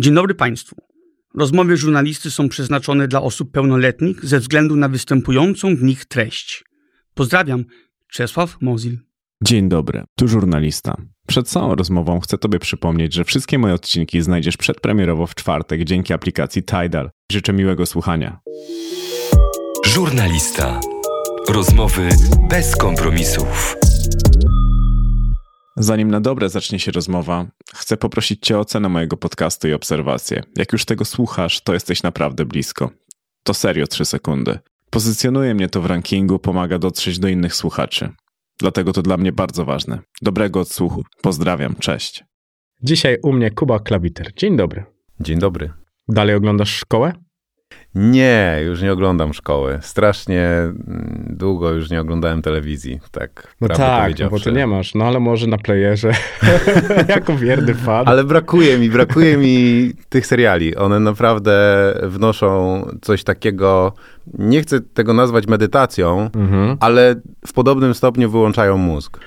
Dzień 0.00 0.14
dobry 0.14 0.34
Państwu. 0.34 0.76
Rozmowy 1.34 1.76
żurnalisty 1.76 2.30
są 2.30 2.48
przeznaczone 2.48 3.08
dla 3.08 3.22
osób 3.22 3.52
pełnoletnich 3.52 4.24
ze 4.24 4.40
względu 4.40 4.76
na 4.76 4.88
występującą 4.88 5.76
w 5.76 5.82
nich 5.82 6.04
treść. 6.04 6.64
Pozdrawiam, 7.14 7.64
Czesław 8.12 8.56
Mozil. 8.60 8.98
Dzień 9.44 9.68
dobry, 9.68 10.04
tu 10.18 10.28
żurnalista. 10.28 10.96
Przed 11.26 11.48
całą 11.48 11.74
rozmową 11.74 12.20
chcę 12.20 12.38
Tobie 12.38 12.58
przypomnieć, 12.58 13.14
że 13.14 13.24
wszystkie 13.24 13.58
moje 13.58 13.74
odcinki 13.74 14.22
znajdziesz 14.22 14.56
przedpremierowo 14.56 15.26
w 15.26 15.34
czwartek 15.34 15.84
dzięki 15.84 16.12
aplikacji 16.12 16.62
Tidal. 16.62 17.10
Życzę 17.32 17.52
miłego 17.52 17.86
słuchania. 17.86 18.40
Żurnalista. 19.86 20.80
Rozmowy 21.48 22.08
bez 22.50 22.76
kompromisów. 22.76 23.79
Zanim 25.82 26.10
na 26.10 26.20
dobre 26.20 26.48
zacznie 26.48 26.78
się 26.78 26.92
rozmowa, 26.92 27.46
chcę 27.74 27.96
poprosić 27.96 28.46
Cię 28.46 28.56
o 28.56 28.60
ocenę 28.60 28.88
mojego 28.88 29.16
podcastu 29.16 29.68
i 29.68 29.72
obserwację. 29.72 30.42
Jak 30.56 30.72
już 30.72 30.84
tego 30.84 31.04
słuchasz, 31.04 31.60
to 31.60 31.74
jesteś 31.74 32.02
naprawdę 32.02 32.44
blisko. 32.44 32.90
To 33.42 33.54
serio 33.54 33.86
3 33.86 34.04
sekundy. 34.04 34.58
Pozycjonuje 34.90 35.54
mnie 35.54 35.68
to 35.68 35.80
w 35.80 35.86
rankingu, 35.86 36.38
pomaga 36.38 36.78
dotrzeć 36.78 37.18
do 37.18 37.28
innych 37.28 37.54
słuchaczy. 37.54 38.12
Dlatego 38.58 38.92
to 38.92 39.02
dla 39.02 39.16
mnie 39.16 39.32
bardzo 39.32 39.64
ważne. 39.64 39.98
Dobrego 40.22 40.60
odsłuchu. 40.60 41.02
Pozdrawiam, 41.22 41.74
cześć. 41.74 42.24
Dzisiaj 42.82 43.18
u 43.22 43.32
mnie 43.32 43.50
Kuba 43.50 43.78
Klawiter. 43.78 44.32
Dzień 44.36 44.56
dobry. 44.56 44.84
Dzień 45.20 45.38
dobry. 45.38 45.72
Dalej 46.08 46.34
oglądasz 46.34 46.70
szkołę? 46.76 47.12
Nie, 47.94 48.60
już 48.64 48.82
nie 48.82 48.92
oglądam 48.92 49.34
szkoły. 49.34 49.78
Strasznie 49.82 50.46
mm, 50.46 51.26
długo 51.28 51.70
już 51.70 51.90
nie 51.90 52.00
oglądałem 52.00 52.42
telewizji, 52.42 53.00
tak 53.10 53.54
No 53.60 53.68
tak, 53.68 54.18
no 54.18 54.30
bo 54.30 54.40
ty 54.40 54.52
nie 54.52 54.66
masz, 54.66 54.94
no 54.94 55.04
ale 55.04 55.20
może 55.20 55.46
na 55.46 55.58
playerze, 55.58 56.12
jako 57.08 57.36
wierny 57.36 57.74
fan. 57.74 58.08
Ale 58.08 58.24
brakuje 58.24 58.78
mi, 58.78 58.90
brakuje 58.90 59.36
mi 59.36 59.90
tych 60.08 60.26
seriali. 60.26 60.76
One 60.76 61.00
naprawdę 61.00 61.94
wnoszą 62.02 62.82
coś 63.02 63.24
takiego, 63.24 63.92
nie 64.38 64.62
chcę 64.62 64.80
tego 64.80 65.12
nazwać 65.12 65.46
medytacją, 65.46 66.30
mhm. 66.34 66.76
ale 66.80 67.14
w 67.46 67.52
podobnym 67.52 67.94
stopniu 67.94 68.30
wyłączają 68.30 68.76
mózg. 68.76 69.20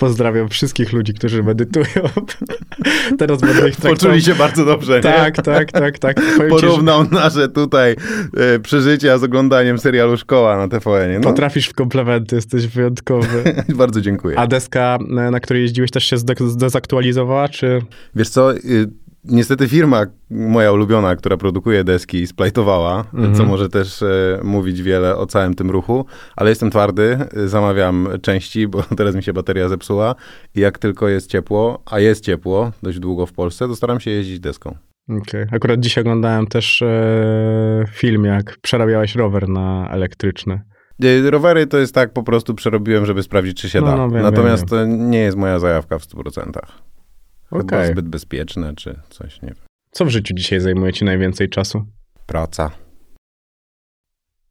Pozdrawiam 0.00 0.48
wszystkich 0.48 0.92
ludzi, 0.92 1.14
którzy 1.14 1.42
medytują. 1.42 1.86
Teraz 3.18 3.40
będę 3.40 3.68
ich 3.68 3.76
traktował. 3.76 3.96
Poczuli 3.96 4.22
się 4.22 4.34
bardzo 4.34 4.64
dobrze. 4.64 5.00
Tak, 5.00 5.42
tak, 5.42 5.72
tak, 5.72 5.98
tak. 5.98 6.20
Powiem 6.36 6.50
Porównał 6.50 7.04
ci, 7.04 7.10
że... 7.10 7.16
nasze 7.16 7.48
tutaj 7.48 7.96
e, 8.36 8.58
przeżycia 8.58 9.18
z 9.18 9.24
oglądaniem 9.24 9.78
serialu 9.78 10.16
Szkoła 10.16 10.56
na 10.56 10.68
TVN. 10.68 11.12
No. 11.14 11.20
Potrafisz 11.20 11.68
w 11.68 11.74
komplementy, 11.74 12.36
jesteś 12.36 12.66
wyjątkowy. 12.66 13.54
bardzo 13.74 14.00
dziękuję. 14.00 14.38
A 14.38 14.46
deska, 14.46 14.98
na 15.08 15.40
której 15.40 15.62
jeździłeś, 15.62 15.90
też 15.90 16.04
się 16.04 16.16
zdezaktualizowała, 16.40 17.48
czy... 17.48 17.82
Wiesz 18.14 18.28
co, 18.28 18.56
y, 18.56 18.90
Niestety 19.24 19.68
firma 19.68 20.06
moja 20.30 20.72
ulubiona, 20.72 21.16
która 21.16 21.36
produkuje 21.36 21.84
deski, 21.84 22.26
splajtowała, 22.26 23.04
mhm. 23.14 23.34
co 23.34 23.44
może 23.44 23.68
też 23.68 24.02
e, 24.02 24.40
mówić 24.42 24.82
wiele 24.82 25.16
o 25.16 25.26
całym 25.26 25.54
tym 25.54 25.70
ruchu, 25.70 26.06
ale 26.36 26.50
jestem 26.50 26.70
twardy, 26.70 27.18
zamawiam 27.46 28.08
części, 28.22 28.68
bo 28.68 28.82
teraz 28.96 29.14
mi 29.14 29.22
się 29.22 29.32
bateria 29.32 29.68
zepsuła 29.68 30.14
i 30.54 30.60
jak 30.60 30.78
tylko 30.78 31.08
jest 31.08 31.30
ciepło, 31.30 31.82
a 31.86 32.00
jest 32.00 32.24
ciepło 32.24 32.72
dość 32.82 32.98
długo 32.98 33.26
w 33.26 33.32
Polsce, 33.32 33.68
to 33.68 33.76
staram 33.76 34.00
się 34.00 34.10
jeździć 34.10 34.40
deską. 34.40 34.76
Okay. 35.22 35.46
Akurat 35.52 35.80
dzisiaj 35.80 36.02
oglądałem 36.02 36.46
też 36.46 36.82
e, 36.82 37.84
film, 37.92 38.24
jak 38.24 38.58
przerabiałeś 38.62 39.14
rower 39.14 39.48
na 39.48 39.88
elektryczny. 39.90 40.60
E, 41.04 41.30
rowery 41.30 41.66
to 41.66 41.78
jest 41.78 41.94
tak, 41.94 42.12
po 42.12 42.22
prostu 42.22 42.54
przerobiłem, 42.54 43.06
żeby 43.06 43.22
sprawdzić, 43.22 43.60
czy 43.60 43.70
się 43.70 43.80
no, 43.80 43.86
da. 43.86 43.96
No, 43.96 44.10
wiem, 44.10 44.22
Natomiast 44.22 44.70
wiem, 44.70 44.88
wiem. 44.88 44.98
to 44.98 45.06
nie 45.06 45.18
jest 45.18 45.36
moja 45.36 45.58
zajawka 45.58 45.98
w 45.98 46.02
100%. 46.02 46.60
Chyba 47.50 47.62
okay. 47.62 47.86
zbyt 47.86 48.08
bezpieczne, 48.08 48.74
czy 48.74 48.98
coś, 49.08 49.42
nie 49.42 49.48
wiem. 49.48 49.56
Co 49.90 50.04
w 50.04 50.08
życiu 50.08 50.34
dzisiaj 50.34 50.60
zajmuje 50.60 50.92
ci 50.92 51.04
najwięcej 51.04 51.48
czasu? 51.48 51.84
Praca. 52.26 52.70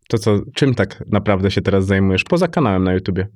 To 0.09 0.17
co, 0.17 0.39
czym 0.53 0.75
tak 0.75 1.03
naprawdę 1.07 1.51
się 1.51 1.61
teraz 1.61 1.85
zajmujesz? 1.85 2.23
Poza 2.23 2.47
kanałem 2.47 2.83
na 2.83 2.93
YouTubie. 2.93 3.27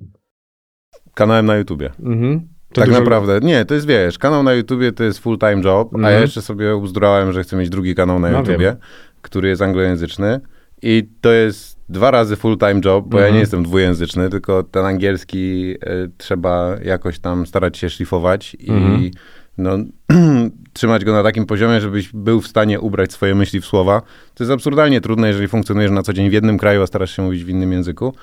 Kanałem 1.14 1.46
na 1.46 1.56
YouTubie. 1.56 1.90
Mhm. 2.00 2.48
tak 2.72 2.86
dużo... 2.86 3.00
naprawdę. 3.00 3.40
Nie, 3.42 3.64
to 3.64 3.74
jest, 3.74 3.86
wiesz, 3.86 4.18
kanał 4.18 4.42
na 4.42 4.52
YouTubie 4.52 4.92
to 4.92 5.04
jest 5.04 5.18
full-time 5.18 5.62
job, 5.64 5.94
mhm. 5.94 6.04
a 6.04 6.10
ja 6.10 6.20
jeszcze 6.20 6.42
sobie 6.42 6.76
uzdrałem, 6.76 7.32
że 7.32 7.42
chcę 7.42 7.56
mieć 7.56 7.68
drugi 7.68 7.94
kanał 7.94 8.18
na 8.18 8.30
no, 8.30 8.38
YouTubie, 8.38 8.58
wiem. 8.58 8.76
który 9.22 9.48
jest 9.48 9.62
anglojęzyczny 9.62 10.40
i 10.82 11.08
to 11.20 11.32
jest 11.32 11.78
dwa 11.88 12.10
razy 12.10 12.36
full-time 12.36 12.80
job, 12.84 13.08
bo 13.08 13.16
mhm. 13.16 13.20
ja 13.20 13.26
nie 13.26 13.26
mhm. 13.26 13.40
jestem 13.40 13.62
dwujęzyczny, 13.62 14.30
tylko 14.30 14.62
ten 14.62 14.86
angielski 14.86 15.74
y, 15.74 16.10
trzeba 16.18 16.76
jakoś 16.84 17.18
tam 17.18 17.46
starać 17.46 17.78
się 17.78 17.90
szlifować 17.90 18.56
i 18.60 18.70
mhm 18.70 19.10
no, 19.58 19.78
trzymać 20.72 21.04
go 21.04 21.12
na 21.12 21.22
takim 21.22 21.46
poziomie, 21.46 21.80
żebyś 21.80 22.12
był 22.12 22.40
w 22.40 22.46
stanie 22.46 22.80
ubrać 22.80 23.12
swoje 23.12 23.34
myśli 23.34 23.60
w 23.60 23.66
słowa. 23.66 24.02
To 24.34 24.44
jest 24.44 24.52
absurdalnie 24.52 25.00
trudne, 25.00 25.28
jeżeli 25.28 25.48
funkcjonujesz 25.48 25.90
na 25.90 26.02
co 26.02 26.12
dzień 26.12 26.30
w 26.30 26.32
jednym 26.32 26.58
kraju, 26.58 26.82
a 26.82 26.86
starasz 26.86 27.16
się 27.16 27.22
mówić 27.22 27.44
w 27.44 27.48
innym 27.48 27.72
języku. 27.72 28.14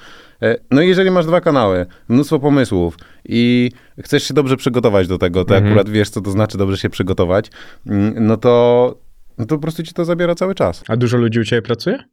E, 0.42 0.56
no 0.72 0.81
i 0.81 0.88
jeżeli 0.88 1.12
masz 1.12 1.25
dwa 1.25 1.42
kanały, 1.42 1.86
mnóstwo 2.09 2.40
pomysłów 2.40 2.97
i 3.25 3.72
chcesz 4.00 4.24
się 4.24 4.34
dobrze 4.34 4.58
przygotować 4.58 5.08
do 5.08 5.18
tego, 5.18 5.46
to 5.46 5.56
mhm. 5.56 5.74
akurat 5.74 5.90
wiesz, 5.90 6.09
co 6.09 6.22
to 6.22 6.31
znaczy 6.31 6.58
dobrze 6.58 6.78
się 6.78 6.90
przygotować, 6.90 7.52
mm, 7.88 8.13
no 8.28 8.38
to, 8.38 8.96
no 9.38 9.46
to 9.46 9.56
po 9.56 9.62
prostu 9.62 9.84
ci 9.84 9.94
to 9.94 10.06
zabiera 10.06 10.36
cały 10.36 10.56
czas. 10.56 10.84
A 10.88 10.98
dużo 10.98 11.18
ludzi 11.18 11.40
u 11.40 11.44
ciebie 11.44 11.62
pracuje? 11.62 12.03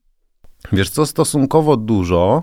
Wiesz 0.73 0.91
co, 0.91 1.06
stosunkowo 1.06 1.77
dużo, 1.77 2.43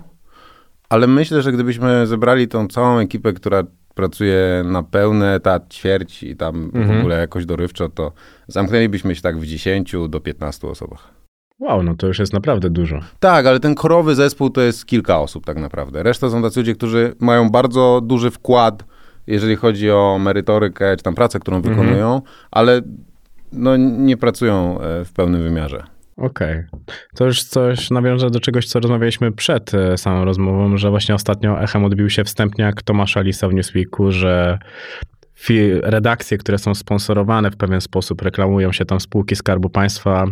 ale 0.89 1.07
myślę, 1.07 1.41
że 1.41 1.51
gdybyśmy 1.51 2.07
zebrali 2.07 2.47
tą 2.47 2.67
całą 2.67 2.99
ekipę, 2.99 3.33
która 3.33 3.63
pracuje 3.95 4.63
na 4.65 4.83
pełny 4.83 5.27
etat, 5.27 5.73
ćwierć 5.73 6.23
i 6.23 6.35
tam 6.35 6.71
mhm. 6.75 6.87
w 6.87 6.99
ogóle 6.99 7.19
jakoś 7.19 7.45
dorywczo, 7.45 7.89
to 7.89 8.11
zamknęlibyśmy 8.47 9.15
się 9.15 9.21
tak 9.21 9.37
w 9.37 9.45
10 9.45 9.95
do 10.09 10.19
15 10.19 10.67
osobach. 10.67 11.13
Wow, 11.59 11.83
no 11.83 11.95
to 11.95 12.07
już 12.07 12.19
jest 12.19 12.33
naprawdę 12.33 12.69
dużo. 12.69 12.99
Tak, 13.19 13.45
ale 13.45 13.59
ten 13.59 13.75
korowy 13.75 14.15
zespół 14.15 14.49
to 14.49 14.61
jest 14.61 14.85
kilka 14.85 15.19
osób 15.19 15.45
tak 15.45 15.57
naprawdę. 15.57 16.03
Reszta 16.03 16.29
są 16.29 16.41
tacy 16.41 16.59
ludzie, 16.59 16.75
którzy 16.75 17.15
mają 17.19 17.49
bardzo 17.49 18.01
duży 18.03 18.31
wkład, 18.31 18.83
jeżeli 19.27 19.55
chodzi 19.55 19.91
o 19.91 20.17
merytorykę, 20.19 20.97
czy 20.97 21.03
tam 21.03 21.15
pracę, 21.15 21.39
którą 21.39 21.57
mhm. 21.57 21.75
wykonują, 21.75 22.21
ale 22.51 22.81
no, 23.51 23.77
nie 23.77 24.17
pracują 24.17 24.81
e, 24.81 25.05
w 25.05 25.13
pełnym 25.13 25.43
wymiarze. 25.43 25.94
Okej. 26.17 26.63
Okay. 26.71 26.95
To 27.15 27.25
już 27.25 27.43
coś 27.43 27.89
nawiąże 27.89 28.29
do 28.29 28.39
czegoś, 28.39 28.65
co 28.65 28.79
rozmawialiśmy 28.79 29.31
przed 29.31 29.73
e, 29.73 29.97
samą 29.97 30.25
rozmową, 30.25 30.77
że 30.77 30.89
właśnie 30.89 31.15
ostatnio 31.15 31.61
echem 31.61 31.85
odbił 31.85 32.09
się 32.09 32.23
wstępniak 32.23 32.83
Tomasza 32.83 33.21
Lisa 33.21 33.47
w 33.47 33.53
Newsweeku, 33.53 34.11
że 34.11 34.59
redakcje, 35.81 36.37
które 36.37 36.57
są 36.57 36.75
sponsorowane 36.75 37.51
w 37.51 37.57
pewien 37.57 37.81
sposób, 37.81 38.21
reklamują 38.21 38.71
się 38.71 38.85
tam 38.85 38.99
spółki 38.99 39.35
Skarbu 39.35 39.69
Państwa, 39.69 40.25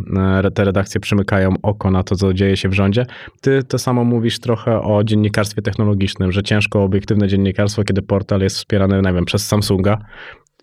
e, 0.45 0.51
te 0.51 0.63
redakcje 0.63 1.01
przymykają 1.01 1.53
oko 1.61 1.91
na 1.91 2.03
to, 2.03 2.15
co 2.15 2.33
dzieje 2.33 2.57
się 2.57 2.69
w 2.69 2.73
rządzie. 2.73 3.05
Ty 3.41 3.63
to 3.63 3.79
samo 3.79 4.03
mówisz 4.03 4.39
trochę 4.39 4.81
o 4.81 5.03
dziennikarstwie 5.03 5.61
technologicznym, 5.61 6.31
że 6.31 6.43
ciężko 6.43 6.83
obiektywne 6.83 7.27
dziennikarstwo, 7.27 7.83
kiedy 7.83 8.01
portal 8.01 8.41
jest 8.41 8.55
wspierany, 8.55 9.01
nie 9.01 9.13
wiem, 9.13 9.25
przez 9.25 9.47
Samsunga, 9.47 9.97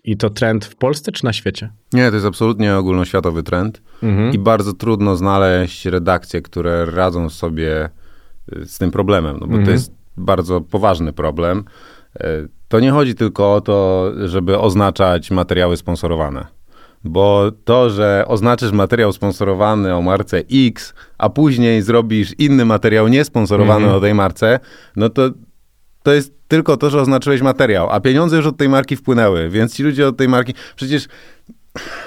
i 0.03 0.17
to 0.17 0.29
trend 0.29 0.65
w 0.65 0.75
Polsce 0.75 1.11
czy 1.11 1.25
na 1.25 1.33
świecie? 1.33 1.71
Nie, 1.93 2.09
to 2.09 2.15
jest 2.15 2.25
absolutnie 2.25 2.75
ogólnoświatowy 2.75 3.43
trend 3.43 3.81
mhm. 4.03 4.33
i 4.33 4.39
bardzo 4.39 4.73
trudno 4.73 5.15
znaleźć 5.15 5.85
redakcje, 5.85 6.41
które 6.41 6.85
radzą 6.85 7.29
sobie 7.29 7.89
y, 8.55 8.65
z 8.65 8.77
tym 8.77 8.91
problemem, 8.91 9.33
no 9.33 9.39
bo 9.39 9.45
mhm. 9.45 9.65
to 9.65 9.71
jest 9.71 9.93
bardzo 10.17 10.61
poważny 10.61 11.13
problem. 11.13 11.63
Y, 12.15 12.49
to 12.67 12.79
nie 12.79 12.91
chodzi 12.91 13.15
tylko 13.15 13.53
o 13.53 13.61
to, 13.61 14.11
żeby 14.25 14.59
oznaczać 14.59 15.31
materiały 15.31 15.77
sponsorowane. 15.77 16.47
Bo 17.03 17.51
to, 17.63 17.89
że 17.89 18.25
oznaczysz 18.27 18.71
materiał 18.71 19.13
sponsorowany 19.13 19.95
o 19.95 20.01
marce 20.01 20.43
X, 20.51 20.93
a 21.17 21.29
później 21.29 21.81
zrobisz 21.81 22.33
inny 22.37 22.65
materiał 22.65 23.07
niesponsorowany 23.07 23.83
mhm. 23.83 23.97
o 23.97 23.99
tej 23.99 24.13
marce, 24.13 24.59
no 24.95 25.09
to 25.09 25.29
to 26.03 26.13
jest 26.13 26.33
tylko 26.47 26.77
to, 26.77 26.89
że 26.89 27.01
oznaczyłeś 27.01 27.41
materiał, 27.41 27.89
a 27.89 27.99
pieniądze 27.99 28.37
już 28.37 28.45
od 28.45 28.57
tej 28.57 28.69
marki 28.69 28.95
wpłynęły, 28.95 29.49
więc 29.49 29.75
ci 29.75 29.83
ludzie 29.83 30.07
od 30.07 30.17
tej 30.17 30.27
marki. 30.27 30.53
Przecież 30.75 31.07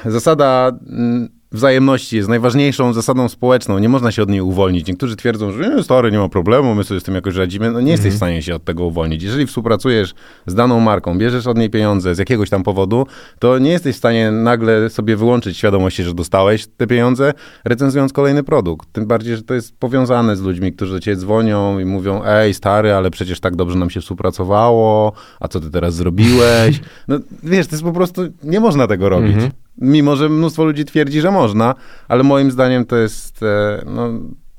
zasada 0.04 0.72
mm, 0.86 1.28
wzajemności 1.54 2.16
jest 2.16 2.28
najważniejszą 2.28 2.92
zasadą 2.92 3.28
społeczną. 3.28 3.78
Nie 3.78 3.88
można 3.88 4.12
się 4.12 4.22
od 4.22 4.28
niej 4.28 4.40
uwolnić. 4.40 4.86
Niektórzy 4.86 5.16
twierdzą, 5.16 5.52
że 5.52 5.76
nie, 5.76 5.82
stary, 5.82 6.12
nie 6.12 6.18
ma 6.18 6.28
problemu, 6.28 6.74
my 6.74 6.84
sobie 6.84 7.00
z 7.00 7.02
tym 7.02 7.14
jakoś 7.14 7.36
radzimy. 7.36 7.70
No 7.70 7.80
nie 7.80 7.90
jesteś 7.92 8.12
w 8.12 8.14
mhm. 8.14 8.18
stanie 8.18 8.42
się 8.42 8.54
od 8.54 8.64
tego 8.64 8.84
uwolnić. 8.84 9.22
Jeżeli 9.22 9.46
współpracujesz 9.46 10.14
z 10.46 10.54
daną 10.54 10.80
marką, 10.80 11.18
bierzesz 11.18 11.46
od 11.46 11.58
niej 11.58 11.70
pieniądze 11.70 12.14
z 12.14 12.18
jakiegoś 12.18 12.50
tam 12.50 12.62
powodu, 12.62 13.06
to 13.38 13.58
nie 13.58 13.70
jesteś 13.70 13.94
w 13.94 13.98
stanie 13.98 14.30
nagle 14.30 14.90
sobie 14.90 15.16
wyłączyć 15.16 15.58
świadomości, 15.58 16.02
że 16.02 16.14
dostałeś 16.14 16.66
te 16.76 16.86
pieniądze, 16.86 17.32
recenzując 17.64 18.12
kolejny 18.12 18.42
produkt. 18.42 18.88
Tym 18.92 19.06
bardziej, 19.06 19.36
że 19.36 19.42
to 19.42 19.54
jest 19.54 19.78
powiązane 19.78 20.36
z 20.36 20.42
ludźmi, 20.42 20.72
którzy 20.72 20.92
do 20.92 21.00
ciebie 21.00 21.16
dzwonią 21.16 21.78
i 21.78 21.84
mówią, 21.84 22.22
ej, 22.24 22.54
stary, 22.54 22.92
ale 22.92 23.10
przecież 23.10 23.40
tak 23.40 23.56
dobrze 23.56 23.78
nam 23.78 23.90
się 23.90 24.00
współpracowało, 24.00 25.12
a 25.40 25.48
co 25.48 25.60
ty 25.60 25.70
teraz 25.70 25.94
zrobiłeś? 25.94 26.80
No 27.08 27.18
wiesz, 27.42 27.66
to 27.66 27.74
jest 27.74 27.82
po 27.82 27.92
prostu, 27.92 28.22
nie 28.42 28.60
można 28.60 28.86
tego 28.86 29.08
robić. 29.08 29.34
Mhm. 29.34 29.50
Mimo, 29.78 30.16
że 30.16 30.28
mnóstwo 30.28 30.64
ludzi 30.64 30.84
twierdzi, 30.84 31.20
że 31.20 31.30
można, 31.30 31.74
ale 32.08 32.22
moim 32.22 32.50
zdaniem 32.50 32.84
to 32.84 32.96
jest 32.96 33.42
e, 33.42 33.82
no, 33.86 34.08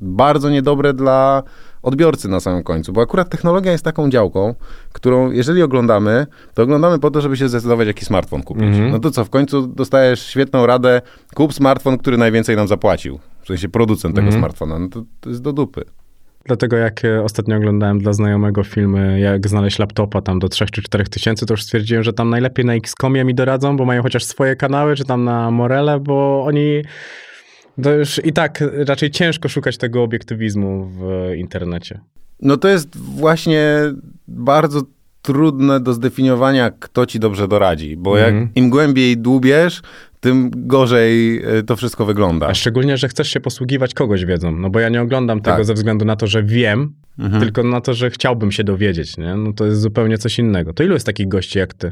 bardzo 0.02 0.50
niedobre 0.50 0.94
dla 0.94 1.44
odbiorcy 1.82 2.30
na 2.30 2.40
samym 2.40 2.64
końcu, 2.64 2.94
bo 2.94 3.02
akurat 3.02 3.30
technologia 3.30 3.72
jest 3.72 3.84
taką 3.84 4.10
działką, 4.10 4.56
którą 4.94 5.32
jeżeli 5.32 5.64
oglądamy, 5.64 6.28
to 6.54 6.64
oglądamy 6.64 7.00
po 7.00 7.12
to, 7.12 7.22
żeby 7.22 7.38
się 7.38 7.50
zdecydować, 7.50 7.88
jaki 7.88 8.06
smartfon 8.06 8.44
kupić. 8.44 8.64
Mhm. 8.64 8.92
No 8.92 9.00
to 9.00 9.12
co, 9.12 9.26
w 9.26 9.30
końcu 9.30 9.68
dostajesz 9.68 10.26
świetną 10.26 10.66
radę, 10.66 11.02
kup 11.36 11.54
smartfon, 11.54 11.98
który 11.98 12.18
najwięcej 12.18 12.56
nam 12.56 12.68
zapłacił. 12.68 13.20
W 13.42 13.48
sensie 13.48 13.70
producent 13.70 14.16
tego 14.16 14.26
mhm. 14.26 14.42
smartfona. 14.42 14.80
No 14.80 14.90
to, 14.90 15.04
to 15.20 15.30
jest 15.30 15.42
do 15.42 15.54
dupy. 15.54 15.86
Dlatego 16.46 16.78
jak 16.78 17.06
e, 17.06 17.24
ostatnio 17.24 17.58
oglądałem 17.58 18.00
dla 18.00 18.14
znajomego 18.14 18.64
filmy, 18.64 19.20
jak 19.20 19.48
znaleźć 19.48 19.80
laptopa 19.80 20.22
tam 20.22 20.40
do 20.40 20.50
3 20.50 20.66
czy 20.66 20.82
4 20.82 21.04
tysięcy, 21.04 21.46
to 21.46 21.54
już 21.54 21.64
stwierdziłem, 21.64 22.04
że 22.04 22.14
tam 22.14 22.30
najlepiej 22.30 22.66
na 22.66 22.74
Xcomie 22.74 23.24
mi 23.24 23.36
doradzą, 23.36 23.78
bo 23.78 23.86
mają 23.86 24.04
chociaż 24.04 24.24
swoje 24.24 24.56
kanały, 24.56 24.96
czy 24.96 25.06
tam 25.06 25.24
na 25.24 25.52
Morele, 25.52 26.00
bo 26.00 26.44
oni 26.46 26.82
to 27.84 27.92
już 27.92 28.26
i 28.26 28.34
tak 28.34 28.64
raczej 28.88 29.12
ciężko 29.12 29.50
szukać 29.50 29.78
tego 29.78 30.04
obiektywizmu 30.04 30.86
w 30.86 31.32
internecie. 31.38 32.00
No 32.42 32.58
to 32.58 32.68
jest 32.68 32.98
właśnie 32.98 33.80
bardzo 34.28 34.82
trudne 35.22 35.80
do 35.80 35.94
zdefiniowania, 35.94 36.72
kto 36.80 37.06
ci 37.06 37.20
dobrze 37.20 37.48
doradzi, 37.48 37.98
bo 37.98 38.18
jak 38.18 38.30
mhm. 38.30 38.50
im 38.56 38.70
głębiej 38.70 39.18
dłubiesz, 39.18 39.82
tym 40.26 40.52
gorzej 40.56 41.42
e, 41.44 41.64
to 41.64 41.76
wszystko 41.76 42.06
wygląda. 42.06 42.48
A 42.48 42.54
szczególnie, 42.54 42.98
że 42.98 43.08
chcesz 43.08 43.30
się 43.30 43.40
posługiwać 43.40 43.94
kogoś 43.94 44.26
wiedzą, 44.26 44.52
no 44.52 44.70
bo 44.70 44.80
ja 44.80 44.90
nie 44.90 45.02
oglądam 45.02 45.42
tego 45.42 45.58
tak. 45.58 45.66
ze 45.66 45.74
względu 45.74 46.06
na 46.06 46.16
to, 46.16 46.28
że 46.28 46.44
wiem, 46.44 46.94
mhm. 47.20 47.42
tylko 47.44 47.64
na 47.64 47.82
to, 47.82 47.94
że 47.94 48.10
chciałbym 48.10 48.52
się 48.52 48.64
dowiedzieć, 48.64 49.18
nie? 49.18 49.36
No 49.36 49.54
to 49.54 49.66
jest 49.66 49.82
zupełnie 49.82 50.18
coś 50.18 50.40
innego. 50.40 50.74
To 50.74 50.84
ilu 50.84 50.94
jest 50.94 51.06
takich 51.06 51.28
gości 51.28 51.60
jak 51.60 51.74
ty? 51.74 51.92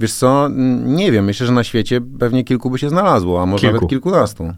Wiesz 0.00 0.12
co, 0.12 0.48
nie 0.84 1.12
wiem, 1.12 1.24
myślę, 1.24 1.46
że 1.46 1.52
na 1.52 1.64
świecie 1.64 2.00
pewnie 2.18 2.44
kilku 2.44 2.70
by 2.70 2.78
się 2.78 2.88
znalazło, 2.88 3.42
a 3.42 3.46
może 3.46 3.60
kilku. 3.60 3.74
nawet 3.74 3.90
kilkunastu. 3.90 4.52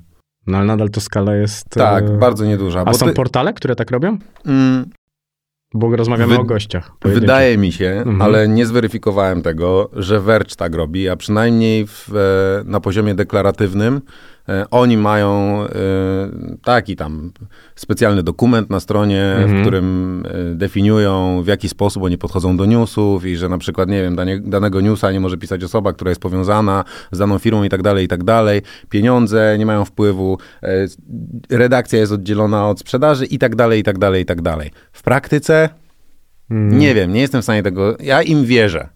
No 0.46 0.58
ale 0.58 0.66
nadal 0.66 0.90
to 0.90 1.00
skala 1.00 1.36
jest... 1.36 1.68
Tak, 1.68 2.04
e... 2.04 2.18
bardzo 2.18 2.44
nieduża. 2.44 2.82
A 2.86 2.94
są 2.94 3.06
ty... 3.06 3.12
portale, 3.12 3.52
które 3.52 3.76
tak 3.76 3.90
robią? 3.90 4.18
Mm, 4.46 4.90
bo 5.74 5.96
rozmawiamy 5.96 6.34
Wy... 6.34 6.40
o 6.40 6.44
gościach. 6.44 6.90
Wydaje 7.04 7.58
mi 7.58 7.72
się, 7.72 7.86
mhm. 7.86 8.22
ale 8.22 8.48
nie 8.48 8.66
zweryfikowałem 8.66 9.42
tego, 9.42 9.90
że 9.92 10.20
Verge 10.20 10.56
tak 10.56 10.74
robi, 10.74 11.08
a 11.08 11.16
przynajmniej 11.16 11.86
w, 11.86 12.10
e, 12.16 12.70
na 12.70 12.80
poziomie 12.80 13.14
deklaratywnym 13.14 14.00
oni 14.70 14.96
mają 14.96 15.62
e, 15.62 15.68
taki 16.62 16.96
tam 16.96 17.32
specjalny 17.74 18.22
dokument 18.22 18.70
na 18.70 18.80
stronie, 18.80 19.22
mhm. 19.22 19.58
w 19.58 19.60
którym 19.60 20.22
definiują, 20.54 21.42
w 21.42 21.46
jaki 21.46 21.68
sposób 21.68 22.02
oni 22.02 22.18
podchodzą 22.18 22.56
do 22.56 22.64
newsów 22.64 23.26
i 23.26 23.36
że 23.36 23.48
na 23.48 23.58
przykład, 23.58 23.88
nie 23.88 24.02
wiem, 24.02 24.16
danie, 24.16 24.40
danego 24.40 24.80
newsa 24.80 25.12
nie 25.12 25.20
może 25.20 25.36
pisać 25.36 25.64
osoba, 25.64 25.92
która 25.92 26.08
jest 26.08 26.20
powiązana 26.20 26.84
z 27.12 27.18
daną 27.18 27.38
firmą 27.38 27.64
i 27.64 27.68
tak 27.68 27.82
dalej, 27.82 28.04
i 28.04 28.08
tak 28.08 28.24
dalej. 28.24 28.62
Pieniądze 28.88 29.56
nie 29.58 29.66
mają 29.66 29.84
wpływu, 29.84 30.38
redakcja 31.50 31.98
jest 31.98 32.12
oddzielona 32.12 32.68
od 32.68 32.80
sprzedaży 32.80 33.26
i 33.26 33.38
tak 33.38 33.56
dalej, 33.56 33.80
i 33.80 33.82
tak 33.82 33.98
dalej, 33.98 34.22
i 34.22 34.26
tak 34.26 34.42
dalej. 34.42 34.70
W 34.92 35.02
praktyce 35.02 35.68
Mm. 36.50 36.78
Nie 36.78 36.94
wiem, 36.94 37.12
nie 37.12 37.20
jestem 37.20 37.40
w 37.40 37.44
stanie 37.44 37.62
tego. 37.62 37.96
Ja 38.00 38.22
im 38.22 38.44
wierzę. 38.44 38.88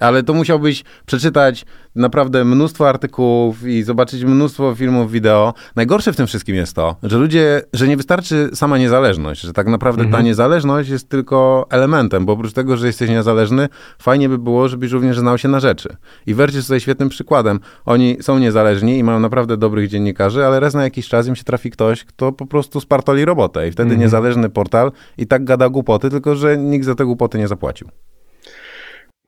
Ale 0.00 0.22
to 0.22 0.34
musiałbyś 0.34 0.84
przeczytać 1.06 1.66
naprawdę 1.94 2.44
mnóstwo 2.44 2.88
artykułów 2.88 3.66
i 3.66 3.82
zobaczyć 3.82 4.24
mnóstwo 4.24 4.74
filmów 4.74 5.12
wideo. 5.12 5.54
Najgorsze 5.76 6.12
w 6.12 6.16
tym 6.16 6.26
wszystkim 6.26 6.56
jest 6.56 6.76
to, 6.76 6.96
że 7.02 7.18
ludzie, 7.18 7.62
że 7.72 7.88
nie 7.88 7.96
wystarczy 7.96 8.50
sama 8.54 8.78
niezależność, 8.78 9.40
że 9.40 9.52
tak 9.52 9.66
naprawdę 9.66 10.02
ta 10.02 10.06
mhm. 10.06 10.24
niezależność 10.24 10.88
jest 10.88 11.08
tylko 11.08 11.66
elementem, 11.70 12.26
bo 12.26 12.32
oprócz 12.32 12.52
tego, 12.52 12.76
że 12.76 12.86
jesteś 12.86 13.10
niezależny, 13.10 13.68
fajnie 13.98 14.28
by 14.28 14.38
było, 14.38 14.68
żebyś 14.68 14.92
również 14.92 15.18
znał 15.18 15.38
się 15.38 15.48
na 15.48 15.60
rzeczy. 15.60 15.96
I 16.26 16.34
Verge 16.34 16.56
jest 16.56 16.68
tutaj 16.68 16.80
świetnym 16.80 17.08
przykładem. 17.08 17.60
Oni 17.84 18.16
są 18.20 18.38
niezależni 18.38 18.98
i 18.98 19.04
mają 19.04 19.20
naprawdę 19.20 19.56
dobrych 19.56 19.88
dziennikarzy, 19.88 20.46
ale 20.46 20.60
raz 20.60 20.74
na 20.74 20.82
jakiś 20.82 21.08
czas 21.08 21.26
im 21.26 21.36
się 21.36 21.44
trafi 21.44 21.70
ktoś, 21.70 22.04
kto 22.04 22.32
po 22.32 22.46
prostu 22.46 22.80
spartoli 22.80 23.24
robotę 23.24 23.68
i 23.68 23.72
wtedy 23.72 23.90
mhm. 23.90 24.00
niezależny 24.00 24.48
portal 24.50 24.92
i 25.18 25.26
tak 25.26 25.44
gada 25.44 25.68
głupoty, 25.68 26.10
tylko 26.10 26.36
że 26.36 26.58
nikt 26.58 26.84
za 26.84 26.94
te 26.94 27.04
głupoty 27.04 27.38
nie 27.38 27.48
zapłacił. 27.48 27.88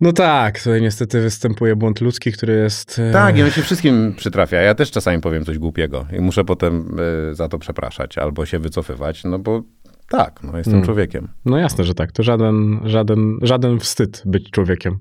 No 0.01 0.13
tak, 0.13 0.59
tutaj 0.59 0.83
niestety 0.83 1.21
występuje 1.21 1.77
błąd 1.77 2.01
ludzki, 2.01 2.33
który 2.33 2.55
jest... 2.55 2.99
E, 2.99 3.13
tak, 3.13 3.39
i 3.39 3.43
on 3.43 3.51
się 3.51 3.63
wszystkim 3.63 4.15
przytrafia. 4.17 4.57
Ja 4.57 4.75
też 4.75 4.91
czasami 4.91 5.21
powiem 5.21 5.45
coś 5.45 5.59
głupiego 5.59 6.07
i 6.19 6.21
muszę 6.21 6.45
potem 6.45 6.97
y, 7.31 7.35
za 7.35 7.49
to 7.49 7.59
przepraszać 7.59 8.19
albo 8.19 8.47
się 8.47 8.59
wycofywać, 8.59 9.25
no 9.25 9.39
bo 9.39 9.63
tak, 10.09 10.41
no 10.43 10.59
jestem 10.59 10.73
hmm. 10.73 10.85
człowiekiem. 10.85 11.29
No 11.45 11.59
jasne, 11.59 11.85
że 11.85 11.95
tak. 11.95 12.13
To 12.13 12.23
żaden, 12.23 12.81
żaden, 12.85 13.39
żaden 13.43 13.81
wstyd 13.81 14.23
być 14.27 14.51
człowiekiem. 14.51 14.99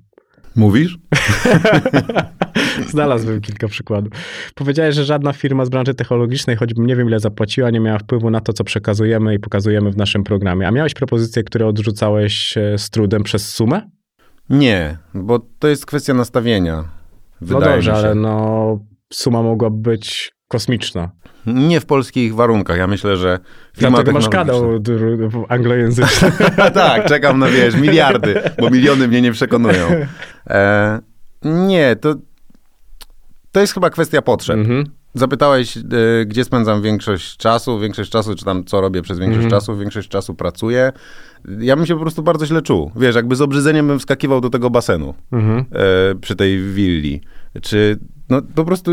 Mówisz? 0.56 0.97
Znalazłbym 2.88 3.42
kilka 3.42 3.68
przykładów. 3.68 4.13
Powiedziałeś, 4.56 4.95
że 4.95 5.03
żadna 5.03 5.33
firma 5.33 5.65
z 5.65 5.69
branży 5.69 5.94
technologicznej, 5.94 6.56
choćbym 6.56 6.86
nie 6.86 6.95
wiem 6.95 7.07
ile 7.07 7.19
zapłaciła, 7.19 7.69
nie 7.69 7.80
miała 7.80 8.00
wpływu 8.00 8.30
na 8.30 8.42
to, 8.42 8.53
co 8.53 8.63
przekazujemy 8.63 9.36
i 9.36 9.39
pokazujemy 9.39 9.92
w 9.92 9.97
naszym 9.97 10.24
programie. 10.24 10.68
A 10.68 10.71
miałeś 10.71 10.94
propozycje, 10.94 11.44
które 11.44 11.68
odrzucałeś 11.68 12.57
e, 12.57 12.77
z 12.77 12.89
trudem 12.89 13.24
przez 13.24 13.50
sumę? 13.50 13.81
Nie, 14.50 14.97
bo 15.13 15.39
to 15.59 15.68
jest 15.68 15.86
kwestia 15.86 16.13
nastawienia. 16.13 16.83
No 17.42 17.59
dobrze, 17.59 17.94
ale 17.94 18.15
no 18.15 18.80
suma 19.13 19.42
mogła 19.42 19.69
być 19.69 20.31
kosmiczna. 20.47 21.12
Nie 21.45 21.80
w 21.80 21.86
polskich 21.86 22.36
warunkach. 22.36 22.77
Ja 22.77 22.88
myślę, 22.88 23.18
że 23.18 23.39
firma 23.77 23.89
Dlatego 23.89 24.12
masz 24.12 24.30
kanał 24.30 24.63
anglojęzyczny. 25.50 26.31
tak, 26.74 27.06
czekam 27.06 27.39
na, 27.39 27.47
wiesz, 27.47 27.75
miliardy, 27.75 28.42
bo 28.59 28.69
miliony 28.69 29.07
mnie 29.07 29.21
nie 29.21 29.31
przekonują. 29.31 29.88
E, 30.50 31.00
nie, 31.44 31.95
to, 31.95 32.15
to 33.51 33.59
jest 33.59 33.74
chyba 33.74 33.89
kwestia 33.89 34.21
potrzeb. 34.21 34.57
Mhm. 34.57 34.86
Zapytałeś, 35.16 35.78
y, 35.78 35.82
gdzie 36.26 36.44
spędzam 36.44 36.82
większość 36.82 37.38
czasu, 37.38 37.80
większość 37.80 38.12
czasu, 38.12 38.36
czy 38.36 38.46
tam 38.46 38.64
co 38.64 38.82
robię 38.82 39.02
przez 39.02 39.20
większość 39.20 39.46
mm. 39.46 39.52
czasu, 39.52 39.78
większość 39.78 40.10
czasu 40.10 40.34
pracuję. 40.34 40.92
Ja 41.60 41.76
bym 41.76 41.86
się 41.86 41.96
po 41.96 42.02
prostu 42.02 42.24
bardzo 42.24 42.46
źle 42.46 42.62
czuł. 42.62 42.92
Wiesz, 42.96 43.16
jakby 43.16 43.36
z 43.36 43.42
obrzydzeniem 43.42 43.88
bym 43.88 44.00
wskakiwał 44.00 44.42
do 44.42 44.50
tego 44.50 44.70
basenu 44.70 45.14
mm-hmm. 45.32 45.64
e, 45.72 46.16
przy 46.16 46.36
tej 46.36 46.62
willi. 46.62 47.22
Czy, 47.62 48.00
no 48.30 48.42
po 48.56 48.66
prostu 48.66 48.92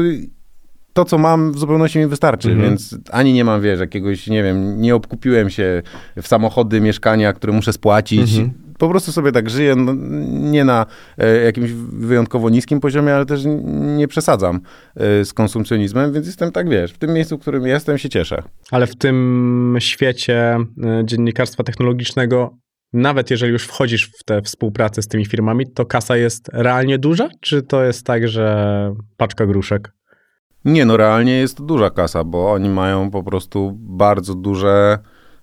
to, 0.93 1.05
co 1.05 1.19
mam, 1.19 1.53
w 1.53 1.59
zupełności 1.59 1.99
mi 1.99 2.07
wystarczy, 2.07 2.49
mm-hmm. 2.49 2.63
więc 2.63 2.99
ani 3.11 3.33
nie 3.33 3.45
mam, 3.45 3.61
wiesz, 3.61 3.81
jakiegoś, 3.81 4.27
nie 4.27 4.43
wiem, 4.43 4.81
nie 4.81 4.95
obkupiłem 4.95 5.51
się 5.51 5.83
w 6.23 6.29
samochody, 6.29 6.81
mieszkania, 6.81 7.33
które 7.33 7.53
muszę 7.53 7.73
spłacić. 7.73 8.31
Mm-hmm 8.31 8.62
po 8.83 8.89
prostu 8.89 9.13
sobie 9.13 9.33
tak 9.33 9.51
żyję, 9.51 9.77
no, 9.77 9.93
nie 10.31 10.65
na 10.65 10.87
e, 11.19 11.37
jakimś 11.45 11.73
wyjątkowo 11.93 12.51
niskim 12.51 12.81
poziomie, 12.81 13.15
ale 13.15 13.27
też 13.27 13.43
nie 13.73 14.09
przesadzam 14.09 14.61
e, 14.97 15.25
z 15.25 15.33
konsumpcjonizmem, 15.33 16.13
więc 16.13 16.27
jestem 16.27 16.53
tak, 16.53 16.69
wiesz, 16.69 16.93
w 16.93 16.99
tym 16.99 17.13
miejscu, 17.13 17.39
w 17.39 17.41
którym 17.41 17.67
jestem, 17.67 17.99
się 17.99 18.09
cieszę. 18.09 18.43
Ale 18.71 18.87
w 18.87 18.97
tym 18.97 19.77
świecie 19.79 20.59
e, 20.85 21.03
dziennikarstwa 21.05 21.65
technologicznego 21.65 22.59
nawet 22.93 23.31
jeżeli 23.31 23.53
już 23.53 23.65
wchodzisz 23.65 24.11
w 24.21 24.25
tę 24.25 24.43
współpracę 24.43 25.03
z 25.03 25.09
tymi 25.09 25.27
firmami, 25.27 25.73
to 25.73 25.87
kasa 25.87 26.17
jest 26.17 26.49
realnie 26.53 26.99
duża? 26.99 27.29
Czy 27.41 27.63
to 27.63 27.85
jest 27.85 28.07
tak, 28.07 28.29
że 28.29 28.95
paczka 29.17 29.47
gruszek? 29.47 29.93
Nie, 30.65 30.85
no 30.85 30.97
realnie 30.97 31.33
jest 31.33 31.57
to 31.57 31.63
duża 31.63 31.91
kasa, 31.91 32.25
bo 32.25 32.53
oni 32.53 32.69
mają 32.69 33.11
po 33.11 33.23
prostu 33.23 33.79
bardzo 33.79 34.35
duże 34.35 34.99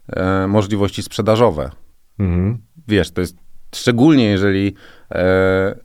e, 0.08 0.48
możliwości 0.48 1.04
sprzedażowe. 1.04 1.70
Mhm 2.20 2.69
wiesz, 2.90 3.12
to 3.12 3.22
jest 3.22 3.38
szczególnie 3.76 4.26
jeżeli 4.26 4.74
e, 5.12 5.76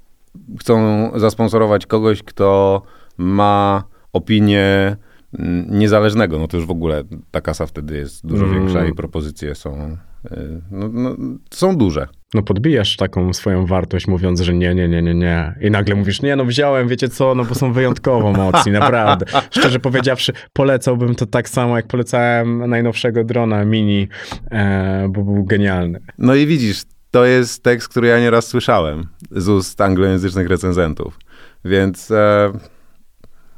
chcą 0.61 1.11
zasponsorować 1.15 1.87
kogoś, 1.87 2.23
kto 2.23 2.83
ma 3.17 3.85
opinię 4.13 4.97
mm, 5.39 5.79
niezależnego, 5.79 6.39
no 6.39 6.49
to 6.49 6.57
już 6.57 6.67
w 6.67 6.71
ogóle 6.71 7.03
ta 7.31 7.41
kasa 7.41 7.67
wtedy 7.67 7.97
jest 7.97 8.27
dużo 8.27 8.45
mm. 8.45 8.59
większa 8.59 8.87
i 8.87 8.93
propozycje 8.93 9.55
są, 9.55 9.97
e, 10.31 10.61
no, 10.71 10.89
no, 10.93 11.17
są 11.51 11.77
duże. 11.77 12.09
No 12.35 12.43
podbijasz 12.43 12.97
taką 12.97 13.33
swoją 13.33 13.67
wartość, 13.67 14.07
mówiąc, 14.07 14.41
że 14.41 14.55
nie, 14.55 14.75
nie, 14.75 14.89
nie, 14.89 15.03
nie, 15.03 15.15
nie. 15.15 15.55
I 15.61 15.71
nagle 15.71 15.95
mówisz, 15.95 16.23
nie, 16.23 16.37
no 16.37 16.45
wziąłem, 16.45 16.89
wiecie 16.89 17.09
co, 17.09 17.35
no 17.35 17.45
bo 17.45 17.55
są 17.55 17.73
wyjątkowo 17.73 18.33
mocni, 18.33 18.73
naprawdę. 18.81 19.27
Szczerze 19.51 19.79
powiedziawszy, 19.79 20.33
polecałbym 20.53 21.15
to 21.15 21.27
tak 21.27 21.49
samo, 21.49 21.77
jak 21.77 21.87
polecałem 21.87 22.71
najnowszego 22.71 23.25
drona 23.25 23.65
Mini, 23.65 24.09
e, 24.51 25.09
bo 25.11 25.23
był 25.23 25.45
genialny. 25.45 26.01
No 26.19 26.35
i 26.35 26.47
widzisz, 26.47 26.83
to 27.15 27.25
jest 27.25 27.63
tekst, 27.63 27.89
który 27.89 28.09
ja 28.09 28.21
nieraz 28.21 28.47
słyszałem 28.47 29.07
z 29.31 29.49
ust 29.49 29.81
anglojęzycznych 29.81 30.49
recenzentów. 30.49 31.19
Więc 31.65 32.11
e, 32.11 32.53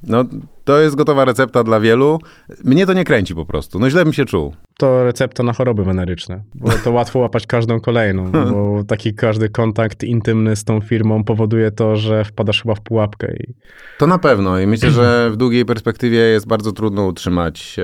no, 0.03 0.25
to 0.65 0.81
jest 0.81 0.97
gotowa 0.97 1.25
recepta 1.25 1.65
dla 1.65 1.81
wielu. 1.81 2.19
Mnie 2.65 2.87
to 2.87 2.93
nie 2.93 3.05
kręci 3.05 3.35
po 3.35 3.47
prostu. 3.47 3.79
No 3.79 3.91
źle 3.91 4.05
bym 4.05 4.13
się 4.13 4.25
czuł. 4.25 4.55
To 4.79 5.05
recepta 5.05 5.43
na 5.43 5.53
choroby 5.53 5.85
weneryczne, 5.85 6.43
bo 6.55 6.71
to 6.85 6.93
łatwo 6.93 7.19
łapać 7.19 7.47
każdą 7.47 7.81
kolejną, 7.81 8.33
bo 8.53 8.85
taki 8.85 9.15
każdy 9.15 9.49
kontakt 9.49 10.05
intymny 10.05 10.57
z 10.57 10.65
tą 10.65 10.81
firmą 10.81 11.25
powoduje 11.25 11.71
to, 11.71 11.97
że 11.97 12.25
wpadasz 12.25 12.63
chyba 12.63 12.75
w 12.75 12.81
pułapkę. 12.81 13.37
I... 13.37 13.55
To 13.99 14.07
na 14.07 14.19
pewno 14.19 14.59
i 14.61 14.67
myślę, 14.67 14.91
że 14.91 15.31
w 15.31 15.37
długiej 15.37 15.65
perspektywie 15.65 16.19
jest 16.19 16.47
bardzo 16.47 16.73
trudno 16.73 17.07
utrzymać, 17.07 17.77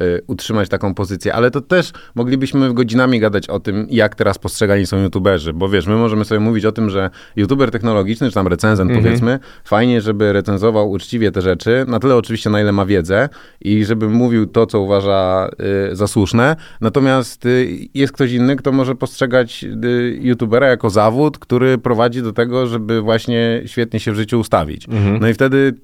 e, 0.00 0.20
utrzymać 0.26 0.68
taką 0.68 0.94
pozycję, 0.94 1.34
ale 1.34 1.50
to 1.50 1.60
też 1.60 1.92
moglibyśmy 2.14 2.74
godzinami 2.74 3.20
gadać 3.20 3.48
o 3.48 3.60
tym, 3.60 3.86
jak 3.90 4.14
teraz 4.14 4.38
postrzegani 4.38 4.86
są 4.86 5.02
youtuberzy, 5.02 5.52
bo 5.52 5.68
wiesz, 5.68 5.86
my 5.86 5.96
możemy 5.96 6.24
sobie 6.24 6.40
mówić 6.40 6.64
o 6.64 6.72
tym, 6.72 6.90
że 6.90 7.10
youtuber 7.36 7.70
technologiczny, 7.70 8.28
czy 8.28 8.34
tam 8.34 8.46
recenzent 8.46 8.90
mm 8.90 9.02
-hmm. 9.02 9.06
powiedzmy, 9.06 9.38
fajnie, 9.64 10.00
żeby 10.00 10.32
recenzował 10.32 10.90
uczciwie 10.90 11.32
te 11.32 11.42
rzeczy, 11.42 11.50
rzeczy, 11.50 11.90
na 11.90 11.98
tyle 11.98 12.16
oczywiście, 12.16 12.50
na 12.50 12.60
ile 12.60 12.72
ma 12.72 12.86
wiedzę 12.86 13.28
i 13.60 13.84
żeby 13.84 14.08
mówił 14.08 14.46
to, 14.46 14.66
co 14.66 14.80
uważa 14.80 15.48
y, 15.79 15.79
za 15.92 16.06
słuszne. 16.06 16.56
Natomiast 16.80 17.46
y, 17.46 17.88
jest 17.94 18.12
ktoś 18.12 18.32
inny, 18.32 18.56
kto 18.56 18.72
może 18.72 18.94
postrzegać 18.94 19.64
y, 19.84 20.18
youtubera 20.22 20.68
jako 20.68 20.90
zawód, 20.90 21.38
który 21.38 21.78
prowadzi 21.78 22.22
do 22.22 22.32
tego, 22.32 22.66
żeby 22.66 23.00
właśnie 23.00 23.62
świetnie 23.66 24.00
się 24.00 24.12
w 24.12 24.16
życiu 24.16 24.40
ustawić. 24.40 24.88
Mhm. 24.88 25.20
No 25.20 25.28
i 25.28 25.34
wtedy 25.34 25.74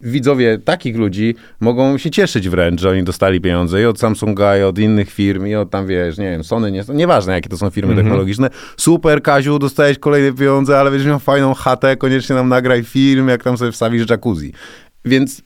widzowie 0.00 0.58
takich 0.58 0.96
ludzi 0.96 1.34
mogą 1.60 1.98
się 1.98 2.10
cieszyć 2.10 2.48
wręcz, 2.48 2.80
że 2.80 2.90
oni 2.90 3.04
dostali 3.04 3.40
pieniądze 3.40 3.82
i 3.82 3.84
od 3.84 3.98
Samsunga, 3.98 4.58
i 4.58 4.62
od 4.62 4.78
innych 4.78 5.10
firm, 5.10 5.46
i 5.46 5.54
od 5.54 5.70
tam, 5.70 5.86
wiesz, 5.86 6.18
nie 6.18 6.30
wiem, 6.30 6.44
Sony, 6.44 6.72
nie, 6.72 6.84
nieważne 6.94 7.32
jakie 7.32 7.48
to 7.48 7.58
są 7.58 7.70
firmy 7.70 7.92
mm 7.92 7.98
-hmm. 7.98 8.06
technologiczne. 8.06 8.50
Super, 8.76 9.22
Kaziu, 9.22 9.58
dostałeś 9.58 9.98
kolejne 9.98 10.32
pieniądze, 10.32 10.78
ale 10.78 10.90
będziesz 10.90 11.08
miał 11.08 11.18
fajną 11.18 11.54
chatę, 11.54 11.96
koniecznie 11.96 12.36
nam 12.36 12.48
nagraj 12.48 12.84
film, 12.84 13.28
jak 13.28 13.44
tam 13.44 13.58
sobie 13.58 13.72
wstawisz 13.72 14.10
jacuzzi. 14.10 14.52
Więc 15.04 15.42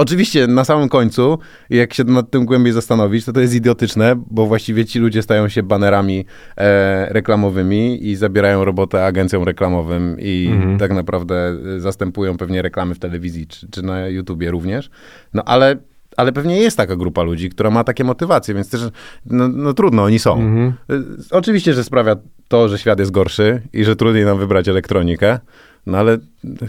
Oczywiście 0.00 0.46
na 0.46 0.64
samym 0.64 0.88
końcu, 0.88 1.38
jak 1.70 1.94
się 1.94 2.04
nad 2.04 2.30
tym 2.30 2.44
głębiej 2.44 2.72
zastanowić, 2.72 3.24
to 3.24 3.32
to 3.32 3.40
jest 3.40 3.54
idiotyczne, 3.54 4.22
bo 4.30 4.46
właściwie 4.46 4.84
ci 4.84 4.98
ludzie 4.98 5.22
stają 5.22 5.48
się 5.48 5.62
banerami 5.62 6.24
e, 6.56 7.12
reklamowymi 7.12 8.08
i 8.08 8.16
zabierają 8.16 8.64
robotę 8.64 9.06
agencjom 9.06 9.44
reklamowym 9.44 10.16
i 10.18 10.50
mhm. 10.52 10.78
tak 10.78 10.92
naprawdę 10.92 11.56
zastępują 11.78 12.36
pewnie 12.36 12.62
reklamy 12.62 12.94
w 12.94 12.98
telewizji 12.98 13.46
czy, 13.46 13.70
czy 13.70 13.82
na 13.82 14.08
YouTubie 14.08 14.50
również. 14.50 14.90
No 15.34 15.42
ale 15.44 15.76
ale 16.16 16.32
pewnie 16.32 16.60
jest 16.60 16.76
taka 16.76 16.96
grupa 16.96 17.22
ludzi, 17.22 17.50
która 17.50 17.70
ma 17.70 17.84
takie 17.84 18.04
motywacje, 18.04 18.54
więc 18.54 18.70
też 18.70 18.80
no, 19.26 19.48
no 19.48 19.72
trudno, 19.72 20.02
oni 20.02 20.18
są. 20.18 20.32
Mhm. 20.32 20.72
E, 20.90 21.02
oczywiście, 21.30 21.74
że 21.74 21.84
sprawia 21.84 22.16
to, 22.48 22.68
że 22.68 22.78
świat 22.78 22.98
jest 22.98 23.10
gorszy 23.10 23.62
i 23.72 23.84
że 23.84 23.96
trudniej 23.96 24.24
nam 24.24 24.38
wybrać 24.38 24.68
elektronikę, 24.68 25.38
no 25.86 25.98
ale 25.98 26.18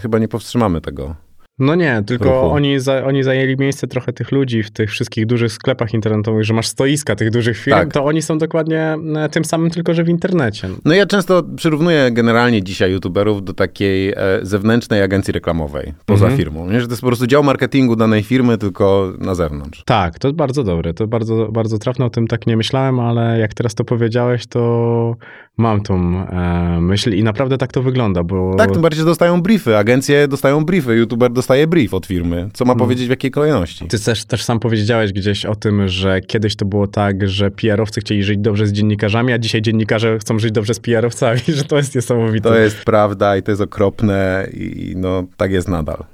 chyba 0.02 0.18
nie 0.18 0.28
powstrzymamy 0.28 0.80
tego. 0.80 1.14
No 1.58 1.74
nie, 1.74 2.02
tylko 2.06 2.52
oni, 2.52 2.80
za, 2.80 3.04
oni 3.04 3.22
zajęli 3.22 3.56
miejsce 3.56 3.86
trochę 3.86 4.12
tych 4.12 4.32
ludzi 4.32 4.62
w 4.62 4.70
tych 4.70 4.90
wszystkich 4.90 5.26
dużych 5.26 5.52
sklepach 5.52 5.94
internetowych, 5.94 6.44
że 6.44 6.54
masz 6.54 6.66
stoiska 6.66 7.16
tych 7.16 7.30
dużych 7.30 7.58
firm, 7.58 7.76
tak. 7.76 7.92
to 7.92 8.04
oni 8.04 8.22
są 8.22 8.38
dokładnie 8.38 8.96
e, 9.16 9.28
tym 9.28 9.44
samym, 9.44 9.70
tylko 9.70 9.94
że 9.94 10.04
w 10.04 10.08
internecie. 10.08 10.68
No 10.84 10.94
ja 10.94 11.06
często 11.06 11.42
przyrównuję 11.56 12.10
generalnie 12.10 12.62
dzisiaj 12.62 12.92
youtuberów 12.92 13.44
do 13.44 13.54
takiej 13.54 14.10
e, 14.10 14.16
zewnętrznej 14.42 15.02
agencji 15.02 15.32
reklamowej 15.32 15.92
poza 16.06 16.24
mhm. 16.24 16.38
firmą. 16.38 16.70
Nie? 16.70 16.80
Że 16.80 16.86
to 16.86 16.92
jest 16.92 17.02
po 17.02 17.06
prostu 17.06 17.26
dział 17.26 17.44
marketingu 17.44 17.96
danej 17.96 18.22
firmy, 18.22 18.58
tylko 18.58 19.12
na 19.18 19.34
zewnątrz. 19.34 19.84
Tak, 19.84 20.18
to 20.18 20.28
jest 20.28 20.36
bardzo 20.36 20.64
dobre, 20.64 20.94
to 20.94 21.06
bardzo, 21.06 21.48
bardzo 21.52 21.78
trafne, 21.78 22.04
o 22.04 22.10
tym 22.10 22.26
tak 22.26 22.46
nie 22.46 22.56
myślałem, 22.56 23.00
ale 23.00 23.38
jak 23.38 23.54
teraz 23.54 23.74
to 23.74 23.84
powiedziałeś, 23.84 24.46
to 24.46 25.16
mam 25.58 25.80
tą 25.80 26.26
e, 26.28 26.80
myśl 26.80 27.14
i 27.14 27.24
naprawdę 27.24 27.58
tak 27.58 27.72
to 27.72 27.82
wygląda, 27.82 28.22
bo... 28.22 28.54
Tak, 28.54 28.70
tym 28.70 28.82
bardziej, 28.82 29.04
dostają 29.04 29.42
briefy, 29.42 29.76
agencje 29.76 30.28
dostają 30.28 30.64
briefy, 30.64 30.96
youtuber 30.96 31.32
dostaje 31.32 31.66
brief 31.66 31.94
od 31.94 32.06
firmy, 32.06 32.48
co 32.52 32.64
ma 32.64 32.68
hmm. 32.68 32.78
powiedzieć 32.78 33.06
w 33.06 33.10
jakiej 33.10 33.30
kolejności. 33.30 33.86
Ty 33.86 34.04
też, 34.04 34.24
też 34.24 34.44
sam 34.44 34.60
powiedziałeś 34.60 35.12
gdzieś 35.12 35.46
o 35.46 35.54
tym, 35.54 35.88
że 35.88 36.20
kiedyś 36.20 36.56
to 36.56 36.64
było 36.64 36.86
tak, 36.86 37.28
że 37.28 37.50
PR-owcy 37.50 38.00
chcieli 38.00 38.22
żyć 38.22 38.38
dobrze 38.38 38.66
z 38.66 38.72
dziennikarzami, 38.72 39.32
a 39.32 39.38
dzisiaj 39.38 39.62
dziennikarze 39.62 40.18
chcą 40.18 40.38
żyć 40.38 40.52
dobrze 40.52 40.74
z 40.74 40.80
PR-owcami, 40.80 41.40
że 41.58 41.64
to 41.64 41.76
jest 41.76 41.94
niesamowite. 41.94 42.48
To 42.48 42.56
jest 42.56 42.84
prawda 42.84 43.36
i 43.36 43.42
to 43.42 43.50
jest 43.50 43.62
okropne 43.62 44.48
i 44.52 44.94
no 44.96 45.24
tak 45.36 45.52
jest 45.52 45.68
nadal. 45.68 46.04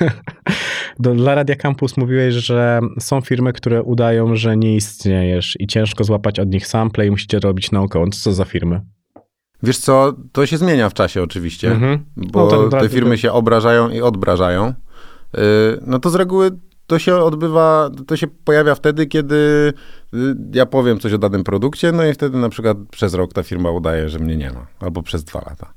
Do, 0.98 1.14
dla 1.14 1.34
Radia 1.34 1.56
Campus 1.56 1.96
mówiłeś, 1.96 2.34
że 2.34 2.80
są 3.00 3.20
firmy, 3.20 3.52
które 3.52 3.82
udają, 3.82 4.36
że 4.36 4.56
nie 4.56 4.76
istniejesz 4.76 5.56
i 5.60 5.66
ciężko 5.66 6.04
złapać 6.04 6.40
od 6.40 6.48
nich 6.50 6.66
sample 6.66 7.06
i 7.06 7.10
musicie 7.10 7.40
robić 7.40 7.70
naokoło. 7.70 8.06
Co 8.08 8.32
za 8.32 8.44
firmy? 8.44 8.80
Wiesz 9.62 9.78
co, 9.78 10.12
to 10.32 10.46
się 10.46 10.58
zmienia 10.58 10.88
w 10.88 10.94
czasie 10.94 11.22
oczywiście, 11.22 11.72
mhm. 11.72 12.04
bo 12.16 12.68
no 12.70 12.80
te 12.80 12.88
firmy 12.88 13.18
się 13.18 13.32
obrażają 13.32 13.90
i 13.90 14.00
odbrażają. 14.00 14.68
Y, 14.68 15.40
no 15.86 15.98
to 15.98 16.10
z 16.10 16.14
reguły 16.14 16.50
to 16.86 16.98
się 16.98 17.16
odbywa, 17.16 17.90
to 18.06 18.16
się 18.16 18.26
pojawia 18.26 18.74
wtedy, 18.74 19.06
kiedy 19.06 19.34
y, 20.14 20.18
ja 20.54 20.66
powiem 20.66 20.98
coś 20.98 21.12
o 21.12 21.18
danym 21.18 21.44
produkcie, 21.44 21.92
no 21.92 22.06
i 22.06 22.14
wtedy 22.14 22.38
na 22.38 22.48
przykład 22.48 22.76
przez 22.90 23.14
rok 23.14 23.32
ta 23.32 23.42
firma 23.42 23.70
udaje, 23.70 24.08
że 24.08 24.18
mnie 24.18 24.36
nie 24.36 24.50
ma, 24.50 24.66
albo 24.80 25.02
przez 25.02 25.24
dwa 25.24 25.42
lata. 25.46 25.74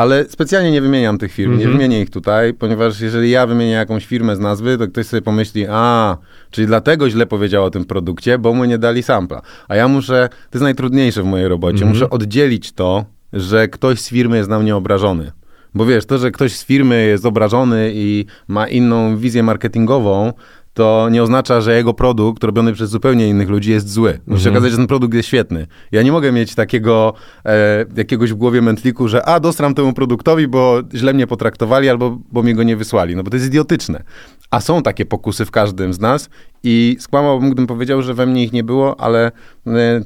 Ale 0.00 0.24
specjalnie 0.28 0.70
nie 0.70 0.80
wymieniam 0.80 1.18
tych 1.18 1.32
firm, 1.32 1.50
nie 1.50 1.56
mhm. 1.56 1.72
wymienię 1.72 2.00
ich 2.00 2.10
tutaj, 2.10 2.54
ponieważ 2.54 3.00
jeżeli 3.00 3.30
ja 3.30 3.46
wymienię 3.46 3.72
jakąś 3.72 4.06
firmę 4.06 4.36
z 4.36 4.38
nazwy, 4.38 4.78
to 4.78 4.88
ktoś 4.88 5.06
sobie 5.06 5.22
pomyśli, 5.22 5.66
a, 5.70 6.16
czyli 6.50 6.66
dlatego 6.66 7.10
źle 7.10 7.26
powiedział 7.26 7.64
o 7.64 7.70
tym 7.70 7.84
produkcie, 7.84 8.38
bo 8.38 8.54
mu 8.54 8.64
nie 8.64 8.78
dali 8.78 9.02
sampla. 9.02 9.42
A 9.68 9.76
ja 9.76 9.88
muszę, 9.88 10.28
to 10.30 10.58
jest 10.58 10.62
najtrudniejsze 10.62 11.22
w 11.22 11.26
mojej 11.26 11.48
robocie, 11.48 11.74
mhm. 11.74 11.92
muszę 11.92 12.10
oddzielić 12.10 12.72
to, 12.72 13.04
że 13.32 13.68
ktoś 13.68 14.00
z 14.00 14.08
firmy 14.08 14.36
jest 14.36 14.50
na 14.50 14.58
mnie 14.58 14.76
obrażony. 14.76 15.32
Bo 15.74 15.86
wiesz, 15.86 16.06
to, 16.06 16.18
że 16.18 16.30
ktoś 16.30 16.56
z 16.56 16.64
firmy 16.64 17.06
jest 17.06 17.26
obrażony 17.26 17.90
i 17.94 18.24
ma 18.48 18.68
inną 18.68 19.16
wizję 19.16 19.42
marketingową, 19.42 20.32
to 20.80 21.08
nie 21.10 21.22
oznacza, 21.22 21.60
że 21.60 21.76
jego 21.76 21.94
produkt 21.94 22.44
robiony 22.44 22.72
przez 22.72 22.90
zupełnie 22.90 23.28
innych 23.28 23.48
ludzi 23.48 23.70
jest 23.70 23.92
zły. 23.92 24.10
Musi 24.10 24.22
mhm. 24.26 24.40
się 24.40 24.50
okazać, 24.50 24.70
że 24.70 24.76
ten 24.76 24.86
produkt 24.86 25.14
jest 25.14 25.28
świetny. 25.28 25.66
Ja 25.92 26.02
nie 26.02 26.12
mogę 26.12 26.32
mieć 26.32 26.54
takiego 26.54 27.14
e, 27.44 27.84
jakiegoś 27.96 28.32
w 28.32 28.34
głowie 28.34 28.62
mętliku, 28.62 29.08
że 29.08 29.26
a, 29.26 29.40
dostram 29.40 29.74
temu 29.74 29.92
produktowi, 29.92 30.48
bo 30.48 30.82
źle 30.94 31.14
mnie 31.14 31.26
potraktowali 31.26 31.88
albo 31.88 32.18
bo 32.32 32.42
mi 32.42 32.54
go 32.54 32.62
nie 32.62 32.76
wysłali. 32.76 33.16
No 33.16 33.22
bo 33.22 33.30
to 33.30 33.36
jest 33.36 33.46
idiotyczne. 33.46 34.02
A 34.50 34.60
są 34.60 34.82
takie 34.82 35.06
pokusy 35.06 35.44
w 35.44 35.50
każdym 35.50 35.92
z 35.92 36.00
nas 36.00 36.30
i 36.62 36.96
skłamałbym, 37.00 37.48
gdybym 37.48 37.66
powiedział, 37.66 38.02
że 38.02 38.14
we 38.14 38.26
mnie 38.26 38.44
ich 38.44 38.52
nie 38.52 38.64
było, 38.64 39.00
ale 39.00 39.32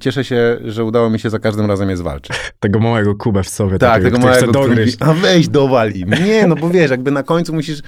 cieszę 0.01 0.25
się, 0.25 0.59
że 0.65 0.85
udało 0.85 1.11
mi 1.11 1.19
się 1.19 1.31
za 1.31 1.39
każdym 1.39 1.67
razem 1.67 1.91
je 1.91 1.97
zwalczyć. 1.97 2.37
Tego 2.61 2.79
małego 2.81 3.15
kubę 3.15 3.43
w 3.43 3.49
sobie. 3.49 3.79
Tak, 3.79 3.91
takiego, 3.91 4.17
tego 4.17 4.29
małego, 4.29 4.53
dogryźć. 4.53 4.97
a 5.01 5.15
weź 5.15 5.49
dowali. 5.49 6.05
Nie, 6.25 6.47
no 6.47 6.57
bo 6.57 6.71
wiesz, 6.71 6.91
jakby 6.91 7.11
na 7.11 7.23
końcu 7.23 7.55
musisz 7.55 7.81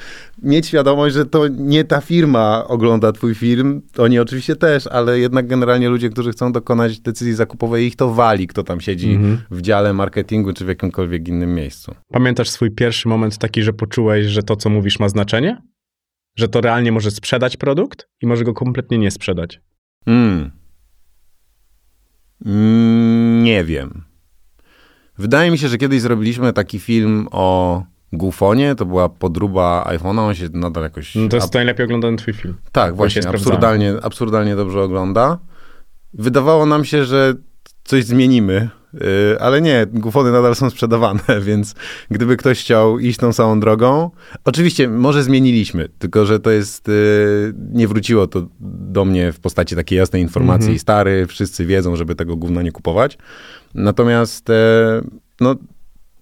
mieć 0.42 0.66
świadomość, 0.66 1.14
że 1.14 1.26
to 1.26 1.48
nie 1.48 1.84
ta 1.84 2.00
firma 2.00 2.64
ogląda 2.68 3.12
twój 3.12 3.34
film, 3.34 3.82
oni 3.98 4.18
oczywiście 4.18 4.56
też, 4.56 4.86
ale 4.86 5.18
jednak 5.18 5.46
generalnie 5.46 5.88
ludzie, 5.88 6.10
którzy 6.10 6.32
chcą 6.32 6.52
dokonać 6.52 7.00
decyzji 7.00 7.34
zakupowej, 7.34 7.86
ich 7.86 7.96
to 7.96 8.14
wali, 8.14 8.46
kto 8.46 8.62
tam 8.62 8.80
siedzi 8.80 9.12
mhm. 9.12 9.38
w 9.50 9.62
dziale 9.62 9.92
marketingu 9.92 10.52
czy 10.52 10.64
w 10.64 10.68
jakimkolwiek 10.68 11.28
innym 11.28 11.54
miejscu. 11.54 11.94
Pamiętasz 12.12 12.48
swój 12.50 12.70
pierwszy 12.70 13.08
moment 13.08 13.38
taki, 13.38 13.62
że 13.62 13.72
poczułeś, 13.72 14.26
że 14.26 14.42
to, 14.42 14.56
co 14.56 14.70
mówisz, 14.70 14.98
ma 14.98 15.08
znaczenie? 15.08 15.62
Że 16.38 16.48
to 16.48 16.60
realnie 16.60 16.92
może 16.92 17.10
sprzedać 17.10 17.56
produkt 17.56 18.08
i 18.22 18.26
może 18.26 18.44
go 18.44 18.54
kompletnie 18.54 18.98
nie 18.98 19.10
sprzedać? 19.10 19.60
Hmm. 20.04 20.50
Mm, 22.44 23.42
nie 23.42 23.64
wiem. 23.64 24.02
Wydaje 25.18 25.50
mi 25.50 25.58
się, 25.58 25.68
że 25.68 25.78
kiedyś 25.78 26.00
zrobiliśmy 26.00 26.52
taki 26.52 26.78
film 26.78 27.28
o 27.30 27.82
Gufonie, 28.12 28.74
to 28.74 28.86
była 28.86 29.08
podruba 29.08 29.84
iPhone'a, 29.88 30.18
on 30.18 30.34
się 30.34 30.48
nadal 30.52 30.82
jakoś... 30.82 31.14
No 31.14 31.28
to 31.28 31.36
jest 31.36 31.54
najlepiej 31.54 31.84
oglądany 31.84 32.16
twój 32.16 32.34
film. 32.34 32.54
Tak, 32.72 32.96
właśnie, 32.96 33.28
absurdalnie, 33.28 33.94
absurdalnie 34.02 34.56
dobrze 34.56 34.82
ogląda. 34.82 35.38
Wydawało 36.14 36.66
nam 36.66 36.84
się, 36.84 37.04
że 37.04 37.34
coś 37.86 38.04
zmienimy, 38.04 38.68
y, 38.94 39.40
ale 39.40 39.60
nie, 39.62 39.86
gufony 39.92 40.32
nadal 40.32 40.54
są 40.54 40.70
sprzedawane, 40.70 41.20
więc 41.46 41.74
gdyby 42.10 42.36
ktoś 42.36 42.60
chciał 42.60 42.98
iść 42.98 43.18
tą 43.18 43.32
samą 43.32 43.60
drogą, 43.60 44.10
oczywiście 44.44 44.88
może 44.88 45.22
zmieniliśmy, 45.22 45.88
tylko 45.98 46.26
że 46.26 46.40
to 46.40 46.50
jest, 46.50 46.88
y, 46.88 47.54
nie 47.72 47.88
wróciło 47.88 48.26
to 48.26 48.48
do 48.60 49.04
mnie 49.04 49.32
w 49.32 49.40
postaci 49.40 49.76
takiej 49.76 49.98
jasnej 49.98 50.22
informacji, 50.22 50.68
mhm. 50.68 50.78
stary, 50.78 51.26
wszyscy 51.26 51.66
wiedzą, 51.66 51.96
żeby 51.96 52.14
tego 52.14 52.36
gówna 52.36 52.62
nie 52.62 52.72
kupować. 52.72 53.18
Natomiast 53.74 54.50
e, 54.50 55.02
no, 55.40 55.54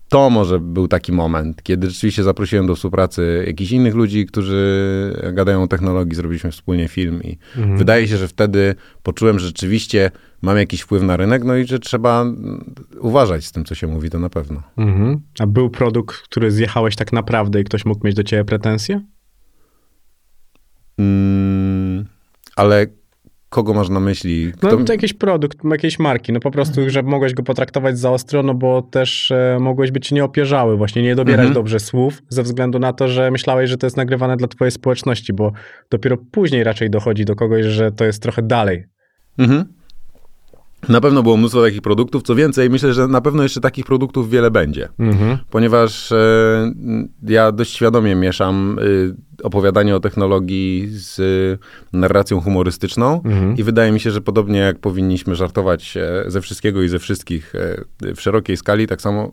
to 0.08 0.30
może 0.30 0.60
był 0.60 0.88
taki 0.88 1.12
moment, 1.12 1.62
kiedy 1.62 1.90
rzeczywiście 1.90 2.22
zaprosiłem 2.22 2.66
do 2.66 2.74
współpracy 2.74 3.44
jakichś 3.46 3.70
innych 3.70 3.94
ludzi, 3.94 4.26
którzy 4.26 5.32
gadają 5.32 5.62
o 5.62 5.68
technologii, 5.68 6.16
zrobiliśmy 6.16 6.50
wspólnie 6.50 6.88
film 6.88 7.22
i 7.22 7.38
mhm. 7.56 7.78
wydaje 7.78 8.08
się, 8.08 8.16
że 8.16 8.28
wtedy 8.28 8.74
poczułem, 9.02 9.38
że 9.38 9.46
rzeczywiście 9.46 10.10
mam 10.42 10.56
jakiś 10.56 10.80
wpływ 10.80 11.02
na 11.02 11.16
rynek, 11.16 11.44
no 11.44 11.56
i 11.56 11.66
że 11.66 11.78
trzeba 11.78 12.24
uważać 13.00 13.44
z 13.44 13.52
tym, 13.52 13.64
co 13.64 13.74
się 13.74 13.86
mówi, 13.86 14.10
to 14.10 14.18
na 14.18 14.30
pewno. 14.30 14.62
Mhm. 14.76 15.20
A 15.38 15.46
był 15.46 15.70
produkt, 15.70 16.16
który 16.16 16.50
zjechałeś 16.50 16.96
tak 16.96 17.12
naprawdę 17.12 17.60
i 17.60 17.64
ktoś 17.64 17.84
mógł 17.84 18.06
mieć 18.06 18.16
do 18.16 18.22
ciebie 18.22 18.44
pretensje? 18.44 19.00
Mm, 20.98 22.04
ale 22.56 22.86
kogo 23.54 23.74
masz 23.74 23.88
na 23.88 24.00
myśli? 24.00 24.46
No, 24.62 24.68
Kto... 24.68 24.78
No 24.78 24.84
to 24.84 24.92
jakiś 24.92 25.12
produkt, 25.12 25.58
jakiejś 25.70 25.98
marki, 25.98 26.32
no 26.32 26.40
po 26.40 26.50
prostu, 26.50 26.80
mhm. 26.80 26.90
że 26.90 27.02
mogłeś 27.02 27.34
go 27.34 27.42
potraktować 27.42 27.98
za 27.98 28.10
ostro, 28.10 28.42
no 28.42 28.54
bo 28.54 28.82
też 28.82 29.30
e, 29.30 29.58
mogłeś 29.60 29.90
być 29.90 30.12
nieopierzały, 30.12 30.76
właśnie 30.76 31.02
nie 31.02 31.14
dobierać 31.14 31.46
mhm. 31.46 31.54
dobrze 31.54 31.80
słów, 31.80 32.22
ze 32.28 32.42
względu 32.42 32.78
na 32.78 32.92
to, 32.92 33.08
że 33.08 33.30
myślałeś, 33.30 33.70
że 33.70 33.76
to 33.76 33.86
jest 33.86 33.96
nagrywane 33.96 34.36
dla 34.36 34.48
twojej 34.48 34.72
społeczności, 34.72 35.32
bo 35.32 35.52
dopiero 35.90 36.16
później 36.30 36.64
raczej 36.64 36.90
dochodzi 36.90 37.24
do 37.24 37.36
kogoś, 37.36 37.64
że 37.64 37.92
to 37.92 38.04
jest 38.04 38.22
trochę 38.22 38.42
dalej. 38.42 38.84
Mhm. 39.38 39.64
Na 40.88 41.00
pewno 41.00 41.22
było 41.22 41.36
mnóstwo 41.36 41.62
takich 41.62 41.82
produktów. 41.82 42.22
Co 42.22 42.34
więcej, 42.34 42.70
myślę, 42.70 42.94
że 42.94 43.08
na 43.08 43.20
pewno 43.20 43.42
jeszcze 43.42 43.60
takich 43.60 43.84
produktów 43.84 44.30
wiele 44.30 44.50
będzie, 44.50 44.88
mhm. 44.98 45.38
ponieważ 45.50 46.12
e, 46.12 46.72
ja 47.22 47.52
dość 47.52 47.74
świadomie 47.74 48.14
mieszam 48.14 48.78
e, 48.78 49.33
opowiadanie 49.44 49.96
o 49.96 50.00
technologii 50.00 50.88
z 50.88 51.20
e, 51.20 51.96
narracją 51.96 52.40
humorystyczną 52.40 53.22
mhm. 53.24 53.56
i 53.56 53.62
wydaje 53.62 53.92
mi 53.92 54.00
się, 54.00 54.10
że 54.10 54.20
podobnie 54.20 54.58
jak 54.58 54.78
powinniśmy 54.78 55.34
żartować 55.34 55.96
e, 55.96 56.24
ze 56.26 56.40
wszystkiego 56.40 56.82
i 56.82 56.88
ze 56.88 56.98
wszystkich 56.98 57.54
e, 57.54 58.14
w 58.14 58.20
szerokiej 58.20 58.56
skali, 58.56 58.86
tak 58.86 59.02
samo 59.02 59.32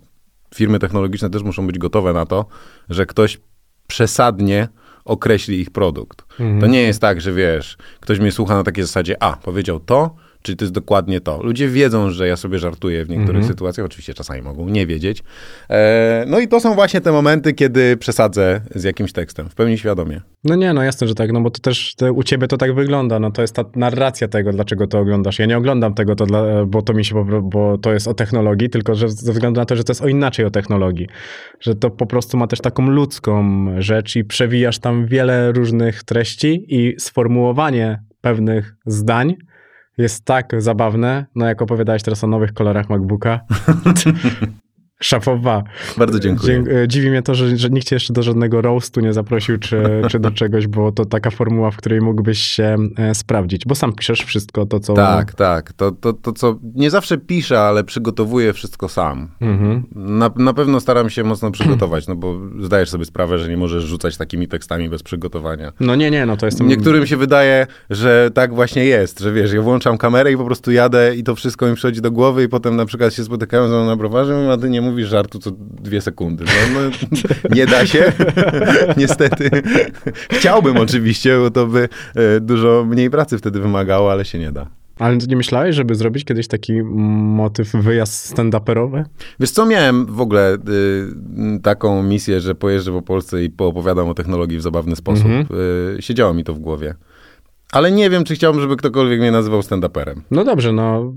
firmy 0.56 0.80
technologiczne 0.80 1.30
też 1.30 1.44
muszą 1.44 1.68
być 1.68 1.78
gotowe 1.78 2.14
na 2.14 2.26
to, 2.26 2.46
że 2.90 3.06
ktoś 3.06 3.40
przesadnie 3.88 4.68
określi 5.06 5.60
ich 5.60 5.70
produkt. 5.70 6.26
To 6.62 6.68
nie 6.68 6.82
jest 6.82 7.02
tak, 7.02 7.22
że 7.22 7.34
wiesz, 7.34 7.78
ktoś 8.00 8.20
mnie 8.20 8.32
słucha 8.32 8.56
na 8.56 8.64
takiej 8.64 8.84
zasadzie, 8.84 9.24
a, 9.24 9.36
powiedział 9.36 9.80
to, 9.80 10.16
Czyli 10.42 10.58
to 10.58 10.66
jest 10.66 10.74
dokładnie 10.74 11.22
to. 11.22 11.44
Ludzie 11.44 11.68
wiedzą, 11.68 12.10
że 12.10 12.28
ja 12.28 12.38
sobie 12.38 12.60
żartuję 12.60 13.06
w 13.06 13.10
niektórych 13.10 13.36
mhm. 13.36 13.48
sytuacjach, 13.48 13.86
oczywiście 13.86 14.14
czasami 14.14 14.42
mogą 14.42 14.70
nie 14.70 14.88
wiedzieć. 14.88 15.24
E, 15.70 16.26
no 16.28 16.40
i 16.40 16.48
to 16.48 16.60
są 16.60 16.74
właśnie 16.74 17.02
te 17.02 17.12
momenty, 17.12 17.54
kiedy 17.54 17.98
przesadzę 17.98 18.62
z 18.76 18.84
jakimś 18.84 19.14
tekstem, 19.14 19.50
w 19.50 19.56
pełni 19.56 19.78
świadomie. 19.78 20.22
No 20.44 20.56
nie, 20.56 20.74
no 20.74 20.84
jasne, 20.84 21.08
że 21.08 21.16
tak, 21.16 21.32
no 21.32 21.42
bo 21.42 21.50
to 21.50 21.60
też 21.60 21.96
te, 21.96 22.12
u 22.12 22.24
ciebie 22.24 22.48
to 22.48 22.58
tak 22.58 22.76
wygląda, 22.76 23.20
no 23.20 23.32
to 23.32 23.42
jest 23.42 23.56
ta 23.56 23.66
narracja 23.76 24.28
tego, 24.28 24.52
dlaczego 24.52 24.88
to 24.88 25.00
oglądasz. 25.00 25.40
Ja 25.40 25.46
nie 25.46 25.58
oglądam 25.58 25.94
tego, 25.94 26.16
to 26.16 26.26
dla, 26.26 26.66
bo 26.66 26.82
to 26.82 26.94
mi 26.94 27.06
się, 27.06 27.42
bo 27.44 27.78
to 27.78 27.94
jest 27.94 28.08
o 28.08 28.14
technologii, 28.14 28.70
tylko 28.70 28.96
że 28.96 29.10
ze 29.10 29.34
względu 29.34 29.60
na 29.60 29.66
to, 29.66 29.76
że 29.76 29.84
to 29.84 29.92
jest 29.92 30.02
o 30.02 30.08
inaczej 30.08 30.46
o 30.46 30.52
technologii. 30.52 31.08
Że 31.60 31.76
to 31.76 31.90
po 31.90 32.06
prostu 32.06 32.38
ma 32.38 32.48
też 32.48 32.60
taką 32.62 32.90
ludzką 32.90 33.68
rzecz 33.78 34.16
i 34.16 34.24
przewijasz 34.24 34.80
tam 34.80 35.06
wiele 35.06 35.52
różnych 35.52 36.04
treści 36.04 36.66
i 36.68 37.00
sformułowanie 37.00 38.04
pewnych 38.22 38.76
zdań 38.86 39.36
jest 39.98 40.26
tak 40.26 40.62
zabawne, 40.62 41.26
no 41.36 41.46
jak 41.46 41.62
opowiadałeś 41.62 42.04
teraz 42.04 42.24
o 42.24 42.28
nowych 42.28 42.54
kolorach 42.54 42.90
MacBooka. 42.90 43.40
Szafowa. 45.02 45.64
Bardzo 45.98 46.20
dziękuję. 46.20 46.64
E, 46.84 46.88
dziwi 46.88 47.10
mnie 47.10 47.22
to, 47.22 47.36
że, 47.36 47.58
że 47.58 47.70
nikt 47.70 47.88
cię 47.88 47.96
jeszcze 47.96 48.14
do 48.14 48.24
żadnego 48.24 48.62
roastu 48.62 49.00
nie 49.00 49.14
zaprosił, 49.14 49.58
czy, 49.58 49.84
czy 50.12 50.20
do 50.20 50.32
czegoś, 50.32 50.68
bo 50.68 50.92
to 50.92 51.06
taka 51.06 51.32
formuła, 51.32 51.72
w 51.72 51.78
której 51.78 52.02
mógłbyś 52.02 52.40
się 52.40 52.78
e, 52.98 53.16
sprawdzić, 53.16 53.66
bo 53.66 53.76
sam 53.76 53.94
piszesz 53.94 54.22
wszystko 54.24 54.66
to, 54.66 54.80
co... 54.80 54.94
Tak, 54.94 55.34
tak. 55.34 55.74
To, 55.74 55.92
to, 55.92 56.14
to 56.14 56.34
co 56.34 56.60
nie 56.76 56.90
zawsze 56.90 57.18
piszę, 57.18 57.60
ale 57.60 57.84
przygotowuję 57.84 58.54
wszystko 58.54 58.90
sam. 58.90 59.28
Mhm. 59.42 59.84
Na, 59.96 60.32
na 60.36 60.54
pewno 60.54 60.80
staram 60.80 61.10
się 61.10 61.24
mocno 61.24 61.52
przygotować, 61.52 62.08
no 62.08 62.16
bo 62.16 62.40
zdajesz 62.60 62.90
sobie 62.90 63.06
sprawę, 63.06 63.40
że 63.40 63.50
nie 63.50 63.58
możesz 63.58 63.84
rzucać 63.84 64.18
takimi 64.18 64.48
tekstami 64.48 64.90
bez 64.90 65.04
przygotowania. 65.04 65.72
No 65.80 65.96
nie, 65.96 66.12
nie, 66.12 66.26
no 66.26 66.38
to 66.38 66.46
jest... 66.46 66.64
Niektórym 66.64 67.08
się 67.08 67.18
wydaje, 67.18 67.68
że 67.90 68.32
tak 68.34 68.56
właśnie 68.56 68.86
jest, 68.86 69.20
że 69.20 69.34
wiesz, 69.34 69.54
ja 69.54 69.62
włączam 69.62 69.98
kamerę 69.98 70.32
i 70.32 70.38
po 70.38 70.46
prostu 70.46 70.72
jadę 70.72 71.16
i 71.16 71.24
to 71.24 71.36
wszystko 71.36 71.68
mi 71.68 71.76
przychodzi 71.76 72.02
do 72.02 72.12
głowy 72.12 72.44
i 72.44 72.50
potem 72.50 72.76
na 72.76 72.86
przykład 72.86 73.14
się 73.14 73.24
spotykają 73.24 73.68
ze 73.68 73.74
mną 73.74 73.86
na 73.86 73.96
browarze, 73.96 74.52
a 74.52 74.58
ty 74.58 74.70
nie 74.70 74.82
mówisz 74.82 74.91
mówisz 74.92 75.10
żartu 75.10 75.40
co 75.40 75.52
dwie 75.58 76.02
sekundy. 76.02 76.46
No, 76.46 76.82
no 76.82 76.90
nie 77.56 77.66
da 77.66 77.86
się, 77.86 78.14
niestety. 78.98 79.50
Chciałbym 80.32 80.78
oczywiście, 80.78 81.38
bo 81.38 81.52
to 81.52 81.68
by 81.68 81.90
e, 82.16 82.40
dużo 82.40 82.86
mniej 82.88 83.10
pracy 83.10 83.38
wtedy 83.38 83.60
wymagało, 83.60 84.12
ale 84.12 84.26
się 84.26 84.40
nie 84.40 84.52
da. 84.52 84.70
Ale 85.00 85.18
nie 85.18 85.36
myślałeś, 85.36 85.76
żeby 85.76 85.96
zrobić 85.96 86.26
kiedyś 86.26 86.48
taki 86.48 86.84
motyw 86.84 87.72
wyjazd 87.72 88.38
stand-uperowy? 88.38 89.04
Wiesz 89.40 89.52
co, 89.52 89.66
miałem 89.66 90.06
w 90.06 90.22
ogóle 90.22 90.56
y, 90.56 91.60
taką 91.64 92.04
misję, 92.04 92.42
że 92.42 92.56
pojeżdżę 92.56 92.92
po 92.92 93.02
Polsce 93.02 93.44
i 93.44 93.50
poopowiadam 93.50 94.10
o 94.10 94.14
technologii 94.14 94.58
w 94.58 94.62
zabawny 94.62 94.96
sposób. 94.96 95.26
Mm 95.26 95.44
-hmm. 95.44 95.56
y, 95.98 96.02
siedziało 96.02 96.34
mi 96.34 96.44
to 96.44 96.54
w 96.54 96.60
głowie. 96.60 96.96
Ale 97.72 97.92
nie 97.92 98.10
wiem, 98.10 98.24
czy 98.24 98.36
chciałbym, 98.36 98.62
żeby 98.62 98.78
ktokolwiek 98.78 99.20
mnie 99.20 99.32
nazywał 99.32 99.60
stand-uperem. 99.60 100.16
No 100.32 100.44
dobrze, 100.44 100.72
no 100.72 101.14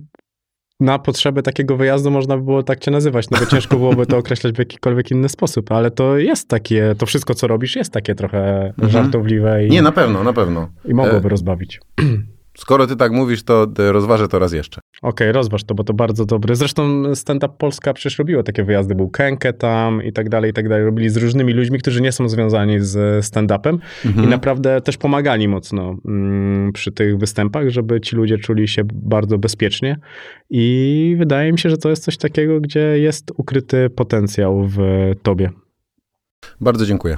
na 0.81 0.99
potrzeby 0.99 1.43
takiego 1.43 1.76
wyjazdu 1.76 2.11
można 2.11 2.37
by 2.37 2.43
było 2.43 2.62
tak 2.62 2.81
cię 2.81 2.90
nazywać, 2.90 3.31
no 3.31 3.38
bo 3.40 3.47
ciężko 3.47 3.76
byłoby 3.76 4.07
to 4.07 4.19
określać 4.25 4.54
w 4.54 4.59
jakikolwiek 4.59 5.11
inny 5.11 5.28
sposób, 5.28 5.73
ale 5.73 5.90
to 5.90 6.19
jest 6.19 6.49
takie, 6.49 6.95
to 6.99 7.07
wszystko, 7.07 7.35
co 7.35 7.47
robisz, 7.47 7.76
jest 7.76 7.93
takie 7.93 8.14
trochę 8.14 8.66
mhm. 8.66 8.90
żartobliwe. 8.90 9.66
I, 9.66 9.71
Nie, 9.71 9.83
na 9.83 9.93
pewno, 9.93 10.25
na 10.25 10.33
pewno. 10.33 10.69
I 10.85 10.95
mogłoby 10.95 11.26
e... 11.26 11.28
rozbawić. 11.28 11.81
Skoro 12.56 12.87
ty 12.87 12.96
tak 12.96 13.12
mówisz, 13.12 13.42
to 13.42 13.66
rozważę 13.78 14.28
to 14.28 14.38
raz 14.38 14.52
jeszcze. 14.52 14.80
Okej, 15.02 15.11
okay, 15.11 15.32
rozważ 15.32 15.64
to, 15.64 15.75
bo 15.75 15.84
to 15.84 15.94
bardzo 15.94 16.25
dobre. 16.25 16.56
Zresztą 16.56 17.14
Stand 17.14 17.44
Up 17.44 17.54
Polska 17.58 17.92
przecież 17.92 18.18
robiło 18.18 18.42
takie 18.42 18.64
wyjazdy, 18.64 18.94
był 18.94 19.11
Kenke 19.11 19.52
tam 19.52 20.02
i 20.02 20.12
tak 20.12 20.28
dalej, 20.28 20.50
i 20.50 20.54
tak 20.54 20.68
dalej. 20.68 20.84
Robili 20.84 21.11
z 21.11 21.16
różnymi 21.16 21.52
ludźmi, 21.52 21.78
którzy 21.78 22.02
nie 22.02 22.12
są 22.12 22.28
związani 22.28 22.80
z 22.80 23.25
stand-upem 23.25 23.78
mhm. 24.06 24.26
i 24.26 24.30
naprawdę 24.30 24.80
też 24.80 24.96
pomagali 24.96 25.49
mocno 25.49 25.96
mm, 26.04 26.73
przy 26.73 26.92
tych 26.92 27.18
występach, 27.18 27.68
żeby 27.68 28.00
ci 28.00 28.16
ludzie 28.16 28.38
czuli 28.38 28.68
się 28.68 28.82
bardzo 28.92 29.38
bezpiecznie 29.38 29.96
i 30.50 31.16
wydaje 31.18 31.52
mi 31.52 31.58
się, 31.58 31.70
że 31.70 31.76
to 31.76 31.90
jest 31.90 32.04
coś 32.04 32.16
takiego, 32.16 32.61
gdzie 32.61 32.99
jest 32.99 33.32
ukryty 33.37 33.90
potencjał 33.90 34.68
w 34.68 34.78
tobie. 35.23 35.50
Bardzo 36.60 36.86
dziękuję. 36.86 37.16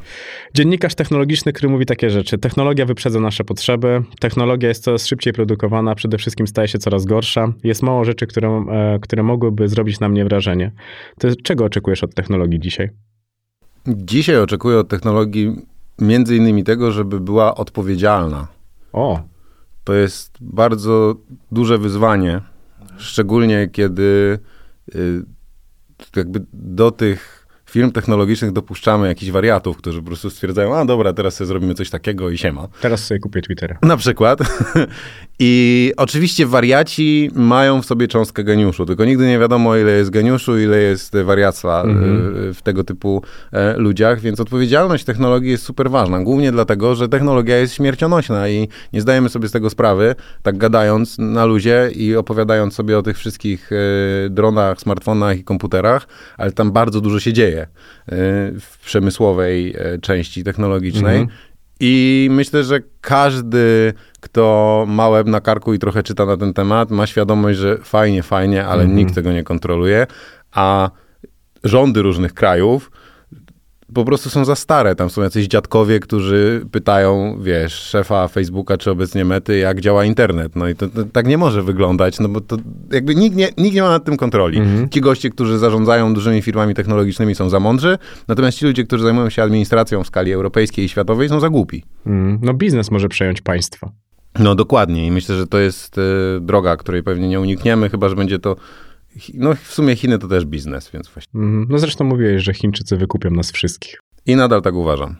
Dziennikarz 0.54 0.94
technologiczny, 0.94 1.52
który 1.52 1.68
mówi 1.68 1.86
takie 1.86 2.10
rzeczy. 2.10 2.38
Technologia 2.38 2.86
wyprzedza 2.86 3.20
nasze 3.20 3.44
potrzeby, 3.44 4.02
technologia 4.20 4.68
jest 4.68 4.84
coraz 4.84 5.06
szybciej 5.06 5.32
produkowana, 5.32 5.94
przede 5.94 6.18
wszystkim 6.18 6.46
staje 6.46 6.68
się 6.68 6.78
coraz 6.78 7.04
gorsza. 7.04 7.52
Jest 7.64 7.82
mało 7.82 8.04
rzeczy, 8.04 8.26
które, 8.26 8.48
e, 8.48 8.98
które 9.02 9.22
mogłyby 9.22 9.68
zrobić 9.68 10.00
na 10.00 10.08
mnie 10.08 10.24
wrażenie. 10.24 10.72
To 11.18 11.28
czego 11.44 11.64
oczekujesz 11.64 12.04
od 12.04 12.14
technologii 12.14 12.60
dzisiaj? 12.60 12.90
Dzisiaj 13.86 14.38
oczekuję 14.38 14.78
od 14.78 14.88
technologii 14.88 15.66
między 15.98 16.36
innymi 16.36 16.64
tego, 16.64 16.92
żeby 16.92 17.20
była 17.20 17.54
odpowiedzialna. 17.54 18.48
O. 18.92 19.22
To 19.84 19.94
jest 19.94 20.36
bardzo 20.40 21.14
duże 21.52 21.78
wyzwanie, 21.78 22.40
szczególnie 22.96 23.68
kiedy 23.72 24.38
y, 24.94 25.22
jakby 26.16 26.44
do 26.52 26.90
tych 26.90 27.35
firm 27.76 27.92
technologicznych 27.92 28.52
dopuszczamy 28.52 29.08
jakichś 29.08 29.30
wariatów, 29.32 29.76
którzy 29.76 30.00
po 30.00 30.06
prostu 30.06 30.30
stwierdzają, 30.30 30.76
a 30.76 30.84
dobra, 30.84 31.12
teraz 31.12 31.34
sobie 31.34 31.48
zrobimy 31.48 31.74
coś 31.74 31.90
takiego 31.90 32.30
i 32.30 32.38
siema. 32.38 32.68
Teraz 32.80 33.04
sobie 33.04 33.20
kupię 33.20 33.42
Twittera. 33.42 33.78
Na 33.82 33.96
przykład. 33.96 34.38
I 35.38 35.92
oczywiście 35.96 36.46
wariaci 36.46 37.30
mają 37.34 37.82
w 37.82 37.86
sobie 37.86 38.08
cząstkę 38.08 38.44
geniuszu, 38.44 38.86
tylko 38.86 39.04
nigdy 39.04 39.26
nie 39.26 39.38
wiadomo, 39.38 39.76
ile 39.76 39.92
jest 39.92 40.10
geniuszu, 40.10 40.58
ile 40.58 40.78
jest 40.78 41.16
wariactwa 41.24 41.82
mhm. 41.82 42.54
w 42.54 42.62
tego 42.62 42.84
typu 42.84 43.22
e, 43.52 43.76
ludziach, 43.76 44.20
więc 44.20 44.40
odpowiedzialność 44.40 45.04
technologii 45.04 45.50
jest 45.50 45.64
super 45.64 45.90
ważna. 45.90 46.20
Głównie 46.20 46.52
dlatego, 46.52 46.94
że 46.94 47.08
technologia 47.08 47.56
jest 47.56 47.74
śmiercionośna 47.74 48.48
i 48.48 48.68
nie 48.92 49.00
zdajemy 49.00 49.28
sobie 49.28 49.48
z 49.48 49.52
tego 49.52 49.70
sprawy, 49.70 50.14
tak 50.42 50.58
gadając 50.58 51.18
na 51.18 51.44
luzie 51.44 51.90
i 51.94 52.16
opowiadając 52.16 52.74
sobie 52.74 52.98
o 52.98 53.02
tych 53.02 53.18
wszystkich 53.18 53.70
e, 53.72 54.30
dronach, 54.30 54.80
smartfonach 54.80 55.38
i 55.38 55.44
komputerach, 55.44 56.06
ale 56.36 56.52
tam 56.52 56.72
bardzo 56.72 57.00
dużo 57.00 57.20
się 57.20 57.32
dzieje 57.32 57.65
e, 57.66 58.12
w 58.60 58.78
przemysłowej 58.84 59.74
części 60.02 60.44
technologicznej. 60.44 61.18
Mhm. 61.18 61.38
I 61.80 62.28
myślę, 62.30 62.64
że 62.64 62.80
każdy, 63.00 63.92
kto 64.20 64.84
ma 64.88 65.08
łeb 65.08 65.26
na 65.26 65.40
karku 65.40 65.74
i 65.74 65.78
trochę 65.78 66.02
czyta 66.02 66.26
na 66.26 66.36
ten 66.36 66.52
temat, 66.52 66.90
ma 66.90 67.06
świadomość, 67.06 67.58
że 67.58 67.78
fajnie, 67.78 68.22
fajnie, 68.22 68.66
ale 68.66 68.84
-hmm. 68.84 68.94
nikt 68.94 69.14
tego 69.14 69.32
nie 69.32 69.44
kontroluje, 69.44 70.06
a 70.52 70.90
rządy 71.64 72.02
różnych 72.02 72.34
krajów 72.34 72.90
po 73.96 74.04
prostu 74.04 74.30
są 74.30 74.44
za 74.44 74.54
stare. 74.54 74.94
Tam 74.94 75.10
są 75.10 75.22
jacyś 75.22 75.46
dziadkowie, 75.46 76.00
którzy 76.00 76.66
pytają, 76.70 77.38
wiesz, 77.40 77.72
szefa 77.72 78.28
Facebooka 78.28 78.76
czy 78.76 78.90
obecnie 78.90 79.24
Mety, 79.24 79.58
jak 79.58 79.80
działa 79.80 80.04
internet. 80.04 80.56
No 80.56 80.68
i 80.68 80.74
to, 80.74 80.88
to 80.88 81.04
tak 81.04 81.26
nie 81.26 81.38
może 81.38 81.62
wyglądać, 81.62 82.20
no 82.20 82.28
bo 82.28 82.40
to 82.40 82.56
jakby 82.92 83.14
nikt 83.14 83.36
nie, 83.36 83.48
nikt 83.58 83.74
nie 83.74 83.82
ma 83.82 83.88
nad 83.88 84.04
tym 84.04 84.16
kontroli. 84.16 84.58
Mhm. 84.58 84.88
Ci 84.88 85.00
goście, 85.00 85.30
którzy 85.30 85.58
zarządzają 85.58 86.14
dużymi 86.14 86.42
firmami 86.42 86.74
technologicznymi 86.74 87.34
są 87.34 87.48
za 87.48 87.60
mądrzy, 87.60 87.98
natomiast 88.28 88.58
ci 88.58 88.66
ludzie, 88.66 88.84
którzy 88.84 89.04
zajmują 89.04 89.30
się 89.30 89.42
administracją 89.42 90.04
w 90.04 90.06
skali 90.06 90.32
europejskiej 90.32 90.84
i 90.84 90.88
światowej 90.88 91.28
są 91.28 91.40
za 91.40 91.48
głupi. 91.48 91.84
Mhm. 92.06 92.38
No 92.42 92.54
biznes 92.54 92.90
może 92.90 93.08
przejąć 93.08 93.40
państwo. 93.40 93.90
No 94.38 94.54
dokładnie 94.54 95.06
i 95.06 95.10
myślę, 95.10 95.36
że 95.36 95.46
to 95.46 95.58
jest 95.58 95.98
y, 95.98 96.02
droga, 96.40 96.76
której 96.76 97.02
pewnie 97.02 97.28
nie 97.28 97.40
unikniemy, 97.40 97.90
chyba, 97.90 98.08
że 98.08 98.16
będzie 98.16 98.38
to 98.38 98.56
no 99.34 99.54
w 99.54 99.72
sumie 99.72 99.96
Chiny 99.96 100.18
to 100.18 100.28
też 100.28 100.44
biznes, 100.44 100.90
więc 100.90 101.08
właśnie. 101.08 101.40
Mm, 101.40 101.66
no 101.70 101.78
zresztą 101.78 102.04
mówiłeś, 102.04 102.42
że 102.42 102.54
Chińczycy 102.54 102.96
wykupią 102.96 103.30
nas 103.30 103.52
wszystkich. 103.52 104.00
I 104.26 104.36
nadal 104.36 104.62
tak 104.62 104.74
uważam. 104.74 105.16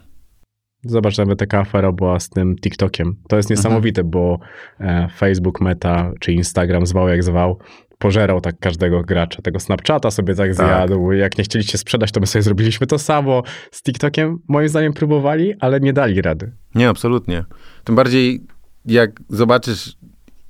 Zobacz, 0.83 1.17
nawet 1.17 1.39
taka 1.39 1.59
afera 1.59 1.91
była 1.91 2.19
z 2.19 2.29
tym 2.29 2.55
TikTokiem. 2.55 3.15
To 3.27 3.37
jest 3.37 3.49
niesamowite, 3.49 4.01
Aha. 4.01 4.09
bo 4.11 4.39
e, 4.79 5.07
Facebook, 5.17 5.61
Meta 5.61 6.11
czy 6.19 6.33
Instagram, 6.33 6.85
zwał 6.85 7.07
jak 7.07 7.23
zwał, 7.23 7.59
pożerał 7.97 8.41
tak 8.41 8.59
każdego 8.59 9.01
gracza. 9.01 9.41
Tego 9.41 9.59
Snapchata 9.59 10.11
sobie 10.11 10.35
tak, 10.35 10.47
tak 10.47 10.55
zjadł. 10.55 11.11
Jak 11.11 11.37
nie 11.37 11.43
chcieliście 11.43 11.77
sprzedać, 11.77 12.11
to 12.11 12.19
my 12.19 12.27
sobie 12.27 12.43
zrobiliśmy 12.43 12.87
to 12.87 12.99
samo. 12.99 13.43
Z 13.71 13.83
TikTokiem 13.83 14.39
moim 14.47 14.69
zdaniem 14.69 14.93
próbowali, 14.93 15.53
ale 15.59 15.79
nie 15.79 15.93
dali 15.93 16.21
rady. 16.21 16.51
Nie, 16.75 16.89
absolutnie. 16.89 17.43
Tym 17.83 17.95
bardziej 17.95 18.43
jak 18.85 19.11
zobaczysz, 19.29 19.97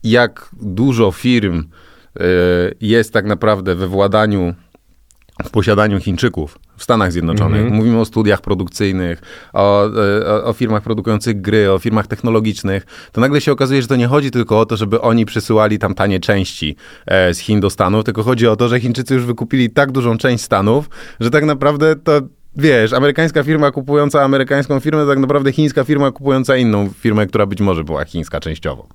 jak 0.03 0.49
dużo 0.61 1.11
firm 1.11 1.63
jest 2.81 3.13
tak 3.13 3.25
naprawdę 3.25 3.75
we 3.75 3.87
władaniu, 3.87 4.53
w 5.43 5.49
posiadaniu 5.49 5.99
Chińczyków 5.99 6.59
w 6.77 6.83
Stanach 6.83 7.11
Zjednoczonych. 7.11 7.61
Mm 7.61 7.73
-hmm. 7.73 7.75
Mówimy 7.75 7.99
o 7.99 8.05
studiach 8.05 8.41
produkcyjnych, 8.41 9.21
o, 9.53 9.83
o, 10.25 10.43
o, 10.43 10.53
firmach 10.53 10.83
produkujących 10.83 11.41
gry, 11.41 11.71
o 11.71 11.79
firmach 11.79 12.07
technologicznych. 12.07 12.85
To 13.11 13.21
nagle 13.21 13.41
się 13.41 13.51
okazuje, 13.51 13.81
że 13.81 13.87
to 13.87 13.95
nie 13.95 14.07
chodzi 14.07 14.31
tylko 14.31 14.59
o 14.59 14.65
to, 14.65 14.77
żeby 14.77 15.01
oni 15.01 15.25
przysyłali 15.25 15.79
tam 15.79 15.93
tanie 15.93 16.19
części 16.19 16.75
e, 17.05 17.33
z 17.33 17.39
Chin 17.39 17.59
do 17.59 17.69
Stanów, 17.69 18.03
tylko 18.03 18.23
chodzi 18.23 18.47
o 18.47 18.55
to, 18.55 18.67
że 18.69 18.79
Chińczycy 18.79 19.13
już 19.13 19.25
wykupili 19.25 19.69
tak 19.69 19.91
dużą 19.91 20.17
część 20.17 20.43
Stanów, 20.43 20.89
że 21.19 21.31
tak 21.31 21.45
naprawdę 21.45 21.95
to 21.95 22.21
wiesz, 22.55 22.93
amerykańska 22.93 23.43
firma 23.43 23.71
kupująca 23.71 24.23
amerykańską 24.23 24.79
firmę, 24.79 25.05
tak 25.07 25.19
naprawdę 25.19 25.51
chińska 25.51 25.83
firma 25.83 26.11
kupująca 26.11 26.57
inną 26.57 26.89
firmę, 26.99 27.27
która 27.27 27.45
być 27.45 27.61
może 27.61 27.83
była 27.83 28.05
chińska 28.05 28.39
częściowo. 28.39 28.87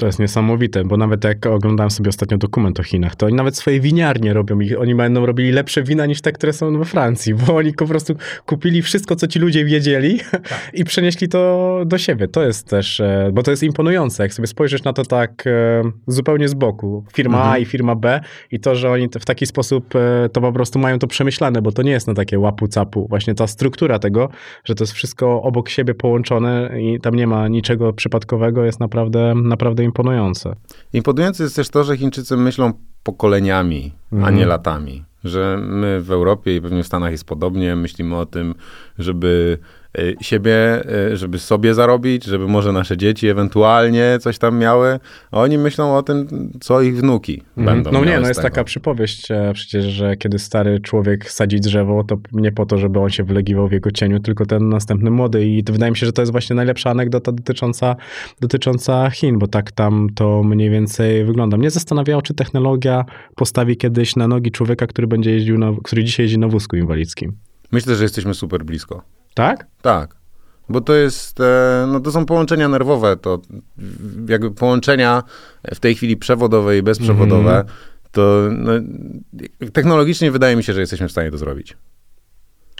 To 0.00 0.06
jest 0.06 0.18
niesamowite, 0.18 0.84
bo 0.84 0.96
nawet 0.96 1.24
jak 1.24 1.46
oglądałem 1.46 1.90
sobie 1.90 2.08
ostatnio 2.08 2.38
dokument 2.38 2.80
o 2.80 2.82
Chinach, 2.82 3.16
to 3.16 3.26
oni 3.26 3.34
nawet 3.34 3.56
swoje 3.56 3.80
winiarnie 3.80 4.32
robią 4.32 4.60
i 4.60 4.76
oni 4.76 4.94
będą 4.94 5.26
robili 5.26 5.52
lepsze 5.52 5.82
wina 5.82 6.06
niż 6.06 6.20
te, 6.20 6.32
które 6.32 6.52
są 6.52 6.78
we 6.78 6.84
Francji, 6.84 7.34
bo 7.34 7.56
oni 7.56 7.72
po 7.72 7.86
prostu 7.86 8.14
kupili 8.46 8.82
wszystko, 8.82 9.16
co 9.16 9.26
ci 9.26 9.38
ludzie 9.38 9.64
wiedzieli 9.64 10.20
tak. 10.30 10.70
i 10.74 10.84
przenieśli 10.84 11.28
to 11.28 11.82
do 11.86 11.98
siebie. 11.98 12.28
To 12.28 12.42
jest 12.42 12.68
też, 12.68 13.00
e, 13.00 13.30
bo 13.32 13.42
to 13.42 13.50
jest 13.50 13.62
imponujące, 13.62 14.22
jak 14.22 14.34
sobie 14.34 14.46
spojrzysz 14.46 14.82
na 14.82 14.92
to 14.92 15.04
tak 15.04 15.46
e, 15.46 15.82
zupełnie 16.06 16.48
z 16.48 16.54
boku. 16.54 17.04
Firma 17.12 17.36
mhm. 17.36 17.54
A 17.54 17.58
i 17.58 17.64
firma 17.64 17.94
B 17.94 18.20
i 18.50 18.60
to, 18.60 18.74
że 18.74 18.90
oni 18.90 19.08
w 19.20 19.24
taki 19.24 19.46
sposób 19.46 19.94
e, 19.96 20.28
to 20.28 20.40
po 20.40 20.52
prostu 20.52 20.78
mają 20.78 20.98
to 20.98 21.06
przemyślane, 21.06 21.62
bo 21.62 21.72
to 21.72 21.82
nie 21.82 21.92
jest 21.92 22.06
na 22.06 22.14
takie 22.14 22.38
łapu-capu. 22.38 23.08
Właśnie 23.08 23.34
ta 23.34 23.46
struktura 23.46 23.98
tego, 23.98 24.28
że 24.64 24.74
to 24.74 24.84
jest 24.84 24.92
wszystko 24.92 25.42
obok 25.42 25.68
siebie 25.68 25.94
połączone 25.94 26.70
i 26.80 27.00
tam 27.00 27.14
nie 27.14 27.26
ma 27.26 27.48
niczego 27.48 27.92
przypadkowego, 27.92 28.64
jest 28.64 28.80
naprawdę, 28.80 29.34
naprawdę 29.34 29.84
imponujące. 29.90 30.56
Imponujące 30.92 31.42
jest 31.42 31.56
też 31.56 31.68
to, 31.68 31.84
że 31.84 31.96
Chińczycy 31.96 32.36
myślą 32.36 32.72
pokoleniami, 33.02 33.92
mm. 34.12 34.24
a 34.24 34.30
nie 34.30 34.32
mhm. 34.32 34.48
latami. 34.48 35.04
Że 35.24 35.58
my 35.62 36.00
w 36.00 36.10
Europie 36.10 36.56
i 36.56 36.60
pewnie 36.60 36.82
w 36.82 36.86
Stanach 36.86 37.10
jest 37.10 37.24
podobnie, 37.24 37.76
myślimy 37.76 38.16
o 38.16 38.26
tym, 38.26 38.54
żeby 38.98 39.58
siebie, 40.20 40.82
y, 41.12 41.16
żeby 41.16 41.38
sobie 41.38 41.74
zarobić, 41.74 42.24
żeby 42.24 42.48
może 42.48 42.72
nasze 42.72 42.96
dzieci 42.96 43.28
ewentualnie 43.28 44.18
coś 44.20 44.38
tam 44.38 44.58
miały, 44.58 45.00
a 45.30 45.40
oni 45.40 45.58
myślą 45.58 45.96
o 45.96 46.02
tym, 46.02 46.50
co 46.60 46.82
ich 46.82 46.96
wnuki 46.96 47.42
mm. 47.56 47.66
będą 47.66 47.92
No 47.92 48.04
nie, 48.04 48.20
no 48.20 48.28
jest 48.28 48.42
taka 48.42 48.64
przypowieść 48.64 49.30
e, 49.30 49.50
przecież, 49.54 49.84
że 49.84 50.16
kiedy 50.16 50.38
stary 50.38 50.80
człowiek 50.80 51.30
sadzi 51.30 51.60
drzewo, 51.60 52.04
to 52.04 52.16
nie 52.32 52.52
po 52.52 52.66
to, 52.66 52.78
żeby 52.78 53.00
on 53.00 53.10
się 53.10 53.24
wylegiwał 53.24 53.68
w 53.68 53.72
jego 53.72 53.90
cieniu, 53.90 54.20
tylko 54.20 54.46
ten 54.46 54.68
następny 54.68 55.10
młody 55.10 55.46
i 55.46 55.62
wydaje 55.62 55.90
mi 55.90 55.96
się, 55.96 56.06
że 56.06 56.12
to 56.12 56.22
jest 56.22 56.32
właśnie 56.32 56.56
najlepsza 56.56 56.90
anegdota 56.90 57.32
dotycząca, 57.32 57.96
dotycząca 58.40 59.10
Chin, 59.10 59.38
bo 59.38 59.46
tak 59.46 59.72
tam 59.72 60.08
to 60.14 60.42
mniej 60.42 60.70
więcej 60.70 61.24
wygląda. 61.24 61.56
Mnie 61.56 61.70
zastanawiało, 61.70 62.22
czy 62.22 62.34
technologia 62.34 63.04
postawi 63.36 63.76
kiedyś 63.76 64.16
na 64.16 64.28
nogi 64.28 64.50
człowieka, 64.50 64.86
który 64.86 65.06
będzie 65.06 65.30
jeździł, 65.30 65.58
na, 65.58 65.72
który 65.84 66.04
dzisiaj 66.04 66.24
jeździ 66.24 66.38
na 66.38 66.48
wózku 66.48 66.76
inwalidzkim. 66.76 67.32
Myślę, 67.72 67.96
że 67.96 68.02
jesteśmy 68.02 68.34
super 68.34 68.64
blisko. 68.64 69.19
Tak? 69.34 69.66
Tak. 69.82 70.16
Bo 70.68 70.80
to 70.80 70.94
jest, 70.94 71.40
e, 71.40 71.86
no 71.88 72.00
to 72.00 72.12
są 72.12 72.26
połączenia 72.26 72.68
nerwowe, 72.68 73.16
to 73.16 73.40
jakby 74.28 74.50
połączenia 74.50 75.22
w 75.74 75.80
tej 75.80 75.94
chwili 75.94 76.16
przewodowe 76.16 76.78
i 76.78 76.82
bezprzewodowe, 76.82 77.52
mm. 77.52 77.66
to 78.12 78.48
no, 78.50 78.72
technologicznie 79.72 80.30
wydaje 80.30 80.56
mi 80.56 80.62
się, 80.62 80.72
że 80.72 80.80
jesteśmy 80.80 81.08
w 81.08 81.12
stanie 81.12 81.30
to 81.30 81.38
zrobić. 81.38 81.76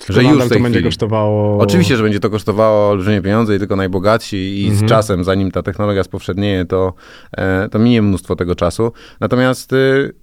Że 0.08 0.24
już 0.24 0.48
to 0.48 0.60
będzie 0.60 0.82
kosztowało. 0.82 1.58
Oczywiście, 1.58 1.96
że 1.96 2.02
będzie 2.02 2.20
to 2.20 2.30
kosztowało 2.30 2.90
olbrzymie 2.90 3.22
pieniądze 3.22 3.56
i 3.56 3.58
tylko 3.58 3.76
najbogatsi, 3.76 4.36
i 4.60 4.68
z 4.68 4.72
mhm. 4.72 4.88
czasem, 4.88 5.24
zanim 5.24 5.50
ta 5.50 5.62
technologia 5.62 6.04
spowszednieje, 6.04 6.64
to, 6.64 6.94
e, 7.32 7.68
to 7.68 7.78
minie 7.78 8.02
mnóstwo 8.02 8.36
tego 8.36 8.54
czasu. 8.54 8.92
Natomiast 9.20 9.72
y, 9.72 10.14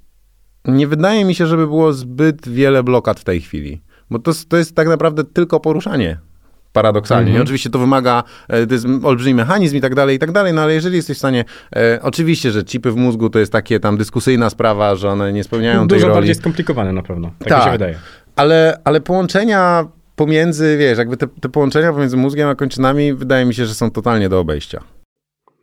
nie 0.65 0.87
wydaje 0.87 1.25
mi 1.25 1.35
się, 1.35 1.47
żeby 1.47 1.67
było 1.67 1.93
zbyt 1.93 2.49
wiele 2.49 2.83
blokad 2.83 3.19
w 3.19 3.23
tej 3.23 3.41
chwili. 3.41 3.81
Bo 4.09 4.19
to, 4.19 4.31
to 4.49 4.57
jest 4.57 4.75
tak 4.75 4.87
naprawdę 4.87 5.23
tylko 5.23 5.59
poruszanie 5.59 6.17
paradoksalnie. 6.73 7.29
Mhm. 7.29 7.43
Oczywiście 7.43 7.69
to 7.69 7.79
wymaga, 7.79 8.23
e, 8.47 8.67
to 8.67 8.73
jest 8.73 8.85
olbrzymi 9.03 9.33
mechanizm 9.33 9.75
i 9.77 9.81
tak 9.81 9.95
dalej, 9.95 10.15
i 10.15 10.19
tak 10.19 10.31
dalej, 10.31 10.53
no 10.53 10.61
ale 10.61 10.73
jeżeli 10.73 10.95
jesteś 10.95 11.17
w 11.17 11.19
stanie, 11.19 11.45
e, 11.75 11.99
oczywiście, 12.01 12.51
że 12.51 12.63
chipy 12.63 12.91
w 12.91 12.95
mózgu 12.95 13.29
to 13.29 13.39
jest 13.39 13.51
takie 13.51 13.79
tam 13.79 13.97
dyskusyjna 13.97 14.49
sprawa, 14.49 14.95
że 14.95 15.09
one 15.09 15.33
nie 15.33 15.43
spełniają 15.43 15.87
Dużo 15.87 15.87
tej 15.87 15.99
roli. 15.99 16.09
Dużo 16.09 16.15
bardziej 16.15 16.35
skomplikowane 16.35 16.93
na 16.93 17.03
pewno, 17.03 17.31
tak, 17.39 17.49
tak 17.49 17.57
mi 17.57 17.65
się 17.65 17.71
wydaje. 17.71 17.99
Ale, 18.35 18.81
ale 18.83 19.01
połączenia 19.01 19.87
pomiędzy, 20.15 20.77
wiesz, 20.79 20.97
jakby 20.97 21.17
te, 21.17 21.27
te 21.27 21.49
połączenia 21.49 21.93
pomiędzy 21.93 22.17
mózgiem 22.17 22.49
a 22.49 22.55
kończynami 22.55 23.13
wydaje 23.13 23.45
mi 23.45 23.53
się, 23.53 23.65
że 23.65 23.73
są 23.73 23.91
totalnie 23.91 24.29
do 24.29 24.39
obejścia. 24.39 24.81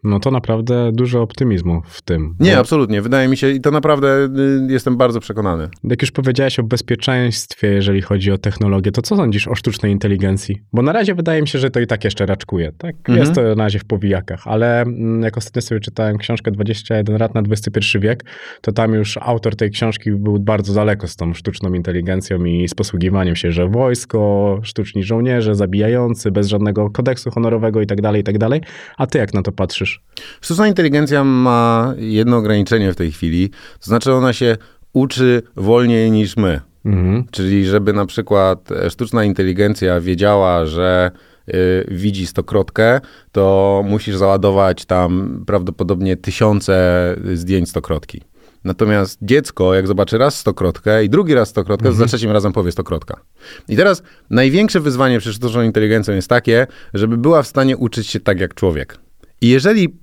No 0.05 0.21
to 0.21 0.31
naprawdę 0.31 0.93
dużo 0.93 1.23
optymizmu 1.23 1.83
w 1.87 2.03
tym. 2.03 2.35
Nie, 2.41 2.59
absolutnie. 2.59 3.03
Wydaje 3.03 3.29
mi 3.29 3.37
się 3.37 3.51
i 3.51 3.61
to 3.61 3.71
naprawdę 3.71 4.25
y, 4.69 4.73
jestem 4.73 4.97
bardzo 4.97 5.21
przekonany. 5.21 5.69
Jak 5.85 6.03
już 6.03 6.11
powiedziałeś 6.11 6.59
o 6.59 6.63
bezpieczeństwie, 6.63 7.69
jeżeli 7.69 8.03
chodzi 8.03 8.33
o 8.33 8.39
technologię, 8.39 8.93
to 8.93 9.03
co 9.03 9.17
sądzisz 9.17 9.49
o 9.49 9.55
sztucznej 9.55 9.93
inteligencji? 9.93 10.63
Bo 10.73 10.83
na 10.83 10.93
razie 10.93 11.15
wydaje 11.15 11.43
mi 11.43 11.49
się, 11.49 11.59
że 11.59 11.71
to 11.71 11.81
i 11.81 11.87
tak 11.87 12.05
jeszcze 12.05 12.27
raczkuje. 12.27 12.73
Tak? 12.79 12.97
Mhm. 12.97 13.19
Jest 13.19 13.35
to 13.35 13.55
na 13.55 13.65
razie 13.65 13.79
w 13.79 13.85
powijakach, 13.85 14.43
ale 14.45 14.83
mm, 14.83 15.23
jak 15.23 15.37
ostatnio 15.37 15.63
sobie 15.63 15.81
czytałem 15.81 16.19
książkę 16.19 16.51
21 16.51 17.19
lat 17.19 17.35
na 17.35 17.41
XXI 17.41 17.99
wiek, 17.99 18.25
to 18.61 18.73
tam 18.73 18.95
już 18.95 19.19
autor 19.21 19.57
tej 19.57 19.71
książki 19.71 20.11
był 20.11 20.39
bardzo 20.39 20.75
daleko 20.75 21.09
z 21.09 21.17
tą 21.17 21.35
sztuczną 21.35 21.75
inteligencją 21.75 22.45
i 22.45 22.69
z 22.69 22.75
posługiwaniem 22.75 23.37
się, 23.37 23.53
że 23.53 23.69
wojsko, 23.69 24.61
sztuczni 24.63 25.03
żołnierze, 25.03 25.55
zabijający, 25.55 26.31
bez 26.31 26.49
żadnego 26.49 26.91
kodeksu 26.91 27.31
honorowego 27.31 27.81
i 27.81 27.87
tak 27.87 28.01
dalej, 28.01 28.21
i 28.21 28.25
tak 28.25 28.39
dalej. 28.39 28.61
A 28.97 29.07
ty 29.07 29.19
jak 29.19 29.35
na 29.35 29.43
to 29.43 29.53
patrzysz? 29.53 29.94
Sztuczna 30.41 30.69
inteligencja 30.69 31.25
ma 31.25 31.95
jedno 31.97 32.37
ograniczenie 32.37 32.93
w 32.93 32.97
tej 32.97 33.13
chwili, 33.13 33.51
to 33.51 33.87
znaczy 33.87 34.13
ona 34.13 34.33
się 34.33 34.57
uczy 34.93 35.43
wolniej 35.57 36.11
niż 36.11 36.37
my. 36.37 36.61
Mhm. 36.85 37.25
Czyli 37.31 37.67
żeby 37.67 37.93
na 37.93 38.07
przykład 38.07 38.73
e, 38.73 38.91
sztuczna 38.91 39.25
inteligencja 39.25 40.01
wiedziała, 40.01 40.67
że 40.67 41.11
y, 41.49 41.87
widzi 41.91 42.27
stokrotkę, 42.27 43.01
to 43.33 43.83
musisz 43.87 44.17
załadować 44.17 44.85
tam 44.85 45.43
prawdopodobnie 45.47 46.17
tysiące 46.17 47.17
zdjęć 47.35 47.69
stokrotki. 47.69 48.23
Natomiast 48.65 49.19
dziecko, 49.23 49.75
jak 49.75 49.87
zobaczy 49.87 50.19
raz 50.19 50.39
stokrotkę 50.39 51.05
i 51.05 51.11
drugi 51.11 51.35
raz 51.35 51.49
stokrotkę, 51.49 51.89
mhm. 51.89 51.95
to 51.95 51.99
za 51.99 52.07
trzecim 52.07 52.31
razem 52.31 52.53
powie 52.53 52.73
stokrotka. 52.73 53.21
I 53.69 53.77
teraz 53.77 54.03
największe 54.31 54.81
wyzwanie 54.81 55.19
przed 55.19 55.35
sztuczną 55.35 55.63
inteligencją 55.63 56.15
jest 56.15 56.29
takie, 56.29 56.67
żeby 56.95 57.17
była 57.17 57.43
w 57.43 57.47
stanie 57.47 57.77
uczyć 57.77 58.07
się 58.07 58.21
tak 58.21 58.41
jak 58.41 58.55
człowiek. 58.55 58.99
I 59.45 59.49
jeżeli 59.49 59.99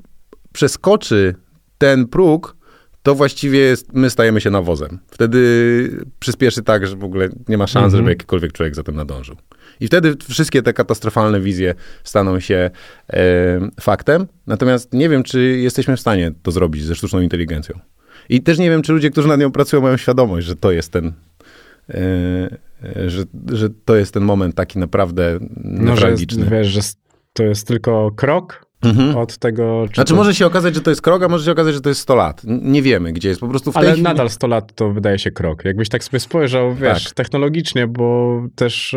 przeskoczy 0.53 1.35
ten 1.77 2.07
próg, 2.07 2.55
to 3.03 3.15
właściwie 3.15 3.59
jest, 3.59 3.93
my 3.93 4.09
stajemy 4.09 4.41
się 4.41 4.49
nawozem. 4.49 4.99
Wtedy 5.11 5.39
przyspieszy 6.19 6.63
tak, 6.63 6.87
że 6.87 6.95
w 6.95 7.03
ogóle 7.03 7.29
nie 7.47 7.57
ma 7.57 7.67
szans, 7.67 7.91
żeby 7.91 7.99
mhm. 7.99 8.09
jakikolwiek 8.09 8.51
człowiek 8.51 8.75
za 8.75 8.83
tym 8.83 8.95
nadążył. 8.95 9.35
I 9.79 9.87
wtedy 9.87 10.15
wszystkie 10.29 10.61
te 10.61 10.73
katastrofalne 10.73 11.41
wizje 11.41 11.75
staną 12.03 12.39
się 12.39 12.71
e, 13.09 13.19
faktem. 13.79 14.27
Natomiast 14.47 14.93
nie 14.93 15.09
wiem, 15.09 15.23
czy 15.23 15.41
jesteśmy 15.57 15.97
w 15.97 15.99
stanie 15.99 16.31
to 16.43 16.51
zrobić 16.51 16.83
ze 16.83 16.95
sztuczną 16.95 17.21
inteligencją. 17.21 17.79
I 18.29 18.41
też 18.41 18.57
nie 18.57 18.69
wiem, 18.69 18.81
czy 18.81 18.93
ludzie, 18.93 19.09
którzy 19.09 19.27
nad 19.27 19.39
nią 19.39 19.51
pracują, 19.51 19.81
mają 19.81 19.97
świadomość, 19.97 20.47
że 20.47 20.55
to 20.55 20.71
jest 20.71 20.91
ten, 20.91 21.13
e, 21.89 21.93
e 22.83 23.09
że, 23.09 23.23
że 23.51 23.69
to 23.85 23.95
jest 23.95 24.13
ten 24.13 24.23
moment 24.23 24.55
taki 24.55 24.79
naprawdę 24.79 25.39
no, 25.63 25.91
newralgiczny. 25.91 26.45
Że 26.45 26.55
jest, 26.55 26.69
wiesz, 26.69 26.85
że 26.85 26.93
to 27.33 27.43
jest 27.43 27.67
tylko 27.67 28.11
krok 28.11 28.70
Mhm. 28.83 29.17
Od 29.17 29.37
tego. 29.37 29.85
Czy 29.89 29.95
znaczy, 29.95 30.13
to... 30.13 30.15
może 30.15 30.35
się 30.35 30.45
okazać, 30.45 30.75
że 30.75 30.81
to 30.81 30.89
jest 30.89 31.01
krok, 31.01 31.23
a 31.23 31.27
może 31.27 31.45
się 31.45 31.51
okazać, 31.51 31.73
że 31.73 31.81
to 31.81 31.89
jest 31.89 32.01
100 32.01 32.15
lat. 32.15 32.41
Nie 32.45 32.81
wiemy, 32.81 33.13
gdzie 33.13 33.29
jest 33.29 33.41
po 33.41 33.47
prostu 33.47 33.71
w 33.71 33.77
Ale 33.77 33.87
chwili... 33.87 34.03
nadal 34.03 34.29
100 34.29 34.47
lat 34.47 34.75
to 34.75 34.91
wydaje 34.91 35.19
się 35.19 35.31
krok. 35.31 35.65
Jakbyś 35.65 35.89
tak 35.89 36.03
sobie 36.03 36.19
spojrzał, 36.19 36.75
wiesz, 36.75 37.03
tak. 37.03 37.13
technologicznie, 37.13 37.87
bo 37.87 38.41
też. 38.55 38.95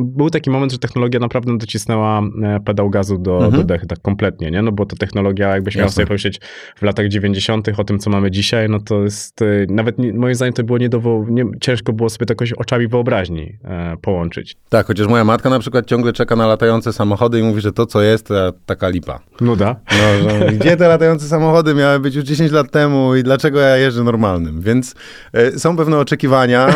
Był 0.00 0.30
taki 0.30 0.50
moment, 0.50 0.72
że 0.72 0.78
technologia 0.78 1.20
naprawdę 1.20 1.58
docisnęła 1.58 2.22
e, 2.42 2.60
pedał 2.60 2.90
gazu 2.90 3.18
do, 3.18 3.34
mhm. 3.34 3.52
do 3.52 3.64
dechy, 3.64 3.86
tak 3.86 4.02
kompletnie, 4.02 4.50
nie? 4.50 4.62
No 4.62 4.72
bo 4.72 4.86
to 4.86 4.96
technologia, 4.96 5.48
jakbyś 5.48 5.76
miał 5.76 5.88
sobie 5.88 6.06
pomyśleć 6.06 6.40
w 6.76 6.82
latach 6.82 7.08
90. 7.08 7.68
o 7.76 7.84
tym, 7.84 7.98
co 7.98 8.10
mamy 8.10 8.30
dzisiaj, 8.30 8.68
no 8.68 8.80
to 8.80 9.02
jest, 9.02 9.42
e, 9.42 9.46
nawet 9.68 9.98
nie, 9.98 10.12
moim 10.12 10.34
zdaniem 10.34 10.54
to 10.54 10.64
było 10.64 10.78
nie, 10.78 10.88
do, 10.88 11.24
nie 11.28 11.44
ciężko 11.60 11.92
było 11.92 12.10
sobie 12.10 12.26
to 12.26 12.32
jakoś 12.32 12.52
oczami 12.52 12.88
wyobraźni 12.88 13.58
e, 13.64 13.96
połączyć. 14.02 14.56
Tak, 14.68 14.86
chociaż 14.86 15.06
moja 15.08 15.24
matka 15.24 15.50
na 15.50 15.58
przykład 15.58 15.86
ciągle 15.86 16.12
czeka 16.12 16.36
na 16.36 16.46
latające 16.46 16.92
samochody 16.92 17.40
i 17.40 17.42
mówi, 17.42 17.60
że 17.60 17.72
to, 17.72 17.86
co 17.86 18.02
jest, 18.02 18.26
to 18.26 18.52
taka 18.66 18.88
lipa. 18.88 19.20
Nuda. 19.40 19.76
No, 20.24 20.30
że 20.38 20.52
gdzie 20.52 20.76
te 20.76 20.88
latające 20.88 21.26
samochody 21.26 21.74
miały 21.74 22.00
być 22.00 22.14
już 22.14 22.24
10 22.24 22.52
lat 22.52 22.70
temu 22.70 23.14
i 23.14 23.22
dlaczego 23.22 23.60
ja 23.60 23.76
jeżdżę 23.76 24.04
normalnym? 24.04 24.60
Więc 24.60 24.94
e, 25.32 25.58
są 25.58 25.76
pewne 25.76 25.98
oczekiwania, 25.98 26.68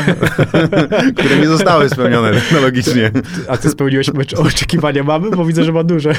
które 1.19 1.37
nie 1.39 1.49
zostały 1.49 1.89
spełnione 1.89 2.33
technologicznie. 2.33 2.90
A 3.49 3.57
ty 3.57 3.71
spełniłeś 3.71 4.09
oczekiwania 4.37 5.03
mamy? 5.03 5.31
Bo 5.31 5.45
widzę, 5.45 5.65
że 5.65 5.73
ma 5.73 5.85
duże. 5.85 6.13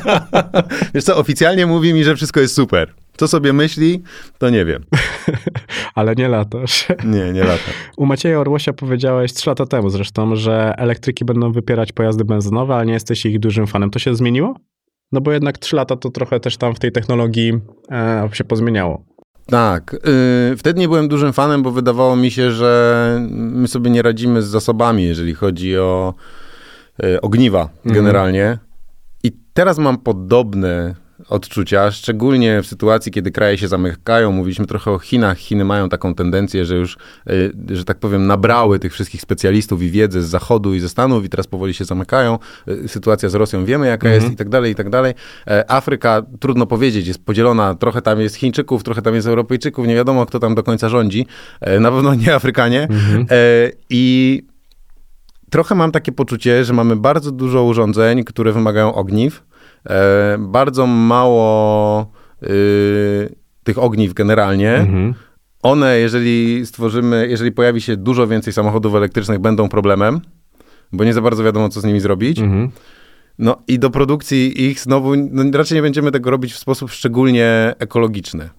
Wiesz 0.94 1.04
co, 1.04 1.16
oficjalnie 1.16 1.66
mówi 1.66 1.94
mi, 1.94 2.04
że 2.04 2.16
wszystko 2.16 2.40
jest 2.40 2.54
super. 2.54 2.94
Co 3.16 3.28
sobie 3.28 3.52
myśli, 3.52 4.02
to 4.38 4.50
nie 4.50 4.64
wiem. 4.64 4.84
Ale 5.94 6.14
nie 6.14 6.28
latasz. 6.28 6.86
Nie, 7.04 7.32
nie 7.32 7.40
latam. 7.40 7.74
U 7.96 8.06
Macieja 8.06 8.40
Orłosia 8.40 8.72
powiedziałeś 8.72 9.32
trzy 9.32 9.50
lata 9.50 9.66
temu 9.66 9.90
zresztą, 9.90 10.36
że 10.36 10.74
elektryki 10.78 11.24
będą 11.24 11.52
wypierać 11.52 11.92
pojazdy 11.92 12.24
benzynowe, 12.24 12.74
ale 12.74 12.86
nie 12.86 12.92
jesteś 12.92 13.26
ich 13.26 13.38
dużym 13.38 13.66
fanem. 13.66 13.90
To 13.90 13.98
się 13.98 14.14
zmieniło? 14.14 14.56
No 15.12 15.20
bo 15.20 15.32
jednak 15.32 15.58
trzy 15.58 15.76
lata 15.76 15.96
to 15.96 16.10
trochę 16.10 16.40
też 16.40 16.56
tam 16.56 16.74
w 16.74 16.78
tej 16.78 16.92
technologii 16.92 17.52
e, 17.90 18.28
się 18.32 18.44
pozmieniało. 18.44 19.15
Tak. 19.46 19.96
Yy, 20.50 20.56
wtedy 20.56 20.80
nie 20.80 20.88
byłem 20.88 21.08
dużym 21.08 21.32
fanem, 21.32 21.62
bo 21.62 21.70
wydawało 21.70 22.16
mi 22.16 22.30
się, 22.30 22.50
że 22.50 23.20
my 23.30 23.68
sobie 23.68 23.90
nie 23.90 24.02
radzimy 24.02 24.42
z 24.42 24.46
zasobami, 24.46 25.04
jeżeli 25.04 25.34
chodzi 25.34 25.78
o 25.78 26.14
yy, 26.98 27.20
ogniwa 27.20 27.62
mhm. 27.62 27.94
generalnie. 27.94 28.58
I 29.22 29.32
teraz 29.52 29.78
mam 29.78 29.98
podobne 29.98 30.94
odczucia, 31.28 31.90
szczególnie 31.90 32.62
w 32.62 32.66
sytuacji, 32.66 33.12
kiedy 33.12 33.30
kraje 33.30 33.58
się 33.58 33.68
zamykają. 33.68 34.32
Mówiliśmy 34.32 34.66
trochę 34.66 34.90
o 34.90 34.98
Chinach. 34.98 35.38
Chiny 35.38 35.64
mają 35.64 35.88
taką 35.88 36.14
tendencję, 36.14 36.64
że 36.64 36.76
już, 36.76 36.98
że 37.70 37.84
tak 37.84 37.98
powiem, 37.98 38.26
nabrały 38.26 38.78
tych 38.78 38.92
wszystkich 38.92 39.20
specjalistów 39.20 39.82
i 39.82 39.90
wiedzy 39.90 40.22
z 40.22 40.26
Zachodu 40.26 40.74
i 40.74 40.80
ze 40.80 40.88
Stanów 40.88 41.24
i 41.24 41.28
teraz 41.28 41.46
powoli 41.46 41.74
się 41.74 41.84
zamykają. 41.84 42.38
Sytuacja 42.86 43.28
z 43.28 43.34
Rosją 43.34 43.64
wiemy, 43.64 43.86
jaka 43.86 44.06
mhm. 44.06 44.22
jest 44.22 44.34
i 44.34 44.36
tak 44.36 44.48
dalej, 44.48 44.72
i 44.72 44.74
tak 44.74 44.90
dalej. 44.90 45.14
Afryka, 45.68 46.22
trudno 46.40 46.66
powiedzieć, 46.66 47.06
jest 47.06 47.24
podzielona. 47.24 47.74
Trochę 47.74 48.02
tam 48.02 48.20
jest 48.20 48.36
Chińczyków, 48.36 48.82
trochę 48.82 49.02
tam 49.02 49.14
jest 49.14 49.26
Europejczyków. 49.26 49.86
Nie 49.86 49.94
wiadomo, 49.94 50.26
kto 50.26 50.38
tam 50.38 50.54
do 50.54 50.62
końca 50.62 50.88
rządzi. 50.88 51.26
Na 51.80 51.90
pewno 51.90 52.14
nie 52.14 52.34
Afrykanie. 52.34 52.82
Mhm. 52.82 53.26
I 53.90 54.42
trochę 55.50 55.74
mam 55.74 55.92
takie 55.92 56.12
poczucie, 56.12 56.64
że 56.64 56.72
mamy 56.72 56.96
bardzo 56.96 57.30
dużo 57.30 57.64
urządzeń, 57.64 58.24
które 58.24 58.52
wymagają 58.52 58.94
ogniw, 58.94 59.36
e, 59.36 59.42
bardzo 60.38 60.86
mało 60.86 62.10
y, 62.42 63.36
tych 63.64 63.78
ogniw 63.78 64.14
generalnie. 64.14 64.74
Mhm. 64.74 65.14
One, 65.62 65.98
jeżeli 65.98 66.66
stworzymy, 66.66 67.26
jeżeli 67.30 67.52
pojawi 67.52 67.80
się 67.80 67.96
dużo 67.96 68.26
więcej 68.26 68.52
samochodów 68.52 68.94
elektrycznych, 68.94 69.38
będą 69.38 69.68
problemem, 69.68 70.20
bo 70.92 71.04
nie 71.04 71.14
za 71.14 71.20
bardzo 71.20 71.44
wiadomo, 71.44 71.68
co 71.68 71.80
z 71.80 71.84
nimi 71.84 72.00
zrobić. 72.00 72.38
Mhm. 72.38 72.70
No 73.38 73.62
i 73.68 73.78
do 73.78 73.90
produkcji 73.90 74.64
ich 74.64 74.80
znowu, 74.80 75.16
no, 75.16 75.44
raczej 75.52 75.76
nie 75.76 75.82
będziemy 75.82 76.12
tego 76.12 76.30
robić 76.30 76.52
w 76.52 76.58
sposób 76.58 76.90
szczególnie 76.90 77.74
ekologiczny. 77.78 78.50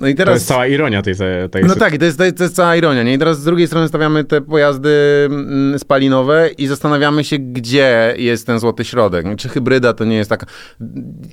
No 0.00 0.08
i 0.08 0.14
teraz... 0.14 0.32
To 0.32 0.36
jest 0.36 0.46
cała 0.46 0.66
ironia 0.66 1.02
tej, 1.02 1.14
tej 1.50 1.64
No 1.64 1.74
tak, 1.74 1.98
to 1.98 2.04
jest, 2.04 2.18
to 2.18 2.42
jest 2.42 2.56
cała 2.56 2.76
ironia. 2.76 3.02
Nie? 3.02 3.14
I 3.14 3.18
teraz 3.18 3.40
z 3.40 3.44
drugiej 3.44 3.66
strony 3.66 3.88
stawiamy 3.88 4.24
te 4.24 4.40
pojazdy 4.40 4.90
mm, 5.30 5.78
spalinowe 5.78 6.50
i 6.58 6.66
zastanawiamy 6.66 7.24
się, 7.24 7.38
gdzie 7.38 8.14
jest 8.18 8.46
ten 8.46 8.58
złoty 8.58 8.84
środek. 8.84 9.26
Czy 9.36 9.48
hybryda 9.48 9.92
to 9.92 10.04
nie 10.04 10.16
jest 10.16 10.30
taka... 10.30 10.46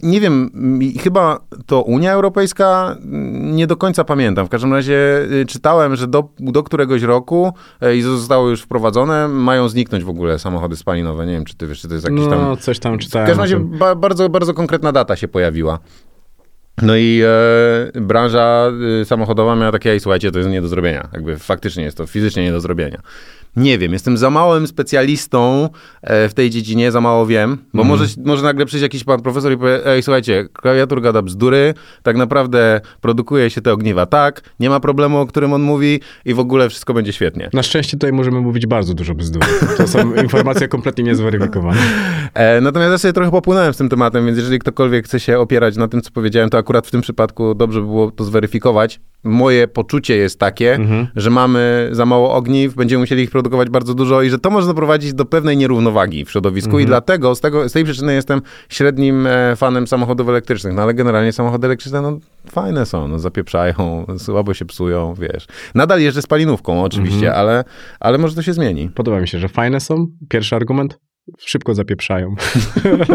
Nie 0.03 0.21
wiem, 0.21 0.51
chyba 1.03 1.39
to 1.65 1.81
Unia 1.81 2.13
Europejska, 2.13 2.97
nie 3.31 3.67
do 3.67 3.75
końca 3.75 4.03
pamiętam. 4.03 4.45
W 4.45 4.49
każdym 4.49 4.73
razie 4.73 5.25
y, 5.31 5.45
czytałem, 5.45 5.95
że 5.95 6.07
do, 6.07 6.29
do 6.39 6.63
któregoś 6.63 7.01
roku 7.01 7.53
y, 7.83 7.95
i 7.95 8.01
zostało 8.01 8.49
już 8.49 8.61
wprowadzone, 8.61 9.27
mają 9.27 9.69
zniknąć 9.69 10.03
w 10.03 10.09
ogóle 10.09 10.39
samochody 10.39 10.75
spalinowe. 10.75 11.25
Nie 11.25 11.33
wiem, 11.33 11.45
czy 11.45 11.55
ty 11.55 11.67
wiesz, 11.67 11.81
czy 11.81 11.87
to 11.87 11.93
jest 11.93 12.09
jakiś 12.09 12.27
tam... 12.27 12.41
No, 12.41 12.57
coś 12.57 12.79
tam 12.79 12.97
czytałem. 12.97 13.27
W 13.27 13.29
każdym 13.29 13.43
razie 13.43 13.59
ba 13.79 13.95
bardzo, 13.95 14.29
bardzo 14.29 14.53
konkretna 14.53 14.91
data 14.91 15.15
się 15.15 15.27
pojawiła. 15.27 15.79
No 16.81 16.95
i 16.97 17.21
e, 17.95 18.01
branża 18.01 18.71
e, 19.01 19.05
samochodowa 19.05 19.55
miała 19.55 19.71
takie, 19.71 19.99
słuchajcie, 19.99 20.31
to 20.31 20.39
jest 20.39 20.51
nie 20.51 20.61
do 20.61 20.67
zrobienia. 20.67 21.07
Jakby 21.13 21.37
faktycznie 21.37 21.83
jest 21.83 21.97
to 21.97 22.07
fizycznie 22.07 22.43
nie 22.43 22.51
do 22.51 22.61
zrobienia. 22.61 23.01
Nie 23.57 23.77
wiem, 23.77 23.93
jestem 23.93 24.17
za 24.17 24.29
małym 24.29 24.67
specjalistą 24.67 25.69
e, 26.01 26.29
w 26.29 26.33
tej 26.33 26.49
dziedzinie, 26.49 26.91
za 26.91 27.01
mało 27.01 27.25
wiem, 27.25 27.57
bo 27.73 27.81
mm. 27.81 27.87
może, 27.87 28.05
może 28.25 28.43
nagle 28.43 28.65
przyjść 28.65 28.81
jakiś 28.81 29.03
pan 29.03 29.21
profesor 29.21 29.51
i 29.51 29.57
powie, 29.57 29.85
ej, 29.85 30.03
słuchajcie, 30.03 30.47
klawiatur 30.53 31.01
gada 31.01 31.21
bzdury, 31.21 31.73
tak 32.03 32.17
naprawdę 32.17 32.81
produkuje 33.01 33.49
się 33.49 33.61
te 33.61 33.73
ogniwa 33.73 34.05
tak, 34.05 34.41
nie 34.59 34.69
ma 34.69 34.79
problemu, 34.79 35.17
o 35.17 35.25
którym 35.25 35.53
on 35.53 35.61
mówi 35.61 35.99
i 36.25 36.33
w 36.33 36.39
ogóle 36.39 36.69
wszystko 36.69 36.93
będzie 36.93 37.13
świetnie. 37.13 37.49
Na 37.53 37.63
szczęście 37.63 37.97
tutaj 37.97 38.13
możemy 38.13 38.41
mówić 38.41 38.67
bardzo 38.67 38.93
dużo 38.93 39.15
bzdur. 39.15 39.43
To 39.77 39.87
są 39.87 40.13
informacje 40.23 40.67
kompletnie 40.67 41.03
niezweryfikowane. 41.03 41.79
E, 42.33 42.61
natomiast 42.61 42.91
ja 42.91 42.97
sobie 42.97 43.13
trochę 43.13 43.31
popłynąłem 43.31 43.73
z 43.73 43.77
tym 43.77 43.89
tematem, 43.89 44.25
więc 44.25 44.37
jeżeli 44.37 44.59
ktokolwiek 44.59 45.05
chce 45.05 45.19
się 45.19 45.39
opierać 45.39 45.77
na 45.77 45.87
tym, 45.87 46.01
co 46.01 46.11
powiedziałem, 46.11 46.49
to 46.49 46.57
akurat 46.57 46.87
w 46.87 46.91
tym 46.91 47.01
przypadku 47.01 47.55
dobrze 47.55 47.79
by 47.79 47.85
było 47.85 48.11
to 48.11 48.23
zweryfikować. 48.23 48.99
Moje 49.23 49.67
poczucie 49.67 50.17
jest 50.17 50.39
takie, 50.39 50.75
mhm. 50.75 51.07
że 51.15 51.29
mamy 51.29 51.89
za 51.91 52.05
mało 52.05 52.33
ogniw, 52.33 52.75
będziemy 52.75 52.99
musieli 52.99 53.23
ich 53.23 53.31
produkować 53.31 53.69
bardzo 53.69 53.93
dużo 53.93 54.21
i 54.21 54.29
że 54.29 54.39
to 54.39 54.49
może 54.49 54.67
doprowadzić 54.67 55.13
do 55.13 55.25
pewnej 55.25 55.57
nierównowagi 55.57 56.25
w 56.25 56.31
środowisku 56.31 56.69
mhm. 56.69 56.83
i 56.83 56.85
dlatego 56.85 57.35
z, 57.35 57.41
tego, 57.41 57.69
z 57.69 57.73
tej 57.73 57.83
przyczyny 57.83 58.13
jestem 58.13 58.41
średnim 58.69 59.27
e, 59.27 59.55
fanem 59.55 59.87
samochodów 59.87 60.29
elektrycznych. 60.29 60.73
No 60.73 60.81
ale 60.81 60.93
generalnie 60.93 61.33
samochody 61.33 61.67
elektryczne, 61.67 62.01
no 62.01 62.19
fajne 62.49 62.85
są, 62.85 63.07
no 63.07 63.19
zapieprzają, 63.19 64.05
słabo 64.17 64.53
się 64.53 64.65
psują, 64.65 65.13
wiesz. 65.13 65.47
Nadal 65.75 66.01
jeżdżę 66.01 66.21
spalinówką 66.21 66.83
oczywiście, 66.83 67.27
mhm. 67.27 67.39
ale, 67.39 67.63
ale 67.99 68.17
może 68.17 68.35
to 68.35 68.41
się 68.41 68.53
zmieni. 68.53 68.89
Podoba 68.89 69.19
mi 69.19 69.27
się, 69.27 69.39
że 69.39 69.47
fajne 69.47 69.79
są. 69.79 70.07
Pierwszy 70.29 70.55
argument 70.55 71.06
szybko 71.37 71.73
zapieprzają. 71.73 72.35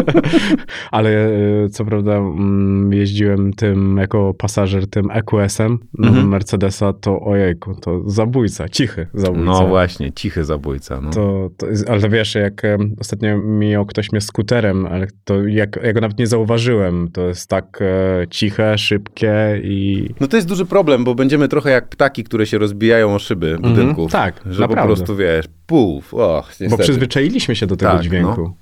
Ale 0.91 1.09
e, 1.09 1.69
co 1.69 1.85
prawda 1.85 2.17
mm, 2.17 2.93
jeździłem 2.93 3.53
tym 3.53 3.97
jako 3.97 4.33
pasażer 4.33 4.87
tym 4.87 5.11
EQS-em 5.11 5.79
mhm. 5.99 6.27
Mercedesa, 6.27 6.93
to 6.93 7.21
ojejku, 7.21 7.75
to 7.75 8.09
zabójca, 8.09 8.69
cichy 8.69 9.07
zabójca. 9.13 9.45
No 9.45 9.67
właśnie, 9.67 10.11
cichy 10.11 10.43
zabójca. 10.43 11.01
No. 11.01 11.09
To, 11.09 11.49
to 11.57 11.67
ale 11.89 12.09
wiesz, 12.09 12.35
jak 12.35 12.61
ostatnio 12.99 13.37
mijał 13.37 13.85
ktoś 13.85 14.11
mnie 14.11 14.21
skuterem, 14.21 14.85
ale 14.85 15.07
to 15.23 15.47
jak, 15.47 15.79
ja 15.83 15.93
go 15.93 16.01
nawet 16.01 16.19
nie 16.19 16.27
zauważyłem, 16.27 17.11
to 17.11 17.21
jest 17.21 17.49
tak 17.49 17.79
e, 17.81 18.27
ciche, 18.29 18.77
szybkie 18.77 19.61
i... 19.63 20.09
No 20.19 20.27
to 20.27 20.35
jest 20.35 20.47
duży 20.47 20.65
problem, 20.65 21.03
bo 21.03 21.15
będziemy 21.15 21.47
trochę 21.47 21.71
jak 21.71 21.89
ptaki, 21.89 22.23
które 22.23 22.45
się 22.45 22.57
rozbijają 22.57 23.15
o 23.15 23.19
szyby 23.19 23.51
mhm. 23.51 23.73
budynków. 23.73 24.11
tak, 24.11 24.41
Że 24.45 24.61
naprawdę. 24.61 24.75
po 24.75 24.95
prostu, 24.95 25.15
wiesz, 25.15 25.45
puf, 25.65 26.13
och, 26.13 26.47
niestety. 26.49 26.69
Bo 26.69 26.77
przyzwyczailiśmy 26.77 27.55
się 27.55 27.67
do 27.67 27.75
tego 27.75 27.91
tak, 27.91 28.02
dźwięku. 28.03 28.41
No. 28.41 28.55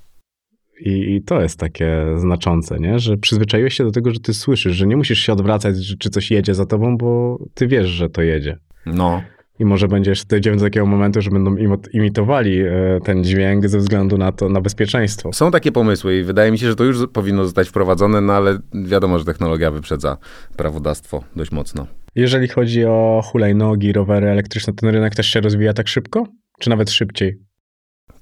I, 0.80 1.14
I, 1.14 1.22
to 1.22 1.40
jest 1.40 1.58
takie 1.58 2.04
znaczące, 2.16 2.78
nie? 2.78 2.98
że 2.98 3.16
przyzwyczaiłeś 3.16 3.74
się 3.74 3.84
do 3.84 3.90
tego, 3.90 4.10
że 4.10 4.20
ty 4.20 4.34
słyszysz, 4.34 4.76
że 4.76 4.86
nie 4.86 4.96
musisz 4.96 5.18
się 5.18 5.32
odwracać, 5.32 5.76
czy 5.98 6.10
coś 6.10 6.30
jedzie 6.30 6.54
za 6.54 6.66
tobą, 6.66 6.96
bo 6.96 7.38
ty 7.54 7.66
wiesz, 7.66 7.88
że 7.88 8.10
to 8.10 8.22
jedzie. 8.22 8.58
No. 8.86 9.22
I 9.58 9.64
może 9.64 9.88
będziesz, 9.88 10.24
dojdziemy 10.24 10.56
do 10.56 10.64
takiego 10.64 10.86
momentu, 10.86 11.22
że 11.22 11.30
będą 11.30 11.56
imitowali 11.92 12.60
e, 12.60 12.98
ten 13.04 13.24
dźwięk 13.24 13.68
ze 13.68 13.78
względu 13.78 14.18
na 14.18 14.32
to, 14.32 14.48
na 14.48 14.60
bezpieczeństwo. 14.60 15.32
Są 15.32 15.50
takie 15.50 15.72
pomysły 15.72 16.18
i 16.18 16.22
wydaje 16.22 16.52
mi 16.52 16.58
się, 16.58 16.66
że 16.66 16.76
to 16.76 16.84
już 16.84 17.06
powinno 17.12 17.44
zostać 17.44 17.68
wprowadzone, 17.68 18.20
no 18.20 18.32
ale 18.32 18.58
wiadomo, 18.84 19.18
że 19.18 19.24
technologia 19.24 19.70
wyprzedza 19.70 20.18
prawodawstwo 20.56 21.24
dość 21.36 21.52
mocno. 21.52 21.86
Jeżeli 22.14 22.48
chodzi 22.48 22.84
o 22.84 23.22
hulajnogi, 23.24 23.92
rowery 23.92 24.28
elektryczne, 24.28 24.72
ten 24.72 24.90
rynek 24.90 25.14
też 25.14 25.26
się 25.26 25.40
rozwija 25.40 25.72
tak 25.72 25.88
szybko? 25.88 26.26
Czy 26.60 26.70
nawet 26.70 26.90
szybciej? 26.90 27.38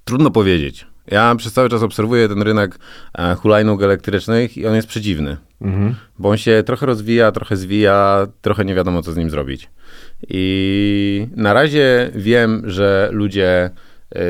Trudno 0.03 0.31
powiedzieć. 0.31 0.90
Ja 1.11 1.35
przez 1.35 1.53
cały 1.53 1.69
czas 1.69 1.83
obserwuję 1.83 2.27
ten 2.27 2.41
rynek 2.41 2.79
e, 3.17 3.35
hulajnóg 3.35 3.83
elektrycznych 3.83 4.57
i 4.57 4.67
on 4.67 4.75
jest 4.75 4.87
przedziwny. 4.87 5.37
Mhm. 5.61 5.95
Bo 6.19 6.29
on 6.29 6.37
się 6.37 6.63
trochę 6.65 6.85
rozwija, 6.85 7.31
trochę 7.31 7.57
zwija, 7.57 8.27
trochę 8.41 8.65
nie 8.65 8.75
wiadomo, 8.75 9.01
co 9.01 9.11
z 9.11 9.17
nim 9.17 9.29
zrobić. 9.29 9.69
I 10.29 11.27
na 11.35 11.53
razie 11.53 12.11
wiem, 12.15 12.63
że 12.65 13.09
ludzie 13.11 13.69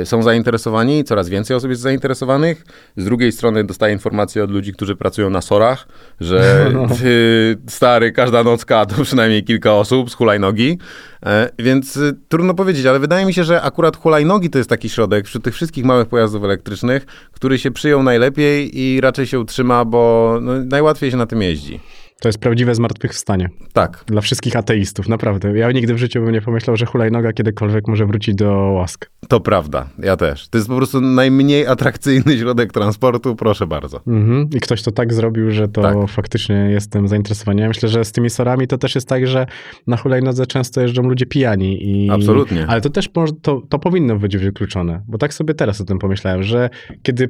są 0.06 0.24
zainteresowani, 0.24 1.04
coraz 1.04 1.30
więcej 1.30 1.58
osób 1.58 1.70
jest 1.70 1.82
zainteresowanych. 1.82 2.65
Z 2.98 3.06
drugiej 3.06 3.32
strony 3.32 3.63
dostaję 3.63 3.94
informacje 3.94 4.44
od 4.44 4.52
ludzi, 4.52 4.74
którzy 4.74 4.96
pracują 4.96 5.30
na 5.30 5.41
sorach, 5.41 5.88
że 6.20 6.70
no. 6.74 6.88
ty, 7.02 7.58
stary, 7.67 8.12
każda 8.12 8.44
nocka 8.44 8.86
to 8.86 9.04
przynajmniej 9.04 9.44
kilka 9.44 9.74
osób 9.74 10.12
z 10.12 10.13
hulajnogi. 10.13 10.78
E, 11.26 11.50
więc 11.60 11.98
y, 11.98 12.13
trudno 12.30 12.54
powiedzieć, 12.54 12.86
ale 12.86 13.00
wydaje 13.00 13.26
mi 13.26 13.34
się, 13.34 13.44
że 13.44 13.62
akurat 13.62 13.98
hulajnogi 13.98 14.50
to 14.50 14.58
jest 14.58 14.70
taki 14.70 14.89
środek 14.89 15.26
wśród 15.26 15.44
tych 15.44 15.54
wszystkich 15.54 15.86
małych 15.86 16.08
pojazdów 16.08 16.44
elektrycznych, 16.44 17.06
który 17.32 17.60
się 17.60 17.72
przyjął 17.72 18.04
najlepiej 18.04 18.80
i 18.80 19.02
raczej 19.02 19.28
się 19.28 19.39
utrzyma, 19.39 19.86
bo 19.86 20.38
no, 20.41 20.52
najłatwiej 20.65 21.12
się 21.12 21.17
na 21.17 21.26
tym 21.26 21.41
jeździ. 21.41 21.80
To 22.22 22.30
jest 22.30 22.40
prawdziwe 22.40 22.76
zmartwychwstanie. 22.76 23.50
Tak. 23.74 24.04
Dla 24.08 24.22
wszystkich 24.22 24.56
ateistów, 24.56 25.10
naprawdę. 25.10 25.58
Ja 25.58 25.72
nigdy 25.72 25.94
w 25.94 25.98
życiu 25.98 26.22
bym 26.22 26.32
nie 26.32 26.42
pomyślał, 26.42 26.78
że 26.78 26.86
hulajnoga 26.86 27.34
kiedykolwiek 27.34 27.88
może 27.88 28.06
wrócić 28.06 28.36
do 28.36 28.52
łask. 28.54 29.10
To 29.28 29.40
prawda, 29.40 29.90
ja 30.00 30.18
też. 30.18 30.50
To 30.50 30.58
jest 30.58 30.68
po 30.68 30.78
prostu 30.78 31.02
najmniej 31.02 31.68
atrakcyjny 31.68 32.38
środek 32.38 32.74
transportu, 32.74 33.36
proszę 33.36 33.68
bardzo. 33.68 34.02
Mhm. 34.08 34.50
I 34.56 34.60
ktoś 34.60 34.82
to 34.82 34.92
tak 34.92 35.14
zrobił, 35.14 35.52
że 35.52 35.68
to 35.68 35.82
tak. 35.82 35.98
faktycznie 36.08 36.56
jestem 36.56 37.08
zainteresowany. 37.08 37.62
Ja 37.62 37.68
myślę, 37.68 37.90
że 37.90 38.06
z 38.06 38.12
tymi 38.12 38.30
sorami 38.30 38.68
to 38.68 38.78
też 38.78 38.96
jest 38.96 39.08
tak, 39.08 39.28
że 39.28 39.46
na 39.88 39.98
hulajnodze 39.98 40.46
często 40.46 40.82
jeżdżą 40.82 41.04
ludzie 41.04 41.26
pijani. 41.26 42.06
I... 42.06 42.10
Absolutnie. 42.10 42.66
Ale 42.68 42.82
to 42.82 42.90
też 42.90 43.10
to, 43.42 43.62
to 43.70 43.80
powinno 43.80 44.20
być 44.20 44.38
wykluczone, 44.38 45.04
bo 45.08 45.18
tak 45.18 45.34
sobie 45.34 45.54
teraz 45.54 45.82
o 45.82 45.86
tym 45.86 46.00
pomyślałem, 46.00 46.44
że 46.44 46.70
kiedy 47.04 47.30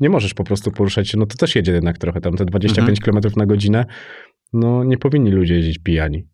nie 0.00 0.10
możesz 0.10 0.34
po 0.34 0.44
prostu 0.44 0.70
poruszać 0.70 1.08
się, 1.08 1.18
no 1.18 1.26
to 1.26 1.36
też 1.36 1.56
jedzie 1.56 1.72
jednak 1.72 1.98
trochę 1.98 2.20
tam 2.20 2.36
te 2.36 2.44
25 2.44 2.98
mhm. 2.98 3.22
km 3.22 3.34
na 3.36 3.46
godzinę. 3.46 3.84
No 4.52 4.84
nie 4.84 4.98
powinni 4.98 5.30
ludzie 5.30 5.54
jeździć 5.54 5.78
pijani. 5.78 6.24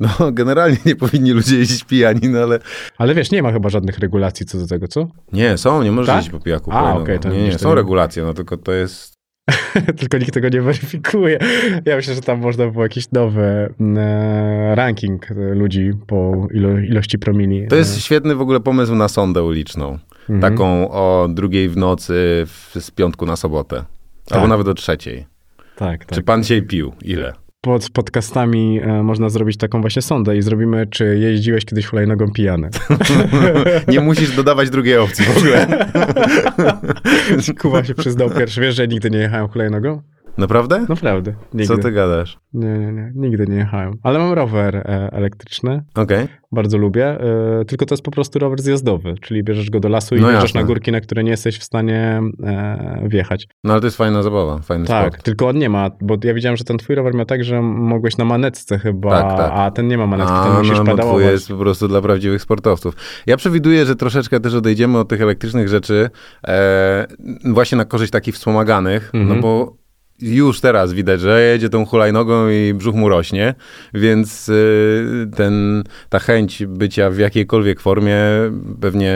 No, 0.00 0.32
generalnie 0.32 0.76
nie 0.86 0.96
powinni 0.96 1.30
ludzie 1.30 1.56
jeździć 1.58 1.84
pijani, 1.84 2.28
no 2.28 2.38
ale... 2.38 2.58
Ale 2.98 3.14
wiesz, 3.14 3.30
nie 3.30 3.42
ma 3.42 3.52
chyba 3.52 3.68
żadnych 3.68 3.98
regulacji 3.98 4.46
co 4.46 4.58
do 4.58 4.66
tego, 4.66 4.88
co? 4.88 5.08
Nie, 5.32 5.58
są, 5.58 5.82
nie 5.82 5.92
możesz 5.92 6.06
tak? 6.06 6.16
jeździć 6.16 6.32
po 6.32 6.40
pijaku. 6.40 6.70
A, 6.72 6.94
okej. 6.94 7.16
Okay, 7.16 7.32
nie, 7.32 7.44
nie, 7.44 7.58
są 7.58 7.68
nie... 7.68 7.74
regulacje, 7.74 8.22
no 8.22 8.34
tylko 8.34 8.56
to 8.56 8.72
jest... 8.72 9.14
tylko 10.00 10.18
nikt 10.18 10.34
tego 10.34 10.48
nie 10.48 10.62
weryfikuje. 10.62 11.38
Ja 11.84 11.96
myślę, 11.96 12.14
że 12.14 12.20
tam 12.20 12.40
można 12.40 12.66
było 12.66 12.84
jakiś 12.84 13.10
nowy 13.12 13.74
mm, 13.80 13.98
e, 13.98 14.74
ranking 14.74 15.26
ludzi 15.54 15.90
po 16.06 16.48
ilo 16.54 16.78
ilości 16.78 17.18
promili. 17.18 17.68
To 17.68 17.76
jest 17.76 18.00
świetny 18.00 18.34
w 18.34 18.40
ogóle 18.40 18.60
pomysł 18.60 18.94
na 18.94 19.08
sondę 19.08 19.42
uliczną. 19.42 19.98
Mhm. 20.28 20.40
Taką 20.40 20.90
o 20.90 21.28
drugiej 21.30 21.68
w 21.68 21.76
nocy 21.76 22.14
w, 22.46 22.76
z 22.80 22.90
piątku 22.90 23.26
na 23.26 23.36
sobotę. 23.36 23.84
Tak. 24.24 24.36
Albo 24.36 24.48
nawet 24.48 24.68
o 24.68 24.74
trzeciej. 24.74 25.26
Tak, 25.76 26.04
tak. 26.04 26.14
Czy 26.14 26.22
pan 26.22 26.42
dzisiaj 26.42 26.62
pił? 26.62 26.92
Ile? 27.02 27.32
pod 27.60 27.90
podcastami 27.90 28.80
e, 28.82 29.02
można 29.02 29.28
zrobić 29.28 29.56
taką 29.56 29.80
właśnie 29.80 30.02
sondę 30.02 30.36
i 30.36 30.42
zrobimy, 30.42 30.86
czy 30.86 31.18
jeździłeś 31.18 31.64
kiedyś 31.64 31.86
hulajnogą 31.86 32.32
pijany. 32.32 32.70
Nie 33.88 34.00
musisz 34.00 34.36
dodawać 34.36 34.70
drugiej 34.70 34.98
opcji 34.98 35.24
w 35.24 35.38
ogóle. 35.38 35.66
Kuba 37.60 37.84
się 37.84 37.94
przyznał 37.94 38.30
pierwszy. 38.30 38.60
Wiesz, 38.60 38.74
że 38.74 38.88
nigdy 38.88 39.10
nie 39.10 39.18
jechałem 39.18 39.48
hulajnogą? 39.48 40.02
Naprawdę? 40.38 40.86
Naprawdę. 40.88 41.34
Nigdy. 41.54 41.66
Co 41.76 41.78
ty 41.82 41.92
gadasz? 41.92 42.38
Nie, 42.54 42.68
nie, 42.78 42.92
nie. 42.92 43.12
Nigdy 43.14 43.46
nie 43.46 43.56
jechałem. 43.56 43.94
Ale 44.02 44.18
mam 44.18 44.32
rower 44.32 44.76
e, 44.76 45.08
elektryczny. 45.12 45.82
Okej. 45.94 46.26
Bardzo 46.52 46.78
lubię. 46.78 47.06
E, 47.60 47.64
tylko 47.64 47.86
to 47.86 47.94
jest 47.94 48.02
po 48.04 48.10
prostu 48.10 48.38
rower 48.38 48.62
zjazdowy, 48.62 49.14
czyli 49.20 49.44
bierzesz 49.44 49.70
go 49.70 49.80
do 49.80 49.88
lasu 49.88 50.16
i 50.16 50.20
No 50.20 50.30
jasne. 50.30 50.60
na 50.60 50.66
górki, 50.66 50.92
na 50.92 51.00
które 51.00 51.24
nie 51.24 51.30
jesteś 51.30 51.58
w 51.58 51.62
stanie 51.64 52.20
e, 52.44 53.04
wjechać. 53.08 53.48
No 53.64 53.72
ale 53.72 53.80
to 53.80 53.86
jest 53.86 53.96
fajna 53.96 54.22
zabawa, 54.22 54.58
fajny 54.58 54.86
Tak, 54.86 55.06
sport. 55.12 55.24
tylko 55.24 55.48
on 55.48 55.58
nie 55.58 55.68
ma, 55.70 55.90
bo 56.00 56.16
ja 56.24 56.34
widziałem, 56.34 56.56
że 56.56 56.64
ten 56.64 56.78
twój 56.78 56.96
rower 56.96 57.14
miał 57.14 57.26
tak, 57.26 57.44
że 57.44 57.62
mogłeś 57.62 58.16
na 58.18 58.24
manetce 58.24 58.78
chyba, 58.78 59.10
Tak, 59.22 59.36
tak. 59.38 59.50
a 59.54 59.70
ten 59.70 59.88
nie 59.88 59.98
ma 59.98 60.06
manetki, 60.06 60.32
ten 60.44 60.52
A, 60.52 60.58
musisz 60.58 60.78
no, 60.78 60.84
bo 60.84 60.90
pedałować. 60.90 61.20
twój 61.22 61.32
jest 61.32 61.48
po 61.48 61.56
prostu 61.56 61.88
dla 61.88 62.02
prawdziwych 62.02 62.42
sportowców. 62.42 62.94
Ja 63.26 63.36
przewiduję, 63.36 63.86
że 63.86 63.96
troszeczkę 63.96 64.40
też 64.40 64.54
odejdziemy 64.54 64.98
od 64.98 65.08
tych 65.08 65.22
elektrycznych 65.22 65.68
rzeczy 65.68 66.10
e, 66.48 67.06
właśnie 67.44 67.78
na 67.78 67.84
korzyść 67.84 68.12
takich 68.12 68.34
wspomaganych, 68.34 69.10
Mhm. 69.14 69.36
no 69.36 69.42
bo 69.42 69.79
już 70.22 70.60
teraz 70.60 70.92
widać, 70.92 71.20
że 71.20 71.42
jedzie 71.42 71.68
tą 71.68 71.86
hulajnogą 71.86 72.48
i 72.48 72.74
brzuch 72.74 72.94
mu 72.94 73.08
rośnie, 73.08 73.54
więc 73.94 74.48
y, 74.48 75.30
ten, 75.36 75.84
ta 76.08 76.18
chęć 76.18 76.66
bycia 76.66 77.10
w 77.10 77.18
jakiejkolwiek 77.18 77.80
formie 77.80 78.16
pewnie 78.80 79.14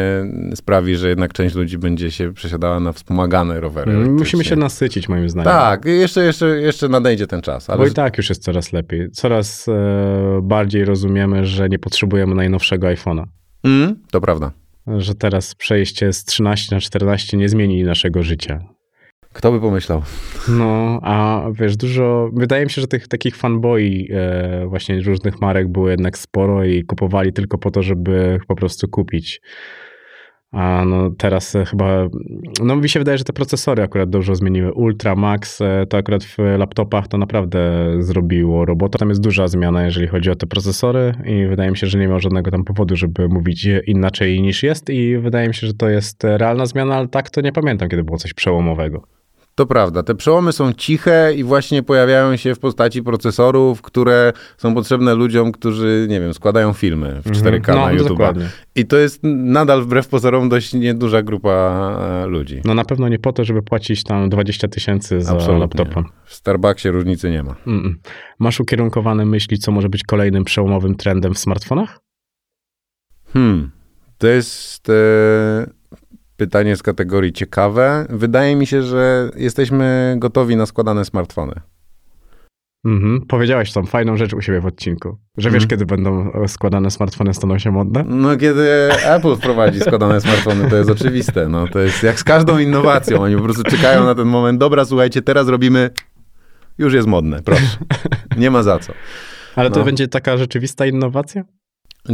sprawi, 0.54 0.96
że 0.96 1.08
jednak 1.08 1.32
część 1.32 1.54
ludzi 1.54 1.78
będzie 1.78 2.10
się 2.10 2.32
przesiadała 2.32 2.80
na 2.80 2.92
wspomagane 2.92 3.60
rowery. 3.60 3.92
Mm, 3.92 4.14
Musimy 4.14 4.44
się 4.44 4.56
nasycić 4.56 5.08
moim 5.08 5.28
zdaniem. 5.28 5.52
Tak, 5.52 5.84
jeszcze, 5.84 6.24
jeszcze, 6.24 6.46
jeszcze 6.46 6.88
nadejdzie 6.88 7.26
ten 7.26 7.42
czas. 7.42 7.70
Ale 7.70 7.78
Bo 7.78 7.86
i 7.86 7.90
tak 7.90 8.18
już 8.18 8.28
jest 8.28 8.42
coraz 8.42 8.72
lepiej. 8.72 9.10
Coraz 9.10 9.68
e, 9.68 10.40
bardziej 10.42 10.84
rozumiemy, 10.84 11.46
że 11.46 11.68
nie 11.68 11.78
potrzebujemy 11.78 12.34
najnowszego 12.34 12.86
iPhone'a. 12.86 13.24
Mm, 13.64 13.96
to 14.10 14.20
prawda. 14.20 14.50
Że 14.98 15.14
teraz 15.14 15.54
przejście 15.54 16.12
z 16.12 16.24
13 16.24 16.74
na 16.74 16.80
14 16.80 17.36
nie 17.36 17.48
zmieni 17.48 17.84
naszego 17.84 18.22
życia. 18.22 18.73
Kto 19.34 19.52
by 19.52 19.60
pomyślał? 19.60 20.02
No, 20.48 21.00
a 21.02 21.46
wiesz, 21.52 21.76
dużo. 21.76 22.30
Wydaje 22.32 22.64
mi 22.64 22.70
się, 22.70 22.80
że 22.80 22.88
tych 22.88 23.08
takich 23.08 23.36
fanboi 23.36 24.08
e, 24.12 24.66
właśnie 24.66 25.00
różnych 25.00 25.40
marek 25.40 25.68
było 25.68 25.90
jednak 25.90 26.18
sporo 26.18 26.64
i 26.64 26.84
kupowali 26.84 27.32
tylko 27.32 27.58
po 27.58 27.70
to, 27.70 27.82
żeby 27.82 28.38
po 28.48 28.56
prostu 28.56 28.88
kupić. 28.88 29.40
A 30.52 30.84
no 30.84 31.10
teraz 31.10 31.56
e, 31.56 31.64
chyba. 31.64 32.08
No 32.62 32.76
mi 32.76 32.88
się 32.88 33.00
wydaje, 33.00 33.18
że 33.18 33.24
te 33.24 33.32
procesory 33.32 33.82
akurat 33.82 34.10
dużo 34.10 34.34
zmieniły. 34.34 34.72
Ultra, 34.72 35.14
Max, 35.14 35.60
e, 35.60 35.86
to 35.88 35.96
akurat 35.96 36.24
w 36.24 36.38
laptopach 36.58 37.08
to 37.08 37.18
naprawdę 37.18 37.90
zrobiło 37.98 38.64
robotę. 38.64 38.98
Tam 38.98 39.08
jest 39.08 39.20
duża 39.20 39.48
zmiana, 39.48 39.84
jeżeli 39.84 40.06
chodzi 40.06 40.30
o 40.30 40.34
te 40.34 40.46
procesory, 40.46 41.14
i 41.24 41.46
wydaje 41.46 41.70
mi 41.70 41.76
się, 41.76 41.86
że 41.86 41.98
nie 41.98 42.08
ma 42.08 42.18
żadnego 42.18 42.50
tam 42.50 42.64
powodu, 42.64 42.96
żeby 42.96 43.28
mówić 43.28 43.68
inaczej 43.86 44.42
niż 44.42 44.62
jest. 44.62 44.90
I 44.90 45.18
wydaje 45.18 45.48
mi 45.48 45.54
się, 45.54 45.66
że 45.66 45.74
to 45.74 45.88
jest 45.88 46.24
realna 46.24 46.66
zmiana, 46.66 46.96
ale 46.96 47.08
tak 47.08 47.30
to 47.30 47.40
nie 47.40 47.52
pamiętam, 47.52 47.88
kiedy 47.88 48.04
było 48.04 48.18
coś 48.18 48.34
przełomowego. 48.34 49.13
To 49.54 49.66
prawda. 49.66 50.02
Te 50.02 50.14
przełomy 50.14 50.52
są 50.52 50.72
ciche 50.72 51.32
i 51.36 51.44
właśnie 51.44 51.82
pojawiają 51.82 52.36
się 52.36 52.54
w 52.54 52.58
postaci 52.58 53.02
procesorów, 53.02 53.82
które 53.82 54.32
są 54.56 54.74
potrzebne 54.74 55.14
ludziom, 55.14 55.52
którzy, 55.52 56.06
nie 56.10 56.20
wiem, 56.20 56.34
składają 56.34 56.72
filmy 56.72 57.22
w 57.24 57.30
4K 57.30 57.68
No, 57.68 57.74
na 57.74 57.92
YouTube. 57.92 58.08
dokładnie. 58.08 58.48
I 58.74 58.86
to 58.86 58.96
jest 58.96 59.20
nadal 59.22 59.82
wbrew 59.82 60.08
pozorom 60.08 60.48
dość 60.48 60.74
nieduża 60.74 61.22
grupa 61.22 61.50
e, 62.24 62.26
ludzi. 62.26 62.60
No 62.64 62.74
na 62.74 62.84
pewno 62.84 63.08
nie 63.08 63.18
po 63.18 63.32
to, 63.32 63.44
żeby 63.44 63.62
płacić 63.62 64.04
tam 64.04 64.28
20 64.28 64.68
tysięcy 64.68 65.20
za 65.20 65.32
Absolutnie. 65.32 65.60
laptopa. 65.60 66.02
W 66.24 66.34
Starbucksie 66.34 66.90
różnicy 66.90 67.30
nie 67.30 67.42
ma. 67.42 67.54
Mm-mm. 67.66 67.94
Masz 68.38 68.60
ukierunkowane 68.60 69.24
myśli, 69.24 69.58
co 69.58 69.72
może 69.72 69.88
być 69.88 70.02
kolejnym 70.04 70.44
przełomowym 70.44 70.94
trendem 70.94 71.34
w 71.34 71.38
smartfonach? 71.38 72.00
Hmm. 73.32 73.70
To 74.18 74.26
jest 74.26 74.88
e, 74.90 74.92
pytanie 76.36 76.76
z 76.76 76.82
kategorii 76.82 77.32
ciekawe. 77.32 78.06
Wydaje 78.10 78.56
mi 78.56 78.66
się, 78.66 78.82
że 78.82 79.30
jesteśmy 79.36 80.14
gotowi 80.18 80.56
na 80.56 80.66
składane 80.66 81.04
smartfony. 81.04 81.60
Mhm. 82.84 83.20
Powiedziałeś 83.28 83.72
tam 83.72 83.86
fajną 83.86 84.16
rzecz 84.16 84.32
u 84.34 84.40
siebie 84.40 84.60
w 84.60 84.66
odcinku, 84.66 85.18
że 85.38 85.50
wiesz, 85.50 85.62
Mhm. 85.62 85.68
kiedy 85.70 85.86
będą 85.86 86.30
składane 86.46 86.90
smartfony, 86.90 87.34
staną 87.34 87.58
się 87.58 87.70
modne? 87.70 88.04
No, 88.08 88.36
kiedy 88.36 88.92
Apple 89.04 89.36
wprowadzi 89.36 89.80
składane 89.80 90.20
smartfony, 90.20 90.70
to 90.70 90.76
jest 90.76 90.90
oczywiste. 90.90 91.48
No, 91.48 91.68
to 91.68 91.78
jest 91.78 92.02
jak 92.02 92.20
z 92.20 92.24
każdą 92.24 92.58
innowacją. 92.58 93.22
Oni 93.22 93.36
po 93.36 93.42
prostu 93.42 93.62
czekają 93.62 94.04
na 94.04 94.14
ten 94.14 94.28
moment. 94.28 94.58
Dobra, 94.60 94.84
słuchajcie, 94.84 95.22
teraz 95.22 95.48
robimy. 95.48 95.90
Już 96.78 96.94
jest 96.94 97.08
modne, 97.08 97.42
proszę. 97.42 97.66
Nie 98.36 98.50
ma 98.50 98.62
za 98.62 98.78
co. 98.78 98.92
Ale 99.56 99.70
to 99.70 99.78
No. 99.78 99.84
będzie 99.84 100.08
taka 100.08 100.36
rzeczywista 100.36 100.86
innowacja? 100.86 101.42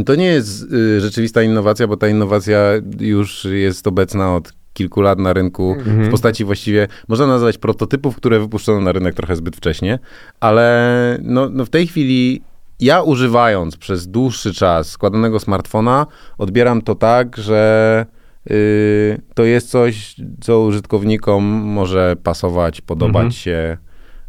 To 0.05 0.15
nie 0.15 0.25
jest 0.25 0.73
y, 0.73 1.01
rzeczywista 1.01 1.43
innowacja, 1.43 1.87
bo 1.87 1.97
ta 1.97 2.07
innowacja 2.07 2.59
już 2.99 3.45
jest 3.51 3.87
obecna 3.87 4.35
od 4.35 4.53
kilku 4.73 5.01
lat 5.01 5.19
na 5.19 5.33
rynku 5.33 5.75
Mhm. 5.77 6.03
w 6.05 6.09
postaci 6.11 6.45
właściwie, 6.45 6.87
można 7.07 7.27
nazwać 7.27 7.57
prototypów, 7.57 8.15
które 8.15 8.39
wypuszczono 8.39 8.81
na 8.81 8.91
rynek 8.91 9.15
trochę 9.15 9.35
zbyt 9.35 9.55
wcześnie, 9.55 9.99
ale 10.39 11.17
no, 11.21 11.49
no 11.49 11.65
w 11.65 11.69
tej 11.69 11.87
chwili 11.87 12.41
ja 12.79 13.01
używając 13.01 13.77
przez 13.77 14.07
dłuższy 14.07 14.53
czas 14.53 14.89
składanego 14.89 15.39
smartfona, 15.39 16.07
odbieram 16.37 16.81
to 16.81 16.95
tak, 16.95 17.37
że 17.37 18.05
y, 18.51 19.21
to 19.33 19.43
jest 19.43 19.69
coś, 19.69 20.15
co 20.41 20.61
użytkownikom 20.61 21.43
może 21.45 22.15
pasować, 22.23 22.81
podobać 22.81 23.15
Mhm. 23.15 23.31
się. 23.31 23.77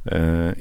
Y, 0.07 0.11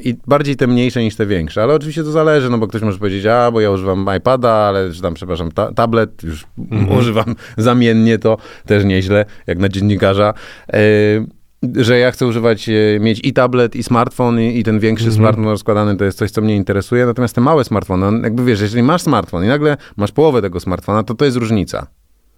I 0.03 0.15
bardziej 0.27 0.55
te 0.55 0.67
mniejsze 0.67 1.03
niż 1.03 1.15
te 1.15 1.25
większe, 1.25 1.63
ale 1.63 1.73
oczywiście 1.73 2.03
to 2.03 2.11
zależy, 2.11 2.49
no 2.49 2.57
bo 2.57 2.67
ktoś 2.67 2.81
może 2.81 2.99
powiedzieć, 2.99 3.25
a 3.25 3.51
bo 3.51 3.61
ja 3.61 3.71
używam 3.71 4.05
iPada, 4.17 4.49
ale 4.49 4.91
czy 4.93 5.01
tam, 5.01 5.13
przepraszam, 5.13 5.51
ta 5.51 5.73
tablet, 5.73 6.23
już 6.23 6.45
używam 6.99 7.35
zamiennie, 7.57 8.19
to 8.19 8.37
też 8.65 8.83
nieźle, 8.85 9.25
jak 9.47 9.57
na 9.57 9.69
dziennikarza. 9.69 10.33
Y, 10.75 11.25
że 11.75 11.97
ja 11.99 12.11
chcę 12.11 12.27
używać, 12.27 12.69
e, 12.69 12.99
mieć 12.99 13.19
i 13.23 13.33
tablet, 13.33 13.75
i 13.75 13.83
smartfon, 13.83 14.39
i, 14.39 14.59
i 14.59 14.63
ten 14.63 14.79
większy 14.79 15.05
Mhm. 15.05 15.17
smartfon 15.21 15.45
rozkładany 15.45 15.97
to 15.97 16.05
jest 16.05 16.17
coś, 16.17 16.31
co 16.31 16.41
mnie 16.41 16.55
interesuje. 16.55 17.05
Natomiast 17.05 17.35
te 17.35 17.41
małe 17.41 17.63
smartfony, 17.63 18.05
on, 18.05 18.23
jakby 18.23 18.45
wiesz, 18.45 18.61
jeżeli 18.61 18.83
masz 18.83 19.01
smartfon 19.01 19.43
i 19.45 19.47
nagle 19.47 19.77
masz 19.97 20.11
połowę 20.11 20.41
tego 20.41 20.59
smartfona, 20.59 21.03
to 21.03 21.13
to 21.13 21.25
jest 21.25 21.37
różnica. 21.37 21.87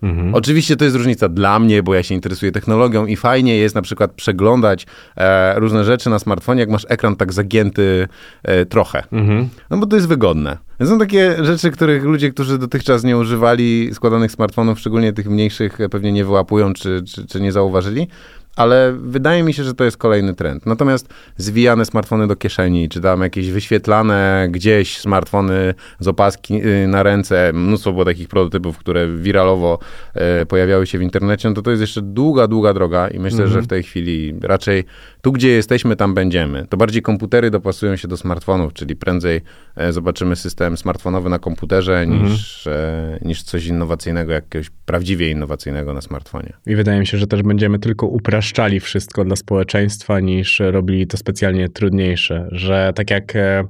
Mhm. 0.03 0.35
Oczywiście 0.35 0.75
to 0.75 0.85
jest 0.85 0.97
różnica 0.97 1.29
dla 1.29 1.59
mnie, 1.59 1.83
bo 1.83 1.93
ja 1.93 2.03
się 2.03 2.15
interesuję 2.15 2.51
technologią 2.51 3.05
i 3.05 3.15
fajnie 3.15 3.57
jest 3.57 3.75
na 3.75 3.81
przykład 3.81 4.11
przeglądać 4.11 4.85
e, 5.17 5.59
różne 5.59 5.83
rzeczy 5.83 6.09
na 6.09 6.19
smartfonie, 6.19 6.59
jak 6.59 6.69
masz 6.69 6.85
ekran 6.89 7.15
tak 7.15 7.33
zagięty 7.33 8.07
e, 8.43 8.65
trochę. 8.65 9.03
Mhm. 9.11 9.49
No 9.69 9.77
bo 9.77 9.85
to 9.85 9.95
jest 9.95 10.07
wygodne. 10.07 10.57
Są 10.83 10.99
takie 10.99 11.45
rzeczy, 11.45 11.71
których 11.71 12.03
ludzie, 12.03 12.31
którzy 12.31 12.57
dotychczas 12.57 13.03
nie 13.03 13.17
używali 13.17 13.89
składanych 13.93 14.31
smartfonów, 14.31 14.79
szczególnie 14.79 15.13
tych 15.13 15.29
mniejszych, 15.29 15.81
e, 15.81 15.89
pewnie 15.89 16.11
nie 16.11 16.25
wyłapują 16.25 16.73
czy, 16.73 17.03
czy, 17.07 17.27
czy 17.27 17.41
nie 17.41 17.51
zauważyli. 17.51 18.07
Ale 18.55 18.93
wydaje 18.93 19.43
mi 19.43 19.53
się, 19.53 19.63
że 19.63 19.73
to 19.73 19.83
jest 19.83 19.97
kolejny 19.97 20.33
trend. 20.33 20.65
Natomiast 20.65 21.13
zwijane 21.37 21.85
smartfony 21.85 22.27
do 22.27 22.35
kieszeni, 22.35 22.89
czy 22.89 23.01
tam 23.01 23.21
jakieś 23.21 23.51
wyświetlane 23.51 24.47
gdzieś 24.51 24.99
smartfony 24.99 25.73
z 25.99 26.07
opaski 26.07 26.65
y, 26.65 26.87
na 26.87 27.03
ręce, 27.03 27.51
mnóstwo 27.53 27.91
było 27.91 28.05
takich 28.05 28.27
prototypów, 28.27 28.77
które 28.77 29.07
wiralowo 29.17 29.79
e, 30.13 30.45
pojawiały 30.45 30.87
się 30.87 30.97
w 30.97 31.01
internecie, 31.01 31.49
no 31.49 31.55
to 31.55 31.61
to 31.61 31.71
jest 31.71 31.81
jeszcze 31.81 32.01
długa, 32.01 32.47
długa 32.47 32.73
droga 32.73 33.07
i 33.07 33.19
myślę, 33.19 33.47
że 33.47 33.61
w 33.61 33.67
tej 33.67 33.83
chwili 33.83 34.35
raczej 34.41 34.83
tu, 35.23 35.31
gdzie 35.31 35.49
jesteśmy, 35.49 35.95
tam 35.95 36.13
będziemy. 36.13 36.67
To 36.69 36.77
bardziej 36.77 37.01
komputery 37.01 37.51
dopasują 37.51 37.95
się 37.95 38.07
do 38.07 38.17
smartfonów, 38.17 38.73
czyli 38.73 38.95
prędzej 38.95 39.41
e, 39.75 39.93
zobaczymy 39.93 40.35
system 40.35 40.77
smartfonowy 40.77 41.29
na 41.29 41.39
komputerze 41.39 42.07
niż, 42.07 42.67
e, 42.67 43.19
niż 43.21 43.43
coś 43.43 43.65
innowacyjnego, 43.65 44.33
jakiegoś 44.33 44.69
prawdziwie 44.85 45.31
innowacyjnego 45.31 45.93
na 45.93 46.01
smartfonie. 46.01 46.53
I 46.65 46.75
wydaje 46.75 46.99
mi 46.99 47.07
się, 47.07 47.17
że 47.17 47.27
też 47.27 47.43
będziemy 47.43 47.79
tylko 47.79 48.07
upraszczali 48.07 48.79
wszystko 48.79 49.25
dla 49.25 49.35
społeczeństwa, 49.35 50.19
niż 50.19 50.59
robili 50.59 51.07
to 51.07 51.17
specjalnie 51.17 51.69
trudniejsze. 51.69 52.47
Że 52.51 52.93
tak 52.95 53.11
jak 53.11 53.35
e, 53.35 53.63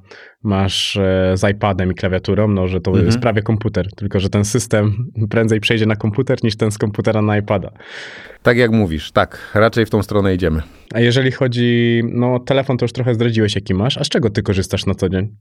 masz 0.43 0.97
e, 0.97 1.34
z 1.38 1.49
iPadem 1.51 1.91
i 1.91 1.95
klawiaturą, 1.95 2.47
no 2.47 2.67
że 2.67 2.82
to 2.82 2.91
Mhm. 2.91 3.06
jest 3.06 3.19
prawie 3.19 3.41
komputer, 3.41 3.88
tylko 3.95 4.19
że 4.19 4.29
ten 4.29 4.45
system 4.45 5.12
prędzej 5.29 5.60
przejdzie 5.60 5.86
na 5.86 5.95
komputer 5.95 6.43
niż 6.43 6.56
ten 6.56 6.71
z 6.71 6.77
komputera 6.77 7.21
na 7.21 7.38
iPada. 7.38 7.71
Tak 8.43 8.58
jak 8.58 8.71
mówisz, 8.71 9.12
tak, 9.12 9.51
raczej 9.53 9.86
w 9.86 9.89
tą 9.89 10.03
stronę 10.03 10.36
idziemy. 10.36 10.62
A 10.93 10.99
jeżeli 10.99 11.32
chodzi, 11.32 12.01
no 12.13 12.39
telefon 12.39 12.77
to 12.77 12.84
już 12.86 12.91
trochę 12.93 13.13
zdradziłeś 13.15 13.56
jaki 13.56 13.73
masz, 13.73 13.97
a 13.97 14.03
z 14.03 14.10
czego 14.10 14.29
ty 14.29 14.43
korzystasz 14.43 14.86
na 14.86 14.95
co 14.95 15.10
dzień? 15.10 15.36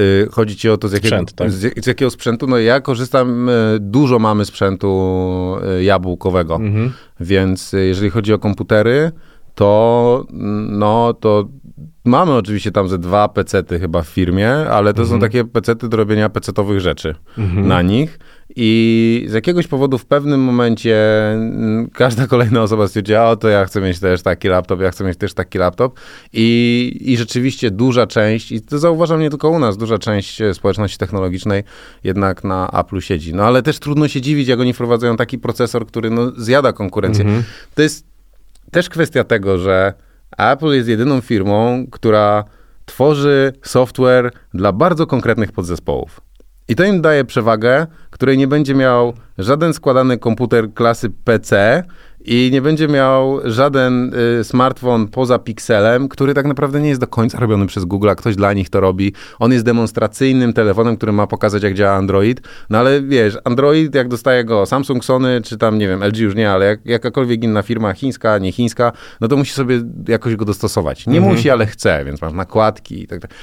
Y, 0.00 0.28
Chodzi 0.30 0.56
ci 0.56 0.68
o 0.68 0.76
to, 0.76 0.88
z 0.88 0.92
jakiego, 0.92 1.08
Sprzęt, 1.08 1.32
tak. 1.32 1.50
z, 1.50 1.84
z 1.84 1.86
jakiego 1.86 2.10
sprzętu? 2.10 2.46
No 2.46 2.58
ja 2.58 2.80
korzystam, 2.80 3.48
y, 3.48 3.52
dużo 3.80 4.18
mamy 4.18 4.44
sprzętu 4.44 5.56
y, 5.78 5.84
jabłkowego, 5.84 6.54
Mhm. 6.56 6.92
więc 7.20 7.72
jeżeli 7.72 8.10
chodzi 8.10 8.32
o 8.32 8.38
komputery, 8.38 9.10
to 9.54 10.24
no 10.70 11.14
to 11.14 11.48
mamy 12.04 12.32
oczywiście 12.32 12.72
tam 12.72 12.88
ze 12.88 12.98
dwa 12.98 13.28
pecety 13.28 13.80
chyba 13.80 14.02
w 14.02 14.08
firmie, 14.08 14.50
ale 14.50 14.94
to 14.94 15.06
są 15.06 15.20
takie 15.20 15.44
pecety 15.44 15.88
do 15.88 15.96
robienia 15.96 16.28
pecetowych 16.28 16.80
rzeczy 16.80 17.14
na 17.54 17.82
nich. 17.82 18.18
I 18.56 19.26
z 19.28 19.32
jakiegoś 19.32 19.66
powodu 19.66 19.98
w 19.98 20.06
pewnym 20.06 20.40
momencie 20.40 20.96
mm, 21.32 21.90
każda 21.90 22.26
kolejna 22.26 22.62
osoba 22.62 22.88
stwierdziła, 22.88 23.30
o 23.30 23.36
to 23.36 23.48
ja 23.48 23.64
chcę 23.64 23.80
mieć 23.80 24.00
też 24.00 24.22
taki 24.22 24.48
laptop, 24.48 24.80
ja 24.80 24.90
chcę 24.90 25.04
mieć 25.04 25.18
też 25.18 25.34
taki 25.34 25.58
laptop. 25.58 26.00
I, 26.32 26.96
i 27.00 27.16
rzeczywiście 27.16 27.70
duża 27.70 28.06
część, 28.06 28.52
i 28.52 28.62
to 28.62 28.78
zauważam 28.78 29.20
nie 29.20 29.30
tylko 29.30 29.50
u 29.50 29.58
nas, 29.58 29.76
duża 29.76 29.98
część 29.98 30.40
e, 30.40 30.54
społeczności 30.54 30.98
technologicznej 30.98 31.62
jednak 32.04 32.44
na 32.44 32.68
Apple'u 32.72 33.00
siedzi. 33.00 33.34
No 33.34 33.44
ale 33.44 33.62
też 33.62 33.78
trudno 33.78 34.08
się 34.08 34.20
dziwić, 34.20 34.48
jak 34.48 34.60
oni 34.60 34.72
wprowadzają 34.72 35.16
taki 35.16 35.38
procesor, 35.38 35.86
który 35.86 36.10
no, 36.10 36.32
zjada 36.36 36.72
konkurencję. 36.72 37.24
To 37.74 37.82
jest 37.82 38.06
też 38.70 38.88
kwestia 38.88 39.24
tego, 39.24 39.58
że 39.58 39.94
Apple 40.38 40.66
jest 40.74 40.88
jedyną 40.88 41.20
firmą, 41.20 41.86
która 41.90 42.44
tworzy 42.84 43.52
software 43.62 44.30
dla 44.54 44.72
bardzo 44.72 45.06
konkretnych 45.06 45.52
podzespołów. 45.52 46.20
I 46.68 46.76
to 46.76 46.84
im 46.84 47.02
daje 47.02 47.24
przewagę, 47.24 47.86
której 48.10 48.38
nie 48.38 48.48
będzie 48.48 48.74
miał 48.74 49.12
żaden 49.38 49.74
składany 49.74 50.18
komputer 50.18 50.74
klasy 50.74 51.10
PC 51.10 51.82
i 52.24 52.50
nie 52.52 52.62
będzie 52.62 52.88
miał 52.88 53.40
żaden 53.44 54.14
y, 54.40 54.44
smartfon 54.44 55.08
poza 55.08 55.38
Pixelem, 55.38 56.08
który 56.08 56.34
tak 56.34 56.46
naprawdę 56.46 56.80
nie 56.80 56.88
jest 56.88 57.00
do 57.00 57.06
końca 57.06 57.40
robiony 57.40 57.66
przez 57.66 57.84
Google, 57.84 58.08
a 58.08 58.14
ktoś 58.14 58.36
dla 58.36 58.52
nich 58.52 58.70
to 58.70 58.80
robi. 58.80 59.12
On 59.38 59.52
jest 59.52 59.64
demonstracyjnym 59.64 60.52
telefonem, 60.52 60.96
który 60.96 61.12
ma 61.12 61.26
pokazać, 61.26 61.62
jak 61.62 61.74
działa 61.74 61.96
Android. 61.96 62.40
No 62.70 62.78
ale 62.78 63.02
wiesz, 63.02 63.38
Android, 63.44 63.94
jak 63.94 64.08
dostaje 64.08 64.44
go 64.44 64.66
Samsung, 64.66 65.04
Sony, 65.04 65.40
czy 65.44 65.58
tam, 65.58 65.78
nie 65.78 65.88
wiem, 65.88 66.04
LG 66.04 66.18
już 66.18 66.34
nie, 66.34 66.50
ale 66.50 66.66
jak, 66.66 66.86
jakakolwiek 66.86 67.44
inna 67.44 67.62
firma, 67.62 67.92
chińska, 67.92 68.38
nie 68.38 68.52
chińska, 68.52 68.92
no 69.20 69.28
to 69.28 69.36
musi 69.36 69.52
sobie 69.52 69.82
jakoś 70.08 70.36
go 70.36 70.44
dostosować. 70.44 71.06
Nie 71.06 71.18
mhm. 71.18 71.34
musi, 71.34 71.50
ale 71.50 71.66
chce, 71.66 72.04
więc 72.04 72.22
masz 72.22 72.32
nakładki 72.32 73.02
i 73.02 73.06
tak 73.06 73.20
dalej. 73.20 73.36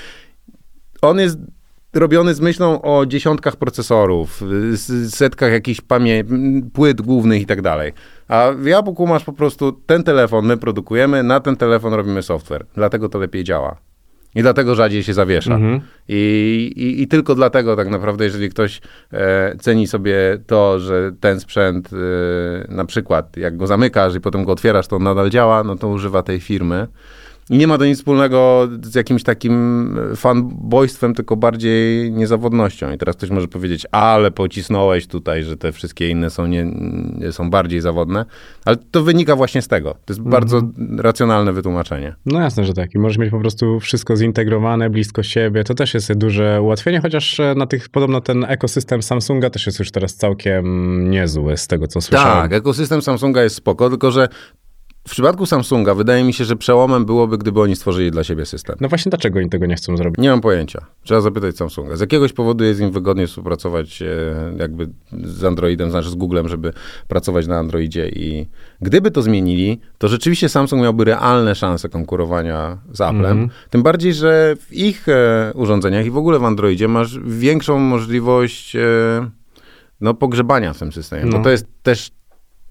On 1.02 1.20
jest 1.20 1.38
robiony 1.94 2.34
z 2.34 2.42
myślą 2.42 2.82
o 2.82 3.06
dziesiątkach 3.06 3.56
procesorów, 3.56 4.42
setkach 5.10 5.52
jakichś 5.52 5.82
pamię- 5.82 6.24
płyt 6.74 7.02
głównych 7.02 7.42
i 7.42 7.46
tak 7.46 7.62
dalej. 7.62 7.94
A 8.28 8.52
w 8.58 8.66
Jabłku 8.66 9.08
masz 9.08 9.24
po 9.24 9.34
prostu 9.34 9.72
ten 9.72 10.04
telefon, 10.04 10.46
my 10.46 10.58
produkujemy, 10.58 11.24
na 11.24 11.40
ten 11.40 11.56
telefon 11.56 11.94
robimy 11.94 12.22
software. 12.22 12.66
Dlatego 12.76 13.10
to 13.10 13.20
lepiej 13.20 13.44
działa. 13.44 13.76
I 14.36 14.42
dlatego 14.42 14.76
rzadziej 14.76 15.04
się 15.04 15.14
zawiesza. 15.14 15.56
Mhm. 15.56 15.82
I, 16.08 16.74
i, 16.76 17.02
I, 17.02 17.08
tylko 17.08 17.36
dlatego 17.36 17.76
tak 17.76 17.90
naprawdę, 17.90 18.24
jeżeli 18.24 18.50
ktoś 18.50 18.82
e, 19.14 19.56
ceni 19.60 19.88
sobie 19.88 20.38
to, 20.48 20.80
że 20.80 21.12
ten 21.20 21.40
sprzęt 21.40 21.90
e, 21.94 21.98
na 22.74 22.86
przykład, 22.86 23.38
jak 23.38 23.58
go 23.58 23.68
zamykasz 23.68 24.16
i 24.16 24.22
potem 24.22 24.44
go 24.44 24.52
otwierasz, 24.52 24.88
to 24.88 24.96
on 24.96 25.04
nadal 25.04 25.30
działa, 25.30 25.64
no 25.64 25.76
to 25.76 25.88
używa 25.88 26.24
tej 26.24 26.40
firmy. 26.40 26.88
I 27.50 27.58
nie 27.58 27.68
ma 27.68 27.78
to 27.78 27.86
nic 27.86 27.98
wspólnego 27.98 28.70
z 28.84 28.96
jakimś 28.96 29.24
takim 29.24 29.96
fanbojstwem, 30.16 31.14
tylko 31.14 31.36
bardziej 31.36 32.12
niezawodnością. 32.12 32.92
I 32.92 32.98
teraz 32.98 33.16
ktoś 33.16 33.30
może 33.30 33.48
powiedzieć, 33.48 33.86
ale 33.92 34.32
pocisnąłeś 34.32 35.08
tutaj, 35.08 35.44
że 35.44 35.58
te 35.58 35.72
wszystkie 35.72 36.10
inne 36.10 36.30
są, 36.30 36.48
nie, 36.48 36.66
są 37.32 37.50
bardziej 37.50 37.82
zawodne. 37.82 38.26
Ale 38.66 38.78
to 38.92 39.04
wynika 39.04 39.36
właśnie 39.36 39.62
z 39.62 39.68
tego. 39.68 39.92
To 39.92 40.14
jest 40.14 40.20
mhm. 40.20 40.32
bardzo 40.32 40.62
racjonalne 40.98 41.54
wytłumaczenie. 41.54 42.16
No 42.26 42.40
jasne, 42.42 42.66
że 42.66 42.74
tak. 42.74 42.96
I 42.96 43.00
możesz 43.00 43.18
mieć 43.18 43.32
po 43.32 43.40
prostu 43.40 43.80
wszystko 43.80 44.16
zintegrowane, 44.16 44.90
blisko 44.90 45.24
siebie. 45.24 45.64
To 45.64 45.74
też 45.74 45.94
jest 45.94 46.14
duże 46.14 46.62
ułatwienie, 46.62 47.02
chociaż 47.02 47.40
e, 47.40 47.56
na 47.56 47.66
tych, 47.66 47.90
podobno 47.90 48.22
ten 48.22 48.46
ekosystem 48.48 49.02
Samsunga 49.02 49.50
też 49.50 49.66
jest 49.66 49.80
już 49.80 49.92
teraz 49.92 50.16
całkiem 50.16 51.10
niezły 51.10 51.58
z 51.58 51.68
tego, 51.68 51.88
co 51.88 52.02
słyszałem. 52.02 52.50
Tak, 52.50 52.54
ekosystem 52.54 53.02
Samsunga 53.02 53.44
jest 53.44 53.56
spoko, 53.56 53.90
tylko 53.90 54.12
że 54.12 54.28
w 55.08 55.12
przypadku 55.12 55.46
Samsunga 55.46 55.96
wydaje 55.96 56.24
mi 56.24 56.34
się, 56.34 56.46
że 56.46 56.56
przełomem 56.56 57.06
byłoby, 57.06 57.38
gdyby 57.38 57.62
oni 57.62 57.76
stworzyli 57.76 58.12
dla 58.12 58.24
siebie 58.24 58.46
system. 58.46 58.76
No 58.82 58.90
właśnie 58.90 59.10
dlaczego 59.10 59.40
oni 59.40 59.50
tego 59.50 59.66
nie 59.66 59.76
chcą 59.76 59.98
zrobić? 59.98 60.18
Nie 60.18 60.30
mam 60.30 60.42
pojęcia. 60.42 60.86
Trzeba 61.04 61.22
zapytać 61.22 61.58
Samsunga. 61.58 61.96
Z 61.96 62.00
jakiegoś 62.00 62.34
powodu 62.34 62.64
jest 62.64 62.80
im 62.80 62.92
wygodniej 62.92 63.28
współpracować 63.28 64.02
e, 64.02 64.06
jakby 64.58 64.90
z 65.24 65.44
Androidem, 65.44 65.92
znaczy 65.92 66.10
z 66.10 66.16
Googlem, 66.16 66.48
żeby 66.48 66.74
pracować 67.08 67.48
na 67.48 67.58
Androidzie 67.58 68.10
i 68.10 68.48
gdyby 68.82 69.12
to 69.12 69.22
zmienili, 69.22 69.80
to 69.98 70.08
rzeczywiście 70.08 70.50
Samsung 70.50 70.82
miałby 70.82 71.06
realne 71.06 71.56
szanse 71.56 71.90
konkurowania 71.90 72.78
z 72.92 73.02
Applem. 73.02 73.26
Mm 73.26 73.48
-hmm. 73.48 73.52
Tym 73.70 73.84
bardziej, 73.84 74.14
że 74.14 74.56
w 74.60 74.74
ich 74.74 75.10
e, 75.10 75.52
urządzeniach 75.56 76.06
i 76.06 76.12
w 76.12 76.18
ogóle 76.18 76.40
w 76.40 76.44
Androidzie 76.44 76.88
masz 76.88 77.20
większą 77.20 77.80
możliwość 77.80 78.76
e, 78.76 78.80
no, 80.02 80.14
pogrzebania 80.14 80.74
w 80.74 80.80
tym 80.80 80.92
systemie. 80.92 81.26
No. 81.26 81.38
Bo 81.38 81.44
to 81.44 81.50
jest 81.50 81.68
też 81.84 82.12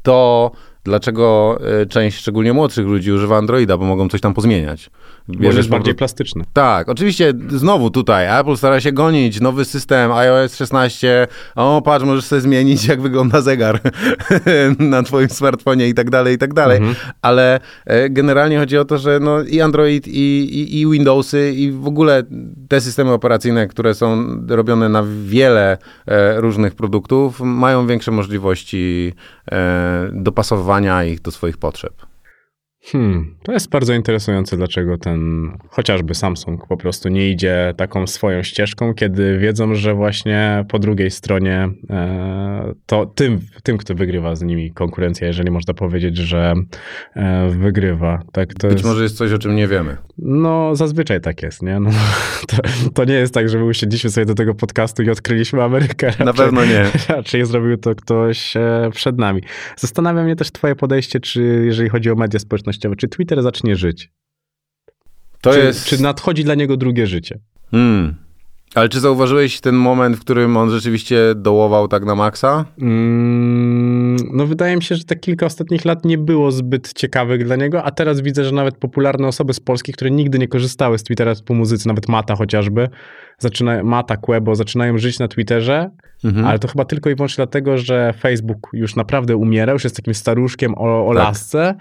to, 0.03 0.51
dlaczego 0.85 1.59
e, 1.83 1.87
część 1.87 2.19
szczególnie 2.19 2.53
młodszych 2.53 2.87
ludzi 2.87 3.13
używa 3.13 3.39
Androida, 3.39 3.77
bo 3.77 3.85
mogą 3.85 4.09
coś 4.09 4.21
tam 4.21 4.35
pozmieniać. 4.35 4.91
Bierzesz 5.39 5.57
jest 5.57 5.69
bardziej 5.69 5.95
plastyczny. 5.95 6.45
Tak, 6.53 6.89
oczywiście 6.89 7.33
znowu 7.49 7.91
tutaj 7.91 8.41
Apple 8.41 8.57
stara 8.57 8.81
się 8.81 8.93
gonić, 8.93 9.41
nowy 9.41 9.65
system 9.65 10.13
iOS 10.13 10.57
16, 10.57 11.27
o 11.57 11.83
patrz, 11.83 12.05
możesz 12.05 12.25
sobie 12.25 12.41
zmienić 12.41 12.87
jak 12.87 13.01
wygląda 13.01 13.41
zegar 13.41 13.81
na 14.79 15.03
twoim 15.03 15.29
smartfonie 15.29 15.89
i 15.89 15.95
tak 15.95 16.11
dalej, 16.11 16.35
i 16.35 16.39
tak 16.39 16.55
dalej, 16.55 16.79
mhm. 16.79 16.95
ale 17.23 17.61
e, 17.87 18.11
generalnie 18.11 18.59
chodzi 18.59 18.79
o 18.79 18.85
to, 18.85 18.99
że 18.99 19.21
no 19.21 19.43
i 19.43 19.61
Android 19.61 20.09
i, 20.09 20.11
i, 20.11 20.81
i 20.81 20.91
Windowsy 20.91 21.53
i 21.53 21.73
w 21.73 21.87
ogóle 21.87 22.23
te 22.69 22.81
systemy 22.81 23.13
operacyjne, 23.13 23.67
które 23.67 23.95
są 23.95 24.27
robione 24.49 24.89
na 24.89 25.05
wiele 25.25 25.79
e, 26.07 26.41
różnych 26.41 26.75
produktów, 26.75 27.41
mają 27.41 27.87
większe 27.87 28.11
możliwości 28.11 29.13
dopasowania 30.13 31.05
ich 31.05 31.21
do 31.23 31.31
swoich 31.31 31.59
potrzeb. 31.59 32.10
Hmm, 32.85 33.35
to 33.43 33.53
jest 33.53 33.71
bardzo 33.71 33.95
interesujące, 33.95 34.57
dlaczego 34.57 34.99
ten 34.99 35.51
chociażby 35.69 36.15
Samsung 36.15 36.67
po 36.67 36.77
prostu 36.77 37.09
nie 37.09 37.31
idzie 37.31 37.75
taką 37.77 38.07
swoją 38.07 38.43
ścieżką, 38.43 38.95
kiedy 38.95 39.39
wiedzą, 39.39 39.75
że 39.75 39.95
właśnie 39.95 40.65
po 40.69 40.79
drugiej 40.79 41.11
stronie 41.11 41.69
e, 41.91 42.75
to 42.87 43.07
tym, 43.07 43.41
tym, 43.63 43.79
kto 43.79 43.95
wygrywa 43.95 44.37
z 44.37 44.43
nimi 44.43 44.73
konkurencja, 44.73 45.27
jeżeli 45.27 45.51
można 45.51 45.75
powiedzieć, 45.75 46.17
że 46.17 46.55
e, 47.17 47.49
wygrywa. 47.49 48.23
Tak, 48.33 48.49
Być 48.55 48.73
jest... 48.73 48.85
może 48.85 49.03
jest 49.03 49.17
coś, 49.17 49.33
o 49.33 49.39
czym 49.39 49.57
nie 49.57 49.69
wiemy. 49.69 49.97
No, 50.19 50.77
zazwyczaj 50.77 51.21
tak 51.21 51.43
jest, 51.43 51.63
nie? 51.63 51.81
No, 51.81 51.91
to, 52.49 52.57
to, 52.95 53.05
nie 53.05 53.15
jest 53.15 53.35
tak, 53.35 53.49
że 53.49 53.59
my 53.59 53.65
usiedliśmy 53.65 54.11
sobie 54.11 54.27
do 54.27 54.35
tego 54.35 54.55
podcastu 54.55 55.03
i 55.03 55.11
odkryliśmy 55.11 55.63
Amerykę. 55.63 56.07
Raczej, 56.07 56.27
Na 56.27 56.33
pewno 56.33 56.65
nie. 56.65 56.85
Raczej 57.17 57.47
zrobił 57.47 57.77
to 57.77 57.95
ktoś 57.95 58.57
e, 58.57 58.91
przed 58.95 59.19
nami. 59.19 59.43
Zastanawia 59.77 60.23
mnie 60.23 60.37
też 60.37 60.51
twoje 60.51 60.75
podejście, 60.75 61.21
czy 61.21 61.63
jeżeli 61.67 61.89
chodzi 61.89 62.11
o 62.11 62.15
media 62.15 62.41
społecznościowe, 62.41 62.70
społecznościowe. 62.73 62.97
Czy 62.97 63.09
Twitter 63.09 63.43
zacznie 63.43 63.77
żyć? 63.77 64.11
To 65.41 65.53
czy, 65.53 65.59
jest... 65.59 65.85
czy 65.85 66.03
nadchodzi 66.03 66.45
dla 66.45 66.55
niego 66.55 66.77
drugie 66.77 67.07
życie? 67.07 67.39
Hmm. 67.71 68.15
Ale 68.75 68.89
czy 68.89 69.01
zauważyłeś 69.01 69.61
ten 69.61 69.75
moment, 69.75 70.17
w 70.17 70.21
którym 70.21 70.57
on 70.57 70.71
rzeczywiście 70.71 71.35
dołował 71.37 71.89
tak 71.89 72.05
na 72.05 72.15
maksa? 72.15 72.65
Mm, 72.81 74.17
no 74.33 74.47
wydaje 74.47 74.77
mi 74.77 74.83
się, 74.83 74.95
że 74.95 75.05
te 75.05 75.17
kilka 75.17 75.47
ostatnich 75.47 75.85
lat 75.85 76.05
nie 76.05 76.19
było 76.19 76.51
zbyt 76.51 76.93
ciekawych 76.93 77.45
dla 77.45 77.57
niego, 77.57 77.85
a 77.85 77.91
teraz 77.91 78.21
widzę, 78.21 78.45
że 78.45 78.53
nawet 78.53 78.77
popularne 78.77 79.29
osoby 79.29 79.53
z 79.55 79.61
Polski, 79.61 79.93
które 79.93 80.11
nigdy 80.11 80.39
nie 80.39 80.49
korzystały 80.49 80.99
z 80.99 81.03
Twittera 81.03 81.33
po 81.45 81.55
muzyce, 81.55 81.89
nawet 81.89 82.09
Mata 82.09 82.37
chociażby, 82.37 82.89
zaczyna, 83.39 83.83
Mata, 83.83 84.17
Quebo, 84.17 84.55
zaczynają 84.55 84.99
żyć 84.99 85.19
na 85.19 85.29
Twitterze, 85.29 85.91
mhm. 86.25 86.47
ale 86.47 86.59
to 86.59 86.69
chyba 86.69 86.85
tylko 86.85 87.11
i 87.11 87.15
wyłącznie 87.15 87.37
dlatego, 87.37 87.79
że 87.79 88.15
Facebook 88.21 88.69
już 88.73 88.97
naprawdę 88.97 89.37
umiera, 89.37 89.73
już 89.73 89.85
jest 89.85 89.97
takim 89.97 90.15
staruszkiem 90.15 90.75
o, 90.75 91.07
o 91.07 91.15
tak. 91.15 91.25
lasce 91.25 91.75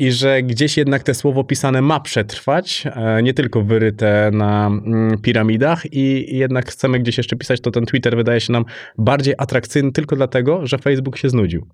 i 0.00 0.12
że 0.12 0.42
gdzieś 0.42 0.76
jednak 0.76 1.02
te 1.02 1.14
słowo 1.14 1.44
pisane 1.44 1.82
ma 1.82 2.00
przetrwać, 2.00 2.84
e, 2.86 3.22
nie 3.22 3.34
tylko 3.34 3.62
wyryte 3.62 4.30
na 4.32 4.66
mm, 4.66 5.18
piramidach 5.18 5.92
i 5.92 6.36
jednak 6.36 6.70
chcemy 6.70 6.98
gdzieś 6.98 7.18
jeszcze 7.18 7.36
pisać, 7.36 7.60
to 7.60 7.70
ten 7.70 7.86
Twitter 7.86 8.16
wydaje 8.16 8.40
się 8.40 8.52
nam 8.52 8.64
bardziej 8.98 9.34
atrakcyjny 9.38 9.92
tylko 9.92 10.16
dlatego, 10.16 10.66
że 10.66 10.78
Facebook 10.78 11.16
się 11.16 11.28
znudził. 11.28 11.66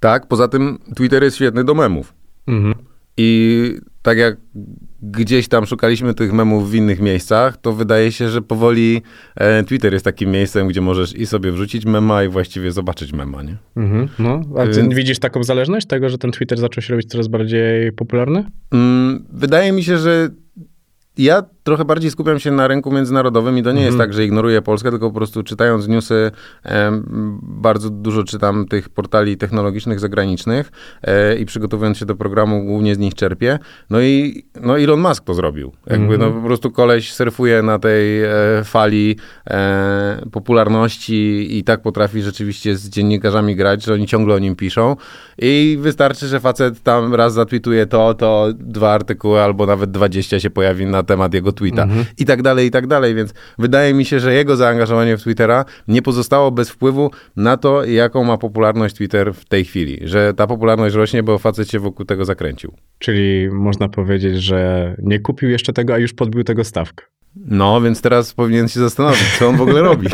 Tak, 0.00 0.28
poza 0.28 0.48
tym 0.48 0.78
Twitter 0.96 1.22
jest 1.22 1.36
świetny 1.36 1.64
do 1.64 1.74
memów. 1.74 2.14
Mhm. 2.46 2.74
I 3.16 3.72
tak 4.06 4.18
jak 4.18 4.36
gdzieś 5.02 5.48
tam 5.48 5.66
szukaliśmy 5.66 6.14
tych 6.14 6.32
memów 6.32 6.70
w 6.70 6.74
innych 6.74 7.00
miejscach, 7.00 7.56
to 7.56 7.72
wydaje 7.72 8.12
się, 8.12 8.28
że 8.28 8.42
powoli 8.42 9.02
e, 9.36 9.64
Twitter 9.64 9.92
jest 9.92 10.04
takim 10.04 10.30
miejscem, 10.30 10.68
gdzie 10.68 10.80
możesz 10.80 11.16
i 11.16 11.26
sobie 11.26 11.52
wrzucić 11.52 11.84
mema 11.84 12.24
i 12.24 12.28
właściwie 12.28 12.72
zobaczyć 12.72 13.12
mema, 13.12 13.42
nie? 13.42 13.56
Mhm, 13.76 14.08
no. 14.18 14.42
A 14.58 14.66
ty 14.66 14.72
Więc... 14.72 14.94
widzisz 14.94 15.18
taką 15.18 15.44
zależność 15.44 15.86
tego, 15.86 16.08
że 16.08 16.18
ten 16.18 16.32
Twitter 16.32 16.58
zaczął 16.58 16.82
się 16.82 16.92
robić 16.94 17.08
coraz 17.08 17.28
bardziej 17.28 17.92
popularny? 17.92 18.44
Mm, 18.72 19.24
wydaje 19.32 19.72
mi 19.72 19.84
się, 19.84 19.98
że 19.98 20.28
ja 21.18 21.42
trochę 21.66 21.84
bardziej 21.84 22.10
skupiam 22.10 22.38
się 22.38 22.50
na 22.50 22.68
rynku 22.68 22.92
międzynarodowym 22.92 23.58
i 23.58 23.62
to 23.62 23.72
nie 23.72 23.82
jest 23.82 23.92
mhm. 23.92 24.08
tak, 24.08 24.16
że 24.16 24.24
ignoruję 24.24 24.62
Polskę, 24.62 24.90
tylko 24.90 25.10
po 25.10 25.16
prostu 25.16 25.42
czytając 25.42 25.88
newsy, 25.88 26.30
e, 26.64 27.02
bardzo 27.42 27.90
dużo 27.90 28.24
czytam 28.24 28.66
tych 28.68 28.88
portali 28.88 29.36
technologicznych 29.36 30.00
zagranicznych 30.00 30.72
e, 31.02 31.36
i 31.36 31.46
przygotowując 31.46 31.98
się 31.98 32.06
do 32.06 32.16
programu 32.16 32.64
głównie 32.64 32.94
z 32.94 32.98
nich 32.98 33.14
czerpię. 33.14 33.58
No 33.90 34.00
i 34.00 34.44
no 34.60 34.78
Elon 34.78 35.00
Musk 35.00 35.24
to 35.24 35.34
zrobił. 35.34 35.72
Jakby 35.86 36.14
mhm. 36.14 36.20
no 36.20 36.40
po 36.40 36.46
prostu 36.46 36.70
koleś 36.70 37.12
surfuje 37.12 37.62
na 37.62 37.78
tej 37.78 38.24
e, 38.24 38.30
fali 38.64 39.16
e, 39.46 40.26
popularności 40.32 41.48
i 41.58 41.64
tak 41.64 41.82
potrafi 41.82 42.22
rzeczywiście 42.22 42.76
z 42.76 42.88
dziennikarzami 42.88 43.56
grać, 43.56 43.84
że 43.84 43.94
oni 43.94 44.06
ciągle 44.06 44.34
o 44.34 44.38
nim 44.38 44.56
piszą 44.56 44.96
i 45.38 45.78
wystarczy, 45.80 46.26
że 46.26 46.40
facet 46.40 46.82
tam 46.82 47.14
raz 47.14 47.32
zatwituje 47.32 47.86
to, 47.86 48.14
to 48.14 48.48
dwa 48.54 48.92
artykuły 48.92 49.40
albo 49.40 49.66
nawet 49.66 49.90
dwadzieścia 49.90 50.40
się 50.40 50.50
pojawi 50.50 50.86
na 50.86 51.02
temat 51.02 51.34
jego 51.34 51.52
tweeta 51.56 51.82
mhm. 51.82 52.04
i 52.18 52.24
tak 52.24 52.42
dalej, 52.42 52.66
i 52.66 52.70
tak 52.70 52.86
dalej, 52.86 53.14
więc 53.14 53.34
wydaje 53.58 53.94
mi 53.94 54.04
się, 54.04 54.20
że 54.20 54.34
jego 54.34 54.56
zaangażowanie 54.56 55.16
w 55.16 55.22
Twittera 55.22 55.64
nie 55.88 56.02
pozostało 56.02 56.50
bez 56.50 56.70
wpływu 56.70 57.10
na 57.36 57.56
to, 57.56 57.84
jaką 57.84 58.24
ma 58.24 58.38
popularność 58.38 58.94
Twitter 58.94 59.34
w 59.34 59.44
tej 59.44 59.64
chwili, 59.64 59.98
że 60.04 60.34
ta 60.34 60.46
popularność 60.46 60.94
rośnie, 60.94 61.22
bo 61.22 61.38
facet 61.38 61.70
się 61.70 61.78
wokół 61.78 62.06
tego 62.06 62.24
zakręcił. 62.24 62.72
Czyli 62.98 63.48
można 63.50 63.88
powiedzieć, 63.88 64.42
że 64.42 64.94
nie 64.98 65.20
kupił 65.20 65.50
jeszcze 65.50 65.72
tego, 65.72 65.94
a 65.94 65.98
już 65.98 66.12
podbił 66.12 66.44
tego 66.44 66.64
stawkę. 66.64 67.15
No, 67.44 67.80
więc 67.80 68.02
teraz 68.02 68.34
powinien 68.34 68.68
się 68.68 68.80
zastanowić, 68.80 69.38
co 69.38 69.48
on 69.48 69.56
w 69.56 69.60
ogóle 69.60 69.82
robi. 69.82 70.06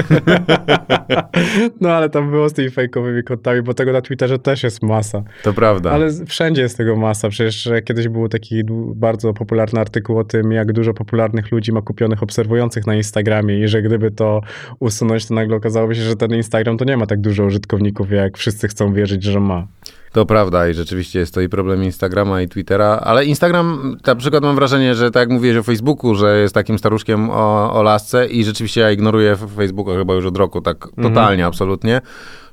no 1.80 1.90
ale 1.90 2.10
tam 2.10 2.30
było 2.30 2.48
z 2.48 2.52
tymi 2.52 2.70
fejkowymi 2.70 3.22
kontami, 3.22 3.62
bo 3.62 3.74
tego 3.74 3.92
na 3.92 4.00
Twitterze 4.00 4.38
też 4.38 4.62
jest 4.62 4.82
masa. 4.82 5.22
To 5.42 5.52
prawda. 5.52 5.90
Ale 5.90 6.10
wszędzie 6.26 6.62
jest 6.62 6.76
tego 6.76 6.96
masa. 6.96 7.28
Przecież 7.28 7.70
kiedyś 7.84 8.08
był 8.08 8.28
taki 8.28 8.62
bardzo 8.94 9.34
popularny 9.34 9.80
artykuł 9.80 10.18
o 10.18 10.24
tym, 10.24 10.52
jak 10.52 10.72
dużo 10.72 10.94
popularnych 10.94 11.52
ludzi 11.52 11.72
ma 11.72 11.82
kupionych 11.82 12.22
obserwujących 12.22 12.86
na 12.86 12.94
Instagramie 12.94 13.60
i 13.60 13.68
że 13.68 13.82
gdyby 13.82 14.10
to 14.10 14.40
usunąć, 14.78 15.26
to 15.26 15.34
nagle 15.34 15.56
okazałoby 15.56 15.94
się, 15.94 16.02
że 16.02 16.16
ten 16.16 16.34
Instagram 16.34 16.78
to 16.78 16.84
nie 16.84 16.96
ma 16.96 17.06
tak 17.06 17.20
dużo 17.20 17.44
użytkowników, 17.44 18.10
jak 18.10 18.38
wszyscy 18.38 18.68
chcą 18.68 18.92
wierzyć, 18.94 19.24
że 19.24 19.40
ma. 19.40 19.66
To 20.12 20.26
prawda 20.26 20.68
i 20.68 20.74
rzeczywiście 20.74 21.18
jest 21.18 21.34
to 21.34 21.40
i 21.40 21.48
problem 21.48 21.84
Instagrama 21.84 22.42
i 22.42 22.48
Twittera, 22.48 22.86
ale 22.86 23.24
Instagram, 23.24 23.96
na 24.06 24.14
przykład 24.14 24.42
mam 24.42 24.54
wrażenie, 24.54 24.94
że 24.94 25.10
tak 25.10 25.20
jak 25.20 25.30
mówiłeś 25.30 25.56
o 25.56 25.62
Facebooku, 25.62 26.14
że 26.14 26.38
jest 26.38 26.54
takim 26.54 26.78
staruszkiem 26.78 27.30
o, 27.30 27.72
o 27.72 27.82
lasce 27.82 28.26
i 28.26 28.44
rzeczywiście 28.44 28.80
ja 28.80 28.90
ignoruję 28.90 29.36
Facebooka 29.36 29.92
chyba 29.92 30.14
już 30.14 30.26
od 30.26 30.36
roku, 30.36 30.60
tak 30.60 30.86
mhm. 30.86 31.08
totalnie, 31.08 31.46
absolutnie. 31.46 32.00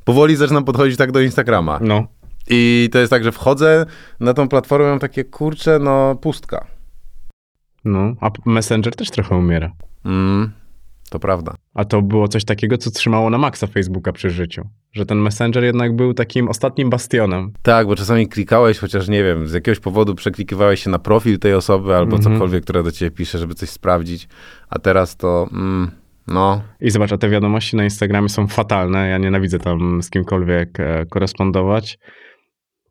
Powoli 0.03 0.35
zaczynam 0.35 0.63
podchodzić 0.63 0.97
tak 0.97 1.11
do 1.11 1.19
Instagrama. 1.19 1.79
No. 1.81 2.07
I 2.49 2.89
to 2.91 2.99
jest 2.99 3.09
tak, 3.09 3.23
że 3.23 3.31
wchodzę 3.31 3.85
na 4.19 4.33
tą 4.33 4.49
platformę, 4.49 4.89
mam 4.89 4.99
takie, 4.99 5.23
kurcze, 5.23 5.79
no 5.79 6.15
pustka. 6.15 6.67
No, 7.85 8.13
a 8.21 8.29
Messenger 8.45 8.95
też 8.95 9.11
trochę 9.11 9.35
umiera. 9.35 9.71
Mm, 10.05 10.51
to 11.09 11.19
prawda. 11.19 11.55
A 11.73 11.85
to 11.85 12.01
było 12.01 12.27
coś 12.27 12.45
takiego, 12.45 12.77
co 12.77 12.91
trzymało 12.91 13.29
na 13.29 13.37
maksa 13.37 13.67
Facebooka 13.67 14.11
przy 14.11 14.29
życiu. 14.29 14.69
Że 14.91 15.05
ten 15.05 15.17
Messenger 15.17 15.63
jednak 15.63 15.95
był 15.95 16.13
takim 16.13 16.47
ostatnim 16.47 16.89
bastionem. 16.89 17.53
Tak, 17.61 17.87
bo 17.87 17.95
czasami 17.95 18.27
klikałeś, 18.27 18.79
chociaż 18.79 19.07
nie 19.07 19.23
wiem, 19.23 19.47
z 19.47 19.53
jakiegoś 19.53 19.79
powodu 19.79 20.15
przeklikiwałeś 20.15 20.83
się 20.83 20.89
na 20.89 20.99
profil 20.99 21.39
tej 21.39 21.53
osoby 21.53 21.95
albo 21.95 22.15
mm 22.15 22.25
-hmm. 22.25 22.33
cokolwiek, 22.33 22.63
która 22.63 22.83
do 22.83 22.91
ciebie 22.91 23.11
pisze, 23.11 23.37
żeby 23.37 23.55
coś 23.55 23.69
sprawdzić. 23.69 24.27
A 24.69 24.79
teraz 24.79 25.17
to... 25.17 25.47
Mm, 25.51 25.91
no. 26.27 26.61
I 26.81 26.91
zobacz, 26.91 27.13
a 27.13 27.17
te 27.17 27.29
wiadomości 27.29 27.75
na 27.75 27.83
Instagramie 27.83 28.29
są 28.29 28.47
fatalne. 28.47 29.09
Ja 29.09 29.17
nienawidzę 29.17 29.59
tam 29.59 30.03
z 30.03 30.09
kimkolwiek 30.09 30.79
e, 30.79 31.05
korespondować. 31.05 31.99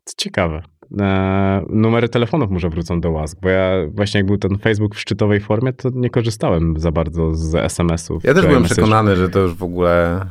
Co 0.03 0.13
ciekawe 0.17 0.63
e, 0.99 1.65
numery 1.69 2.09
telefonów 2.09 2.51
może 2.51 2.69
wrócą 2.69 3.01
do 3.01 3.11
łask, 3.11 3.37
bo 3.41 3.49
ja 3.49 3.71
właśnie 3.87 4.17
jak 4.17 4.27
był 4.27 4.37
ten 4.37 4.57
Facebook 4.57 4.95
w 4.95 4.99
szczytowej 4.99 5.39
formie, 5.39 5.73
to 5.73 5.89
nie 5.93 6.09
korzystałem 6.09 6.79
za 6.79 6.91
bardzo 6.91 7.35
z 7.35 7.55
SMS-ów. 7.55 8.23
Ja 8.23 8.33
też 8.33 8.45
byłem 8.45 8.63
przekonany, 8.63 9.15
że 9.15 9.29
to 9.29 9.39
już 9.39 9.53
w 9.53 9.63
ogóle 9.63 10.25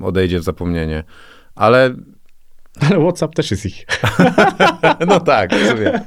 odejdzie 0.00 0.38
w 0.38 0.42
zapomnienie, 0.42 1.04
ale 1.54 1.94
ale 2.80 3.00
WhatsApp 3.00 3.34
też 3.34 3.50
jest 3.50 3.66
ich. 3.66 3.86
no 5.08 5.20
tak, 5.20 5.54
sobie. 5.54 6.00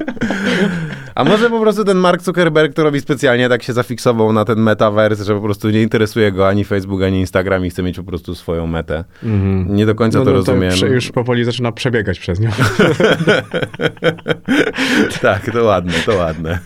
A 1.15 1.23
może 1.23 1.49
po 1.49 1.59
prostu 1.59 1.83
ten 1.83 1.97
Mark 1.97 2.21
Zuckerberg 2.21 2.73
to 2.73 2.83
robi 2.83 3.01
specjalnie, 3.01 3.49
tak 3.49 3.63
się 3.63 3.73
zafiksował 3.73 4.33
na 4.33 4.45
ten 4.45 4.59
metaverse, 4.59 5.23
że 5.23 5.35
po 5.35 5.41
prostu 5.41 5.69
nie 5.69 5.81
interesuje 5.81 6.31
go 6.31 6.47
ani 6.47 6.63
Facebook, 6.63 7.03
ani 7.03 7.19
Instagram 7.19 7.65
i 7.65 7.69
chce 7.69 7.83
mieć 7.83 7.95
po 7.95 8.03
prostu 8.03 8.35
swoją 8.35 8.67
metę. 8.67 9.03
Mm. 9.23 9.75
Nie 9.75 9.85
do 9.85 9.95
końca 9.95 10.19
no, 10.19 10.25
to 10.25 10.31
no, 10.31 10.37
rozumiem. 10.37 10.71
To 10.79 10.85
już 10.85 11.11
powoli 11.11 11.43
zaczyna 11.43 11.71
przebiegać 11.71 12.19
przez 12.19 12.39
nią. 12.39 12.49
tak, 15.21 15.51
to 15.51 15.63
ładne, 15.63 15.93
to 16.05 16.15
ładne. 16.15 16.59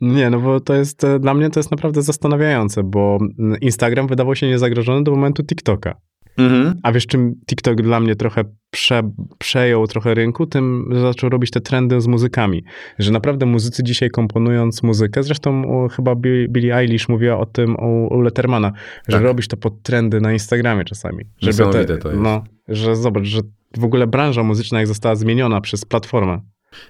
Nie, 0.00 0.30
no 0.30 0.40
bo 0.40 0.60
to 0.60 0.74
jest, 0.74 1.04
e, 1.04 1.18
dla 1.18 1.34
mnie 1.34 1.50
to 1.50 1.60
jest 1.60 1.70
naprawdę 1.70 2.02
zastanawiające, 2.02 2.82
bo 2.82 3.18
Instagram 3.60 4.06
wydawał 4.06 4.36
się 4.36 4.48
niezagrożony 4.48 5.04
do 5.04 5.10
momentu 5.10 5.42
TikToka. 5.42 5.94
Mhm. 6.38 6.74
A 6.82 6.92
wiesz, 6.92 7.06
czym 7.06 7.34
TikTok 7.46 7.82
dla 7.82 8.00
mnie 8.00 8.16
trochę 8.16 8.44
prze, 8.70 9.10
przejął 9.38 9.86
trochę 9.86 10.14
rynku, 10.14 10.46
tym 10.46 10.90
zaczął 11.02 11.30
robić 11.30 11.50
te 11.50 11.60
trendy 11.60 12.00
z 12.00 12.06
muzykami. 12.06 12.64
Że 12.98 13.12
naprawdę 13.12 13.46
muzycy 13.46 13.84
dzisiaj 13.84 14.10
komponując 14.10 14.82
muzykę, 14.82 15.22
zresztą 15.22 15.64
o, 15.64 15.88
chyba 15.88 16.14
Billie 16.48 16.76
Eilish 16.76 17.08
mówiła 17.08 17.38
o 17.38 17.46
tym 17.46 17.76
u, 17.76 18.14
u 18.14 18.20
Lettermana, 18.20 18.72
że 19.08 19.16
tak. 19.16 19.22
robisz 19.22 19.48
to 19.48 19.56
pod 19.56 19.82
trendy 19.82 20.20
na 20.20 20.32
Instagramie 20.32 20.84
czasami. 20.84 21.24
Żeby 21.38 21.72
te, 21.72 21.98
to 21.98 22.08
jest. 22.08 22.22
No, 22.22 22.44
że 22.68 22.96
zobacz, 22.96 23.24
że 23.24 23.40
w 23.76 23.84
ogóle 23.84 24.06
branża 24.06 24.42
muzyczna 24.42 24.78
jak 24.78 24.86
została 24.86 25.14
zmieniona 25.14 25.60
przez 25.60 25.84
platformę. 25.84 26.40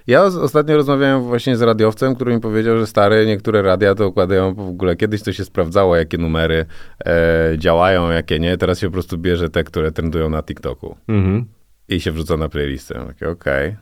Ja 0.07 0.23
ostatnio 0.23 0.75
rozmawiałem 0.75 1.23
właśnie 1.23 1.57
z 1.57 1.61
radiowcem, 1.61 2.15
który 2.15 2.35
mi 2.35 2.41
powiedział, 2.41 2.77
że 2.77 2.87
stare 2.87 3.25
niektóre 3.25 3.61
radia 3.61 3.95
to 3.95 4.07
układają 4.07 4.53
w 4.53 4.59
ogóle, 4.59 4.95
kiedyś 4.95 5.23
to 5.23 5.33
się 5.33 5.45
sprawdzało, 5.45 5.95
jakie 5.95 6.17
numery 6.17 6.65
e, 7.05 7.55
działają, 7.57 8.11
jakie 8.11 8.39
nie. 8.39 8.57
Teraz 8.57 8.79
się 8.79 8.87
po 8.87 8.93
prostu 8.93 9.17
bierze 9.17 9.49
te, 9.49 9.63
które 9.63 9.91
trendują 9.91 10.29
na 10.29 10.43
TikToku. 10.43 10.97
Mhm. 11.07 11.45
I 11.89 11.99
się 11.99 12.11
wrzuca 12.11 12.37
na 12.37 12.49
playlistę. 12.49 13.01
Okej. 13.01 13.29
Okay. 13.29 13.77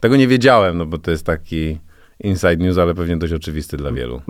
Tego 0.00 0.16
nie 0.16 0.28
wiedziałem, 0.28 0.78
no 0.78 0.86
bo 0.86 0.98
to 0.98 1.10
jest 1.10 1.26
taki 1.26 1.78
inside 2.20 2.56
news, 2.56 2.78
ale 2.78 2.94
pewnie 2.94 3.16
dość 3.16 3.32
oczywisty 3.32 3.76
dla 3.76 3.92
wielu. 3.92 4.22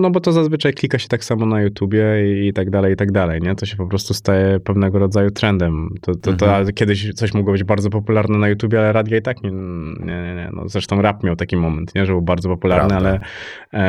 No 0.00 0.10
bo 0.10 0.20
to 0.20 0.32
zazwyczaj 0.32 0.72
klika 0.72 0.98
się 0.98 1.08
tak 1.08 1.24
samo 1.24 1.46
na 1.46 1.62
YouTubie 1.62 2.04
i, 2.48 2.52
tak 2.52 2.70
dalej, 2.70 2.92
i 2.92 2.96
tak 2.96 3.12
dalej, 3.12 3.40
nie? 3.42 3.54
To 3.54 3.66
się 3.66 3.76
po 3.76 3.86
prostu 3.86 4.14
staje 4.14 4.60
pewnego 4.60 4.98
rodzaju 4.98 5.30
trendem. 5.30 5.88
To, 6.00 6.14
to, 6.14 6.30
mhm. 6.30 6.66
to 6.66 6.72
kiedyś 6.72 7.12
coś 7.12 7.34
mogło 7.34 7.52
być 7.52 7.64
bardzo 7.64 7.90
popularne 7.90 8.38
na 8.38 8.48
YouTubie, 8.48 8.78
ale 8.78 8.92
radia 8.92 9.18
i 9.18 9.22
tak 9.22 9.42
nie, 9.42 9.50
nie, 9.50 10.22
nie, 10.22 10.34
nie. 10.34 10.50
No, 10.52 10.68
zresztą 10.68 11.02
rap 11.02 11.24
miał 11.24 11.36
taki 11.36 11.56
moment, 11.56 11.94
nie? 11.94 12.06
Że 12.06 12.12
był 12.12 12.22
bardzo 12.22 12.48
popularny, 12.48 12.88
Prawda. 12.88 13.08
ale 13.08 13.20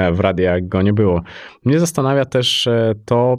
e, 0.07 0.13
w 0.13 0.19
radiach 0.19 0.67
go 0.67 0.81
nie 0.81 0.93
było. 0.93 1.21
Mnie 1.65 1.79
zastanawia 1.79 2.25
też 2.25 2.67
e, 2.67 2.93
to, 3.05 3.35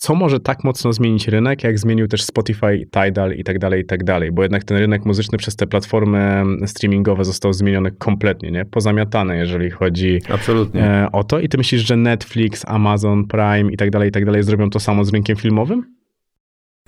co 0.00 0.14
może 0.14 0.40
tak 0.40 0.64
mocno 0.64 0.92
zmienić 0.92 1.28
rynek, 1.28 1.64
jak 1.64 1.78
zmienił 1.78 2.08
też 2.08 2.22
Spotify, 2.22 2.86
Tidal 2.92 3.32
i 3.32 3.44
tak 3.44 3.58
dalej, 3.58 3.80
i 3.80 3.84
tak 3.84 4.04
dalej, 4.04 4.32
bo 4.32 4.42
jednak 4.42 4.64
ten 4.64 4.76
rynek 4.76 5.04
muzyczny 5.04 5.38
przez 5.38 5.56
te 5.56 5.66
platformy 5.66 6.44
streamingowe 6.66 7.24
został 7.24 7.52
zmieniony 7.52 7.90
kompletnie, 7.90 8.50
nie? 8.50 8.64
Pozamiatany, 8.64 9.36
jeżeli 9.36 9.70
chodzi 9.70 10.20
Absolutnie. 10.28 10.84
E, 10.84 11.08
o 11.12 11.24
to. 11.24 11.40
I 11.40 11.48
ty 11.48 11.58
myślisz, 11.58 11.86
że 11.86 11.96
Netflix, 11.96 12.64
Amazon 12.68 13.26
Prime 13.26 13.72
i 13.72 13.76
tak 13.76 13.90
dalej, 13.90 14.08
i 14.08 14.12
tak 14.12 14.24
dalej 14.24 14.42
zrobią 14.42 14.70
to 14.70 14.80
samo 14.80 15.04
z 15.04 15.12
rynkiem 15.12 15.36
filmowym? 15.36 15.99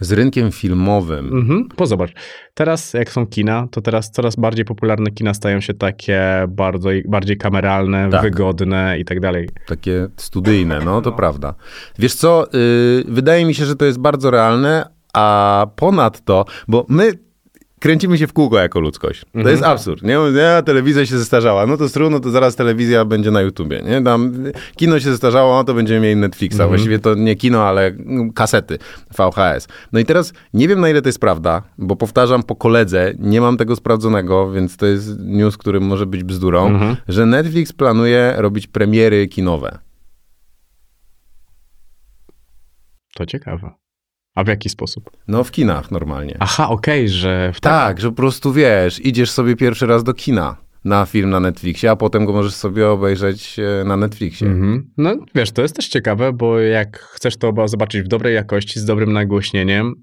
Z 0.04 0.12
rynkiem 0.12 0.52
filmowym. 0.52 1.26
Mhm. 1.26 1.68
Bo 1.76 1.86
zobacz, 1.86 2.12
teraz 2.54 2.94
jak 2.94 3.10
są 3.10 3.26
kina, 3.26 3.68
to 3.70 3.80
teraz 3.80 4.10
coraz 4.10 4.36
bardziej 4.36 4.64
popularne 4.64 5.10
kina 5.10 5.34
stają 5.34 5.60
się 5.60 5.74
takie 5.74 6.22
bardzo, 6.48 6.88
bardziej 7.08 7.36
kameralne, 7.36 8.08
tak. 8.10 8.22
wygodne 8.22 8.98
i 8.98 9.04
tak 9.04 9.20
dalej. 9.20 9.48
Takie 9.66 10.08
studyjne, 10.16 10.80
no 10.84 11.02
to 11.02 11.10
no. 11.10 11.16
prawda. 11.16 11.54
Wiesz 11.98 12.14
co, 12.14 12.46
yy, 12.52 13.04
wydaje 13.08 13.44
mi 13.44 13.54
się, 13.54 13.64
że 13.64 13.76
to 13.76 13.84
jest 13.84 13.98
bardzo 13.98 14.30
realne, 14.30 14.88
a 15.14 15.66
ponadto, 15.76 16.44
bo 16.68 16.86
my 16.88 17.12
kręcimy 17.82 18.18
się 18.18 18.26
w 18.26 18.32
kółko 18.32 18.58
jako 18.58 18.80
ludzkość. 18.80 19.20
To 19.20 19.38
mhm. 19.38 19.52
jest 19.52 19.64
absurd, 19.64 20.02
nie? 20.02 20.18
nie? 20.34 20.62
Telewizja 20.62 21.06
się 21.06 21.18
zestarzała, 21.18 21.66
no 21.66 21.76
to 21.76 21.88
stru, 21.88 22.10
no 22.10 22.20
to 22.20 22.30
zaraz 22.30 22.56
telewizja 22.56 23.04
będzie 23.04 23.30
na 23.30 23.40
YouTubie, 23.40 23.82
nie? 23.82 24.02
Tam 24.02 24.32
kino 24.76 25.00
się 25.00 25.10
zestarzało, 25.10 25.56
no 25.56 25.64
to 25.64 25.74
będziemy 25.74 26.00
mieli 26.00 26.16
Netflixa. 26.16 26.54
Mhm. 26.54 26.70
Właściwie 26.70 26.98
to 26.98 27.14
nie 27.14 27.36
kino, 27.36 27.64
ale 27.64 27.92
kasety 28.34 28.78
VHS. 29.10 29.68
No 29.92 30.00
i 30.00 30.04
teraz 30.04 30.32
nie 30.54 30.68
wiem, 30.68 30.80
na 30.80 30.88
ile 30.88 31.02
to 31.02 31.08
jest 31.08 31.20
prawda, 31.20 31.62
bo 31.78 31.96
powtarzam 31.96 32.42
po 32.42 32.56
koledze, 32.56 33.14
nie 33.18 33.40
mam 33.40 33.56
tego 33.56 33.76
sprawdzonego, 33.76 34.52
więc 34.52 34.76
to 34.76 34.86
jest 34.86 35.18
news, 35.18 35.56
który 35.56 35.80
może 35.80 36.06
być 36.06 36.24
bzdurą, 36.24 36.66
mhm. 36.66 36.96
że 37.08 37.26
Netflix 37.26 37.72
planuje 37.72 38.34
robić 38.36 38.66
premiery 38.66 39.28
kinowe. 39.28 39.78
To 43.14 43.26
ciekawe. 43.26 43.81
A 44.34 44.44
w 44.44 44.48
jaki 44.48 44.68
sposób? 44.68 45.10
No 45.28 45.44
w 45.44 45.50
kinach 45.50 45.90
normalnie. 45.90 46.36
Aha, 46.40 46.68
okej, 46.68 47.00
okay, 47.00 47.08
że... 47.08 47.52
W 47.54 47.60
tak, 47.60 48.00
że 48.00 48.08
po 48.08 48.16
prostu 48.16 48.52
wiesz, 48.52 49.04
idziesz 49.04 49.30
sobie 49.30 49.56
pierwszy 49.56 49.86
raz 49.86 50.04
do 50.04 50.14
kina 50.14 50.56
na 50.84 51.06
film 51.06 51.30
na 51.30 51.40
Netflixie, 51.40 51.90
a 51.90 51.96
potem 51.96 52.26
go 52.26 52.32
możesz 52.32 52.54
sobie 52.54 52.88
obejrzeć 52.88 53.58
e, 53.58 53.84
na 53.84 53.96
Netflixie. 53.96 54.48
Mm-hmm. 54.48 54.82
No 54.98 55.16
wiesz, 55.34 55.50
to 55.50 55.62
jest 55.62 55.76
też 55.76 55.88
ciekawe, 55.88 56.32
bo 56.32 56.60
jak 56.60 56.98
chcesz 56.98 57.36
to 57.36 57.68
zobaczyć 57.68 58.02
w 58.02 58.08
dobrej 58.08 58.34
jakości, 58.34 58.80
z 58.80 58.84
dobrym 58.84 59.12
nagłośnieniem, 59.12 59.94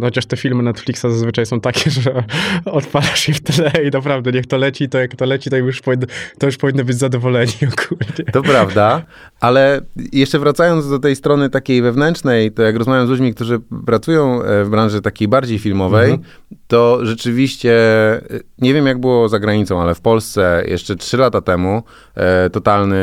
chociaż 0.00 0.26
te 0.26 0.36
filmy 0.36 0.62
Netflixa 0.62 1.00
zazwyczaj 1.00 1.46
są 1.46 1.60
takie, 1.60 1.90
że 2.00 2.24
odpalasz 2.64 3.28
je 3.28 3.34
w 3.34 3.40
tle 3.40 3.72
i 3.88 3.90
naprawdę 3.90 4.32
niech 4.32 4.46
to 4.46 4.56
leci, 4.56 4.88
to 4.88 4.98
jak 4.98 5.16
to 5.16 5.26
leci, 5.26 5.50
to 5.50 5.56
już, 5.56 5.80
powinno, 5.80 6.06
to 6.38 6.46
już 6.46 6.56
powinno 6.56 6.84
być 6.84 6.96
zadowoleni 6.96 7.52
ogólnie. 7.72 8.32
To 8.32 8.42
prawda, 8.42 9.02
ale 9.40 9.80
jeszcze 10.12 10.38
wracając 10.38 10.90
do 10.90 10.98
tej 10.98 11.16
strony 11.16 11.50
takiej 11.50 11.82
wewnętrznej, 11.82 12.52
to 12.52 12.62
jak 12.62 12.76
rozmawiam 12.76 13.06
z 13.06 13.10
ludźmi, 13.10 13.34
którzy 13.34 13.60
pracują 13.86 14.42
e, 14.42 14.64
w 14.64 14.68
branży 14.70 15.00
takiej 15.00 15.28
bardziej 15.28 15.58
filmowej, 15.58 16.10
mhm. 16.10 16.28
to 16.66 16.98
rzeczywiście, 17.02 17.72
e, 18.12 18.40
nie 18.58 18.74
wiem 18.74 18.86
jak 18.86 18.98
było 18.98 19.28
za 19.28 19.38
granicą, 19.38 19.82
ale 19.82 19.94
w 19.94 20.00
Polsce 20.00 20.64
jeszcze 20.66 20.96
trzy 20.96 21.16
lata 21.16 21.40
temu 21.40 21.82
e, 22.14 22.50
totalny 22.50 22.98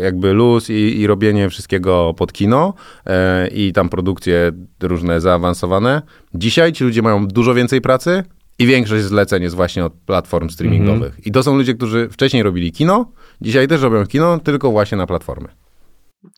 jakby 0.00 0.32
luz 0.32 0.70
i, 0.70 1.00
i 1.00 1.06
robienie 1.06 1.48
wszystkiego 1.50 2.14
pod 2.16 2.32
kino 2.32 2.74
e, 3.06 3.48
i 3.48 3.72
tam 3.72 3.88
produkcje 3.88 4.52
różne 4.82 5.20
zaawansowane 5.20 5.49
zaawansowane. 5.54 6.02
Dzisiaj 6.34 6.72
ci 6.72 6.84
ludzie 6.84 7.02
mają 7.02 7.26
dużo 7.26 7.54
więcej 7.54 7.80
pracy 7.80 8.22
i 8.58 8.66
większość 8.66 9.04
zleceń 9.04 9.42
jest 9.42 9.56
właśnie 9.56 9.84
od 9.84 9.92
platform 9.92 10.48
streamingowych. 10.48 11.14
-hmm. 11.16 11.28
I 11.28 11.32
to 11.32 11.42
są 11.42 11.56
ludzie, 11.56 11.74
którzy 11.74 12.08
wcześniej 12.08 12.42
robili 12.42 12.72
kino, 12.72 13.12
dzisiaj 13.40 13.68
też 13.68 13.82
robią 13.82 14.06
kino, 14.06 14.38
tylko 14.38 14.70
właśnie 14.70 14.98
na 14.98 15.06
platformy. 15.06 15.48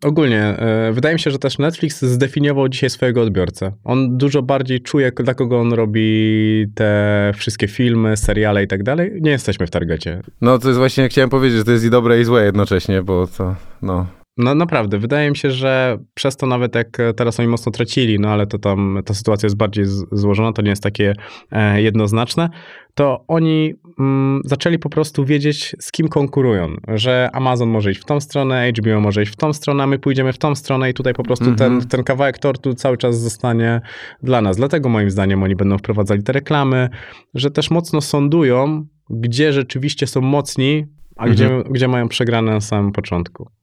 Ogólnie, 0.03 0.43
e, 0.43 0.93
wydaje 0.93 1.15
mi 1.15 1.21
się, 1.21 1.31
że 1.31 1.39
też 1.39 1.59
Netflix 1.59 2.03
zdefiniował 2.03 2.69
dzisiaj 2.69 2.91
swojego 2.91 3.23
odbiorcę. 3.23 3.73
On 3.85 4.19
dużo 4.19 4.43
bardziej 4.43 4.81
czuje, 4.81 5.13
dla 5.13 5.35
kogo 5.35 5.61
on 5.61 5.73
robi 5.73 6.67
te 6.75 7.33
wszystkie 7.37 7.69
filmy, 7.69 8.17
seriale 8.17 8.65
i 8.65 8.67
tak 8.67 8.83
dalej. 8.83 9.13
Nie 9.21 9.31
jesteśmy 9.31 9.67
w 9.67 9.71
targecie. 9.71 10.21
No 10.41 10.59
to 10.59 10.69
jest 10.69 10.79
właśnie, 10.79 11.09
chciałem 11.09 11.31
powiedzieć, 11.31 11.59
że 11.59 11.65
to 11.65 11.73
jest 11.73 11.85
i 11.85 11.91
dobre 11.91 12.21
i 12.21 12.25
złe 12.25 12.45
jednocześnie, 12.45 13.03
bo 13.03 13.27
to, 13.27 13.55
no, 13.83 14.07
No 14.37 14.55
naprawdę, 14.55 14.99
wydaje 14.99 15.31
mi 15.31 15.37
się, 15.37 15.51
że 15.51 15.99
przez 16.15 16.37
to 16.37 16.47
nawet 16.47 16.75
jak 16.75 16.99
teraz 17.17 17.41
oni 17.41 17.49
mocno 17.49 17.73
tracili, 17.73 18.21
no 18.21 18.29
ale 18.29 18.47
to 18.47 18.59
tam 18.59 18.99
ta 19.05 19.15
sytuacja 19.15 19.47
jest 19.47 19.57
bardziej 19.57 19.85
złożona, 20.13 20.53
to 20.53 20.63
nie 20.63 20.71
jest 20.71 20.83
takie 20.83 21.15
e, 21.51 21.83
jednoznaczne, 21.83 22.51
to 22.95 23.25
oni 23.29 23.75
mm, 23.99 24.41
zaczęli 24.45 24.79
po 24.79 24.91
prostu 24.91 25.25
wiedzieć, 25.25 25.77
z 25.81 25.93
kim 25.93 26.09
konkurują, 26.09 26.77
że 26.89 27.31
Amazon 27.33 27.69
może 27.69 27.91
iść 27.91 28.01
w 28.01 28.05
tą 28.05 28.21
stronę, 28.21 28.73
HBO 28.79 29.01
może 29.01 29.23
iść 29.23 29.33
w 29.33 29.37
tą 29.37 29.53
stronę, 29.53 29.83
a 29.83 29.87
my 29.87 29.99
pójdziemy 29.99 30.33
w 30.33 30.39
tą 30.39 30.55
stronę 30.55 30.91
i 30.91 30.95
tutaj 30.95 31.15
po 31.15 31.23
prostu 31.23 31.45
mm 31.45 31.57
-hmm. 31.57 31.59
ten, 31.59 31.89
ten 31.89 32.05
kawałek 32.05 32.39
tortu 32.39 32.75
cały 32.75 32.97
czas 32.97 33.21
zostanie 33.21 33.81
dla 34.23 34.41
nas. 34.41 34.57
Dlatego 34.57 34.89
moim 34.89 35.11
zdaniem 35.11 35.43
oni 35.43 35.57
będą 35.57 35.79
wprowadzali 35.79 36.23
te 36.23 36.33
reklamy, 36.33 36.89
że 37.35 37.51
też 37.51 37.71
mocno 37.71 38.01
sądują, 38.01 38.87
gdzie 39.11 39.53
rzeczywiście 39.53 40.07
są 40.07 40.21
mocni, 40.21 40.87
a 41.17 41.25
mm 41.25 41.33
-hmm. 41.33 41.37
gdzie, 41.37 41.63
gdzie 41.71 41.89
mają 41.89 42.09
przegrane 42.09 42.53
na 42.53 42.61
samym 42.61 42.93
początku. 42.93 43.62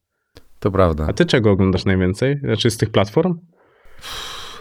To 0.60 0.72
prawda. 0.72 1.06
A 1.10 1.14
ty 1.14 1.26
czego 1.26 1.52
oglądasz 1.52 1.86
najwięcej? 1.86 2.40
Znaczy 2.40 2.72
z 2.72 2.78
tych 2.78 2.90
platform? 2.90 3.40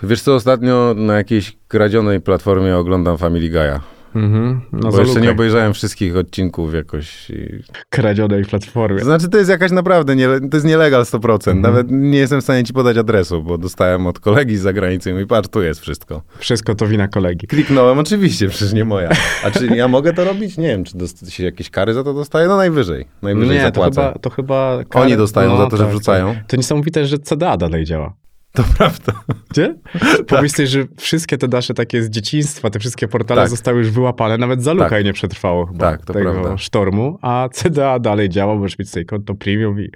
Wiesz 0.02 0.22
co, 0.22 0.34
ostatnio 0.34 0.94
na 0.96 1.16
jakiejś 1.16 1.58
kradzionej 1.68 2.20
platformie 2.20 2.76
oglądam 2.76 3.18
Family 3.18 3.50
Guy'a. 3.50 3.80
Mhm. 4.14 4.60
No 4.72 4.90
Bo 4.90 5.00
jeszcze 5.00 5.20
nie 5.20 5.30
obejrzałem 5.30 5.74
wszystkich 5.74 6.16
odcinków 6.16 6.74
jakoś. 6.74 7.30
I... 7.30 7.62
Kradzionej 7.90 8.44
platformie. 8.44 9.04
Znaczy, 9.04 9.28
to 9.28 9.38
jest 9.38 9.50
jakaś 9.50 9.70
naprawdę, 9.70 10.16
nie, 10.16 10.26
to 10.26 10.56
jest 10.56 10.66
nielegal 10.66 11.02
100%. 11.02 11.34
Mhm. 11.34 11.60
Nawet 11.60 11.86
nie 11.90 12.18
jestem 12.18 12.40
w 12.40 12.44
stanie 12.44 12.64
ci 12.64 12.72
podać 12.72 12.96
adresu, 12.96 13.42
bo 13.42 13.58
dostałem 13.58 14.06
od 14.06 14.20
kolegi 14.20 14.56
z 14.56 14.60
zagranicy 14.60 15.10
i 15.10 15.12
mówi, 15.12 15.26
patrz, 15.26 15.48
tu 15.48 15.62
jest 15.62 15.80
wszystko. 15.80 16.22
Wszystko 16.38 16.74
to 16.74 16.86
wina 16.86 17.08
kolegi. 17.08 17.46
Kliknąłem, 17.46 17.98
oczywiście, 17.98 18.48
przecież 18.48 18.72
nie 18.72 18.84
moja. 18.84 19.10
A 19.44 19.50
czy 19.50 19.66
ja 19.66 19.88
mogę 19.88 20.12
to 20.12 20.24
robić? 20.24 20.58
Nie 20.58 20.68
wiem, 20.68 20.84
czy 20.84 20.96
się 21.30 21.44
jakieś 21.44 21.70
kary 21.70 21.94
za 21.94 22.04
to 22.04 22.14
dostaje? 22.14 22.48
No 22.48 22.56
najwyżej. 22.56 23.06
Najwyżej 23.22 23.56
nie, 23.56 23.62
zapłacę. 23.62 23.94
To 23.94 24.00
chyba, 24.02 24.18
to 24.18 24.30
chyba 24.30 24.84
kary... 24.88 25.04
Oni 25.04 25.16
dostają 25.16 25.50
no, 25.50 25.56
za 25.56 25.66
to, 25.66 25.76
że 25.76 25.82
tak, 25.82 25.92
wrzucają. 25.92 26.34
Tak. 26.34 26.46
To 26.46 26.56
niesamowite, 26.56 27.06
że 27.06 27.18
CDA 27.18 27.56
dalej 27.56 27.84
działa. 27.84 28.27
To 28.52 28.64
prawda. 28.78 29.12
Gdzie? 29.50 29.74
tak. 29.92 30.26
Pomyśl 30.26 30.54
sobie, 30.54 30.66
że 30.66 30.84
wszystkie 30.96 31.38
te 31.38 31.48
nasze 31.48 31.74
takie 31.74 32.02
z 32.02 32.10
dzieciństwa, 32.10 32.70
te 32.70 32.78
wszystkie 32.78 33.08
portale 33.08 33.40
tak. 33.40 33.50
zostały 33.50 33.78
już 33.78 33.90
wyłapane, 33.90 34.38
nawet 34.38 34.62
Zalukaj 34.62 34.90
tak. 34.90 35.04
nie 35.04 35.12
przetrwało 35.12 35.66
chyba 35.66 35.90
tak, 35.90 36.04
to 36.04 36.12
tego 36.12 36.32
prawda. 36.32 36.58
sztormu, 36.58 37.18
a 37.22 37.48
CDA 37.52 37.98
dalej 37.98 38.28
działa, 38.28 38.54
możesz 38.54 38.78
mieć 38.78 38.90
sobie 38.90 39.04
konto 39.04 39.34
premium 39.34 39.80
i... 39.80 39.90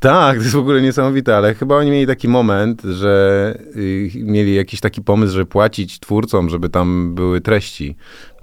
Tak, 0.00 0.36
to 0.36 0.42
jest 0.42 0.54
w 0.54 0.58
ogóle 0.58 0.82
niesamowite, 0.82 1.36
ale 1.36 1.54
chyba 1.54 1.76
oni 1.76 1.90
mieli 1.90 2.06
taki 2.06 2.28
moment, 2.28 2.82
że 2.82 3.54
y, 3.76 4.10
mieli 4.14 4.54
jakiś 4.54 4.80
taki 4.80 5.02
pomysł, 5.02 5.32
żeby 5.32 5.46
płacić 5.46 6.00
twórcom, 6.00 6.50
żeby 6.50 6.68
tam 6.68 7.14
były 7.14 7.40
treści, 7.40 7.96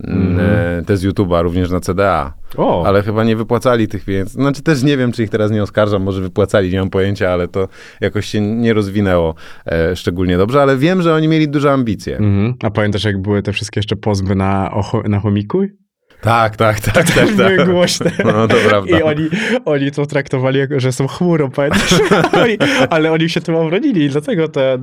mm. 0.03 0.85
te 0.85 0.97
z 0.97 1.05
YouTube'a, 1.05 1.43
również 1.43 1.71
na 1.71 1.79
CDA. 1.79 2.38
O. 2.57 2.83
Ale 2.85 3.03
chyba 3.03 3.23
nie 3.23 3.35
wypłacali 3.35 3.87
tych 3.87 4.05
pieniędzy. 4.05 4.33
Znaczy 4.33 4.61
też 4.61 4.83
nie 4.83 4.97
wiem, 4.97 5.11
czy 5.11 5.23
ich 5.23 5.29
teraz 5.29 5.51
nie 5.51 5.63
oskarżam, 5.63 6.03
może 6.03 6.21
wypłacali, 6.21 6.71
nie 6.71 6.79
mam 6.79 6.89
pojęcia, 6.89 7.29
ale 7.29 7.47
to 7.47 7.67
jakoś 8.01 8.25
się 8.25 8.41
nie 8.41 8.73
rozwinęło 8.73 9.35
e, 9.65 9.95
szczególnie 9.95 10.37
dobrze, 10.37 10.61
ale 10.61 10.77
wiem, 10.77 11.01
że 11.01 11.13
oni 11.13 11.27
mieli 11.27 11.49
duże 11.49 11.71
ambicje. 11.71 12.17
Mhm. 12.17 12.53
A 12.63 12.71
pamiętasz, 12.71 13.03
jak 13.03 13.21
były 13.21 13.41
te 13.41 13.53
wszystkie 13.53 13.79
jeszcze 13.79 13.95
pozwy 13.95 14.35
na, 14.35 14.71
na 15.05 15.19
chomikuj? 15.19 15.88
Tak, 16.21 16.55
tak, 16.55 16.79
tak, 16.79 16.93
tak. 16.93 17.11
tak, 17.15 17.35
były 17.35 17.57
tak. 17.57 17.69
głośne. 17.69 18.11
No, 18.25 18.47
to 18.47 18.55
prawda. 18.69 18.99
I 18.99 19.03
oni, 19.03 19.29
oni 19.65 19.91
to 19.91 20.05
traktowali 20.05 20.59
jako, 20.59 20.79
że 20.79 20.91
są 20.91 21.07
chmurą, 21.07 21.51
pamiętasz? 21.51 21.99
oni, 22.43 22.57
ale 22.89 23.11
oni 23.11 23.29
się 23.29 23.41
tym 23.41 23.55
obronili 23.55 24.05
i 24.05 24.09
dlatego 24.09 24.47
te, 24.47 24.73
e, 24.73 24.79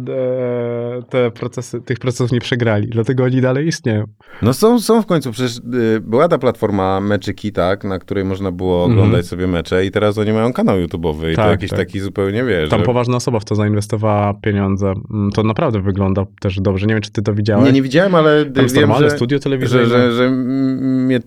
te 1.10 1.30
procesy, 1.30 1.80
tych 1.80 1.98
procesów 1.98 2.32
nie 2.32 2.40
przegrali. 2.40 2.88
Dlatego 2.88 3.24
oni 3.24 3.40
dalej 3.40 3.66
istnieją. 3.66 4.04
No 4.42 4.54
są, 4.54 4.80
są 4.80 5.02
w 5.02 5.06
końcu. 5.06 5.32
Przecież 5.32 5.56
y, 5.56 6.00
była 6.00 6.28
ta 6.28 6.38
platforma 6.38 7.00
Meczyki, 7.00 7.52
tak, 7.52 7.84
na 7.84 7.98
której 7.98 8.24
można 8.24 8.52
było 8.52 8.76
mhm. 8.76 8.92
oglądać 8.92 9.16
mm 9.20 9.26
sobie 9.26 9.46
mecze 9.46 9.86
i 9.86 9.90
teraz 9.90 10.18
oni 10.18 10.32
mają 10.32 10.52
kanał 10.52 10.76
YouTube'owy 10.78 11.32
i 11.32 11.36
tak, 11.36 11.44
to 11.44 11.50
jakiś 11.50 11.70
tak. 11.70 11.78
taki 11.78 12.00
zupełnie, 12.00 12.44
wiesz... 12.44 12.70
Tam 12.70 12.80
że... 12.80 12.86
poważna 12.86 13.16
osoba 13.16 13.40
w 13.40 13.44
to 13.44 13.54
zainwestowała 13.54 14.34
pieniądze. 14.34 14.94
Mm, 15.10 15.30
to 15.30 15.42
naprawdę 15.42 15.82
wygląda 15.82 16.26
też 16.40 16.60
dobrze. 16.60 16.86
Nie 16.86 16.94
wiem, 16.94 17.02
czy 17.02 17.10
ty 17.10 17.22
to 17.22 17.34
widziałeś. 17.34 17.66
Nie, 17.66 17.72
nie 17.72 17.82
widziałem, 17.82 18.14
ale 18.14 18.44
Tam 18.44 18.66
wiem, 18.68 18.92
że... 18.98 19.10
studio 19.10 19.38
telewizyjne. 19.38 19.86
Że, 19.86 20.12
że, 20.12 20.12
że 20.12 20.30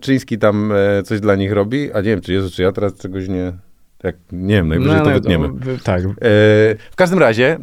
Mieczyński 0.00 0.38
tam 0.38 0.72
e, 0.72 1.02
coś 1.02 1.20
dla 1.20 1.34
nich 1.34 1.52
robi, 1.52 1.92
a 1.92 1.96
nie 2.00 2.10
wiem, 2.10 2.20
czy 2.20 2.32
Jezu, 2.32 2.50
czy 2.50 2.62
ja 2.62 2.72
teraz 2.72 2.94
czegoś 2.94 3.28
nie... 3.28 3.52
Jak, 4.04 4.16
nie 4.32 4.54
wiem, 4.54 4.68
najwyżej 4.68 4.98
no, 4.98 5.04
to 5.04 5.10
wytniemy. 5.10 5.48
No, 5.48 5.72
tak. 5.84 6.02
E, 6.04 6.08
w 6.90 6.96
każdym 6.96 7.18
razie 7.18 7.46
e, 7.46 7.58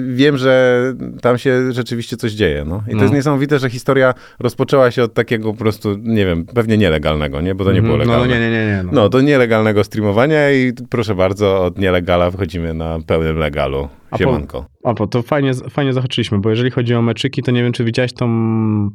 wiem, 0.00 0.36
że 0.36 0.82
tam 1.22 1.38
się 1.38 1.72
rzeczywiście 1.72 2.16
coś 2.16 2.32
dzieje. 2.32 2.64
No. 2.64 2.82
I 2.88 2.92
no. 2.92 2.96
to 2.96 3.04
jest 3.04 3.14
niesamowite, 3.14 3.58
że 3.58 3.70
historia 3.70 4.14
rozpoczęła 4.40 4.90
się 4.90 5.02
od 5.02 5.14
takiego 5.14 5.52
po 5.52 5.58
prostu, 5.58 5.96
nie 6.02 6.26
wiem, 6.26 6.44
pewnie 6.44 6.78
nielegalnego, 6.78 7.40
nie? 7.40 7.54
Bo 7.54 7.64
to 7.64 7.72
nie 7.72 7.82
było 7.82 7.94
mhm. 7.94 8.10
legalne. 8.10 8.34
No, 8.34 8.40
nie, 8.40 8.50
nie, 8.50 8.66
nie. 8.66 8.82
No. 8.84 8.92
no, 8.92 9.08
to 9.08 9.20
nielegalnego 9.20 9.84
streamowania 9.84 10.50
i 10.50 10.72
proszę 10.90 11.14
bardzo, 11.14 11.64
od 11.64 11.78
nielegala 11.78 12.30
wychodzimy 12.30 12.74
na 12.74 12.98
pełnym 13.06 13.36
legalu. 13.38 13.88
Siemanko. 14.18 14.66
A 14.84 14.94
po, 14.94 15.06
to 15.06 15.22
fajnie, 15.22 15.54
fajnie 15.54 15.92
zahaczyliśmy, 15.92 16.38
bo 16.38 16.50
jeżeli 16.50 16.70
chodzi 16.70 16.94
o 16.94 17.02
meczyki, 17.02 17.42
to 17.42 17.50
nie 17.50 17.62
wiem, 17.62 17.72
czy 17.72 17.84
widziałeś 17.84 18.12
tą, 18.12 18.28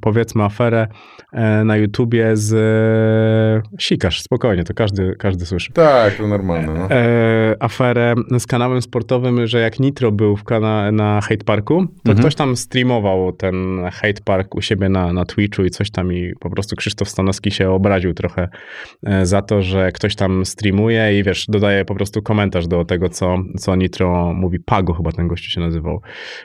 powiedzmy, 0.01 0.43
aferę 0.43 0.87
e, 1.33 1.63
na 1.63 1.77
YouTubie 1.77 2.37
z 2.37 2.53
e, 2.53 3.77
Sikasz, 3.79 4.21
spokojnie, 4.21 4.63
to 4.63 4.73
każdy, 4.73 5.15
każdy 5.19 5.45
słyszy. 5.45 5.73
Tak, 5.73 6.15
to 6.15 6.27
normalne. 6.27 6.73
No. 6.73 6.89
E, 6.91 7.55
aferę 7.59 8.13
z 8.39 8.47
kanałem 8.47 8.81
sportowym, 8.81 9.47
że 9.47 9.59
jak 9.59 9.79
Nitro 9.79 10.11
był 10.11 10.35
w 10.35 10.43
kana 10.43 10.91
na 10.91 11.21
Hate 11.21 11.43
Parku, 11.45 11.85
to 12.03 12.11
mhm. 12.11 12.17
ktoś 12.17 12.35
tam 12.35 12.55
streamował 12.55 13.31
ten 13.31 13.79
Hate 13.93 14.21
Park 14.25 14.55
u 14.55 14.61
siebie 14.61 14.89
na, 14.89 15.13
na 15.13 15.25
Twitchu 15.25 15.63
i 15.63 15.69
coś 15.69 15.91
tam 15.91 16.13
i 16.13 16.33
po 16.39 16.49
prostu 16.49 16.75
Krzysztof 16.75 17.09
Stanowski 17.09 17.51
się 17.51 17.71
obraził 17.71 18.13
trochę 18.13 18.49
e, 19.03 19.25
za 19.25 19.41
to, 19.41 19.61
że 19.61 19.91
ktoś 19.91 20.15
tam 20.15 20.45
streamuje 20.45 21.19
i 21.19 21.23
wiesz, 21.23 21.45
dodaje 21.49 21.85
po 21.85 21.95
prostu 21.95 22.21
komentarz 22.21 22.67
do 22.67 22.85
tego, 22.85 23.09
co, 23.09 23.37
co 23.57 23.75
Nitro 23.75 24.33
mówi. 24.33 24.59
Pago 24.59 24.93
chyba 24.93 25.04
ten 25.11 25.27
gościu 25.27 25.51
się 25.51 25.61
nazywał, 25.61 26.01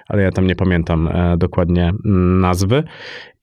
ale 0.08 0.22
ja 0.22 0.30
tam 0.32 0.46
nie 0.46 0.56
pamiętam 0.56 1.08
e, 1.08 1.36
dokładnie 1.36 1.92
mm, 2.04 2.40
nazwy. 2.40 2.82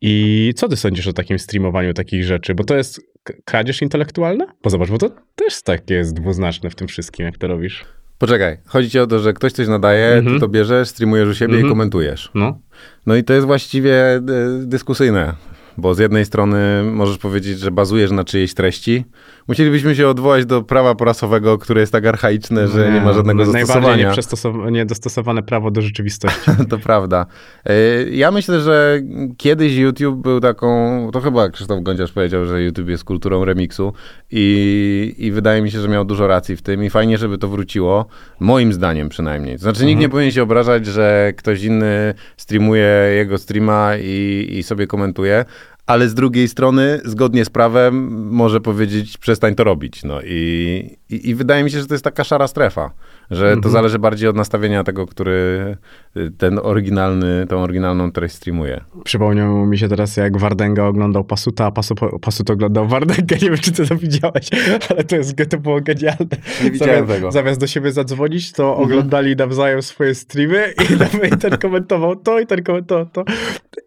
I 0.01 0.53
co 0.55 0.67
ty 0.67 0.75
sądzisz 0.75 1.07
o 1.07 1.13
takim 1.13 1.39
streamowaniu 1.39 1.93
takich 1.93 2.23
rzeczy? 2.23 2.55
Bo 2.55 2.63
to 2.63 2.75
jest 2.75 3.01
kradzież 3.45 3.81
intelektualna? 3.81 4.45
Bo 4.63 4.69
zobacz, 4.69 4.89
bo 4.89 4.97
to 4.97 5.09
też 5.35 5.61
takie 5.61 5.93
jest 5.93 6.13
dwuznaczne 6.13 6.69
w 6.69 6.75
tym 6.75 6.87
wszystkim, 6.87 7.25
jak 7.25 7.37
to 7.37 7.47
robisz. 7.47 7.85
Poczekaj, 8.17 8.57
chodzi 8.65 8.89
ci 8.89 8.99
o 8.99 9.07
to, 9.07 9.19
że 9.19 9.33
ktoś 9.33 9.51
coś 9.51 9.67
nadaje, 9.67 10.07
mm 10.07 10.25
-hmm. 10.25 10.33
ty 10.33 10.39
to 10.39 10.47
bierzesz, 10.47 10.87
streamujesz 10.87 11.29
u 11.29 11.33
siebie 11.33 11.45
mm 11.45 11.55
-hmm. 11.55 11.59
i 11.59 11.63
mhm. 11.63 11.73
komentujesz. 11.73 12.31
No. 12.35 12.59
no 13.05 13.15
i 13.15 13.23
to 13.23 13.33
jest 13.33 13.47
właściwie 13.47 14.15
e, 14.15 14.21
dyskusyjne, 14.61 15.33
bo 15.77 15.93
z 15.93 15.99
jednej 15.99 16.25
strony 16.25 16.83
możesz 16.83 17.17
powiedzieć, 17.17 17.59
że 17.59 17.71
bazujesz 17.71 18.11
na 18.11 18.23
czyjejś 18.23 18.53
treści, 18.53 19.05
musielibyśmy 19.47 19.95
się 19.95 20.07
odwołać 20.07 20.45
do 20.45 20.63
prawa 20.63 20.95
prasowego, 20.95 21.57
które 21.57 21.81
jest 21.81 21.91
tak 21.91 22.05
archaiczne, 22.05 22.67
że 22.67 22.91
nie, 22.91 23.01
ma 23.01 23.13
żadnego 23.13 23.45
zastosowania. 23.45 23.97
Najbardziej 23.97 24.71
niedostosowane 24.71 25.43
prawo 25.43 25.71
do 25.71 25.81
rzeczywistości. 25.81 26.51
to 26.69 26.77
prawda. 26.77 27.25
E, 27.65 27.73
ja 28.09 28.31
myślę, 28.31 28.61
że 28.61 29.01
kiedyś 29.37 29.75
YouTube 29.75 30.21
był 30.21 30.39
taką, 30.39 30.67
to 31.13 31.19
chyba 31.21 31.49
Krzysztof 31.49 31.83
Gądziarz 31.83 32.11
powiedział, 32.11 32.45
że 32.45 32.63
YouTube 32.63 32.89
jest 32.89 33.03
kulturą 33.03 33.45
remiksu 33.45 33.93
i, 34.31 35.15
i 35.17 35.31
wydaje 35.31 35.61
mi 35.61 35.71
się, 35.71 35.81
że 35.81 35.87
miał 35.87 36.05
dużo 36.05 36.27
racji 36.27 36.55
w 36.55 36.61
tym 36.61 36.83
i 36.83 36.89
fajnie, 36.89 37.17
żeby 37.17 37.37
to 37.37 37.47
wróciło, 37.47 38.05
moim 38.39 38.73
zdaniem 38.73 39.09
przynajmniej. 39.09 39.57
Znaczy 39.57 39.79
nikt 39.79 39.91
mhm. 39.91 39.99
nie 39.99 40.09
powinien 40.09 40.31
się 40.31 40.43
obrażać, 40.43 40.85
że 40.85 41.33
ktoś 41.37 41.63
inny 41.63 42.13
streamuje 42.37 42.87
jego 43.15 43.37
streama 43.37 43.91
i, 44.01 44.47
i 44.51 44.63
sobie 44.63 44.87
komentuje, 44.87 45.45
ale 45.87 46.09
z 46.09 46.13
drugiej 46.13 46.47
strony, 46.47 47.01
zgodnie 47.05 47.45
z 47.45 47.49
prawem, 47.49 48.25
może 48.31 48.61
powiedzieć, 48.61 49.17
przestań 49.17 49.55
to 49.55 49.63
robić. 49.63 50.03
No 50.03 50.21
i, 50.21 50.97
i, 51.09 51.29
i 51.29 51.35
wydaje 51.35 51.63
mi 51.63 51.71
się, 51.71 51.79
że 51.79 51.87
to 51.87 51.93
jest 51.93 52.03
taka 52.03 52.23
szara 52.23 52.47
strefa 52.47 52.91
że 53.31 53.49
to 53.49 53.53
mhm. 53.53 53.71
zależy 53.71 53.99
bardziej 53.99 54.29
od 54.29 54.35
nastawienia 54.35 54.83
tego, 54.83 55.05
który 55.05 55.77
y, 56.17 56.31
ten 56.37 56.59
oryginalny, 56.63 57.45
tą 57.49 57.63
oryginalną 57.63 58.11
treść 58.11 58.35
streamuje. 58.35 58.81
Przypomniał 59.03 59.65
mi 59.65 59.77
się 59.77 59.87
teraz, 59.87 60.17
jak 60.17 60.37
Wardenga 60.37 60.85
oglądał 60.85 61.23
Pasuta, 61.23 61.65
a 61.65 61.71
Pasut, 61.71 61.99
Pasut 62.21 62.49
oglądał 62.49 62.87
Wardęgę. 62.87 63.35
Nie 63.41 63.49
wiem, 63.49 63.57
czy 63.57 63.71
ty 63.71 63.87
to 63.87 63.95
widziałeś, 63.95 64.49
ale 64.89 65.03
to, 65.03 65.15
jest, 65.15 65.35
to 65.49 65.57
było 65.57 65.81
genialne. 65.81 66.37
Nie 66.63 66.71
widziałem 66.71 66.95
zamiast, 66.95 67.13
tego. 67.13 67.31
Zamiast 67.31 67.59
do 67.59 67.67
siebie 67.67 67.91
zadzwonić, 67.91 68.51
to 68.51 68.69
mhm. 68.69 68.85
oglądali 68.85 69.35
nawzajem 69.35 69.81
swoje 69.81 70.15
streamy 70.15 70.73
i 70.83 71.37
ten 71.41 71.57
komentował 71.57 72.15
to 72.15 72.39
i 72.39 72.47
ten 72.47 72.63
komentował 72.63 73.05
to. 73.05 73.23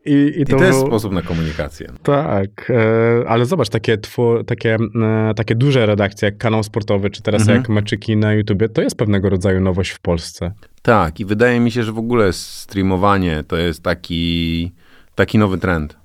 I, 0.05 0.33
i, 0.37 0.45
to, 0.45 0.57
I 0.57 0.59
to 0.59 0.65
jest 0.65 0.79
był... 0.79 0.87
sposób 0.87 1.13
na 1.13 1.23
komunikację. 1.23 1.93
Tak, 2.03 2.71
e, 2.71 3.29
ale 3.29 3.47
zobacz, 3.47 3.69
takie, 3.69 3.99
twu, 3.99 4.45
takie, 4.45 4.77
e, 5.03 5.35
takie 5.37 5.55
duże 5.55 5.87
redakcje, 5.87 6.27
jak 6.27 6.39
kanał 6.39 6.63
sportowy, 6.63 7.11
czy 7.11 7.23
teraz 7.23 7.41
mhm. 7.41 7.59
jak 7.59 7.69
meczyki 7.69 8.17
na 8.17 8.33
YouTubie, 8.33 8.69
to 8.69 8.83
jest 8.83 8.97
pewnego 8.97 9.30
rodzaju 9.31 9.61
nowość 9.61 9.91
w 9.91 10.01
Polsce. 10.01 10.53
Tak, 10.83 11.21
i 11.21 11.25
wydaje 11.25 11.61
mi 11.61 11.71
się, 11.71 11.83
że 11.83 11.93
w 11.93 11.99
ogóle 11.99 12.33
streamowanie 12.33 13.45
to 13.45 13.57
jest 13.57 13.83
taki, 13.83 14.73
taki 15.15 15.39
nowy 15.39 15.59
trend. 15.59 16.00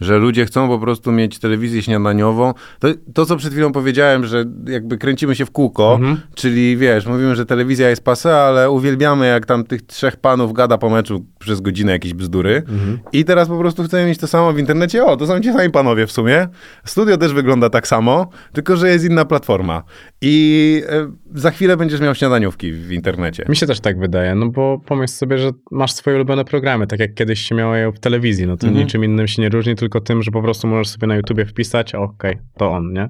Że 0.00 0.18
ludzie 0.18 0.44
chcą 0.44 0.68
po 0.68 0.78
prostu 0.78 1.12
mieć 1.12 1.38
telewizję 1.38 1.82
śniadaniową. 1.82 2.54
To, 2.78 2.88
to 3.14 3.26
co 3.26 3.36
przed 3.36 3.52
chwilą 3.52 3.72
powiedziałem, 3.72 4.26
że 4.26 4.44
jakby 4.66 4.98
kręcimy 4.98 5.34
się 5.34 5.46
w 5.46 5.50
kółko, 5.50 5.94
mhm. 5.94 6.20
czyli 6.34 6.76
wiesz, 6.76 7.06
mówimy, 7.06 7.36
że 7.36 7.46
telewizja 7.46 7.90
jest 7.90 8.04
pase, 8.04 8.36
ale 8.36 8.70
uwielbiamy 8.70 9.26
jak 9.26 9.46
tam 9.46 9.64
tych 9.64 9.82
trzech 9.82 10.16
panów 10.16 10.52
gada 10.52 10.78
po 10.78 10.90
meczu 10.90 11.26
przez 11.38 11.60
godzinę 11.60 11.92
jakieś 11.92 12.14
bzdury 12.14 12.56
mhm. 12.56 12.98
i 13.12 13.24
teraz 13.24 13.48
po 13.48 13.58
prostu 13.58 13.82
chcemy 13.84 14.06
mieć 14.06 14.18
to 14.18 14.26
samo 14.26 14.52
w 14.52 14.58
internecie. 14.58 15.04
O, 15.04 15.16
to 15.16 15.26
są 15.26 15.40
ci 15.40 15.52
sami 15.52 15.70
panowie 15.70 16.06
w 16.06 16.12
sumie. 16.12 16.48
Studio 16.84 17.16
też 17.16 17.32
wygląda 17.32 17.70
tak 17.70 17.88
samo, 17.88 18.30
tylko 18.52 18.76
że 18.76 18.88
jest 18.88 19.04
inna 19.04 19.24
platforma. 19.24 19.82
I 20.22 20.82
e, 20.88 21.12
za 21.34 21.50
chwilę 21.50 21.76
będziesz 21.76 22.00
miał 22.00 22.14
śniadaniówki 22.14 22.72
w 22.72 22.92
internecie. 22.92 23.44
Mi 23.48 23.56
się 23.56 23.66
też 23.66 23.80
tak 23.80 23.98
wydaje, 23.98 24.34
no 24.34 24.46
bo 24.46 24.80
pomyśl 24.86 25.12
sobie, 25.12 25.38
że 25.38 25.50
masz 25.70 25.92
swoje 25.92 26.16
ulubione 26.16 26.44
programy, 26.44 26.86
tak 26.86 27.00
jak 27.00 27.14
kiedyś 27.14 27.40
się 27.40 27.54
miało 27.54 27.74
je 27.74 27.92
w 27.92 27.98
telewizji, 27.98 28.46
no 28.46 28.56
to 28.56 28.66
mhm. 28.66 28.84
niczym 28.84 29.04
innym 29.04 29.28
się 29.28 29.42
nie 29.42 29.48
różni, 29.48 29.74
tylko 29.74 29.89
tym, 30.00 30.22
że 30.22 30.30
po 30.30 30.42
prostu 30.42 30.66
możesz 30.66 30.88
sobie 30.88 31.06
na 31.06 31.16
YouTubie 31.16 31.46
wpisać, 31.46 31.94
okej, 31.94 32.32
okay, 32.32 32.44
to 32.56 32.70
on, 32.70 32.92
nie? 32.92 33.08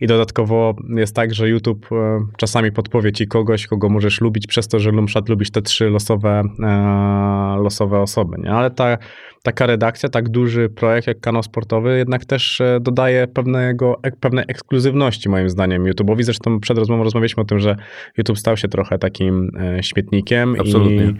I 0.00 0.06
dodatkowo 0.06 0.76
jest 0.96 1.14
tak, 1.16 1.34
że 1.34 1.48
YouTube 1.48 1.86
e, 1.92 2.26
czasami 2.36 2.72
podpowie 2.72 3.12
ci 3.12 3.26
kogoś, 3.26 3.66
kogo 3.66 3.88
możesz 3.88 4.20
lubić 4.20 4.46
przez 4.46 4.68
to, 4.68 4.78
że 4.78 4.92
przykład 5.04 5.28
lubisz 5.28 5.50
te 5.50 5.62
trzy 5.62 5.90
losowe, 5.90 6.42
e, 6.62 7.62
losowe 7.62 8.00
osoby, 8.00 8.36
nie? 8.38 8.50
Ale 8.50 8.70
ta, 8.70 8.98
taka 9.42 9.66
redakcja, 9.66 10.08
tak 10.08 10.28
duży 10.28 10.68
projekt 10.68 11.06
jak 11.06 11.20
kanał 11.20 11.42
sportowy 11.42 11.98
jednak 11.98 12.24
też 12.24 12.60
e, 12.60 12.78
dodaje 12.80 13.26
pewnego, 13.26 14.00
pewnej 14.20 14.44
ekskluzywności 14.48 15.28
moim 15.28 15.50
zdaniem 15.50 15.84
YouTube'owi. 15.84 16.22
Zresztą 16.22 16.60
przed 16.60 16.78
rozmową 16.78 17.04
rozmawialiśmy 17.04 17.42
o 17.42 17.46
tym, 17.46 17.58
że 17.58 17.76
YouTube 18.16 18.38
stał 18.38 18.56
się 18.56 18.68
trochę 18.68 18.98
takim 18.98 19.50
śmietnikiem 19.80 20.56
Absolutnie. 20.60 21.04
i 21.04 21.14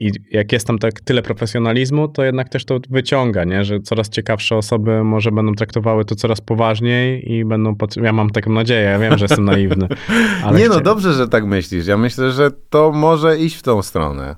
i 0.00 0.12
jak 0.30 0.52
jest 0.52 0.66
tam 0.66 0.78
tak 0.78 1.00
tyle 1.00 1.22
profesjonalizmu, 1.22 2.08
to 2.08 2.24
jednak 2.24 2.48
też 2.48 2.64
to 2.64 2.78
wyciąga, 2.90 3.44
nie? 3.44 3.64
że 3.64 3.80
coraz 3.80 4.08
ciekawsze 4.08 4.56
osoby 4.56 5.04
może 5.04 5.32
będą 5.32 5.54
traktowały 5.54 6.04
to 6.04 6.14
coraz 6.14 6.40
poważniej 6.40 7.32
i 7.32 7.44
będą. 7.44 7.76
Pod... 7.76 7.96
Ja 7.96 8.12
mam 8.12 8.30
taką 8.30 8.52
nadzieję, 8.52 8.80
ja 8.80 8.98
wiem, 8.98 9.18
że 9.18 9.24
jestem 9.24 9.44
naiwny. 9.44 9.88
nie, 10.58 10.68
no 10.68 10.80
dobrze, 10.80 11.12
że 11.12 11.28
tak 11.28 11.46
myślisz. 11.46 11.86
Ja 11.86 11.96
myślę, 11.96 12.32
że 12.32 12.50
to 12.70 12.92
może 12.92 13.38
iść 13.38 13.56
w 13.56 13.62
tą 13.62 13.82
stronę. 13.82 14.36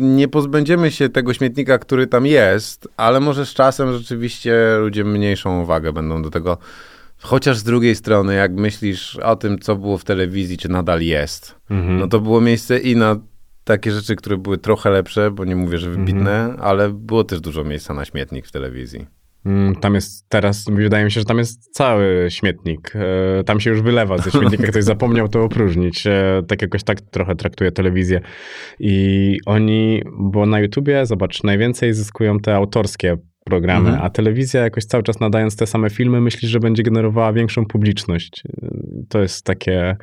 Nie 0.00 0.28
pozbędziemy 0.28 0.90
się 0.90 1.08
tego 1.08 1.34
śmietnika, 1.34 1.78
który 1.78 2.06
tam 2.06 2.26
jest, 2.26 2.88
ale 2.96 3.20
może 3.20 3.46
z 3.46 3.54
czasem 3.54 3.92
rzeczywiście 3.92 4.54
ludzie 4.80 5.04
mniejszą 5.04 5.62
uwagę 5.62 5.92
będą 5.92 6.22
do 6.22 6.30
tego 6.30 6.58
Chociaż 7.24 7.58
z 7.58 7.62
drugiej 7.62 7.94
strony, 7.94 8.34
jak 8.34 8.52
myślisz 8.52 9.16
o 9.16 9.36
tym, 9.36 9.58
co 9.58 9.76
było 9.76 9.98
w 9.98 10.04
telewizji, 10.04 10.58
czy 10.58 10.68
nadal 10.68 11.00
jest, 11.02 11.54
mhm. 11.70 11.98
no 11.98 12.08
to 12.08 12.20
było 12.20 12.40
miejsce 12.40 12.78
i 12.78 12.96
na 12.96 13.16
takie 13.64 13.92
rzeczy, 13.92 14.16
które 14.16 14.36
były 14.36 14.58
trochę 14.58 14.90
lepsze, 14.90 15.30
bo 15.30 15.44
nie 15.44 15.56
mówię, 15.56 15.78
że 15.78 15.90
wybitne, 15.90 16.44
mhm. 16.44 16.60
ale 16.60 16.90
było 16.90 17.24
też 17.24 17.40
dużo 17.40 17.64
miejsca 17.64 17.94
na 17.94 18.04
śmietnik 18.04 18.46
w 18.46 18.52
telewizji. 18.52 19.06
Mm, 19.46 19.76
tam 19.76 19.94
jest 19.94 20.28
teraz, 20.28 20.64
wydaje 20.70 21.04
mi 21.04 21.10
się, 21.10 21.20
że 21.20 21.26
tam 21.26 21.38
jest 21.38 21.72
cały 21.72 22.26
śmietnik. 22.30 22.92
E, 23.40 23.44
tam 23.44 23.60
się 23.60 23.70
już 23.70 23.82
wylewa 23.82 24.18
ze 24.18 24.30
śmietnika. 24.30 24.66
Ktoś 24.66 24.84
zapomniał 24.84 25.28
to 25.28 25.42
opróżnić. 25.42 26.06
E, 26.06 26.42
tak 26.48 26.62
jakoś 26.62 26.84
tak 26.84 27.00
trochę 27.00 27.34
traktuje 27.34 27.72
telewizję. 27.72 28.20
I 28.78 29.38
oni, 29.46 30.02
bo 30.18 30.46
na 30.46 30.60
YouTubie, 30.60 31.06
zobacz, 31.06 31.42
najwięcej 31.42 31.94
zyskują 31.94 32.38
te 32.38 32.54
autorskie 32.54 33.16
programy, 33.52 33.88
mhm. 33.88 34.06
a 34.06 34.10
telewizja 34.10 34.60
jakoś 34.60 34.84
cały 34.84 35.02
czas 35.02 35.20
nadając 35.20 35.56
te 35.56 35.66
same 35.66 35.90
filmy 35.90 36.20
myśli, 36.20 36.48
że 36.48 36.60
będzie 36.60 36.82
generowała 36.82 37.32
większą 37.32 37.66
publiczność. 37.66 38.42
To 39.08 39.20
jest 39.20 39.44
takie, 39.44 39.96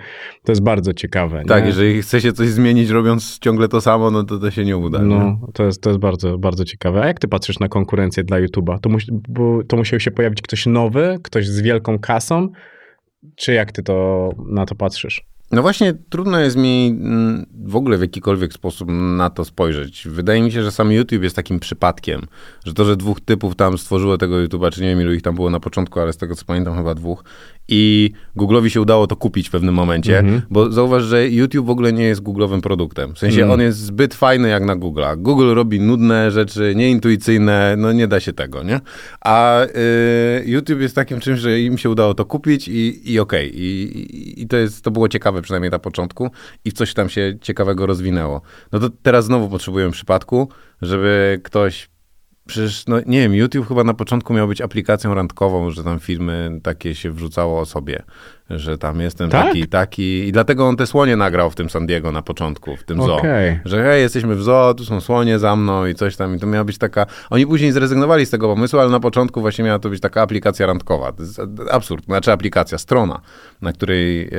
to 0.44 0.52
jest 0.52 0.62
bardzo 0.64 0.94
ciekawe. 0.94 1.44
Tak, 1.48 1.64
nie? 1.64 1.68
jeżeli 1.68 2.02
chce 2.02 2.22
się 2.22 2.34
coś 2.34 2.48
zmienić 2.48 2.90
robiąc 2.90 3.40
ciągle 3.40 3.68
to 3.68 3.82
samo, 3.82 4.12
no 4.12 4.24
to 4.24 4.38
to 4.40 4.52
się 4.52 4.66
nie 4.66 4.78
uda. 4.78 5.00
No, 5.00 5.24
nie? 5.24 5.38
To, 5.54 5.64
jest, 5.64 5.82
to 5.82 5.90
jest 5.90 6.00
bardzo, 6.00 6.38
bardzo 6.38 6.66
ciekawe. 6.66 7.02
A 7.02 7.08
jak 7.08 7.20
ty 7.20 7.28
patrzysz 7.28 7.60
na 7.60 7.68
konkurencję 7.68 8.24
dla 8.24 8.38
YouTube'a? 8.42 8.80
To, 8.80 8.90
bo 9.30 9.64
to 9.64 9.78
musiał 9.78 10.00
się 10.00 10.12
pojawić 10.12 10.42
ktoś 10.42 10.66
nowy, 10.66 11.20
ktoś 11.24 11.48
z 11.48 11.62
wielką 11.62 12.00
kasą, 12.00 12.50
czy 13.36 13.54
jak 13.54 13.72
ty 13.72 13.84
to 13.84 14.30
na 14.50 14.66
to 14.66 14.76
patrzysz? 14.76 15.29
No 15.52 15.62
właśnie, 15.62 15.94
trudno 16.10 16.40
jest 16.40 16.58
mi 16.58 16.98
mm, 17.02 17.46
w 17.66 17.76
ogóle 17.76 17.98
w 17.98 18.02
jakikolwiek 18.02 18.54
sposób 18.54 18.90
na 18.92 19.30
to 19.30 19.46
spojrzeć. 19.46 20.08
Wydaje 20.08 20.42
mi 20.42 20.52
się, 20.52 20.64
że 20.64 20.72
sam 20.72 20.92
YouTube 20.92 21.24
jest 21.24 21.36
takim 21.36 21.60
przypadkiem, 21.60 22.22
że 22.66 22.74
to, 22.74 22.86
że 22.86 22.98
dwóch 22.98 23.22
typów 23.22 23.56
tam 23.56 23.78
stworzyło 23.78 24.18
tego 24.18 24.36
YouTube'a, 24.36 24.72
czy 24.72 24.82
nie 24.82 24.88
wiem 24.88 25.02
ilu 25.02 25.14
ich 25.14 25.22
tam 25.22 25.36
było 25.36 25.50
na 25.50 25.60
początku, 25.60 26.00
ale 26.00 26.14
z 26.14 26.18
tego 26.18 26.36
co 26.36 26.46
pamiętam 26.46 26.76
chyba 26.76 26.96
dwóch, 26.96 27.24
i 27.70 28.12
Google'owi 28.38 28.68
się 28.68 28.82
udało 28.82 29.08
to 29.08 29.16
kupić 29.16 29.48
w 29.48 29.52
pewnym 29.52 29.76
momencie, 29.76 30.20
mm 30.20 30.40
-hmm. 30.40 30.42
bo 30.50 30.72
zauważ, 30.72 31.04
że 31.04 31.30
YouTube 31.30 31.66
w 31.66 31.70
ogóle 31.70 31.94
nie 31.94 32.04
jest 32.04 32.22
Google'owym 32.22 32.62
produktem. 32.62 33.16
W 33.16 33.20
sensie 33.20 33.42
mm. 33.42 33.52
on 33.52 33.62
jest 33.62 33.80
zbyt 33.80 34.14
fajny 34.14 34.50
jak 34.50 34.64
na 34.64 34.76
Google'a. 34.76 35.18
Google 35.18 35.54
robi 35.54 35.80
nudne 35.80 36.32
rzeczy, 36.32 36.74
nieintuicyjne, 36.76 37.76
no 37.78 37.92
nie 37.92 38.08
da 38.08 38.20
się 38.20 38.34
tego, 38.34 38.64
nie? 38.64 38.80
A 39.22 39.64
y, 39.64 39.70
YouTube 40.46 40.82
jest 40.82 40.96
takim 40.96 41.20
czymś, 41.20 41.40
że 41.40 41.62
im 41.62 41.78
się 41.78 41.90
udało 41.90 42.14
to 42.14 42.26
kupić 42.26 42.68
i, 42.68 43.14
i 43.14 43.20
okej. 43.20 43.50
Okay. 43.50 43.62
I, 43.62 44.42
I, 44.42 44.48
to, 44.48 44.58
jest, 44.58 44.84
to 44.84 44.92
było 44.92 45.10
ciekawe 45.10 45.42
przynajmniej 45.42 45.72
na 45.72 45.80
początku 45.80 46.30
i 46.66 46.72
coś 46.72 46.94
tam 46.94 47.10
się 47.10 47.38
ciekawego 47.42 47.86
rozwinęło. 47.86 48.42
No 48.72 48.80
to 48.80 48.90
teraz 49.04 49.26
znowu 49.26 49.50
potrzebujemy 49.50 49.92
przypadku, 49.92 50.50
żeby 50.82 51.42
ktoś 51.44 51.89
Przecież, 52.50 52.88
no 52.88 52.98
nie 53.06 53.20
wiem, 53.20 53.36
YouTube 53.36 53.68
chyba 53.68 53.84
na 53.84 53.94
początku 53.94 54.34
miał 54.34 54.48
być 54.48 54.62
aplikacją 54.62 55.14
randkową, 55.14 55.72
że 55.72 55.84
tam 55.84 56.00
filmy 56.00 56.60
takie 56.64 56.96
się 56.96 57.12
wrzucało 57.12 57.60
o 57.60 57.66
sobie 57.66 58.04
że 58.50 58.78
tam 58.78 59.02
jestem 59.02 59.30
tak? 59.30 59.46
taki, 59.46 59.68
taki. 59.68 60.28
I 60.28 60.32
dlatego 60.32 60.68
on 60.68 60.78
te 60.78 60.88
słonie 60.88 61.16
nagrał 61.16 61.50
w 61.50 61.56
tym 61.56 61.70
San 61.70 61.88
Diego 61.88 62.12
na 62.12 62.22
początku, 62.22 62.76
w 62.76 62.84
tym 62.84 63.00
okay. 63.00 63.60
zoo. 63.64 63.70
Że 63.70 63.84
hej, 63.84 64.02
jesteśmy 64.02 64.36
w 64.36 64.44
zoo, 64.44 64.74
tu 64.74 64.86
są 64.86 65.02
słonie 65.02 65.40
za 65.40 65.56
mną 65.56 65.86
i 65.86 65.96
coś 65.96 66.16
tam. 66.16 66.36
I 66.36 66.40
to 66.40 66.48
miała 66.48 66.64
być 66.64 66.78
taka... 66.78 67.06
Oni 67.30 67.48
później 67.48 67.72
zrezygnowali 67.72 68.26
z 68.26 68.30
tego 68.30 68.48
pomysłu, 68.48 68.80
ale 68.80 68.90
na 68.90 69.00
początku 69.00 69.42
właśnie 69.42 69.66
miała 69.66 69.80
to 69.80 69.90
być 69.90 70.02
taka 70.02 70.22
aplikacja 70.22 70.66
randkowa. 70.66 71.14
Absurd. 71.72 72.06
Znaczy 72.06 72.32
aplikacja, 72.32 72.78
strona, 72.78 73.22
na 73.62 73.74
której 73.74 74.30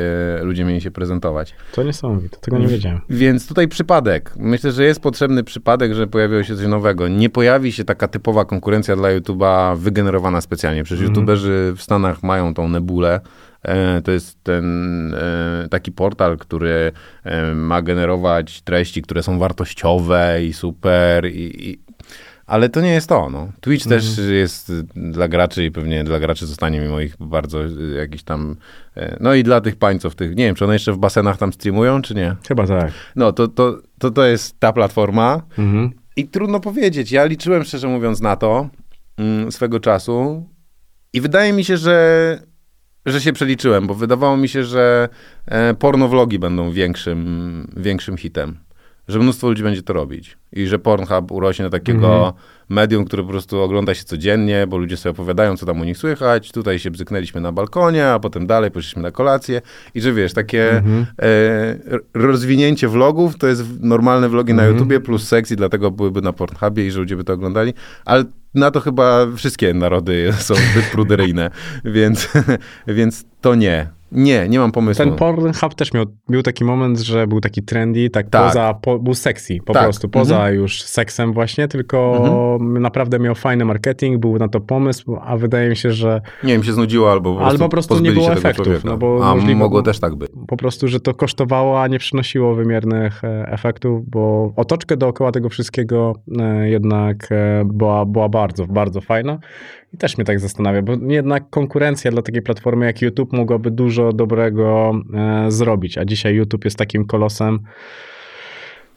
e, 0.40 0.44
ludzie 0.44 0.64
mieli 0.64 0.80
się 0.80 0.90
prezentować. 0.90 1.54
To 1.72 1.82
niesamowite, 1.82 2.36
tego 2.36 2.58
nie 2.58 2.66
wiedziałem. 2.66 3.00
Więc 3.11 3.48
tutaj 3.48 3.68
przypadek. 3.68 4.32
Myślę, 4.36 4.72
że 4.72 4.84
jest 4.84 5.00
potrzebny 5.00 5.44
przypadek, 5.44 5.94
że 5.94 6.06
pojawiło 6.06 6.42
się 6.42 6.56
coś 6.56 6.66
nowego. 6.66 7.08
Nie 7.08 7.30
pojawi 7.30 7.72
się 7.72 7.84
taka 7.84 8.08
typowa 8.08 8.44
konkurencja 8.44 8.96
dla 8.96 9.08
YouTube'a 9.08 9.76
wygenerowana 9.76 10.40
specjalnie. 10.40 10.84
Przecież 10.84 11.00
mm 11.00 11.12
-hmm. 11.12 11.16
YouTuberzy 11.16 11.72
w 11.76 11.82
Stanach 11.82 12.22
mają 12.22 12.54
tą 12.54 12.68
nebulę, 12.68 13.20
to 14.04 14.12
jest 14.12 14.44
ten 14.44 15.14
e, 15.14 15.68
taki 15.70 15.92
portal, 15.92 16.38
który 16.38 16.92
e, 17.24 17.54
ma 17.54 17.82
generować 17.82 18.62
treści, 18.62 19.02
które 19.02 19.22
są 19.22 19.38
wartościowe 19.38 20.44
i 20.44 20.52
super 20.52 21.26
i, 21.26 21.68
i 21.70 21.78
ale 22.46 22.68
to 22.68 22.80
nie 22.80 22.92
jest 22.92 23.08
to. 23.08 23.30
No. 23.30 23.52
Twitch 23.61 23.86
mhm. 23.86 24.00
też 24.00 24.18
jest 24.28 24.72
dla 24.94 25.28
graczy 25.28 25.64
i 25.64 25.70
pewnie 25.70 26.04
dla 26.04 26.20
graczy 26.20 26.46
zostanie 26.46 26.80
mimo 26.80 27.00
ich 27.00 27.16
bardzo 27.20 27.58
jakiś 27.96 28.22
tam. 28.22 28.56
No 29.20 29.34
i 29.34 29.42
dla 29.42 29.61
tych 29.61 29.76
pańców, 29.76 30.14
tych. 30.14 30.36
Nie 30.36 30.44
wiem, 30.44 30.54
czy 30.54 30.64
one 30.64 30.72
jeszcze 30.72 30.92
w 30.92 30.98
basenach 30.98 31.38
tam 31.38 31.52
streamują, 31.52 32.02
czy 32.02 32.14
nie? 32.14 32.36
Chyba 32.48 32.66
tak. 32.66 32.92
No 33.16 33.32
to, 33.32 33.48
to, 33.48 33.78
to, 33.98 34.11
to 34.11 34.24
jest 34.24 34.61
ta 34.61 34.72
platforma. 34.72 35.42
Mhm. 35.58 35.90
I 36.16 36.28
trudno 36.28 36.61
powiedzieć. 36.61 37.12
Ja 37.12 37.24
liczyłem 37.24 37.64
szczerze 37.64 37.88
mówiąc 37.88 38.20
na 38.20 38.36
to 38.36 38.68
mm, 39.16 39.52
swego 39.52 39.80
czasu. 39.80 40.46
I 41.12 41.20
wydaje 41.20 41.52
mi 41.52 41.64
się, 41.64 41.76
że 41.76 42.49
że 43.07 43.20
się 43.20 43.32
przeliczyłem, 43.32 43.86
bo 43.86 43.94
wydawało 43.94 44.36
mi 44.36 44.48
się, 44.48 44.64
że 44.64 45.09
e, 45.46 45.74
pornowlogi 45.74 46.38
będą 46.38 46.70
większym, 46.70 47.72
większym 47.76 48.16
hitem. 48.16 48.59
Że 49.09 49.18
mnóstwo 49.18 49.48
ludzi 49.48 49.62
będzie 49.62 49.82
to 49.82 49.92
robić. 49.92 50.38
I 50.53 50.66
że 50.66 50.78
Pornhub 50.78 51.32
urośnie 51.32 51.64
na 51.64 51.70
takiego 51.70 52.18
mm 52.18 52.30
-hmm. 52.30 52.32
Medium, 52.70 53.04
które 53.04 53.22
po 53.22 53.28
prostu 53.28 53.60
ogląda 53.60 53.94
się 53.94 54.04
codziennie, 54.04 54.66
bo 54.66 54.78
ludzie 54.78 54.96
sobie 54.96 55.10
opowiadają, 55.10 55.56
co 55.56 55.66
tam 55.66 55.80
u 55.80 55.84
nich 55.84 55.98
słychać. 55.98 56.52
Tutaj 56.52 56.78
się 56.78 56.90
bzyknęliśmy 56.90 57.40
na 57.40 57.52
balkonie, 57.52 58.06
a 58.06 58.18
potem 58.18 58.46
dalej 58.46 58.70
poszliśmy 58.70 59.02
na 59.02 59.10
kolację. 59.10 59.62
I 59.94 60.00
że 60.00 60.12
wiesz, 60.12 60.32
takie 60.32 60.82
-hmm. 60.84 61.04
e, 61.22 61.98
rozwinięcie 62.14 62.88
vlogów 62.88 63.38
to 63.38 63.46
jest 63.46 63.62
normalne 63.80 64.28
vlogi 64.28 64.52
-hmm. 64.52 64.56
na 64.56 64.62
mhm. 64.62 64.76
YouTubie 64.76 65.00
plus 65.00 65.28
sexy, 65.28 65.56
dlatego 65.56 65.90
byłyby 65.90 66.22
na 66.22 66.32
Pornhubie 66.32 66.86
i 66.86 66.90
że 66.90 67.00
ludzie 67.00 67.16
by 67.16 67.24
to 67.24 67.32
oglądali. 67.32 67.74
Ale 68.04 68.24
na 68.54 68.70
to 68.70 68.80
chyba 68.80 69.26
wszystkie 69.36 69.74
narody 69.74 70.32
są 70.38 70.54
zbyt 70.54 70.84
pruderyjne, 70.92 71.50
więc, 71.84 72.28
więc 72.86 73.24
to 73.40 73.54
nie. 73.54 73.99
Nie, 74.12 74.48
nie 74.48 74.58
mam 74.58 74.72
pomysłu. 74.72 75.04
Ten 75.04 75.14
Pornhub 75.14 75.74
też 75.74 75.92
miał, 75.92 76.04
był 76.28 76.42
taki 76.42 76.64
moment, 76.64 76.98
że 76.98 77.26
był 77.26 77.40
taki 77.40 77.62
trendy, 77.62 78.11
tak, 78.11 78.28
tak. 78.28 78.46
poza, 78.46 78.74
po, 78.74 78.98
był 78.98 79.14
sexy 79.14 79.58
po 79.64 79.72
tak. 79.72 79.82
prostu, 79.82 80.08
poza 80.08 80.34
mhm. 80.34 80.54
już 80.54 80.82
seksem 80.82 81.32
właśnie, 81.32 81.68
tylko 81.68 82.16
mhm. 82.16 82.82
naprawdę 82.82 83.18
miał 83.18 83.34
fajny 83.34 83.64
marketing, 83.64 84.20
był 84.20 84.38
na 84.38 84.48
to 84.48 84.61
pomysł, 84.61 85.16
a 85.22 85.36
wydaje 85.36 85.68
mi 85.68 85.76
się, 85.76 85.92
że... 85.92 86.20
Nie 86.44 86.52
wiem, 86.52 86.62
się 86.62 86.72
znudziło 86.72 87.12
albo 87.12 87.32
po 87.32 87.38
prostu, 87.38 87.52
albo 87.52 87.64
po 87.64 87.70
prostu 87.70 88.00
nie 88.00 88.12
było 88.12 88.32
efektów. 88.32 88.84
No 88.84 88.96
bo 88.96 89.30
a 89.30 89.34
możliwe, 89.34 89.58
mogło 89.58 89.82
też 89.82 90.00
tak 90.00 90.14
być. 90.14 90.30
Po 90.48 90.56
prostu, 90.56 90.88
że 90.88 91.00
to 91.00 91.14
kosztowało, 91.14 91.82
a 91.82 91.86
nie 91.86 91.98
przynosiło 91.98 92.54
wymiernych 92.54 93.24
e, 93.24 93.46
efektów, 93.48 94.11
bo 94.11 94.52
otoczkę 94.56 94.96
dookoła 94.96 95.32
tego 95.32 95.48
wszystkiego 95.48 96.14
e, 96.40 96.68
jednak 96.70 97.28
e, 97.30 97.62
była, 97.64 98.06
była 98.06 98.28
bardzo, 98.28 98.66
bardzo 98.66 99.00
fajna. 99.00 99.38
I 99.95 99.97
też 99.97 100.18
mnie 100.18 100.24
tak 100.24 100.41
zastanawia, 100.41 100.82
bo 100.82 100.93
jednak 101.09 101.51
konkurencja 101.51 102.11
dla 102.11 102.22
takiej 102.22 102.43
platformy 102.43 102.86
jak 102.86 103.03
YouTube 103.03 103.32
mogłaby 103.32 103.70
dużo 103.70 104.12
dobrego 104.12 104.93
e, 105.14 105.51
zrobić, 105.53 105.99
a 105.99 106.05
dzisiaj 106.05 106.34
YouTube 106.34 106.64
jest 106.64 106.76
takim 106.78 107.05
kolosem, 107.07 107.59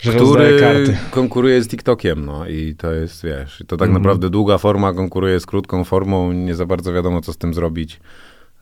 Że 0.02 0.14
który 0.14 0.60
karty. 0.60 0.98
konkuruje 1.12 1.62
z 1.64 1.68
TikTokiem, 1.68 2.26
no 2.26 2.48
i 2.48 2.76
to 2.76 2.92
jest, 2.94 3.24
wiesz, 3.24 3.64
to 3.68 3.78
tak 3.78 3.88
Mhm. 3.88 4.04
naprawdę 4.04 4.30
długa 4.30 4.58
forma 4.58 4.94
konkuruje 4.94 5.40
z 5.40 5.46
krótką 5.46 5.84
formą, 5.84 6.32
nie 6.32 6.56
za 6.56 6.66
bardzo 6.66 6.94
wiadomo, 6.94 7.22
co 7.22 7.34
z 7.34 7.38
tym 7.38 7.54
zrobić. 7.54 8.00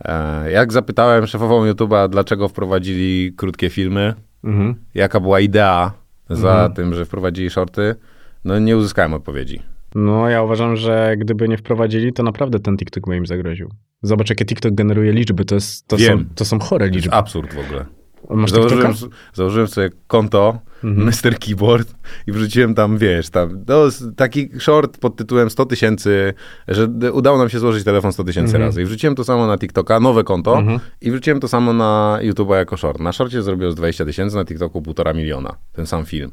E, 0.05 0.51
jak 0.51 0.73
zapytałem 0.73 1.27
szefową 1.27 1.65
YouTube'a, 1.71 2.09
dlaczego 2.09 2.47
wprowadzili 2.47 3.33
krótkie 3.37 3.69
filmy, 3.69 4.13
Mhm. 4.43 4.75
jaka 4.95 5.19
była 5.19 5.39
idea 5.39 5.91
za 6.29 6.51
Mhm. 6.51 6.73
tym, 6.73 6.93
że 6.93 7.05
wprowadzili 7.05 7.49
shorty, 7.49 7.95
no 8.45 8.59
nie 8.59 8.77
uzyskałem 8.77 9.13
odpowiedzi. 9.13 9.61
No, 9.95 10.29
ja 10.29 10.43
uważam, 10.43 10.75
że 10.75 11.15
gdyby 11.17 11.47
nie 11.47 11.57
wprowadzili, 11.57 12.13
to 12.13 12.23
naprawdę 12.23 12.59
ten 12.59 12.77
TikTok 12.77 13.07
by 13.07 13.17
im 13.17 13.25
zagroził. 13.25 13.69
Zobacz, 14.01 14.29
jakie 14.29 14.45
TikTok 14.45 14.73
generuje 14.73 15.11
liczby. 15.11 15.45
To, 15.45 15.55
jest, 15.55 15.87
to, 15.87 15.97
są, 15.97 16.03
Wiem. 16.03 16.29
to 16.35 16.45
są 16.45 16.59
chore 16.59 16.79
To 16.79 16.85
jest 16.85 16.95
liczby. 16.95 17.13
absurd 17.13 17.53
w 17.53 17.59
ogóle. 17.59 17.85
Masz 18.29 18.51
Założyłem, 18.51 18.93
TikToka? 18.93 19.15
założyłem 19.33 19.67
sobie 19.67 19.89
konto 20.07 20.59
Mhm. 20.83 21.07
Mr. 21.07 21.39
Keyboard 21.39 21.93
i 22.27 22.31
wrzuciłem 22.31 22.73
tam, 22.75 22.97
wiesz, 22.97 23.29
tam, 23.29 23.63
no, 23.67 23.75
taki 24.15 24.49
short 24.59 24.97
pod 24.97 25.15
tytułem 25.15 25.49
100 25.49 25.65
tysięcy, 25.65 26.33
że 26.67 26.87
udało 27.13 27.37
nam 27.37 27.49
się 27.49 27.59
złożyć 27.59 27.83
telefon 27.83 28.11
100 28.13 28.23
tysięcy 28.23 28.49
Mhm. 28.55 28.63
razy. 28.63 28.81
I 28.81 28.85
wrzuciłem 28.85 29.15
to 29.15 29.23
samo 29.23 29.47
na 29.47 29.57
TikToka, 29.57 29.99
nowe 29.99 30.23
konto 30.23 30.57
Mhm. 30.59 30.79
i 31.01 31.11
wrzuciłem 31.11 31.39
to 31.39 31.47
samo 31.47 31.73
na 31.73 32.19
YouTube'a 32.21 32.55
jako 32.55 32.77
short. 32.77 32.99
Na 32.99 33.11
shorcie 33.11 33.41
zrobiło 33.41 33.71
z 33.71 33.75
20 33.75 34.05
tysięcy, 34.05 34.35
na 34.35 34.45
TikToku 34.45 34.81
półtora 34.81 35.13
miliona, 35.13 35.55
ten 35.73 35.85
sam 35.85 36.05
film. 36.05 36.31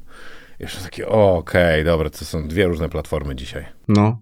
Jeszcze 0.58 0.80
takie, 0.82 1.08
okej, 1.08 1.84
dobra, 1.84 2.10
to 2.10 2.24
są 2.24 2.48
dwie 2.48 2.66
różne 2.66 2.88
platformy 2.88 3.36
dzisiaj. 3.36 3.77
No, 3.88 4.18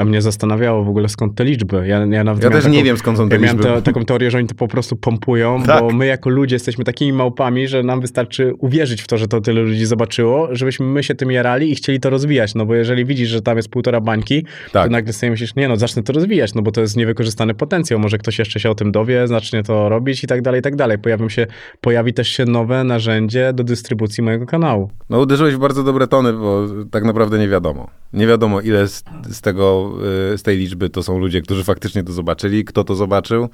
a 0.00 0.04
mnie 0.04 0.22
zastanawiało 0.22 0.84
w 0.84 0.88
ogóle 0.88 1.08
skąd 1.08 1.34
te 1.34 1.44
liczby. 1.44 1.76
Ja, 1.76 1.84
ja, 2.06 2.06
nawet 2.06 2.16
Ja 2.16 2.24
miałem 2.24 2.52
też 2.52 2.62
taką, 2.64 2.74
nie 2.74 2.84
wiem, 2.84 2.96
skąd 2.96 3.18
są 3.18 3.28
te 3.28 3.34
Ja 3.36 3.40
miałem 3.42 3.56
liczby. 3.56 3.72
te, 3.72 3.82
taką 3.82 4.04
teorię, 4.04 4.30
że 4.30 4.38
oni 4.38 4.46
to 4.46 4.54
po 4.54 4.68
prostu 4.68 4.96
pompują, 4.96 5.62
Tak. 5.62 5.80
bo 5.80 5.90
my 5.90 6.06
jako 6.06 6.30
ludzie 6.30 6.56
jesteśmy 6.56 6.84
takimi 6.84 7.12
małpami, 7.12 7.68
że 7.68 7.82
nam 7.82 8.00
wystarczy 8.00 8.54
uwierzyć 8.58 9.02
w 9.02 9.06
to, 9.06 9.18
że 9.18 9.28
to 9.28 9.40
tyle 9.40 9.60
ludzi 9.60 9.86
zobaczyło, 9.86 10.48
żebyśmy 10.52 10.86
my 10.86 11.02
się 11.02 11.14
tym 11.14 11.30
jarali 11.30 11.72
i 11.72 11.74
chcieli 11.74 12.00
to 12.00 12.10
rozwijać. 12.10 12.54
No 12.54 12.66
bo 12.66 12.74
jeżeli 12.74 13.04
widzisz, 13.04 13.28
że 13.28 13.42
tam 13.42 13.56
jest 13.56 13.68
półtora 13.68 14.00
bańki, 14.00 14.44
Tak. 14.72 14.84
to 14.86 14.90
nagle 14.92 15.12
sobie 15.12 15.30
myślisz, 15.30 15.54
nie 15.56 15.68
no, 15.68 15.76
zacznę 15.76 16.02
to 16.02 16.12
rozwijać, 16.12 16.54
no 16.54 16.62
bo 16.62 16.72
to 16.72 16.80
jest 16.80 16.96
niewykorzystany 16.96 17.54
potencjał. 17.54 18.00
Może 18.00 18.18
ktoś 18.18 18.38
jeszcze 18.38 18.60
się 18.60 18.70
o 18.70 18.74
tym 18.74 18.92
dowie, 18.92 19.28
zacznie 19.28 19.62
to 19.62 19.88
robić 19.88 20.24
i 20.24 20.26
tak 20.26 20.42
dalej, 20.42 20.60
i 20.60 20.62
tak 20.62 20.76
dalej. 20.76 20.98
Pojawią 20.98 21.28
się, 21.28 21.46
pojawi 21.80 22.12
też 22.14 22.28
się 22.28 22.44
nowe 22.44 22.84
narzędzie 22.84 23.52
do 23.54 23.64
dystrybucji 23.64 24.22
mojego 24.22 24.46
kanału. 24.46 24.90
No 25.10 25.18
uderzyłeś 25.20 25.54
w 25.54 25.58
bardzo 25.58 25.82
dobre 25.82 26.06
tony, 26.06 26.32
bo 26.32 26.66
tak 26.90 27.04
naprawdę 27.04 27.38
nie 27.38 27.48
wiadomo. 27.48 27.90
Nie 28.12 28.26
wiadomo, 28.26 28.60
ile 28.60 28.88
z, 28.96 29.04
z 29.30 29.40
tego, 29.40 29.92
y, 30.34 30.38
z 30.38 30.42
tej 30.42 30.56
liczby 30.58 30.90
to 30.90 31.02
są 31.02 31.18
ludzie, 31.18 31.40
którzy 31.42 31.64
faktycznie 31.64 32.04
to 32.04 32.12
zobaczyli, 32.12 32.64
kto 32.64 32.84
to 32.84 32.94
zobaczył. 32.94 33.48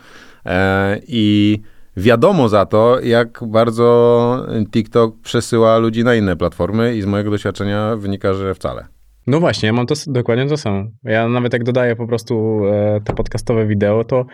E, 0.47 1.01
I 1.09 1.59
wiadomo 1.97 2.49
za 2.49 2.67
to, 2.67 3.01
jak 3.01 3.41
bardzo 3.47 4.47
TikTok 4.71 5.15
przesyła 5.23 5.79
ludzi 5.79 6.05
na 6.05 6.15
inne 6.15 6.37
platformy 6.37 6.97
i 6.97 7.03
z 7.03 7.07
mojego 7.07 7.31
doświadczenia 7.31 7.97
wynika, 7.97 8.35
że 8.35 8.55
wcale. 8.55 8.87
No 9.27 9.41
właśnie, 9.41 9.67
ja 9.67 9.73
mam 9.73 9.87
to 9.87 9.95
dokładnie 10.07 10.47
to 10.47 10.57
samo. 10.57 10.85
Ja 11.05 11.29
nawet 11.29 11.53
jak 11.53 11.65
dodaję 11.65 11.97
po 11.97 12.07
prostu 12.07 12.63
e, 12.67 13.01
te 13.05 13.13
podcastowe 13.15 13.67
wideo, 13.67 14.05
to 14.05 14.27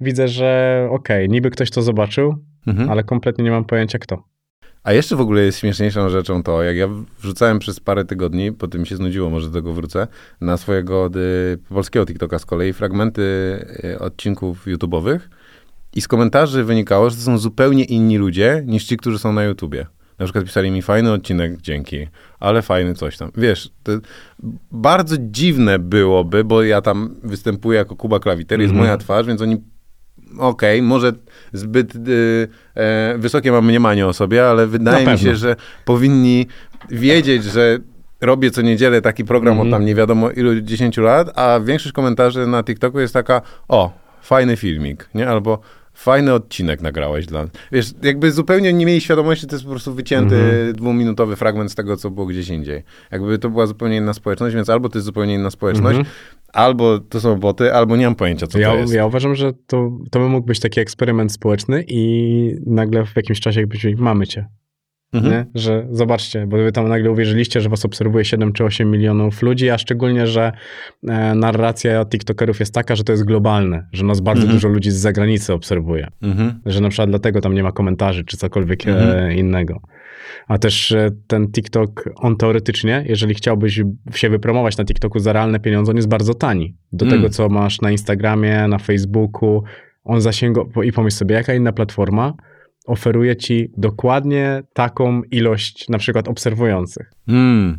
widzę, 0.00 0.28
że 0.28 0.88
okej, 0.90 1.28
niby 1.28 1.50
ktoś 1.50 1.70
to 1.70 1.82
zobaczył, 1.82 2.34
Mhm. 2.66 2.90
ale 2.90 3.04
kompletnie 3.04 3.44
nie 3.44 3.50
mam 3.50 3.64
pojęcia 3.64 3.98
kto. 3.98 4.22
A 4.86 4.92
jeszcze 4.92 5.16
w 5.16 5.20
ogóle 5.20 5.42
jest 5.42 5.58
śmieszniejszą 5.58 6.08
rzeczą 6.08 6.42
to, 6.42 6.62
jak 6.62 6.76
ja 6.76 6.88
wrzucałem 7.20 7.58
przez 7.58 7.80
parę 7.80 8.04
tygodni, 8.04 8.52
potem 8.52 8.80
mi 8.80 8.86
się 8.86 8.96
znudziło, 8.96 9.30
może 9.30 9.48
do 9.48 9.54
tego 9.54 9.72
wrócę, 9.72 10.06
na 10.40 10.56
swojego 10.56 11.10
y, 11.54 11.58
polskiego 11.68 12.06
TikToka 12.06 12.38
z 12.38 12.46
kolei 12.46 12.72
fragmenty 12.72 13.22
y, 13.84 13.98
odcinków 13.98 14.66
YouTube'owych 14.66 15.18
i 15.94 16.00
z 16.00 16.08
komentarzy 16.08 16.64
wynikało, 16.64 17.10
że 17.10 17.16
to 17.16 17.22
są 17.22 17.38
zupełnie 17.38 17.84
inni 17.84 18.18
ludzie 18.18 18.62
niż 18.66 18.84
ci, 18.84 18.96
którzy 18.96 19.18
są 19.18 19.32
na 19.32 19.44
YouTubie. 19.44 19.86
Na 20.18 20.26
przykład 20.26 20.44
pisali 20.44 20.70
mi 20.70 20.82
fajny 20.82 21.12
odcinek, 21.12 21.60
dzięki, 21.60 22.08
ale 22.40 22.62
fajny 22.62 22.94
coś 22.94 23.16
tam. 23.16 23.30
Wiesz, 23.36 23.70
to 23.82 23.92
bardzo 24.72 25.16
dziwne 25.20 25.78
byłoby, 25.78 26.44
bo 26.44 26.62
ja 26.62 26.82
tam 26.82 27.16
występuję 27.22 27.78
jako 27.78 27.96
Kuba 27.96 28.20
Klawiter, 28.20 28.60
jest 28.60 28.70
Mhm. 28.70 28.86
moja 28.86 28.96
twarz, 28.96 29.26
więc 29.26 29.42
oni 29.42 29.56
okej, 30.38 30.82
może 30.82 31.12
zbyt 31.52 31.94
y, 32.08 32.48
e, 32.74 33.14
wysokie 33.18 33.52
mam 33.52 33.66
mniemanie 33.66 34.06
o 34.06 34.12
sobie, 34.12 34.46
ale 34.48 34.66
wydaje 34.66 35.06
mi 35.06 35.18
się, 35.18 35.36
że 35.36 35.56
powinni 35.84 36.46
wiedzieć, 36.90 37.44
że 37.44 37.78
robię 38.20 38.50
co 38.50 38.62
niedzielę 38.62 39.02
taki 39.02 39.24
program 39.24 39.52
Mhm. 39.52 39.68
od 39.68 39.72
tam 39.78 39.84
nie 39.84 39.94
wiadomo 39.94 40.30
ilu 40.30 40.60
10 40.60 40.96
lat, 40.98 41.38
a 41.38 41.60
większość 41.60 41.92
komentarzy 41.92 42.46
na 42.46 42.62
TikToku 42.64 43.00
jest 43.00 43.14
taka, 43.14 43.42
o, 43.68 43.92
fajny 44.22 44.56
filmik, 44.56 45.08
nie? 45.14 45.28
Albo 45.28 45.58
fajny 45.96 46.34
odcinek 46.34 46.82
nagrałeś 46.82 47.26
dla... 47.26 47.46
Wiesz, 47.72 47.90
jakby 48.02 48.32
zupełnie 48.32 48.72
nie 48.72 48.86
mieli 48.86 49.00
świadomości, 49.00 49.46
to 49.46 49.54
jest 49.54 49.64
po 49.64 49.70
prostu 49.70 49.94
wycięty 49.94 50.36
Mhm. 50.36 50.72
dwuminutowy 50.72 51.36
fragment 51.36 51.72
z 51.72 51.74
tego, 51.74 51.96
co 51.96 52.10
było 52.10 52.26
gdzieś 52.26 52.48
indziej. 52.48 52.82
Jakby 53.12 53.38
to 53.38 53.50
była 53.50 53.66
zupełnie 53.66 53.96
inna 53.96 54.12
społeczność, 54.14 54.54
więc 54.56 54.70
albo 54.70 54.88
to 54.88 54.98
jest 54.98 55.06
zupełnie 55.06 55.34
inna 55.34 55.50
społeczność, 55.50 55.98
Mhm. 55.98 56.16
albo 56.52 56.98
to 56.98 57.20
są 57.20 57.36
boty, 57.40 57.74
albo 57.74 57.96
nie 57.96 58.04
mam 58.04 58.14
pojęcia, 58.14 58.46
co 58.46 58.58
ja, 58.58 58.70
to 58.70 58.76
jest. 58.76 58.94
ja 58.94 59.06
uważam, 59.06 59.34
że 59.34 59.52
to, 59.66 59.90
to 60.10 60.18
by 60.18 60.28
mógł 60.28 60.46
być 60.46 60.60
taki 60.60 60.80
eksperyment 60.80 61.32
społeczny 61.32 61.84
i 61.88 62.54
nagle 62.66 63.06
w 63.06 63.16
jakimś 63.16 63.40
czasie 63.40 63.60
jakbyś 63.60 63.78
powiedzieli, 63.80 64.02
mamy 64.02 64.26
cię. 64.26 64.46
Mhm. 65.12 65.44
Że 65.54 65.86
zobaczcie, 65.90 66.46
bo 66.46 66.56
wy 66.56 66.72
tam 66.72 66.88
nagle 66.88 67.10
uwierzyliście, 67.10 67.60
że 67.60 67.68
was 67.68 67.84
obserwuje 67.84 68.24
7 68.24 68.52
czy 68.52 68.64
8 68.64 68.90
milionów 68.90 69.42
ludzi, 69.42 69.70
a 69.70 69.78
szczególnie, 69.78 70.26
że 70.26 70.52
e, 71.08 71.34
narracja 71.34 72.04
TikTokerów 72.04 72.60
jest 72.60 72.74
taka, 72.74 72.96
że 72.96 73.04
to 73.04 73.12
jest 73.12 73.24
globalne, 73.24 73.86
że 73.92 74.04
nas 74.04 74.20
bardzo 74.20 74.42
Mhm. 74.42 74.56
dużo 74.56 74.68
ludzi 74.68 74.90
z 74.90 74.94
zagranicy 74.96 75.52
obserwuje. 75.52 76.08
Mhm. 76.22 76.60
Że 76.66 76.80
na 76.80 76.88
przykład 76.88 77.10
dlatego 77.10 77.40
tam 77.40 77.54
nie 77.54 77.62
ma 77.62 77.72
komentarzy 77.72 78.24
czy 78.24 78.36
cokolwiek 78.36 78.86
e, 78.86 78.90
Mhm. 78.90 79.32
innego. 79.32 79.80
A 80.48 80.58
też 80.58 80.92
e, 80.92 81.10
ten 81.26 81.52
TikTok, 81.52 82.04
on 82.16 82.36
teoretycznie, 82.36 83.04
jeżeli 83.08 83.34
chciałbyś 83.34 83.82
się 84.14 84.30
wypromować 84.30 84.76
na 84.76 84.84
TikToku 84.84 85.18
za 85.18 85.32
realne 85.32 85.60
pieniądze, 85.60 85.90
on 85.92 85.96
jest 85.96 86.08
bardzo 86.08 86.34
tani. 86.34 86.76
Do 86.92 87.06
Mm. 87.06 87.18
tego, 87.18 87.30
co 87.30 87.48
masz 87.48 87.80
na 87.80 87.90
Instagramie, 87.90 88.68
na 88.68 88.78
Facebooku, 88.78 89.62
on 90.04 90.20
zasięga, 90.20 90.60
i 90.84 90.92
pomyśl 90.92 91.16
sobie, 91.16 91.34
jaka 91.34 91.54
inna 91.54 91.72
platforma 91.72 92.34
oferuje 92.86 93.36
ci 93.36 93.70
dokładnie 93.76 94.62
taką 94.72 95.22
ilość 95.30 95.88
na 95.88 95.98
przykład 95.98 96.28
obserwujących. 96.28 97.10
Mm. 97.28 97.78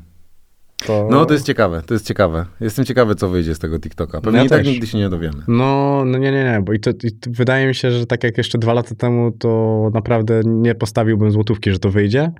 To... 0.85 1.07
No, 1.11 1.25
to 1.25 1.33
jest 1.33 1.45
ciekawe, 1.45 1.81
to 1.85 1.93
jest 1.93 2.07
ciekawe. 2.07 2.45
Jestem 2.61 2.85
ciekawy, 2.85 3.15
co 3.15 3.29
wyjdzie 3.29 3.55
z 3.55 3.59
tego 3.59 3.79
TikToka. 3.79 4.21
Pewnie 4.21 4.39
Ja 4.43 4.49
tak 4.49 4.57
też. 4.59 4.67
nigdy 4.67 4.87
się 4.87 4.97
nie 4.97 5.09
dowiemy. 5.09 5.37
No, 5.47 6.03
no 6.05 6.17
nie, 6.17 6.31
nie, 6.31 6.43
nie, 6.43 6.61
bo 6.63 6.73
i 6.73 6.79
to, 6.79 6.89
i 7.03 7.11
to 7.11 7.29
wydaje 7.33 7.67
mi 7.67 7.75
się, 7.75 7.91
że 7.91 8.05
tak 8.05 8.23
jak 8.23 8.37
jeszcze 8.37 8.57
dwa 8.57 8.73
lata 8.73 8.95
temu, 8.95 9.31
to 9.31 9.89
naprawdę 9.93 10.41
nie 10.45 10.75
postawiłbym 10.75 11.31
złotówki, 11.31 11.71
że 11.71 11.79
to 11.79 11.89
wyjdzie. 11.89 12.31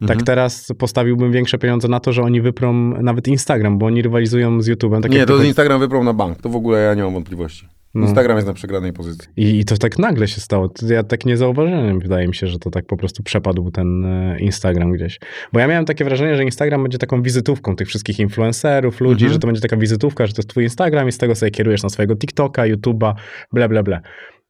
Tak 0.00 0.10
Mhm. 0.10 0.24
teraz 0.24 0.68
postawiłbym 0.78 1.32
większe 1.32 1.58
pieniądze 1.58 1.88
na 1.88 2.00
to, 2.00 2.12
że 2.12 2.22
oni 2.22 2.40
wyprą 2.40 2.72
nawet 3.02 3.28
Instagram, 3.28 3.78
bo 3.78 3.86
oni 3.86 4.02
rywalizują 4.02 4.60
z 4.62 4.68
YouTube'em. 4.68 5.00
Tak 5.02 5.12
nie, 5.12 5.20
to 5.20 5.26
tylko- 5.26 5.42
Instagram 5.42 5.80
wyprą 5.80 6.04
na 6.04 6.12
bank. 6.12 6.38
To 6.40 6.48
w 6.48 6.56
ogóle 6.56 6.80
ja 6.82 6.94
nie 6.94 7.02
mam 7.02 7.12
wątpliwości. 7.12 7.68
No. 7.94 8.06
Instagram 8.06 8.36
jest 8.36 8.46
na 8.48 8.54
przegranej 8.54 8.92
pozycji. 8.92 9.28
I, 9.36 9.58
I 9.60 9.64
to 9.64 9.76
tak 9.76 9.98
nagle 9.98 10.28
się 10.28 10.40
stało. 10.40 10.70
Ja 10.88 11.02
tak 11.02 11.26
nie 11.26 11.36
zauważyłem, 11.36 12.00
wydaje 12.00 12.28
mi 12.28 12.34
się, 12.34 12.46
że 12.46 12.58
to 12.58 12.70
tak 12.70 12.86
po 12.86 12.96
prostu 12.96 13.22
przepadł 13.22 13.70
ten 13.70 14.04
e, 14.04 14.38
Instagram 14.40 14.92
gdzieś. 14.92 15.18
Bo 15.52 15.60
ja 15.60 15.66
miałem 15.66 15.84
takie 15.84 16.04
wrażenie, 16.04 16.36
że 16.36 16.44
Instagram 16.44 16.82
będzie 16.82 16.98
taką 16.98 17.22
wizytówką 17.22 17.76
tych 17.76 17.88
wszystkich 17.88 18.18
influencerów, 18.18 19.00
ludzi, 19.00 19.24
Mhm. 19.24 19.32
że 19.32 19.38
to 19.38 19.46
będzie 19.46 19.60
taka 19.60 19.76
wizytówka, 19.76 20.26
że 20.26 20.32
to 20.32 20.38
jest 20.38 20.48
twój 20.50 20.64
Instagram 20.64 21.08
i 21.08 21.12
z 21.12 21.18
tego 21.18 21.34
sobie 21.34 21.50
kierujesz 21.50 21.82
na 21.82 21.88
swojego 21.88 22.16
TikToka, 22.16 22.62
YouTube'a, 22.62 23.14
bla, 23.52 23.68
bla, 23.68 23.82
bla. 23.82 24.00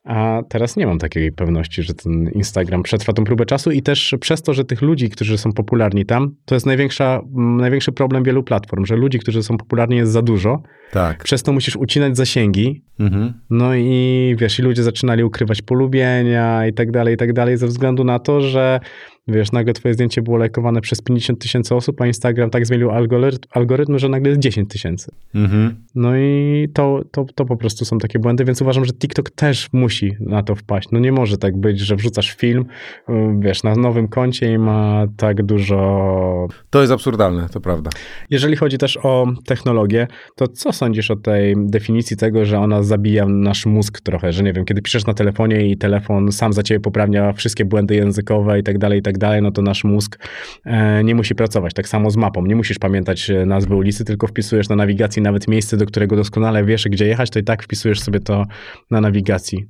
A 0.04 0.42
teraz 0.48 0.76
nie 0.76 0.86
mam 0.86 0.98
takiej 0.98 1.32
pewności, 1.32 1.82
że 1.82 1.94
ten 1.94 2.28
Instagram 2.34 2.82
przetrwa 2.82 3.12
tą 3.12 3.24
próbę 3.24 3.46
czasu 3.46 3.70
i 3.70 3.82
też 3.82 4.14
przez 4.20 4.42
to, 4.42 4.54
że 4.54 4.64
tych 4.64 4.82
ludzi, 4.82 5.10
którzy 5.10 5.38
są 5.38 5.52
popularni 5.52 6.06
tam, 6.06 6.34
to 6.44 6.54
jest 6.54 6.66
największa, 6.66 7.20
największy 7.34 7.92
problem 7.92 8.22
wielu 8.24 8.42
platform, 8.42 8.84
że 8.86 8.96
ludzi, 8.96 9.18
którzy 9.18 9.42
są 9.42 9.56
popularni 9.56 9.96
jest 9.96 10.12
za 10.12 10.22
dużo, 10.22 10.62
Tak. 10.92 11.24
przez 11.24 11.42
to 11.42 11.52
musisz 11.52 11.76
ucinać 11.76 12.16
zasięgi, 12.16 12.82
Mhm. 13.00 13.32
no 13.50 13.74
i 13.74 14.36
wiesz, 14.38 14.58
i 14.58 14.62
ludzie 14.62 14.82
zaczynali 14.82 15.24
ukrywać 15.24 15.62
polubienia 15.62 16.66
i 16.66 16.72
tak 16.72 16.90
dalej, 16.90 17.14
i 17.14 17.16
tak 17.16 17.32
dalej, 17.32 17.56
ze 17.56 17.66
względu 17.66 18.04
na 18.04 18.18
to, 18.18 18.40
że 18.40 18.80
wiesz, 19.28 19.52
nagle 19.52 19.72
twoje 19.72 19.94
zdjęcie 19.94 20.22
było 20.22 20.36
lajkowane 20.36 20.80
przez 20.80 21.02
50 21.02 21.38
tysięcy 21.38 21.74
osób, 21.74 22.00
a 22.00 22.06
Instagram 22.06 22.50
tak 22.50 22.66
zmienił 22.66 22.90
algorytm, 22.90 23.48
algorytm 23.50 23.98
że 23.98 24.08
nagle 24.08 24.28
jest 24.28 24.40
10 24.40 24.70
tysięcy. 24.70 25.12
Mhm. 25.34 25.74
No 25.94 26.16
i 26.16 26.68
to, 26.74 27.02
to, 27.10 27.26
to 27.34 27.44
po 27.44 27.56
prostu 27.56 27.84
są 27.84 27.98
takie 27.98 28.18
błędy, 28.18 28.44
więc 28.44 28.62
uważam, 28.62 28.84
że 28.84 28.92
TikTok 28.92 29.30
też 29.30 29.68
musi 29.72 30.16
na 30.20 30.42
to 30.42 30.54
wpaść. 30.54 30.88
No 30.92 30.98
nie 30.98 31.12
może 31.12 31.38
tak 31.38 31.56
być, 31.56 31.80
że 31.80 31.96
wrzucasz 31.96 32.32
film, 32.32 32.64
y, 33.08 33.12
wiesz, 33.38 33.62
na 33.62 33.74
nowym 33.74 34.08
koncie 34.08 34.52
i 34.52 34.58
ma 34.58 35.06
tak 35.16 35.42
dużo 35.42 36.48
To 36.70 36.80
jest 36.80 36.92
absurdalne, 36.92 37.48
to 37.48 37.60
prawda. 37.60 37.90
jeżeli 38.30 38.56
chodzi 38.56 38.78
też 38.78 38.98
o 39.02 39.26
technologię, 39.46 40.06
to 40.36 40.48
co 40.48 40.72
sądzisz 40.72 41.10
o 41.10 41.16
tej 41.16 41.54
definicji 41.58 42.16
tego, 42.16 42.44
że 42.44 42.58
ona 42.58 42.82
zabija 42.82 43.26
nasz 43.26 43.66
mózg 43.66 44.00
trochę, 44.00 44.32
że 44.32 44.42
nie 44.42 44.52
wiem, 44.52 44.64
kiedy 44.64 44.82
piszesz 44.82 45.06
na 45.06 45.14
telefonie 45.14 45.66
i 45.66 45.76
telefon 45.76 46.32
sam 46.32 46.52
za 46.52 46.62
ciebie 46.62 46.80
poprawia 46.80 47.32
wszystkie 47.32 47.64
błędy 47.64 47.94
językowe 47.94 48.58
i 48.58 48.62
tak 48.62 48.78
dalej, 48.78 48.98
i 48.98 49.02
tak 49.02 49.13
dalej, 49.18 49.42
no 49.42 49.50
to 49.50 49.62
nasz 49.62 49.84
mózg 49.84 50.18
e, 50.64 51.04
nie 51.04 51.14
musi 51.14 51.34
pracować. 51.34 51.74
Tak 51.74 51.88
samo 51.88 52.10
z 52.10 52.16
mapą. 52.16 52.46
Nie 52.46 52.56
musisz 52.56 52.78
pamiętać 52.78 53.30
e, 53.30 53.46
nazwy 53.46 53.74
ulicy, 53.74 54.04
tylko 54.04 54.26
wpisujesz 54.26 54.68
na 54.68 54.76
nawigacji 54.76 55.22
nawet 55.22 55.48
miejsce, 55.48 55.76
do 55.76 55.86
którego 55.86 56.16
doskonale 56.16 56.64
wiesz, 56.64 56.84
gdzie 56.84 57.06
jechać, 57.06 57.30
to 57.30 57.38
i 57.38 57.44
tak 57.44 57.62
wpisujesz 57.62 58.00
sobie 58.00 58.20
to 58.20 58.44
na 58.90 59.00
nawigacji. 59.00 59.66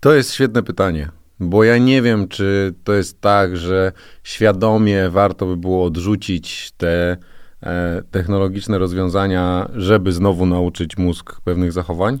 To 0.00 0.14
jest 0.14 0.32
świetne 0.32 0.62
pytanie. 0.62 1.08
Bo 1.40 1.64
ja 1.64 1.78
nie 1.78 2.02
wiem, 2.02 2.28
czy 2.28 2.74
to 2.84 2.92
jest 2.92 3.20
tak, 3.20 3.56
że 3.56 3.92
świadomie 4.24 5.10
warto 5.10 5.46
by 5.46 5.56
było 5.56 5.84
odrzucić 5.84 6.72
te 6.76 7.16
e, 7.62 8.02
technologiczne 8.10 8.78
rozwiązania, 8.78 9.70
żeby 9.74 10.12
znowu 10.12 10.46
nauczyć 10.46 10.98
mózg 10.98 11.40
pewnych 11.40 11.72
zachowań. 11.72 12.18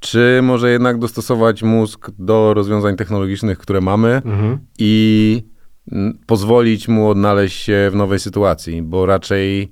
Czy 0.00 0.40
może 0.42 0.70
jednak 0.70 0.98
dostosować 0.98 1.62
mózg 1.62 2.10
do 2.18 2.54
rozwiązań 2.54 2.96
technologicznych, 2.96 3.58
które 3.58 3.80
mamy 3.80 4.08
mhm. 4.08 4.58
i 4.78 5.42
pozwolić 6.26 6.88
mu 6.88 7.08
odnaleźć 7.08 7.62
się 7.62 7.88
w 7.92 7.94
nowej 7.94 8.18
sytuacji, 8.18 8.82
bo 8.82 9.06
raczej 9.06 9.70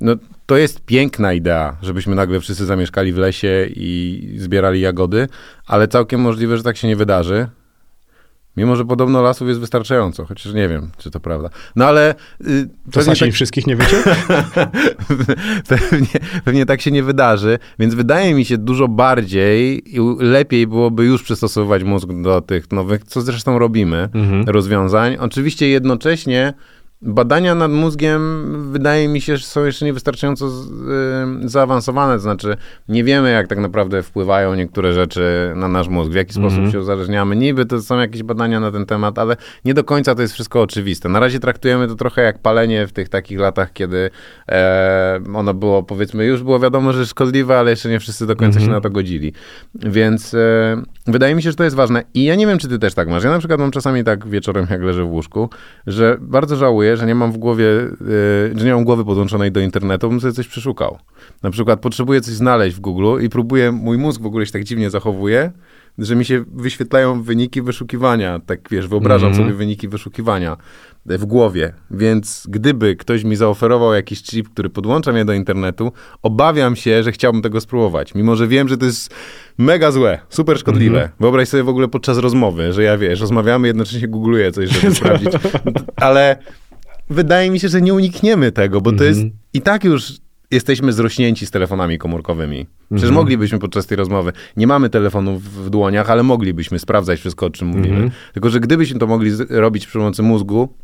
no, 0.00 0.16
to 0.46 0.56
jest 0.56 0.84
piękna 0.84 1.32
idea, 1.32 1.76
żebyśmy 1.82 2.14
nagle 2.14 2.40
wszyscy 2.40 2.66
zamieszkali 2.66 3.12
w 3.12 3.16
lesie 3.16 3.66
i 3.70 4.34
zbierali 4.38 4.80
jagody, 4.80 5.28
ale 5.66 5.88
całkiem 5.88 6.20
możliwe, 6.20 6.56
że 6.56 6.62
tak 6.62 6.76
się 6.76 6.88
nie 6.88 6.96
wydarzy. 6.96 7.48
Mimo, 8.58 8.76
że 8.76 8.84
podobno 8.84 9.22
lasów 9.22 9.48
jest 9.48 9.60
wystarczająco, 9.60 10.24
chociaż 10.24 10.54
nie 10.54 10.68
wiem, 10.68 10.90
czy 10.98 11.10
to 11.10 11.20
prawda. 11.20 11.50
No 11.76 11.84
ale... 11.84 12.14
Y, 12.46 12.68
to 12.90 13.02
Sasin 13.02 13.26
tak... 13.26 13.34
wszystkich 13.34 13.66
nie 13.66 13.76
wiecie? 13.76 13.96
pewnie, 15.68 16.20
pewnie 16.44 16.66
tak 16.66 16.80
się 16.80 16.90
nie 16.90 17.02
wydarzy, 17.02 17.58
więc 17.78 17.94
wydaje 17.94 18.34
mi 18.34 18.44
się 18.44 18.58
dużo 18.58 18.88
bardziej 18.88 19.82
i 19.96 19.98
lepiej 20.18 20.66
byłoby 20.66 21.04
już 21.04 21.22
przystosowywać 21.22 21.84
mózg 21.84 22.08
do 22.22 22.40
tych 22.40 22.72
nowych, 22.72 23.04
co 23.04 23.20
zresztą 23.20 23.58
robimy, 23.58 24.08
mhm. 24.14 24.44
rozwiązań. 24.48 25.16
Oczywiście 25.20 25.68
jednocześnie 25.68 26.54
Badania 27.02 27.54
nad 27.54 27.70
mózgiem 27.70 28.72
wydaje 28.72 29.08
mi 29.08 29.20
się, 29.20 29.36
że 29.36 29.46
są 29.46 29.64
jeszcze 29.64 29.84
niewystarczająco 29.84 30.50
z, 30.50 30.70
y, 31.44 31.48
zaawansowane, 31.48 32.14
to 32.14 32.20
znaczy 32.20 32.56
nie 32.88 33.04
wiemy, 33.04 33.30
jak 33.30 33.48
tak 33.48 33.58
naprawdę 33.58 34.02
wpływają 34.02 34.54
niektóre 34.54 34.92
rzeczy 34.92 35.52
na 35.56 35.68
nasz 35.68 35.88
mózg, 35.88 36.10
w 36.10 36.14
jaki 36.14 36.38
mm 36.38 36.50
-hmm. 36.50 36.54
sposób 36.54 36.72
się 36.72 36.80
uzależniamy. 36.80 37.36
Niby 37.36 37.66
to 37.66 37.82
są 37.82 37.98
jakieś 37.98 38.22
badania 38.22 38.60
na 38.60 38.72
ten 38.72 38.86
temat, 38.86 39.18
ale 39.18 39.36
nie 39.64 39.74
do 39.74 39.84
końca 39.84 40.14
to 40.14 40.22
jest 40.22 40.34
wszystko 40.34 40.62
oczywiste. 40.62 41.08
Na 41.08 41.20
razie 41.20 41.40
traktujemy 41.40 41.88
to 41.88 41.94
trochę 41.94 42.22
jak 42.22 42.38
palenie 42.38 42.86
w 42.86 42.92
tych 42.92 43.08
takich 43.08 43.38
latach, 43.38 43.72
kiedy 43.72 44.10
e, 44.48 45.20
ono 45.34 45.54
było, 45.54 45.82
powiedzmy, 45.82 46.24
już 46.24 46.42
było 46.42 46.58
wiadomo, 46.60 46.92
że 46.92 47.06
szkodliwe, 47.06 47.58
ale 47.58 47.70
jeszcze 47.70 47.88
nie 47.88 48.00
wszyscy 48.00 48.26
do 48.26 48.36
końca 48.36 48.44
mm 48.44 48.52
-hmm. 48.52 48.60
się 48.60 48.64
mhm. 48.64 48.82
na 48.82 48.88
to 48.88 48.90
godzili. 48.90 49.32
Więc 49.74 50.34
e, 50.34 50.82
wydaje 51.06 51.34
mi 51.34 51.42
się, 51.42 51.50
że 51.50 51.56
to 51.56 51.64
jest 51.64 51.76
ważne. 51.76 52.02
I 52.14 52.24
ja 52.24 52.34
nie 52.34 52.46
wiem, 52.46 52.58
czy 52.58 52.68
ty 52.68 52.78
też 52.78 52.94
tak 52.94 53.08
masz. 53.08 53.24
Ja 53.24 53.30
na 53.30 53.38
przykład 53.38 53.60
mam 53.60 53.70
czasami 53.70 54.04
tak 54.04 54.28
wieczorem, 54.28 54.66
jak 54.70 54.82
leżę 54.82 55.04
w 55.04 55.10
łóżku, 55.12 55.50
że 55.86 56.16
bardzo 56.20 56.56
żałuję, 56.56 56.87
że 56.96 57.06
nie 57.06 57.14
mam 57.14 57.32
w 57.32 57.36
głowie, 57.36 57.64
yy, 57.64 58.58
że 58.58 58.66
nie 58.66 58.74
mam 58.74 58.84
głowy 58.84 59.04
podłączonej 59.04 59.52
do 59.52 59.60
internetu, 59.60 60.08
bym 60.08 60.20
sobie 60.20 60.32
coś 60.32 60.48
przeszukał. 60.48 60.98
Na 61.42 61.50
przykład 61.50 61.80
potrzebuję 61.80 62.20
coś 62.20 62.34
znaleźć 62.34 62.76
w 62.76 62.80
Google 62.80 63.20
i 63.20 63.28
próbuję, 63.28 63.72
mój 63.72 63.98
mózg 63.98 64.22
w 64.22 64.26
ogóle 64.26 64.46
się 64.46 64.52
tak 64.52 64.64
dziwnie 64.64 64.90
zachowuje, 64.90 65.52
że 65.98 66.16
mi 66.16 66.24
się 66.24 66.44
wyświetlają 66.54 67.22
wyniki 67.22 67.62
wyszukiwania. 67.62 68.40
Tak 68.46 68.68
wiesz, 68.70 68.88
wyobrażam 68.88 69.28
mm 69.28 69.40
-hmm. 69.40 69.44
sobie 69.44 69.54
wyniki 69.54 69.88
wyszukiwania 69.88 70.56
w 71.06 71.24
głowie. 71.24 71.72
Więc 71.90 72.46
gdyby 72.48 72.96
ktoś 72.96 73.24
mi 73.24 73.36
zaoferował 73.36 73.94
jakiś 73.94 74.22
chip, 74.22 74.48
który 74.48 74.70
podłącza 74.70 75.12
mnie 75.12 75.24
do 75.24 75.32
internetu, 75.32 75.92
obawiam 76.22 76.76
się, 76.76 77.02
że 77.02 77.12
chciałbym 77.12 77.42
tego 77.42 77.60
spróbować. 77.60 78.14
Mimo, 78.14 78.36
że 78.36 78.48
wiem, 78.48 78.68
że 78.68 78.76
to 78.76 78.86
jest 78.86 79.14
mega 79.58 79.90
złe, 79.90 80.18
super 80.28 80.58
szkodliwe. 80.58 80.98
Mm 80.98 81.08
-hmm. 81.08 81.20
Wyobraź 81.20 81.48
sobie 81.48 81.62
w 81.62 81.68
ogóle 81.68 81.88
podczas 81.88 82.18
rozmowy, 82.18 82.72
że 82.72 82.82
ja 82.82 82.98
wiesz, 82.98 83.20
rozmawiamy, 83.20 83.66
jednocześnie 83.66 84.08
googluję 84.08 84.52
coś, 84.52 84.70
żeby 84.70 84.94
sprawdzić. 84.94 85.32
Ale 85.96 86.36
wydaje 87.10 87.50
mi 87.50 87.60
się, 87.60 87.68
że 87.68 87.82
nie 87.82 87.94
unikniemy 87.94 88.52
tego, 88.52 88.80
bo 88.80 88.92
to 88.92 89.04
jest 89.04 89.20
mhm. 89.20 89.38
i 89.52 89.60
tak 89.60 89.84
już 89.84 90.12
jesteśmy 90.50 90.92
zrośnięci 90.92 91.46
z 91.46 91.50
telefonami 91.50 91.98
komórkowymi. 91.98 92.66
Przecież 92.88 93.08
mhm. 93.08 93.14
moglibyśmy 93.14 93.58
podczas 93.58 93.86
tej 93.86 93.96
rozmowy, 93.96 94.32
nie 94.56 94.66
mamy 94.66 94.90
telefonów 94.90 95.42
w 95.42 95.70
dłoniach, 95.70 96.10
ale 96.10 96.22
moglibyśmy 96.22 96.78
sprawdzać 96.78 97.20
wszystko, 97.20 97.46
o 97.46 97.50
czym 97.50 97.68
mówimy. 97.68 97.94
Mhm. 97.94 98.10
Tylko, 98.32 98.50
że 98.50 98.60
gdybyśmy 98.60 98.98
to 98.98 99.06
mogli 99.06 99.30
robić 99.50 99.86
przy 99.86 99.98
pomocy 99.98 100.22
mózgu, 100.22 100.74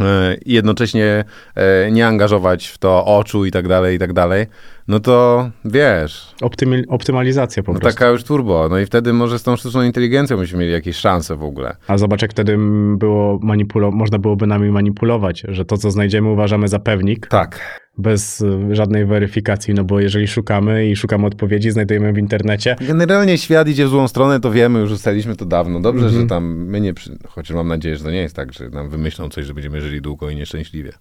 e, 0.00 0.36
i 0.44 0.52
jednocześnie 0.52 1.24
e, 1.54 1.90
nie 1.90 2.06
angażować 2.06 2.66
w 2.66 2.78
to 2.78 3.04
oczu 3.04 3.44
i 3.44 3.50
tak 3.50 3.68
dalej, 3.68 3.96
i 3.96 3.98
tak 3.98 4.12
dalej, 4.12 4.46
no 4.88 5.00
to 5.00 5.50
wiesz. 5.64 6.34
Optymi 6.42 6.86
optymalizacja 6.88 7.62
po 7.62 7.72
no 7.72 7.80
prostu. 7.80 7.98
Taka 7.98 8.10
już 8.10 8.24
turbo. 8.24 8.68
No 8.68 8.78
i 8.78 8.86
wtedy 8.86 9.12
może 9.12 9.38
z 9.38 9.42
tą 9.42 9.56
sztuczną 9.56 9.82
inteligencją 9.82 10.36
byśmy 10.36 10.58
mieli 10.58 10.72
jakieś 10.72 10.96
szanse 10.96 11.36
w 11.36 11.44
ogóle. 11.44 11.76
A 11.86 11.98
zobacz, 11.98 12.22
jak 12.22 12.30
wtedy 12.30 12.56
było 12.96 13.38
manipulo 13.42 13.90
można 13.90 14.18
byłoby 14.18 14.46
nami 14.46 14.70
manipulować, 14.70 15.42
że 15.48 15.64
to, 15.64 15.76
co 15.76 15.90
znajdziemy, 15.90 16.28
uważamy 16.28 16.68
za 16.68 16.78
pewnik. 16.78 17.26
Tak 17.26 17.84
bez 17.98 18.40
y, 18.40 18.74
żadnej 18.74 19.06
weryfikacji, 19.06 19.74
no 19.74 19.84
bo 19.84 20.00
jeżeli 20.00 20.28
szukamy 20.28 20.86
i 20.86 20.96
szukamy 20.96 21.26
odpowiedzi, 21.26 21.70
znajdujemy 21.70 22.12
w 22.12 22.18
internecie. 22.18 22.76
Generalnie 22.80 23.38
świat 23.38 23.68
idzie 23.68 23.86
w 23.86 23.88
złą 23.88 24.08
stronę, 24.08 24.40
to 24.40 24.50
wiemy, 24.50 24.80
już 24.80 24.90
ustaliliśmy 24.90 25.36
to 25.36 25.44
dawno. 25.44 25.80
Dobrze, 25.80 26.08
że 26.08 26.20
mhm. 26.20 26.28
tam 26.28 26.44
my 26.44 26.80
nie, 26.80 26.94
przy... 26.94 27.18
chociaż 27.28 27.56
mam 27.56 27.68
nadzieję, 27.68 27.96
że 27.96 28.04
to 28.04 28.10
nie 28.10 28.20
jest 28.20 28.36
tak, 28.36 28.52
że 28.52 28.68
nam 28.68 28.88
wymyślą 28.88 29.28
coś, 29.28 29.46
że 29.46 29.54
będziemy 29.54 29.80
żyli 29.80 30.00
długo 30.00 30.30
i 30.30 30.36
nieszczęśliwie. 30.36 30.92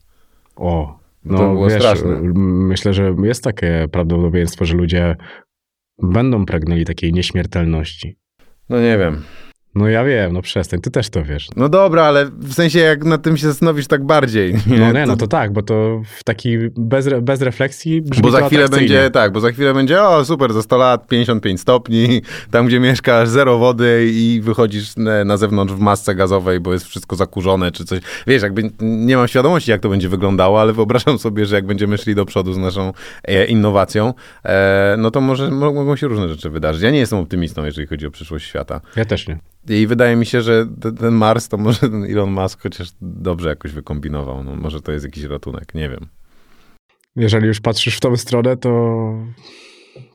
O, 0.55 0.99
no, 1.25 1.37
to 1.37 1.49
było 1.49 1.69
wiesz, 1.69 1.79
straszne. 1.79 2.21
Myślę, 2.33 2.93
że 2.93 3.15
jest 3.23 3.43
takie 3.43 3.87
prawdopodobieństwo, 3.91 4.65
że 4.65 4.73
ludzie 4.73 5.15
będą 6.01 6.45
pragnęli 6.45 6.85
takiej 6.85 7.13
nieśmiertelności. 7.13 8.17
No 8.69 8.81
nie 8.81 8.97
wiem. 8.97 9.23
No 9.75 9.87
ja 9.87 10.03
wiem, 10.03 10.33
no 10.33 10.41
przestań, 10.41 10.81
ty 10.81 10.91
też 10.91 11.09
to 11.09 11.23
wiesz. 11.23 11.47
No 11.55 11.69
dobra, 11.69 12.03
ale 12.03 12.25
w 12.25 12.53
sensie 12.53 12.79
jak 12.79 13.03
nad 13.03 13.21
tym 13.21 13.37
się 13.37 13.47
zastanowisz 13.47 13.87
tak 13.87 14.05
bardziej. 14.05 14.53
Nie? 14.67 14.79
No 14.79 14.91
nie, 14.91 15.05
no 15.05 15.17
to 15.17 15.27
tak, 15.27 15.53
bo 15.53 15.61
to 15.61 16.01
w 16.17 16.23
taki 16.23 16.57
bez, 16.77 17.09
bez 17.21 17.41
refleksji 17.41 18.01
brzmi 18.01 18.23
Bo 18.23 18.31
za 18.31 18.47
chwilę 18.47 18.69
będzie, 18.69 19.09
tak, 19.09 19.31
bo 19.31 19.39
za 19.39 19.51
chwilę 19.51 19.73
będzie, 19.73 20.03
o 20.03 20.25
super, 20.25 20.53
za 20.53 20.61
100 20.61 20.77
lat 20.77 21.07
55 21.07 21.61
stopni, 21.61 22.21
tam 22.51 22.67
gdzie 22.67 22.79
mieszkasz 22.79 23.29
zero 23.29 23.57
wody 23.57 24.09
i 24.13 24.41
wychodzisz 24.43 24.93
na 25.25 25.37
zewnątrz 25.37 25.73
w 25.73 25.79
masce 25.79 26.15
gazowej, 26.15 26.59
bo 26.59 26.73
jest 26.73 26.85
wszystko 26.85 27.15
zakurzone 27.15 27.71
czy 27.71 27.85
coś. 27.85 27.99
Wiesz, 28.27 28.41
jakby 28.41 28.71
nie 28.81 29.17
mam 29.17 29.27
świadomości 29.27 29.71
jak 29.71 29.81
to 29.81 29.89
będzie 29.89 30.09
wyglądało, 30.09 30.61
ale 30.61 30.73
wyobrażam 30.73 31.17
sobie, 31.17 31.45
że 31.45 31.55
jak 31.55 31.65
będziemy 31.65 31.97
szli 31.97 32.15
do 32.15 32.25
przodu 32.25 32.53
z 32.53 32.57
naszą 32.57 32.93
e, 33.23 33.45
innowacją, 33.45 34.13
e, 34.43 34.95
no 34.97 35.11
to 35.11 35.21
może 35.21 35.51
mogą 35.51 35.95
się 35.95 36.07
różne 36.07 36.29
rzeczy 36.29 36.49
wydarzyć. 36.49 36.83
Ja 36.83 36.91
nie 36.91 36.99
jestem 36.99 37.19
optymistą, 37.19 37.65
jeżeli 37.65 37.87
chodzi 37.87 38.07
o 38.07 38.11
przyszłość 38.11 38.47
świata. 38.47 38.81
Ja 38.95 39.05
też 39.05 39.27
nie. 39.27 39.39
I 39.69 39.87
wydaje 39.87 40.15
mi 40.15 40.25
się, 40.25 40.41
że 40.41 40.67
ten 40.99 41.13
Mars 41.13 41.47
to 41.47 41.57
może 41.57 41.79
ten 41.79 42.03
Elon 42.03 42.31
Musk 42.31 42.61
chociaż 42.61 42.89
dobrze 43.01 43.49
jakoś 43.49 43.71
wykombinował. 43.71 44.43
No, 44.43 44.55
może 44.55 44.81
to 44.81 44.91
jest 44.91 45.05
jakiś 45.05 45.23
ratunek, 45.23 45.75
nie 45.75 45.89
wiem. 45.89 46.07
Jeżeli 47.15 47.47
już 47.47 47.61
patrzysz 47.61 47.97
w 47.97 47.99
tą 47.99 48.17
stronę, 48.17 48.57
to, 48.57 49.13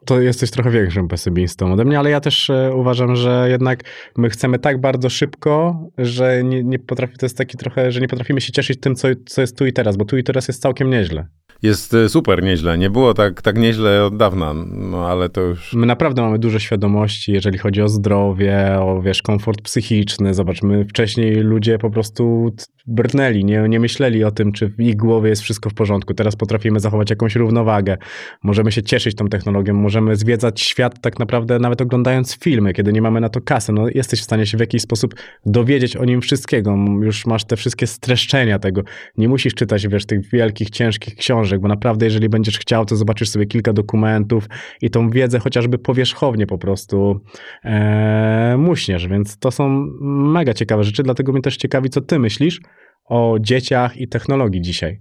to 0.05 0.21
jesteś 0.21 0.51
trochę 0.51 0.71
większym 0.71 1.09
pesymistą 1.09 1.73
ode 1.73 1.85
mnie, 1.85 1.99
ale 1.99 2.11
ja 2.11 2.21
też 2.21 2.51
e, 2.51 2.75
uważam, 2.75 3.17
że 3.17 3.47
jednak 3.51 3.85
my 4.17 4.31
chcemy 4.31 4.59
tak 4.59 4.81
bardzo 4.81 5.11
szybko, 5.11 5.83
że 5.99 6.45
nie, 6.45 6.65
nie 6.65 6.79
potrafi, 6.79 7.17
to 7.17 7.27
jest 7.27 7.39
taki 7.39 7.57
trochę, 7.57 7.93
że 7.93 8.01
nie 8.01 8.09
potrafimy 8.09 8.41
się 8.41 8.53
cieszyć 8.53 8.81
tym, 8.81 8.95
co, 8.95 9.09
co 9.27 9.41
jest 9.41 9.59
tu 9.59 9.67
i 9.67 9.73
teraz, 9.73 9.97
bo 9.97 10.05
tu 10.05 10.17
i 10.17 10.25
teraz 10.25 10.49
jest 10.49 10.63
całkiem 10.63 10.91
nieźle 10.91 11.27
jest 11.63 11.95
e, 11.95 12.09
super 12.09 12.43
nieźle. 12.43 12.79
Nie 12.79 12.91
było 12.91 13.15
tak, 13.15 13.43
tak 13.43 13.59
nieźle 13.59 14.05
od 14.05 14.17
dawna, 14.17 14.55
no 14.67 15.09
ale 15.09 15.29
to 15.29 15.41
już... 15.41 15.73
My 15.73 15.87
naprawdę 15.87 16.23
mamy 16.23 16.39
dużo 16.39 16.59
świadomości, 16.59 17.33
jeżeli 17.33 17.59
chodzi 17.59 17.83
o 17.83 17.89
zdrowie, 17.89 18.77
o 18.81 19.03
wiesz, 19.03 19.23
komfort 19.23 19.63
psychiczny. 19.63 20.35
Zobaczmy, 20.35 20.85
wcześniej 20.85 21.35
ludzie 21.35 21.79
po 21.79 21.91
prostu 21.91 22.53
brnęli, 22.87 23.45
nie, 23.45 23.69
nie 23.69 23.81
myśleli 23.81 24.25
o 24.25 24.31
tym, 24.31 24.53
czy 24.53 24.69
w 24.69 24.81
ich 24.81 24.97
głowie 24.97 25.31
jest 25.31 25.43
wszystko 25.43 25.71
w 25.71 25.75
porządku. 25.75 26.15
Teraz 26.15 26.37
potrafimy 26.37 26.81
zachować 26.81 27.11
jakąś 27.11 27.37
równowagę. 27.37 27.97
Możemy 28.43 28.73
się 28.73 28.83
cieszyć 28.83 29.15
tą 29.15 29.29
technologią, 29.29 29.75
możemy 29.75 30.17
zwiedzać 30.17 30.61
świat 30.61 31.01
tak 31.01 31.19
naprawdę 31.19 31.59
nawet 31.59 31.81
oglądając 31.81 32.37
filmy, 32.37 32.73
kiedy 32.73 32.93
nie 32.93 33.03
mamy 33.03 33.21
na 33.21 33.29
to 33.29 33.41
kasy. 33.41 33.73
No, 33.73 33.89
jesteś 33.95 34.21
w 34.21 34.25
stanie 34.25 34.47
się 34.47 34.57
w 34.57 34.61
jakiś 34.61 34.83
sposób 34.83 35.15
dowiedzieć 35.47 35.97
o 35.97 36.05
nim 36.05 36.21
wszystkiego. 36.21 36.77
Już 37.03 37.27
masz 37.27 37.45
te 37.45 37.57
wszystkie 37.57 37.87
streszczenia 37.87 38.59
tego. 38.59 38.83
Nie 39.17 39.29
musisz 39.29 39.55
czytać, 39.55 39.89
wiesz, 39.89 40.07
tych 40.07 40.31
wielkich, 40.31 40.71
ciężkich 40.71 41.17
książek, 41.17 41.48
bo 41.61 41.69
naprawdę 41.69 42.07
jeżeli 42.07 42.29
będziesz 42.29 42.59
chciał, 42.59 42.85
to 42.85 42.97
zobaczysz 42.97 43.31
sobie 43.31 43.47
kilka 43.47 43.73
dokumentów 43.73 44.49
i 44.83 44.91
tą 44.91 45.11
wiedzę 45.11 45.39
chociażby 45.39 45.79
powierzchownie 45.79 46.47
po 46.47 46.59
prostu 46.59 47.21
ee, 47.65 48.57
muśniesz, 48.57 49.09
więc 49.09 49.39
to 49.39 49.51
są 49.51 49.69
mega 50.01 50.55
ciekawe 50.55 50.85
rzeczy, 50.85 51.03
dlatego 51.03 51.33
mnie 51.33 51.43
też 51.43 51.57
ciekawi, 51.57 51.91
co 51.91 52.01
ty 52.01 52.19
myślisz, 52.19 52.61
o 53.05 53.37
dzieciach 53.41 53.97
i 53.97 54.09
technologii 54.09 54.61
dzisiaj. 54.61 55.01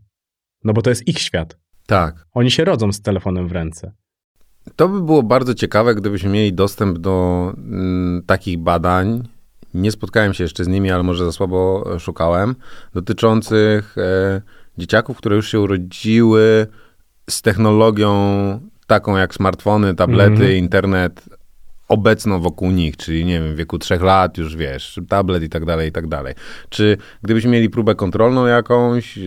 No 0.63 0.73
bo 0.73 0.81
to 0.81 0.89
jest 0.89 1.07
ich 1.07 1.19
świat. 1.19 1.57
Tak. 1.87 2.25
Oni 2.33 2.51
się 2.51 2.65
rodzą 2.65 2.91
z 2.91 3.01
telefonem 3.01 3.47
w 3.47 3.51
ręce. 3.51 3.91
To 4.75 4.89
by 4.89 5.01
było 5.01 5.23
bardzo 5.23 5.53
ciekawe, 5.53 5.95
gdybyśmy 5.95 6.29
mieli 6.29 6.53
dostęp 6.53 6.97
do 6.97 7.53
mm, 7.57 8.23
takich 8.25 8.57
badań. 8.57 9.27
Nie 9.73 9.91
spotkałem 9.91 10.33
się 10.33 10.43
jeszcze 10.43 10.63
z 10.63 10.67
nimi, 10.67 10.91
ale 10.91 11.03
może 11.03 11.25
za 11.25 11.31
słabo 11.31 11.85
szukałem, 11.99 12.55
dotyczących 12.93 13.97
e, 13.97 14.41
dzieciaków, 14.77 15.17
które 15.17 15.35
już 15.35 15.51
się 15.51 15.59
urodziły 15.59 16.67
z 17.29 17.41
technologią 17.41 18.59
taką 18.87 19.17
jak 19.17 19.33
smartfony, 19.33 19.95
tablety, 19.95 20.43
mm 20.43 20.57
internet 20.57 21.29
obecną 21.87 22.39
wokół 22.39 22.71
nich, 22.71 22.97
czyli 22.97 23.25
nie 23.25 23.41
wiem, 23.41 23.53
w 23.53 23.55
wieku 23.55 23.79
trzech 23.79 24.01
lat 24.01 24.37
już 24.37 24.55
wiesz, 24.55 24.99
tablet 25.09 25.43
i 25.43 25.49
tak 25.49 25.65
dalej, 25.65 25.89
i 25.89 25.91
tak 25.91 26.07
dalej. 26.07 26.33
Czy 26.69 26.97
gdybyśmy 27.23 27.51
mieli 27.51 27.69
próbę 27.69 27.95
kontrolną 27.95 28.45
jakąś, 28.45 29.19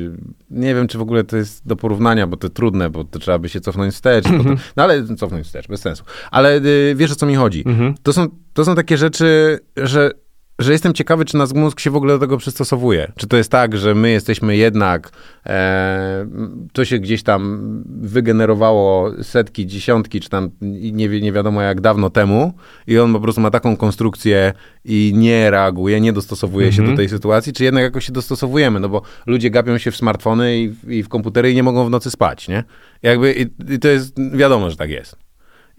nie 0.50 0.74
wiem, 0.74 0.88
czy 0.88 0.98
w 0.98 1.00
ogóle 1.00 1.24
to 1.24 1.36
jest 1.36 1.66
do 1.66 1.76
porównania, 1.76 2.26
bo 2.26 2.36
to 2.36 2.48
trudne, 2.48 2.90
bo 2.90 3.04
to 3.04 3.18
trzeba 3.18 3.38
by 3.38 3.48
się 3.48 3.60
cofnąć 3.60 3.94
wstecz, 3.94 4.26
mm 4.30 4.42
-hmm. 4.42 4.56
no 4.76 4.82
ale 4.82 5.16
cofnąć 5.16 5.46
wstecz, 5.46 5.68
bez 5.68 5.80
sensu. 5.80 6.04
Ale 6.30 6.56
y, 6.56 6.94
wiesz, 6.96 7.12
o 7.12 7.14
co 7.14 7.26
mi 7.26 7.34
chodzi. 7.34 7.62
Mm 7.66 7.78
-hmm. 7.78 7.94
To, 8.02 8.12
są, 8.12 8.26
to 8.52 8.64
są 8.64 8.74
takie 8.74 8.96
rzeczy, 8.96 9.58
że 9.76 10.10
że 10.60 10.72
jestem 10.72 10.94
ciekawy, 10.94 11.24
czy 11.24 11.36
nasz 11.36 11.52
mózg 11.52 11.80
się 11.80 11.90
w 11.90 11.96
ogóle 11.96 12.14
do 12.14 12.18
tego 12.18 12.36
przystosowuje. 12.36 13.12
Czy 13.16 13.26
to 13.26 13.36
jest 13.36 13.50
tak, 13.50 13.76
że 13.76 13.94
my 13.94 14.10
jesteśmy 14.10 14.56
jednak, 14.56 15.10
e, 15.46 16.26
to 16.72 16.84
się 16.84 16.98
gdzieś 16.98 17.22
tam 17.22 17.60
wygenerowało 17.86 19.12
setki, 19.22 19.66
dziesiątki, 19.66 20.20
czy 20.20 20.28
tam 20.28 20.50
nie, 20.60 21.08
nie 21.08 21.32
wiadomo 21.32 21.62
jak 21.62 21.80
dawno 21.80 22.10
temu 22.10 22.52
i 22.86 22.98
on 22.98 23.12
po 23.12 23.20
prostu 23.20 23.40
ma 23.40 23.50
taką 23.50 23.76
konstrukcję 23.76 24.52
i 24.84 25.12
nie 25.16 25.50
reaguje, 25.50 26.00
nie 26.00 26.12
dostosowuje 26.12 26.66
mhm. 26.66 26.76
się 26.76 26.82
do 26.82 26.90
mhm. 26.90 26.96
tej 26.96 27.08
sytuacji, 27.08 27.52
czy 27.52 27.64
jednak 27.64 27.84
jakoś 27.84 28.06
się 28.06 28.12
dostosowujemy, 28.12 28.80
no 28.80 28.88
bo 28.88 29.02
ludzie 29.26 29.50
gapią 29.50 29.78
się 29.78 29.90
w 29.90 29.96
smartfony 29.96 30.58
i, 30.58 30.74
i 30.88 31.02
w 31.02 31.08
komputery 31.08 31.52
i 31.52 31.54
nie 31.54 31.62
mogą 31.62 31.86
w 31.86 31.90
nocy 31.90 32.10
spać, 32.10 32.48
nie? 32.48 32.64
Jakby 33.02 33.32
i, 33.32 33.74
i 33.74 33.78
to 33.78 33.88
jest, 33.88 34.16
wiadomo, 34.32 34.70
że 34.70 34.76
tak 34.76 34.90
jest. 34.90 35.29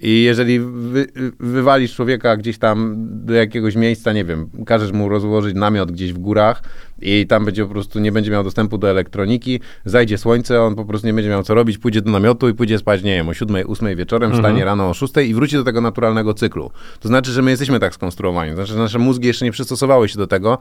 I 0.02 0.24
jeżeli 0.24 0.60
wy, 0.60 1.08
wywalisz 1.40 1.96
człowieka 1.96 2.38
gdzieś 2.38 2.58
tam 2.58 2.96
do 3.26 3.34
jakiegoś 3.34 3.76
miejsca, 3.76 4.14
nie 4.14 4.26
wiem, 4.26 4.50
każesz 4.66 4.92
mu 4.92 5.10
rozłożyć 5.10 5.56
namiot 5.56 5.92
gdzieś 5.92 6.14
w 6.14 6.18
górach 6.18 6.64
i 7.02 7.28
tam 7.28 7.46
będzie 7.46 7.66
po 7.66 7.72
prostu, 7.72 8.00
nie 8.00 8.12
będzie 8.12 8.32
miał 8.32 8.44
dostępu 8.44 8.78
do 8.78 8.90
elektroniki, 8.90 9.60
zajdzie 9.86 10.18
słońce, 10.18 10.62
on 10.62 10.76
po 10.76 10.86
prostu 10.86 11.08
nie 11.08 11.14
będzie 11.14 11.30
miał 11.30 11.44
co 11.44 11.54
robić, 11.54 11.78
pójdzie 11.78 12.02
do 12.02 12.12
namiotu 12.12 12.50
i 12.50 12.54
pójdzie 12.54 12.78
spać, 12.78 13.04
nie 13.04 13.16
wiem, 13.16 13.30
o 13.30 13.34
7, 13.34 13.56
8 13.68 13.96
wieczorem, 13.96 14.32
mhm. 14.32 14.44
wstanie 14.44 14.66
rano 14.66 14.90
o 14.90 14.94
6 14.94 15.14
i 15.18 15.34
wróci 15.34 15.56
do 15.56 15.64
tego 15.64 15.82
naturalnego 15.82 16.34
cyklu. 16.34 16.72
To 17.00 17.08
znaczy, 17.08 17.32
że 17.32 17.42
my 17.42 17.52
jesteśmy 17.52 17.80
tak 17.80 17.94
skonstruowani, 17.94 18.52
to 18.52 18.56
znaczy, 18.56 18.74
że 18.74 18.80
nasze 18.80 19.00
mózgi 19.00 19.28
jeszcze 19.28 19.46
nie 19.46 19.52
przystosowały 19.52 20.10
się 20.10 20.18
do 20.18 20.28
tego, 20.28 20.58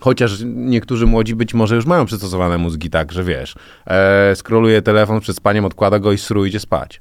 chociaż 0.00 0.42
niektórzy 0.44 1.06
młodzi 1.06 1.34
być 1.34 1.54
może 1.54 1.76
już 1.76 1.86
mają 1.86 2.06
przystosowane 2.06 2.58
mózgi 2.58 2.90
tak, 2.90 3.12
że 3.12 3.24
wiesz, 3.24 3.54
e, 3.86 4.36
skroluje 4.36 4.82
telefon 4.82 5.20
przed 5.20 5.36
spaniem, 5.36 5.64
odkłada 5.64 5.98
go 5.98 6.12
i 6.12 6.18
sru 6.18 6.46
idzie 6.46 6.60
spać. 6.60 7.00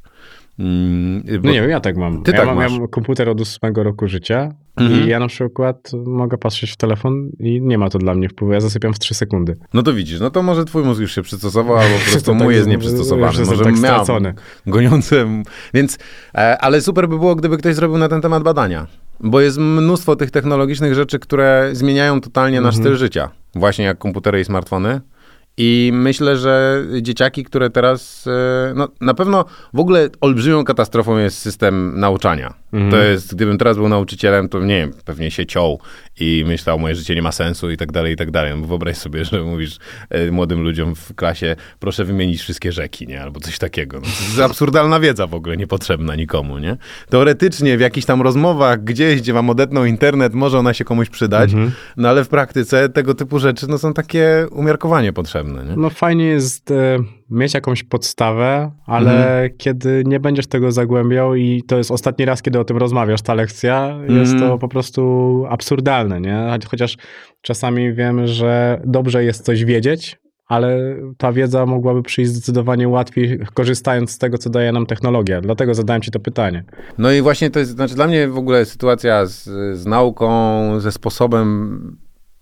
Mm, 0.59 1.23
no 1.43 1.51
nie 1.51 1.61
wiem, 1.61 1.69
ja 1.69 1.79
tak 1.79 1.97
mam. 1.97 2.23
Ty 2.23 2.31
ja 2.31 2.37
tak 2.37 2.47
mam, 2.47 2.55
masz. 2.55 2.71
Ja 2.71 2.79
mam 2.79 2.87
komputer 2.87 3.29
od 3.29 3.41
ósmego 3.41 3.83
roku 3.83 4.07
życia 4.07 4.53
mhm. 4.75 5.03
i 5.03 5.07
ja 5.07 5.19
na 5.19 5.27
przykład 5.27 5.91
mogę 6.05 6.37
patrzeć 6.37 6.71
w 6.71 6.77
telefon 6.77 7.29
i 7.39 7.61
nie 7.61 7.77
ma 7.77 7.89
to 7.89 7.99
dla 7.99 8.13
mnie 8.13 8.29
wpływu. 8.29 8.53
Ja 8.53 8.59
zasypiam 8.59 8.93
w 8.93 8.99
3 8.99 9.13
sekundy. 9.13 9.57
No 9.73 9.83
to 9.83 9.93
widzisz, 9.93 10.19
no 10.19 10.29
to 10.29 10.43
może 10.43 10.65
twój 10.65 10.83
mózg 10.83 11.01
już 11.01 11.15
się 11.15 11.21
przystosował, 11.21 11.77
albo 11.77 11.95
po 11.95 12.05
prostu 12.11 12.35
mój 12.35 12.47
tak, 12.47 12.55
jest 12.55 12.67
nieprzystosowany. 12.67 13.45
Może 13.45 13.63
tak 13.63 13.77
stracony. 13.77 14.33
Goniący. 14.67 15.25
Więc, 15.73 15.97
e, 16.35 16.57
ale 16.57 16.81
super 16.81 17.09
by 17.09 17.19
było, 17.19 17.35
gdyby 17.35 17.57
ktoś 17.57 17.75
zrobił 17.75 17.97
na 17.97 18.09
ten 18.09 18.21
temat 18.21 18.43
badania. 18.43 18.87
Bo 19.19 19.41
jest 19.41 19.57
mnóstwo 19.57 20.15
tych 20.15 20.31
technologicznych 20.31 20.93
rzeczy, 20.93 21.19
które 21.19 21.69
zmieniają 21.73 22.21
totalnie 22.21 22.61
nasz 22.61 22.75
mhm. 22.75 22.83
styl 22.83 22.97
życia. 22.97 23.29
Właśnie 23.55 23.85
jak 23.85 23.97
komputery 23.97 24.39
i 24.39 24.45
smartfony. 24.45 25.01
I 25.57 25.91
myślę, 25.93 26.37
że 26.37 26.83
dzieciaki, 27.01 27.43
które 27.43 27.69
teraz, 27.69 28.27
e, 28.27 28.73
no 28.75 28.87
na 29.01 29.13
pewno 29.13 29.45
w 29.73 29.79
ogóle 29.79 30.09
olbrzymią 30.21 30.63
katastrofą 30.63 31.17
jest 31.17 31.37
system 31.37 31.99
nauczania. 31.99 32.53
Mhm. 32.73 32.91
To 32.91 32.97
jest, 32.97 33.35
gdybym 33.35 33.57
teraz 33.57 33.77
był 33.77 33.89
nauczycielem, 33.89 34.49
to 34.49 34.59
nie 34.59 34.77
wiem, 34.77 34.93
pewnie 35.05 35.31
się 35.31 35.45
ciął 35.45 35.79
i 36.19 36.43
myślał, 36.47 36.79
moje 36.79 36.95
życie 36.95 37.15
nie 37.15 37.21
ma 37.21 37.31
sensu 37.31 37.71
i 37.71 37.77
tak 37.77 37.91
dalej, 37.91 38.13
i 38.13 38.15
tak 38.15 38.31
dalej. 38.31 38.53
No, 38.55 38.67
wyobraź 38.67 38.97
sobie, 38.97 39.25
że 39.31 39.43
mówisz 39.43 39.77
e, 40.09 40.31
młodym 40.31 40.61
ludziom 40.61 40.95
w 40.95 41.15
klasie, 41.15 41.55
proszę 41.79 42.05
wymienić 42.05 42.41
wszystkie 42.41 42.71
rzeki, 42.71 43.07
nie? 43.07 43.21
Albo 43.21 43.39
coś 43.39 43.57
takiego. 43.57 43.97
No, 43.97 44.05
to 44.05 44.23
jest 44.23 44.39
absurdalna 44.39 44.99
wiedza 44.99 45.27
w 45.27 45.33
ogóle, 45.33 45.57
niepotrzebna 45.57 46.15
nikomu, 46.15 46.57
nie? 46.57 46.77
Teoretycznie 47.09 47.77
w 47.77 47.81
jakichś 47.81 48.05
tam 48.07 48.21
rozmowach 48.21 48.83
gdzieś, 48.83 49.21
gdzie 49.21 49.33
wam 49.33 49.49
odetną 49.49 49.85
internet, 49.85 50.33
może 50.33 50.59
ona 50.59 50.73
się 50.73 50.83
komuś 50.83 51.09
przydać, 51.09 51.53
mhm. 51.53 51.71
no 51.97 52.09
ale 52.09 52.23
w 52.23 52.27
praktyce 52.27 52.89
tego 52.89 53.13
typu 53.13 53.39
rzeczy, 53.39 53.67
no 53.67 53.77
są 53.77 53.93
takie 53.93 54.47
umiarkowanie 54.51 55.13
potrzebne, 55.13 55.65
nie? 55.65 55.75
No 55.75 55.89
fajnie 55.89 56.25
jest... 56.25 56.71
E 56.71 57.16
mieć 57.29 57.53
jakąś 57.53 57.83
podstawę, 57.83 58.71
ale 58.85 59.11
mhm. 59.11 59.49
kiedy 59.57 60.03
nie 60.05 60.19
będziesz 60.19 60.47
tego 60.47 60.71
zagłębiał 60.71 61.35
i 61.35 61.63
to 61.67 61.77
jest 61.77 61.91
ostatni 61.91 62.25
raz, 62.25 62.41
kiedy 62.41 62.59
o 62.59 62.63
tym 62.63 62.77
rozmawiasz, 62.77 63.21
ta 63.21 63.33
lekcja, 63.33 63.87
mhm. 63.87 64.19
jest 64.19 64.39
to 64.39 64.57
po 64.57 64.67
prostu 64.67 65.43
absurdalne, 65.49 66.21
nie? 66.21 66.59
Chociaż 66.67 66.97
czasami 67.41 67.93
wiem, 67.93 68.27
że 68.27 68.81
dobrze 68.85 69.23
jest 69.23 69.45
coś 69.45 69.65
wiedzieć, 69.65 70.17
ale 70.47 70.95
ta 71.17 71.31
wiedza 71.31 71.65
mogłaby 71.65 72.03
przyjść 72.03 72.31
zdecydowanie 72.31 72.87
łatwiej, 72.87 73.39
korzystając 73.53 74.11
z 74.11 74.17
tego, 74.17 74.37
co 74.37 74.49
daje 74.49 74.71
nam 74.71 74.85
technologia. 74.85 75.41
Dlatego 75.41 75.73
zadałem 75.73 76.01
ci 76.01 76.11
to 76.11 76.19
pytanie. 76.19 76.63
No 76.97 77.11
i 77.11 77.21
właśnie 77.21 77.49
to 77.49 77.59
jest, 77.59 77.71
znaczy 77.71 77.95
dla 77.95 78.07
mnie 78.07 78.27
w 78.27 78.37
ogóle 78.37 78.65
sytuacja 78.65 79.25
z, 79.25 79.43
z 79.77 79.85
nauką, 79.85 80.79
ze 80.79 80.91
sposobem 80.91 81.97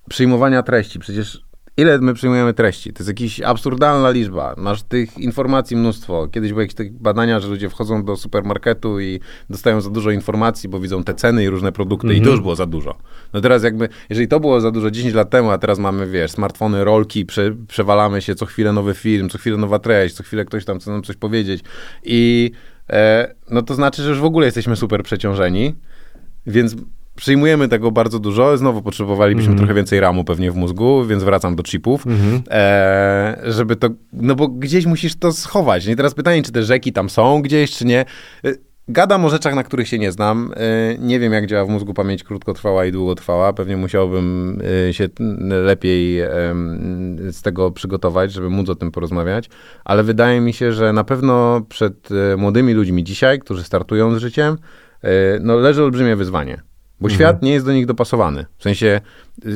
przyjmowania 0.10 0.64
treści. 0.64 1.00
Przecież 1.00 1.45
ile 1.78 2.00
my 2.00 2.14
przyjmujemy 2.14 2.54
treści? 2.54 2.94
To 2.94 3.04
jest 3.04 3.22
jakaś 3.22 3.42
absurdalna 3.42 4.10
liczba. 4.10 4.56
Masz 4.58 4.84
tych 4.84 5.18
informacji 5.18 5.78
mnóstwo. 5.78 6.28
Kiedyś 6.28 6.52
były 6.52 6.64
jakieś 6.64 6.90
badania, 6.90 7.40
że 7.40 7.48
ludzie 7.48 7.70
wchodzą 7.70 8.04
do 8.04 8.16
supermarketu 8.16 9.00
i 9.00 9.20
dostają 9.50 9.82
za 9.82 9.90
dużo 9.90 10.12
informacji, 10.12 10.70
bo 10.70 10.80
widzą 10.80 11.04
te 11.04 11.14
ceny 11.14 11.44
i 11.44 11.50
różne 11.50 11.72
produkty 11.72 12.08
mm 12.08 12.18
-hmm. 12.18 12.22
i 12.22 12.26
to 12.26 12.32
już 12.32 12.42
było 12.42 12.56
za 12.56 12.66
dużo. 12.66 12.98
No 13.34 13.42
teraz 13.42 13.64
jakby, 13.64 13.90
jeżeli 14.10 14.28
to 14.28 14.40
było 14.40 14.62
za 14.62 14.72
dużo 14.72 14.92
10 14.92 15.14
lat 15.14 15.30
temu, 15.30 15.52
a 15.52 15.58
teraz 15.58 15.80
mamy, 15.80 16.08
wiesz, 16.08 16.32
smartfony, 16.32 16.84
rolki, 16.84 17.26
prze, 17.26 17.56
przewalamy 17.68 18.22
się, 18.22 18.36
co 18.36 18.46
chwilę 18.46 18.74
nowy 18.74 18.94
film, 18.94 19.30
co 19.30 19.38
chwilę 19.38 19.58
nowa 19.58 19.80
treść, 19.80 20.16
co 20.16 20.24
chwilę 20.24 20.46
ktoś 20.46 20.66
tam 20.66 20.80
chce 20.80 20.92
nam 20.92 21.04
coś 21.04 21.16
powiedzieć 21.16 21.64
i 22.04 22.52
e, 22.90 23.36
no 23.50 23.62
to 23.62 23.76
znaczy, 23.76 24.04
że 24.04 24.10
już 24.10 24.20
w 24.20 24.26
ogóle 24.26 24.46
jesteśmy 24.46 24.76
super 24.76 25.04
przeciążeni, 25.04 25.76
więc 26.48 26.76
przyjmujemy 27.16 27.68
tego 27.68 27.92
bardzo 27.92 28.20
dużo. 28.20 28.58
Znowu 28.58 28.82
potrzebowalibyśmy 28.82 29.48
mm. 29.48 29.58
trochę 29.58 29.74
więcej 29.74 30.00
ramu 30.00 30.24
pewnie 30.24 30.52
w 30.52 30.56
mózgu, 30.56 31.06
więc 31.06 31.24
wracam 31.24 31.56
do 31.56 31.64
chipów, 31.64 32.08
mm 32.08 32.20
-hmm. 32.20 32.42
e, 32.50 33.42
żeby 33.46 33.76
to, 33.76 33.90
no 34.14 34.36
bo 34.36 34.48
gdzieś 34.48 34.86
musisz 34.86 35.16
to 35.16 35.32
schować. 35.32 35.88
I 35.88 35.96
teraz 35.96 36.14
pytanie, 36.14 36.44
czy 36.44 36.52
te 36.52 36.64
rzeki 36.64 36.94
tam 36.94 37.10
są 37.10 37.42
gdzieś, 37.42 37.72
czy 37.72 37.86
nie. 37.86 38.06
E, 38.46 38.54
gadam 38.88 39.26
o 39.26 39.30
rzeczach, 39.30 39.56
na 39.56 39.64
których 39.64 39.88
się 39.88 40.00
nie 40.00 40.12
znam. 40.12 40.54
E, 40.56 40.98
nie 41.00 41.20
wiem, 41.20 41.34
jak 41.34 41.48
działa 41.48 41.66
w 41.66 41.70
mózgu 41.70 41.94
pamięć 41.94 42.24
krótkotrwała 42.24 42.86
i 42.86 42.92
długotrwała. 42.92 43.54
Pewnie 43.54 43.78
musiałbym 43.78 44.60
e, 44.90 44.94
się 44.94 45.10
lepiej 45.50 46.20
z 47.32 47.42
tego 47.42 47.72
przygotować, 47.72 48.34
żeby 48.34 48.50
móc 48.50 48.70
o 48.70 48.76
tym 48.76 48.92
porozmawiać. 48.92 49.50
Ale 49.86 50.04
wydaje 50.04 50.42
mi 50.42 50.54
się, 50.54 50.74
że 50.74 50.94
na 50.94 51.04
pewno 51.04 51.62
przed 51.70 52.10
młodymi 52.38 52.74
ludźmi 52.74 53.04
dzisiaj, 53.04 53.40
którzy 53.40 53.64
startują 53.64 54.16
z 54.16 54.18
życiem, 54.18 54.58
no, 55.42 55.56
leży 55.56 55.84
olbrzymie 55.84 56.16
wyzwanie. 56.16 56.62
Bo 57.02 57.08
mhm. 57.08 57.16
świat 57.18 57.42
nie 57.42 57.52
jest 57.52 57.66
do 57.66 57.74
nich 57.74 57.86
dopasowany. 57.86 58.46
W 58.58 58.64
sensie 58.64 59.02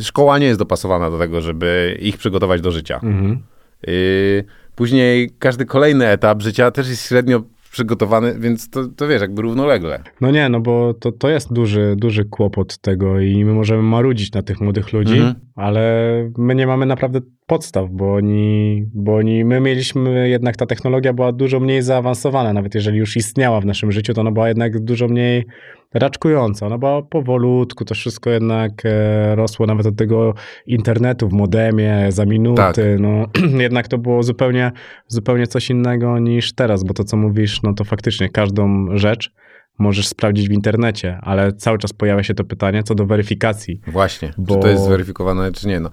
szkoła 0.01 0.37
nie 0.37 0.45
jest 0.45 0.59
dopasowana 0.59 1.09
do 1.09 1.17
tego, 1.17 1.41
żeby 1.41 1.97
ich 2.01 2.17
przygotować 2.17 2.61
do 2.61 2.71
życia. 2.71 2.99
Mhm. 3.03 3.43
Y, 3.87 4.43
później 4.75 5.31
każdy 5.39 5.65
kolejny 5.65 6.07
etap 6.07 6.41
życia 6.41 6.71
też 6.71 6.89
jest 6.89 7.07
średnio 7.07 7.43
przygotowany, 7.71 8.35
więc 8.39 8.69
to, 8.69 8.87
to 8.87 9.07
wiesz, 9.07 9.21
jakby 9.21 9.41
równolegle. 9.41 10.03
No 10.21 10.31
nie, 10.31 10.49
no 10.49 10.59
bo 10.59 10.93
to, 10.93 11.11
to 11.11 11.29
jest 11.29 11.53
duży, 11.53 11.95
duży 11.97 12.25
kłopot 12.25 12.77
tego 12.77 13.19
i 13.19 13.45
my 13.45 13.53
możemy 13.53 13.83
marudzić 13.83 14.31
na 14.33 14.41
tych 14.41 14.61
młodych 14.61 14.93
ludzi, 14.93 15.17
mhm. 15.17 15.35
ale 15.55 16.13
my 16.37 16.55
nie 16.55 16.67
mamy 16.67 16.85
naprawdę 16.85 17.19
podstaw, 17.49 17.89
bo 17.91 18.13
oni, 18.13 18.83
bo 18.93 19.15
oni, 19.15 19.45
my 19.45 19.59
mieliśmy 19.59 20.29
jednak, 20.29 20.57
ta 20.57 20.65
technologia 20.65 21.13
była 21.13 21.31
dużo 21.31 21.59
mniej 21.59 21.81
zaawansowana, 21.81 22.53
nawet 22.53 22.75
jeżeli 22.75 22.97
już 22.97 23.17
istniała 23.17 23.61
w 23.61 23.65
naszym 23.65 23.91
życiu, 23.91 24.13
to 24.13 24.21
ona 24.21 24.31
była 24.31 24.47
jednak 24.47 24.79
dużo 24.79 25.07
mniej 25.07 25.45
raczkująca. 25.93 26.65
Ona 26.65 26.77
była 26.77 27.01
powolutku, 27.01 27.85
to 27.85 27.95
wszystko 27.95 28.29
jednak 28.29 28.71
e, 28.85 29.35
rosło 29.35 29.65
nawet 29.65 29.85
od 29.85 29.95
tego 29.95 30.33
internetu 30.65 31.29
w 31.29 31.33
modemie 31.33 32.05
za 32.09 32.25
minuty. 32.25 32.61
Tak. 32.61 32.77
No, 32.99 33.25
jednak 33.67 33.87
to 33.87 33.97
było 33.97 34.23
zupełnie, 34.23 34.71
zupełnie 35.07 35.47
coś 35.47 35.69
innego 35.69 36.19
niż 36.19 36.53
teraz, 36.53 36.83
bo 36.83 36.93
to, 36.93 37.03
co 37.03 37.17
mówisz, 37.17 37.61
no 37.63 37.73
to 37.73 37.83
faktycznie 37.83 38.29
każdą 38.29 38.87
rzecz 38.97 39.31
możesz 39.79 40.07
sprawdzić 40.07 40.49
w 40.49 40.51
internecie, 40.51 41.19
ale 41.21 41.53
cały 41.53 41.77
czas 41.77 41.93
pojawia 41.93 42.23
się 42.23 42.33
to 42.33 42.43
pytanie 42.43 42.83
co 42.83 42.95
do 42.95 43.05
weryfikacji. 43.05 43.81
Właśnie, 43.87 44.33
bo... 44.37 44.55
czy 44.55 44.61
to 44.61 44.67
jest 44.67 44.83
zweryfikowane, 44.83 45.51
czy 45.51 45.67
nie. 45.67 45.79
No. 45.79 45.89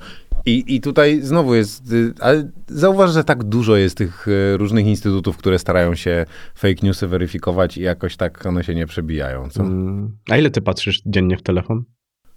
I, 0.46 0.74
I 0.74 0.80
tutaj 0.80 1.20
znowu 1.22 1.54
jest, 1.54 1.92
y, 1.92 2.14
ale 2.20 2.50
zauważ, 2.66 3.12
że 3.12 3.24
tak 3.24 3.44
dużo 3.44 3.76
jest 3.76 3.96
tych 3.96 4.28
y, 4.28 4.56
różnych 4.56 4.86
instytutów, 4.86 5.36
które 5.36 5.58
starają 5.58 5.94
się 5.94 6.26
fake 6.54 6.74
newsy 6.82 7.06
weryfikować 7.06 7.76
i 7.76 7.82
jakoś 7.82 8.16
tak 8.16 8.46
one 8.46 8.64
się 8.64 8.74
nie 8.74 8.86
przebijają, 8.86 9.50
co? 9.50 9.62
Mm. 9.62 10.16
A 10.30 10.36
ile 10.36 10.50
ty 10.50 10.60
patrzysz 10.60 11.02
dziennie 11.06 11.36
w 11.36 11.42
telefon? 11.42 11.84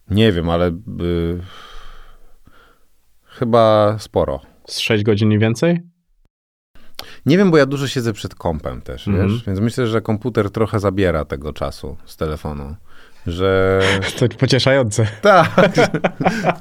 Nie 0.10 0.32
wiem, 0.32 0.50
ale 0.50 0.68
y, 0.70 1.42
chyba 3.26 3.96
sporo. 4.00 4.42
Z 4.68 4.80
6 4.80 5.04
godzin 5.04 5.32
i 5.32 5.40
więcej? 5.40 5.80
Nie 7.26 7.38
wiem, 7.38 7.52
bo 7.52 7.58
ja 7.58 7.66
dużo 7.66 7.88
siedzę 7.88 8.14
przed 8.14 8.36
kompem 8.36 8.82
też, 8.82 9.08
mm 9.08 9.20
-hmm. 9.20 9.32
wiesz? 9.32 9.44
Więc 9.46 9.60
myślę, 9.60 9.88
że 9.88 10.02
komputer 10.02 10.52
trochę 10.52 10.80
zabiera 10.80 11.26
tego 11.26 11.54
czasu 11.54 11.98
z 12.06 12.18
telefonu 12.18 12.76
że... 13.28 13.82
To 14.20 14.26
pocieszające. 14.38 15.08
Tak. 15.22 15.56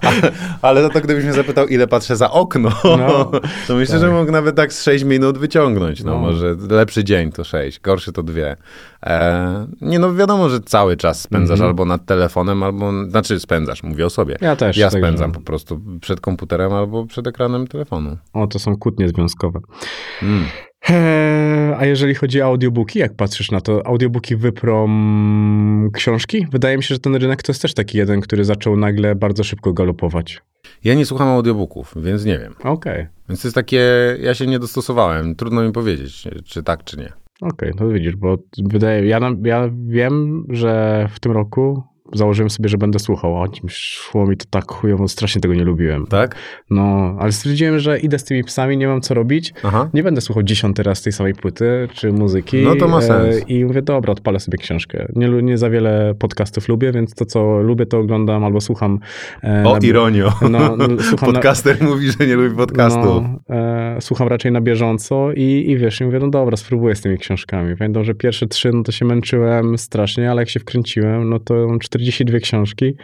ale, 0.02 0.32
ale 0.62 0.82
za 0.82 0.88
to 0.88 1.00
gdybyś 1.00 1.24
mnie 1.24 1.32
zapytał, 1.32 1.66
ile 1.66 1.86
patrzę 1.86 2.16
za 2.16 2.30
okno, 2.30 2.70
no, 2.84 3.30
to 3.68 3.76
myślę, 3.76 4.00
tak. 4.00 4.00
że 4.00 4.14
mógł 4.14 4.32
nawet 4.32 4.56
tak 4.56 4.72
z 4.72 4.82
6 4.82 5.04
minut 5.04 5.38
wyciągnąć. 5.38 6.04
No, 6.04 6.12
no. 6.12 6.18
może 6.18 6.56
lepszy 6.70 7.04
dzień 7.04 7.32
to 7.32 7.44
6, 7.44 7.80
gorszy 7.80 8.12
to 8.12 8.22
2. 8.22 8.40
E, 9.02 9.66
nie 9.80 9.98
no, 9.98 10.14
wiadomo, 10.14 10.48
że 10.48 10.61
cały 10.61 10.96
czas 10.96 11.20
spędzasz 11.20 11.59
mm 11.59 11.66
-hmm. 11.66 11.70
albo 11.70 11.84
nad 11.84 12.04
telefonem, 12.04 12.62
albo, 12.62 13.04
znaczy 13.09 13.40
spędzasz, 13.40 13.82
mówię 13.82 14.06
o 14.06 14.11
sobie. 14.11 14.36
Ja 14.40 14.56
też. 14.56 14.76
Ja 14.76 14.90
spędzam 14.90 15.32
po 15.32 15.40
prostu 15.40 15.80
przed 16.00 16.20
komputerem 16.20 16.72
albo 16.72 17.06
przed 17.06 17.26
ekranem 17.26 17.66
telefonu. 17.66 18.16
O, 18.32 18.47
to 18.47 18.59
są 18.59 18.76
kłótnie 18.76 19.09
związkowe. 19.09 19.60
Mm. 20.22 20.44
Eee, 20.88 21.74
a 21.78 21.86
jeżeli 21.86 22.14
chodzi 22.14 22.42
o 22.42 22.44
audiobooki, 22.44 22.98
jak 22.98 23.14
patrzysz 23.14 23.50
na 23.50 23.60
to, 23.60 23.86
audiobooki 23.86 24.36
wyprą 24.36 24.88
książki? 25.92 26.46
Wydaje 26.52 26.76
mi 26.76 26.82
się, 26.82 26.94
że 26.94 26.98
ten 26.98 27.14
rynek 27.16 27.42
to 27.42 27.52
jest 27.52 27.62
też 27.62 27.74
taki 27.74 27.98
jeden, 27.98 28.20
który 28.20 28.44
zaczął 28.44 28.76
nagle 28.76 29.14
bardzo 29.14 29.44
szybko 29.44 29.72
galopować. 29.72 30.42
Ja 30.84 30.94
nie 30.94 31.06
słucham 31.06 31.28
audiobooków, 31.28 31.94
więc 31.96 32.24
nie 32.24 32.38
wiem. 32.38 32.55
Okej. 32.59 32.72
Okay. 32.72 33.09
Więc 33.28 33.42
to 33.42 33.48
jest 33.48 33.55
takie, 33.55 33.82
ja 34.20 34.34
się 34.34 34.46
nie 34.46 34.59
dostosowałem. 34.59 35.34
Trudno 35.34 35.62
mi 35.62 35.72
powiedzieć, 35.72 36.28
czy 36.44 36.62
tak, 36.62 36.84
czy 36.84 36.96
nie. 36.96 37.12
Okej, 37.40 37.72
okay, 37.72 37.86
no 37.86 37.92
widzisz, 37.92 38.16
bo 38.16 38.38
wydaje, 38.59 39.06
ja, 39.06 39.20
ja 39.44 39.70
wiem, 39.86 40.44
że 40.48 41.06
w 41.12 41.20
tym 41.20 41.32
roku 41.32 41.82
założyłem 42.12 42.51
sobie, 42.51 42.68
że 42.68 42.78
będę 42.78 42.98
słuchał, 42.98 43.43
a 43.43 43.47
szło 43.68 44.26
mi 44.26 44.36
to 44.36 44.44
tak 44.51 44.72
chujowo, 44.72 45.09
strasznie 45.09 45.40
tego 45.40 45.55
nie 45.55 45.64
lubiłem. 45.64 46.06
Tak? 46.06 46.36
No, 46.70 47.16
ale 47.18 47.32
stwierdziłem, 47.32 47.78
że 47.78 47.98
idę 47.98 48.18
z 48.18 48.24
tymi 48.24 48.44
psami, 48.44 48.76
nie 48.76 48.89
mam 48.89 49.01
co 49.01 49.14
robić, 49.14 49.55
Aha. 49.62 49.90
nie 49.94 50.02
będę 50.02 50.20
słuchał 50.20 50.43
dziesiąty 50.43 50.82
raz 50.82 51.02
tej 51.02 51.12
samej 51.12 51.35
płyty, 51.35 51.89
czy 51.93 52.12
muzyki. 52.12 52.62
No 52.62 52.76
to 52.76 52.89
ma 52.89 53.01
sens. 53.01 53.36
E, 53.36 53.40
I 53.40 53.64
mówię, 53.64 53.82
dobra, 53.82 54.12
odpalę 54.12 54.40
sobie 54.40 54.59
książkę. 54.59 55.09
Nie, 55.16 55.28
nie 55.28 55.59
za 55.59 55.70
wiele 55.70 56.14
podcastów 56.18 56.68
lubię, 56.68 56.93
więc 56.93 57.14
to, 57.14 57.24
co 57.24 57.59
lubię, 57.62 57.86
to 57.86 57.98
oglądam 57.98 58.44
albo 58.44 58.60
słucham. 58.60 58.98
E, 59.44 59.64
o, 59.66 59.72
na, 59.72 59.78
ironio. 59.78 60.32
No, 60.51 60.76
słucham 61.01 61.28
Podcaster 61.32 61.82
na, 61.82 61.89
mówi, 61.89 62.10
że 62.18 62.26
nie 62.26 62.36
lubi 62.36 62.56
podcastów. 62.56 63.22
No, 63.48 63.56
e, 63.56 63.97
słucham 64.01 64.28
raczej 64.28 64.52
na 64.52 64.60
bieżąco 64.60 65.32
i, 65.32 65.64
i 65.68 65.76
wiesz, 65.76 66.01
i 66.01 66.05
mówię, 66.05 66.18
no 66.18 66.28
dobra, 66.28 66.56
spróbuję 66.56 66.94
z 66.94 67.01
tymi 67.01 67.18
książkami. 67.18 67.76
Pamiętam, 67.76 68.05
że 68.05 68.14
pierwsze 68.14 68.47
trzy, 68.47 68.70
no 68.72 68.82
to 68.82 68.93
się 68.93 69.05
męczyłem 69.05 69.78
strasznie, 69.78 70.30
ale 70.30 70.43
jak 70.43 70.48
się 70.48 70.60
wkręciłem, 70.60 71.28
no 71.28 71.39
to 71.39 71.55
42 71.99 72.39
książki 72.39 72.95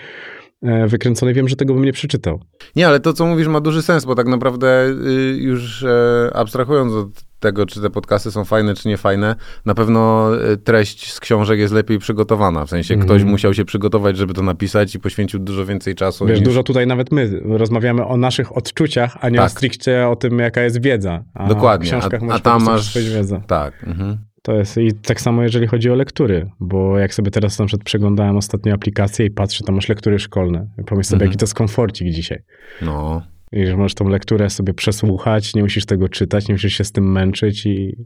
e, 0.62 0.86
wykręcone, 0.86 1.32
wiem, 1.32 1.48
że 1.48 1.56
tego 1.56 1.74
bym 1.74 1.84
nie 1.84 1.92
przeczytał. 1.92 2.40
Nie, 2.76 2.86
ale 2.86 3.00
to, 3.00 3.12
co 3.12 3.26
mówisz, 3.26 3.48
ma 3.48 3.60
duży 3.60 3.82
sens, 3.82 4.04
bo 4.04 4.14
tak 4.14 4.26
naprawdę 4.26 4.86
y, 4.86 5.36
już 5.38 5.82
e, 5.82 6.30
abstrahując 6.34 6.92
od 6.92 7.08
tego, 7.44 7.66
czy 7.66 7.80
te 7.80 7.90
podcasty 7.90 8.30
są 8.30 8.44
fajne, 8.44 8.74
czy 8.74 8.88
nie 8.88 8.96
fajne, 8.96 9.36
na 9.64 9.74
pewno 9.74 10.30
e, 10.36 10.56
treść 10.56 11.12
z 11.12 11.20
książek 11.20 11.58
jest 11.58 11.74
lepiej 11.74 11.98
przygotowana. 11.98 12.64
W 12.64 12.70
sensie 12.70 12.94
mm. 12.94 13.06
ktoś 13.06 13.24
musiał 13.24 13.54
się 13.54 13.64
przygotować, 13.64 14.16
żeby 14.16 14.34
to 14.34 14.42
napisać 14.42 14.94
i 14.94 15.00
poświęcił 15.00 15.40
dużo 15.40 15.66
więcej 15.66 15.94
czasu. 15.94 16.26
Wiesz, 16.26 16.38
niż... 16.38 16.48
dużo 16.48 16.62
tutaj 16.62 16.86
nawet 16.86 17.12
my 17.12 17.40
rozmawiamy 17.44 18.06
o 18.06 18.16
naszych 18.16 18.56
odczuciach, 18.56 19.16
a 19.20 19.28
nie 19.28 19.38
tak. 19.38 19.46
o 19.46 19.48
stricte 19.48 20.08
o 20.08 20.16
tym, 20.16 20.38
jaka 20.38 20.62
jest 20.62 20.82
wiedza. 20.82 21.24
A 21.34 21.46
Dokładnie. 21.46 21.86
W 21.86 21.90
książkach 21.90 22.20
a, 22.30 22.34
a 22.34 22.38
tam 22.38 22.64
masz... 22.64 22.98
Tak. 23.46 23.84
Mhm. 23.86 24.18
To 24.44 24.52
jest 24.52 24.78
i 24.78 24.92
tak 24.92 25.20
samo 25.20 25.42
jeżeli 25.42 25.66
chodzi 25.66 25.90
o 25.90 25.94
lektury, 25.94 26.50
bo 26.60 26.98
jak 26.98 27.14
sobie 27.14 27.30
teraz 27.30 27.58
na 27.58 27.66
przykład 27.66 27.84
przeglądałem 27.84 28.36
ostatnio 28.36 28.74
aplikację 28.74 29.26
i 29.26 29.30
patrzę, 29.30 29.64
tam 29.64 29.74
masz 29.74 29.88
lektury 29.88 30.18
szkolne. 30.18 30.66
Pomyśl 30.86 31.08
sobie, 31.08 31.16
mhm. 31.16 31.30
jaki 31.30 31.38
to 31.38 31.44
jest 31.44 31.54
komforcik 31.54 32.10
dzisiaj. 32.10 32.42
No. 32.82 33.22
I 33.52 33.66
że 33.66 33.76
możesz 33.76 33.94
tą 33.94 34.08
lekturę 34.08 34.50
sobie 34.50 34.74
przesłuchać, 34.74 35.54
nie 35.54 35.62
musisz 35.62 35.86
tego 35.86 36.08
czytać, 36.08 36.48
nie 36.48 36.54
musisz 36.54 36.74
się 36.74 36.84
z 36.84 36.92
tym 36.92 37.12
męczyć 37.12 37.66
i 37.66 37.96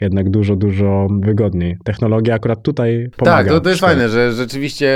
jednak 0.00 0.30
dużo, 0.30 0.56
dużo 0.56 1.06
wygodniej. 1.20 1.76
Technologia 1.84 2.34
akurat 2.34 2.62
tutaj 2.62 3.10
pomaga. 3.16 3.36
Tak, 3.36 3.48
to, 3.48 3.60
to 3.60 3.68
jest 3.68 3.80
fajne, 3.80 4.08
że 4.08 4.32
rzeczywiście 4.32 4.90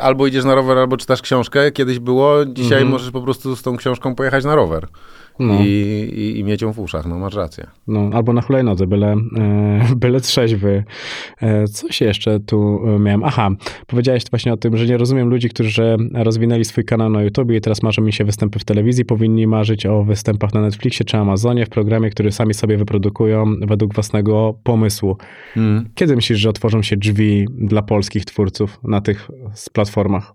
albo 0.00 0.26
idziesz 0.26 0.44
na 0.44 0.54
rower, 0.54 0.78
albo 0.78 0.96
czytasz 0.96 1.22
książkę. 1.22 1.70
Kiedyś 1.70 1.98
było, 1.98 2.46
dzisiaj 2.46 2.78
mhm. 2.78 2.88
możesz 2.88 3.10
po 3.10 3.22
prostu 3.22 3.56
z 3.56 3.62
tą 3.62 3.76
książką 3.76 4.14
pojechać 4.14 4.44
na 4.44 4.54
rower 4.54 4.88
no. 5.38 5.54
i, 5.64 5.66
i, 6.14 6.38
i 6.38 6.44
mieć 6.44 6.62
ją 6.62 6.72
w 6.72 6.78
uszach, 6.78 7.06
no 7.06 7.18
masz 7.18 7.34
rację. 7.34 7.66
No, 7.86 8.10
albo 8.12 8.32
na 8.32 8.40
hulajnodze, 8.40 8.86
byle, 8.86 9.16
e, 9.36 9.94
byle 9.96 10.20
trzeźwy. 10.20 10.84
E, 11.40 11.68
coś 11.68 12.00
jeszcze 12.00 12.40
tu 12.40 12.80
e, 12.86 12.98
miałem. 12.98 13.24
Aha, 13.24 13.50
powiedziałeś 13.86 14.22
właśnie 14.30 14.52
o 14.52 14.56
tym, 14.56 14.76
że 14.76 14.86
nie 14.86 14.96
rozumiem 14.96 15.28
ludzi, 15.28 15.48
którzy 15.48 15.96
rozwinęli 16.14 16.64
swój 16.64 16.84
kanał 16.84 17.10
na 17.10 17.22
YouTube 17.22 17.50
i 17.50 17.60
teraz 17.60 17.82
marzą 17.82 18.02
mi 18.02 18.12
się 18.12 18.24
występy 18.24 18.58
w 18.58 18.64
telewizji, 18.64 19.04
powinni 19.04 19.46
marzyć 19.46 19.86
o 19.86 20.04
występach 20.04 20.54
na 20.54 20.60
Netflixie 20.60 21.04
czy 21.06 21.16
Amazonie 21.16 21.66
w 21.66 21.68
programie, 21.68 22.10
który 22.10 22.32
sami 22.32 22.54
sobie 22.54 22.76
wyprodukują 22.76 23.54
według 23.66 23.94
własnego 23.94 24.54
pomysłu. 24.62 25.16
Hmm. 25.54 25.88
Kiedy 25.94 26.16
myślisz, 26.16 26.38
że 26.38 26.50
otworzą 26.50 26.82
się 26.82 26.96
drzwi 26.96 27.46
dla 27.50 27.82
polskich 27.82 28.24
twórców 28.24 28.80
na 28.84 29.00
tych 29.00 29.28
platformach? 29.72 30.32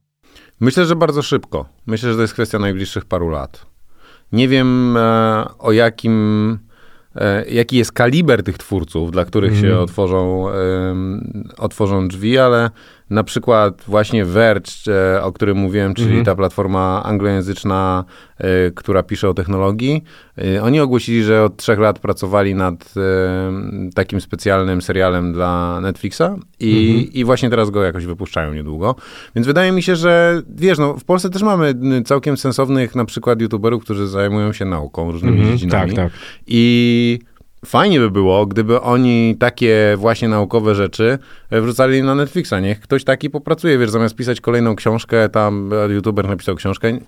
Myślę, 0.60 0.86
że 0.86 0.96
bardzo 0.96 1.22
szybko. 1.22 1.66
Myślę, 1.88 2.10
że 2.10 2.16
to 2.16 2.22
jest 2.22 2.34
kwestia 2.34 2.60
najbliższych 2.60 3.06
paru 3.06 3.30
lat. 3.30 3.66
Nie 4.32 4.48
wiem 4.48 4.98
e, 4.98 5.46
o 5.60 5.72
jakim, 5.72 6.60
e, 7.16 7.46
jaki 7.50 7.78
jest 7.78 7.92
kaliber 7.92 8.44
tych 8.44 8.58
twórców, 8.58 9.12
dla 9.12 9.26
których 9.26 9.52
mm. 9.52 9.62
się 9.62 9.68
mhm. 9.68 9.84
otworzą, 9.84 10.46
otworzą 11.58 12.08
drzwi, 12.08 12.38
ale 12.38 12.70
na 13.10 13.24
przykład 13.24 13.84
właśnie 13.88 14.26
Verge, 14.26 14.72
e, 14.88 15.24
o 15.24 15.32
którym 15.32 15.58
mówiłem, 15.58 15.94
czyli 15.94 16.08
mhm. 16.08 16.26
ta 16.26 16.36
platforma 16.36 17.04
anglojęzyczna, 17.04 18.04
e, 18.38 18.72
która 18.72 19.04
pisze 19.04 19.30
o 19.30 19.34
technologii, 19.34 20.04
e, 20.38 20.64
oni 20.64 20.80
ogłosili, 20.80 21.24
że 21.24 21.44
od 21.44 21.58
trzech 21.58 21.80
lat 21.80 22.00
pracowali 22.00 22.56
nad 22.56 22.94
takim 23.96 24.22
specjalnym 24.22 24.82
serialem 24.82 25.34
dla 25.34 25.82
Netflixa 25.82 26.22
i, 26.60 26.90
mhm. 26.90 27.14
i 27.14 27.26
właśnie 27.26 27.50
teraz 27.50 27.70
go 27.70 27.84
jakoś 27.84 28.06
wypuszczają 28.06 28.54
niedługo. 28.54 28.96
Więc 29.36 29.48
wydaje 29.48 29.72
mi 29.72 29.84
się, 29.84 29.96
że 29.96 30.42
wiesz, 30.56 30.78
no, 30.78 30.94
w 30.94 31.04
Polsce 31.04 31.30
też 31.30 31.44
mamy 31.44 31.74
całkiem 32.06 32.38
sensownych 32.38 32.96
na 32.96 33.06
przykład 33.06 33.42
youtuberów, 33.42 33.84
którzy 33.84 34.08
zajmują 34.08 34.54
się 34.54 34.66
nauką, 34.66 35.12
różnymi 35.12 35.38
mhm. 35.38 35.58
dziedzinami. 35.58 35.94
Tak, 35.94 36.12
tak. 36.12 36.20
I 36.48 37.20
Fajnie 37.66 38.00
by 38.00 38.12
było, 38.12 38.46
gdyby 38.46 38.82
oni 38.82 39.36
takie 39.40 39.96
właśnie 39.98 40.28
naukowe 40.28 40.76
rzeczy 40.76 41.20
e, 41.50 41.62
wrzucali 41.62 42.04
na 42.04 42.16
Netflixa. 42.16 42.54
Niech 42.62 42.80
ktoś 42.80 43.04
taki 43.04 43.30
popracuje, 43.30 43.78
wiesz, 43.78 43.90
zamiast 43.90 44.16
pisać 44.16 44.42
kolejną 44.42 44.76
książkę, 44.76 45.30
tam 45.30 45.70
e, 45.74 45.94
youtuber 45.94 46.28
napisał 46.28 46.56
książkę, 46.56 47.00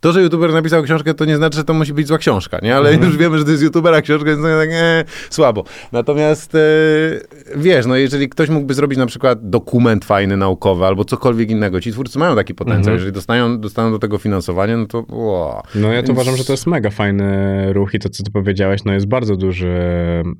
to, 0.00 0.12
że 0.12 0.22
youtuber 0.22 0.52
napisał 0.52 0.82
książkę, 0.82 1.14
to 1.14 1.24
nie 1.24 1.36
znaczy, 1.36 1.56
że 1.56 1.64
to 1.64 1.74
musi 1.74 1.94
być 1.94 2.06
zła 2.06 2.18
książka, 2.18 2.58
nie? 2.62 2.76
Ale 2.76 2.90
mhm. 2.90 3.08
już 3.08 3.18
wiemy, 3.18 3.38
że 3.38 3.44
to 3.44 3.50
jest 3.50 3.62
youtubera 3.62 4.02
książka, 4.02 4.30
więc 4.30 4.42
tak 4.42 4.68
e, 4.72 5.04
słabo. 5.30 5.64
Natomiast 5.92 6.54
e, 6.54 6.58
wiesz, 7.56 7.86
no 7.86 7.96
jeżeli 7.96 8.28
ktoś 8.28 8.48
mógłby 8.48 8.74
zrobić 8.74 8.98
na 8.98 9.06
przykład 9.06 9.50
dokument 9.50 10.04
fajny, 10.04 10.36
naukowy, 10.36 10.86
albo 10.86 11.04
cokolwiek 11.04 11.50
innego, 11.50 11.80
ci 11.80 11.92
twórcy 11.92 12.18
mają 12.18 12.36
taki 12.36 12.54
potencjał. 12.54 12.78
Mhm. 12.78 12.94
Jeżeli 12.94 13.12
dostają, 13.12 13.60
dostaną 13.60 13.90
do 13.90 13.98
tego 13.98 14.18
finansowanie, 14.18 14.76
no 14.76 14.86
to 14.86 15.04
wow. 15.08 15.62
No 15.74 15.92
ja 15.92 16.02
to 16.02 16.06
więc... 16.06 16.10
uważam, 16.10 16.36
że 16.36 16.44
to 16.44 16.52
jest 16.52 16.66
mega 16.66 16.90
fajny 16.90 17.72
ruch 17.72 17.94
i 17.94 17.98
to, 17.98 18.08
co 18.08 18.22
ty 18.22 18.30
powiedziałeś, 18.30 18.84
no 18.84 18.92
jest 18.92 19.06
bardzo 19.06 19.36
duży 19.36 19.68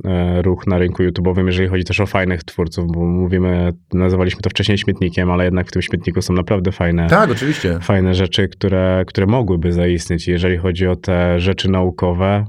e, 0.04 0.42
ruch 0.42 0.66
na 0.66 0.78
rynku 0.78 1.02
YouTube'owym, 1.02 1.46
jeżeli 1.46 1.68
chodzi 1.68 1.84
też 1.84 2.00
o 2.00 2.06
fajnych 2.06 2.44
twórców, 2.44 2.92
bo 2.92 3.00
mówimy, 3.00 3.72
nazywaliśmy 3.92 4.40
to 4.40 4.50
wcześniej 4.50 4.78
śmietnikiem, 4.78 5.30
ale 5.30 5.44
jednak 5.44 5.68
w 5.68 5.70
tym 5.70 5.82
śmietniku 5.82 6.22
są 6.22 6.34
naprawdę 6.34 6.72
fajne. 6.72 7.06
Tak, 7.06 7.30
oczywiście. 7.30 7.78
Fajne 7.82 8.14
rzeczy, 8.14 8.48
które, 8.48 9.04
które 9.06 9.26
mogą 9.26 9.47
mogłyby 9.48 9.72
zaistnieć, 9.72 10.28
jeżeli 10.28 10.56
chodzi 10.56 10.86
o 10.86 10.96
te 10.96 11.40
rzeczy 11.40 11.70
naukowe. 11.70 12.44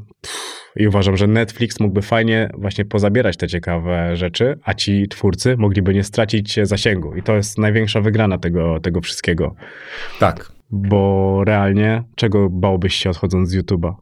I 0.75 0.87
uważam, 0.87 1.17
że 1.17 1.27
Netflix 1.27 1.79
mógłby 1.79 2.01
fajnie 2.01 2.49
właśnie 2.57 2.85
pozabierać 2.85 3.37
te 3.37 3.47
ciekawe 3.47 4.15
rzeczy, 4.15 4.59
a 4.63 4.73
ci 4.73 5.07
twórcy 5.07 5.57
mogliby 5.57 5.93
nie 5.93 6.03
stracić 6.03 6.59
zasięgu. 6.63 7.15
I 7.15 7.23
to 7.23 7.35
jest 7.35 7.57
największa 7.57 8.01
wygrana 8.01 8.37
tego, 8.37 8.79
tego 8.79 9.01
wszystkiego. 9.01 9.55
Tak. 10.19 10.51
Bo 10.71 11.43
realnie, 11.45 12.03
czego 12.15 12.49
bałbyś 12.49 12.95
się 12.95 13.09
odchodząc 13.09 13.49
z 13.49 13.57
YouTube'a? 13.57 13.93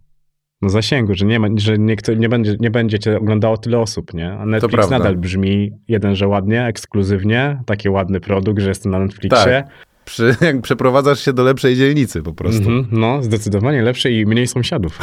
No 0.61 0.69
zasięgu, 0.69 1.13
że 1.13 1.25
nie, 1.25 1.39
ma, 1.39 1.47
że 1.55 1.77
nie, 1.77 1.95
nie, 2.17 2.29
będzie, 2.29 2.55
nie 2.59 2.71
będzie 2.71 2.99
cię 2.99 3.17
oglądało 3.17 3.57
tyle 3.57 3.79
osób, 3.79 4.13
nie? 4.13 4.31
A 4.31 4.45
Netflix 4.45 4.89
nadal 4.89 5.17
brzmi, 5.17 5.71
jeden, 5.87 6.15
że 6.15 6.27
ładnie, 6.27 6.65
ekskluzywnie, 6.65 7.61
taki 7.65 7.89
ładny 7.89 8.19
produkt, 8.19 8.61
że 8.61 8.69
jestem 8.69 8.91
na 8.91 8.99
Netflixie. 8.99 9.63
Tak 9.63 9.87
przy, 10.07 10.35
jak 10.41 10.61
przeprowadzasz 10.61 11.25
się 11.25 11.33
do 11.33 11.43
lepszej 11.43 11.75
dzielnicy 11.75 12.21
po 12.21 12.33
prostu. 12.33 12.69
Mm 12.69 12.83
-hmm, 12.83 12.87
no, 12.91 13.23
zdecydowanie 13.23 13.81
lepszej 13.81 14.15
i 14.15 14.25
mniej 14.25 14.47
sąsiadów. 14.47 14.99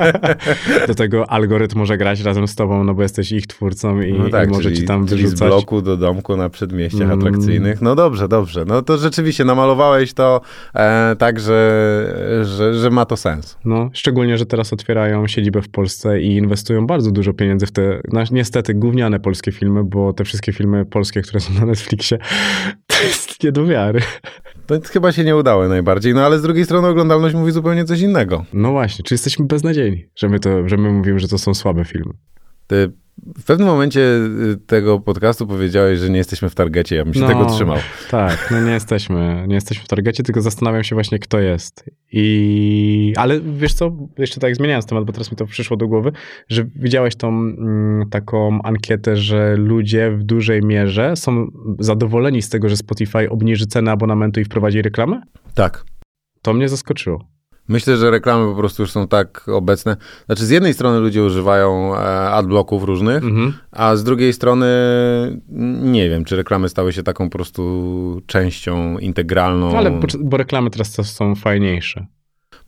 do 0.88 0.94
tego 0.94 1.30
algorytm 1.30 1.78
może 1.78 1.96
grać 1.98 2.20
razem 2.20 2.48
z 2.48 2.54
tobą, 2.54 2.84
no 2.84 2.94
bo 2.94 3.02
jesteś 3.02 3.32
ich 3.32 3.46
twórcą 3.46 4.00
i, 4.00 4.12
no 4.12 4.28
tak, 4.28 4.48
i 4.48 4.52
może 4.52 4.72
ci 4.72 4.84
tam 4.84 5.06
wyrzucać. 5.06 5.38
z 5.38 5.40
bloku 5.40 5.82
do 5.82 5.96
domku 5.96 6.36
na 6.36 6.48
przedmieściach 6.48 7.02
mm. 7.02 7.18
atrakcyjnych. 7.18 7.82
No 7.82 7.94
dobrze, 7.94 8.28
dobrze. 8.28 8.64
No 8.64 8.82
to 8.82 8.98
rzeczywiście 8.98 9.44
namalowałeś 9.44 10.12
to 10.12 10.40
e, 10.74 11.16
tak, 11.18 11.40
że, 11.40 12.42
że, 12.56 12.74
że 12.74 12.90
ma 12.90 13.04
to 13.04 13.16
sens. 13.16 13.58
No, 13.64 13.90
szczególnie, 13.92 14.38
że 14.38 14.46
teraz 14.46 14.72
otwierają 14.72 15.28
siedzibę 15.28 15.62
w 15.62 15.68
Polsce 15.68 16.20
i 16.20 16.36
inwestują 16.36 16.86
bardzo 16.86 17.10
dużo 17.10 17.32
pieniędzy 17.32 17.66
w 17.66 17.72
te, 17.72 18.00
no, 18.12 18.20
niestety, 18.30 18.74
gówniane 18.74 19.20
polskie 19.20 19.52
filmy, 19.52 19.84
bo 19.84 20.12
te 20.12 20.24
wszystkie 20.24 20.52
filmy 20.52 20.84
polskie, 20.84 21.22
które 21.22 21.40
są 21.40 21.54
na 21.54 21.66
Netflixie, 21.66 22.18
to 22.86 23.02
jest 23.04 23.44
nie 23.44 23.52
do 23.52 23.66
wiary. 23.66 24.00
To 24.66 24.74
chyba 24.84 25.12
się 25.12 25.24
nie 25.24 25.36
udało 25.36 25.68
najbardziej, 25.68 26.14
no 26.14 26.26
ale 26.26 26.38
z 26.38 26.42
drugiej 26.42 26.64
strony 26.64 26.88
oglądalność 26.88 27.34
mówi 27.34 27.52
zupełnie 27.52 27.84
coś 27.84 28.00
innego. 28.00 28.44
No 28.52 28.72
właśnie, 28.72 29.04
czy 29.04 29.14
jesteśmy 29.14 29.46
beznadziejni, 29.46 30.08
że 30.16 30.28
my, 30.28 30.40
to, 30.40 30.68
że 30.68 30.76
my 30.76 30.92
mówimy, 30.92 31.18
że 31.18 31.28
to 31.28 31.38
są 31.38 31.54
słabe 31.54 31.84
filmy? 31.84 32.12
Ty 32.66 32.92
w 33.18 33.44
pewnym 33.44 33.68
momencie 33.68 34.00
y, 34.00 34.56
tego 34.66 35.00
podcastu 35.00 35.46
powiedziałeś, 35.46 35.98
że 35.98 36.10
nie 36.10 36.18
jesteśmy 36.18 36.50
w 36.50 36.54
targecie, 36.54 36.96
ja 36.96 37.04
bym 37.04 37.14
się 37.14 37.20
no, 37.20 37.28
tego 37.28 37.46
trzymał. 37.46 37.78
Tak, 38.10 38.48
no 38.50 38.60
nie 38.60 38.72
jesteśmy, 38.72 39.44
nie 39.48 39.54
jesteśmy 39.54 39.84
w 39.84 39.88
targecie, 39.88 40.22
tylko 40.22 40.40
zastanawiam 40.40 40.84
się 40.84 40.96
właśnie, 40.96 41.18
kto 41.18 41.40
jest. 41.40 41.84
I, 42.12 43.14
ale 43.16 43.40
wiesz 43.40 43.74
co, 43.74 43.92
jeszcze 44.18 44.40
tak 44.40 44.56
zmieniając 44.56 44.86
temat, 44.86 45.04
bo 45.04 45.12
teraz 45.12 45.30
mi 45.30 45.36
to 45.36 45.46
przyszło 45.46 45.76
do 45.76 45.88
głowy, 45.88 46.12
że 46.48 46.64
widziałeś 46.74 47.16
tą 47.16 47.28
mm, 47.28 48.08
taką 48.10 48.62
ankietę, 48.62 49.16
że 49.16 49.56
ludzie 49.56 50.10
w 50.10 50.22
dużej 50.22 50.62
mierze 50.62 51.16
są 51.16 51.46
zadowoleni 51.78 52.42
z 52.42 52.48
tego, 52.48 52.68
że 52.68 52.76
Spotify 52.76 53.30
obniży 53.30 53.66
cenę 53.66 53.90
abonamentu 53.90 54.40
i 54.40 54.44
wprowadzi 54.44 54.82
reklamę? 54.82 55.22
Tak. 55.54 55.84
To 56.42 56.52
mnie 56.52 56.68
zaskoczyło. 56.68 57.35
Myślę, 57.68 57.96
że 57.96 58.10
reklamy 58.10 58.50
po 58.50 58.58
prostu 58.58 58.82
już 58.82 58.90
są 58.90 59.08
tak 59.08 59.48
obecne. 59.48 59.96
Znaczy, 60.26 60.46
z 60.46 60.50
jednej 60.50 60.74
strony 60.74 60.98
ludzie 60.98 61.22
używają 61.22 61.94
e, 61.94 61.98
adblocków 62.30 62.84
różnych, 62.84 63.24
mhm. 63.24 63.52
a 63.72 63.96
z 63.96 64.04
drugiej 64.04 64.32
strony 64.32 64.66
nie 65.82 66.10
wiem, 66.10 66.24
czy 66.24 66.36
reklamy 66.36 66.68
stały 66.68 66.92
się 66.92 67.02
taką 67.02 67.30
po 67.30 67.38
prostu 67.38 68.22
częścią 68.26 68.98
integralną. 68.98 69.72
No, 69.72 69.78
ale 69.78 70.00
bo 70.20 70.36
reklamy 70.36 70.70
teraz 70.70 70.92
są 70.92 71.34
fajniejsze. 71.34 72.06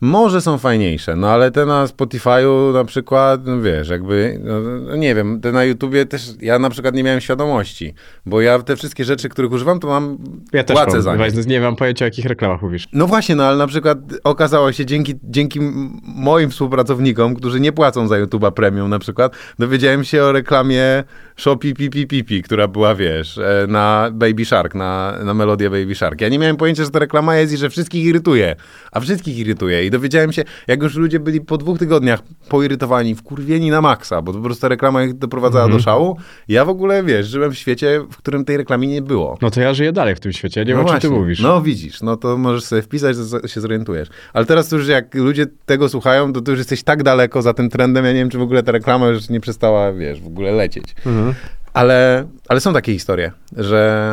Może 0.00 0.40
są 0.40 0.58
fajniejsze, 0.58 1.16
no 1.16 1.30
ale 1.30 1.50
te 1.50 1.66
na 1.66 1.86
Spotify'u 1.86 2.72
na 2.72 2.84
przykład, 2.84 3.40
no 3.46 3.62
wiesz, 3.62 3.88
jakby, 3.88 4.40
no, 4.44 4.60
no, 4.60 4.96
nie 4.96 5.14
wiem, 5.14 5.40
te 5.40 5.52
na 5.52 5.64
YouTubie 5.64 6.06
też, 6.06 6.30
ja 6.40 6.58
na 6.58 6.70
przykład 6.70 6.94
nie 6.94 7.04
miałem 7.04 7.20
świadomości, 7.20 7.94
bo 8.26 8.40
ja 8.40 8.58
te 8.58 8.76
wszystkie 8.76 9.04
rzeczy, 9.04 9.28
których 9.28 9.52
używam, 9.52 9.80
to 9.80 9.88
mam 9.88 10.18
ja 10.52 10.64
też 10.64 10.76
płacę 10.76 11.02
za 11.02 11.16
nie. 11.16 11.30
nie 11.46 11.60
mam 11.60 11.76
pojęcia, 11.76 12.04
o 12.04 12.06
jakich 12.06 12.24
reklamach 12.24 12.62
mówisz. 12.62 12.88
No 12.92 13.06
właśnie, 13.06 13.34
no 13.34 13.44
ale 13.44 13.56
na 13.56 13.66
przykład 13.66 13.98
okazało 14.24 14.72
się 14.72 14.86
dzięki, 14.86 15.14
dzięki 15.24 15.60
moim 16.02 16.50
współpracownikom, 16.50 17.34
którzy 17.34 17.60
nie 17.60 17.72
płacą 17.72 18.08
za 18.08 18.16
YouTube'a 18.16 18.52
Premium 18.52 18.90
na 18.90 18.98
przykład, 18.98 19.32
dowiedziałem 19.58 20.04
się 20.04 20.22
o 20.22 20.32
reklamie 20.32 21.04
Shopee 21.36 21.74
Pipi 21.74 22.06
Pipi, 22.06 22.42
która 22.42 22.68
była, 22.68 22.94
wiesz, 22.94 23.38
e, 23.38 23.66
na 23.68 24.10
Baby 24.12 24.44
Shark, 24.44 24.74
na, 24.74 25.18
na 25.24 25.34
melodię 25.34 25.70
Baby 25.70 25.94
Shark. 25.94 26.20
Ja 26.20 26.28
nie 26.28 26.38
miałem 26.38 26.56
pojęcia, 26.56 26.84
że 26.84 26.90
ta 26.90 26.98
reklama 26.98 27.36
jest 27.36 27.52
i 27.52 27.56
że 27.56 27.70
wszystkich 27.70 28.04
irytuje, 28.04 28.56
a 28.92 29.00
wszystkich 29.00 29.38
irytuje 29.38 29.87
i 29.88 29.90
dowiedziałem 29.90 30.32
się, 30.32 30.44
jak 30.66 30.82
już 30.82 30.94
ludzie 30.94 31.20
byli 31.20 31.40
po 31.40 31.58
dwóch 31.58 31.78
tygodniach 31.78 32.22
poirytowani, 32.48 33.14
wkurwieni 33.14 33.70
na 33.70 33.80
maksa, 33.80 34.22
bo 34.22 34.32
po 34.32 34.40
prostu 34.40 34.60
ta 34.60 34.68
reklama 34.68 35.02
ich 35.02 35.14
doprowadzała 35.14 35.64
mm 35.64 35.74
-hmm. 35.74 35.78
do 35.78 35.84
szału. 35.84 36.16
Ja 36.48 36.64
w 36.64 36.68
ogóle, 36.68 37.02
wiesz, 37.04 37.26
żyłem 37.26 37.52
w 37.52 37.58
świecie, 37.58 38.00
w 38.10 38.16
którym 38.16 38.44
tej 38.44 38.56
reklamy 38.56 38.86
nie 38.86 39.02
było. 39.02 39.38
No 39.42 39.50
to 39.50 39.60
ja 39.60 39.74
żyję 39.74 39.92
dalej 39.92 40.16
w 40.16 40.20
tym 40.20 40.32
świecie, 40.32 40.60
ja 40.60 40.66
nie 40.66 40.74
no 40.74 40.78
wiem, 40.78 40.86
o 40.86 40.90
czym 40.90 41.00
ty 41.00 41.10
mówisz. 41.10 41.40
No 41.40 41.62
widzisz, 41.62 42.02
no 42.02 42.16
to 42.16 42.38
możesz 42.38 42.64
sobie 42.64 42.82
wpisać, 42.82 43.16
to 43.42 43.48
się 43.48 43.60
zorientujesz. 43.60 44.08
Ale 44.32 44.46
teraz 44.46 44.72
już 44.72 44.88
jak 44.88 45.14
ludzie 45.14 45.46
tego 45.66 45.88
słuchają, 45.88 46.32
to 46.32 46.40
ty 46.40 46.50
już 46.50 46.58
jesteś 46.58 46.82
tak 46.82 47.02
daleko 47.02 47.42
za 47.42 47.54
tym 47.54 47.70
trendem, 47.70 48.04
ja 48.04 48.12
nie 48.12 48.18
wiem, 48.18 48.30
czy 48.30 48.38
w 48.38 48.42
ogóle 48.42 48.62
ta 48.62 48.72
reklama 48.72 49.06
już 49.06 49.28
nie 49.28 49.40
przestała, 49.40 49.92
wiesz, 49.92 50.20
w 50.20 50.26
ogóle 50.26 50.52
lecieć. 50.52 50.94
Mm 51.06 51.30
-hmm. 51.30 51.34
Ale, 51.78 52.26
ale 52.48 52.60
są 52.60 52.72
takie 52.72 52.92
historie, 52.92 53.32
że, 53.56 54.12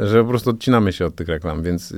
e, 0.00 0.06
że 0.06 0.22
po 0.22 0.28
prostu 0.28 0.50
odcinamy 0.50 0.92
się 0.92 1.06
od 1.06 1.14
tych 1.14 1.28
reklam, 1.28 1.62
więc 1.62 1.94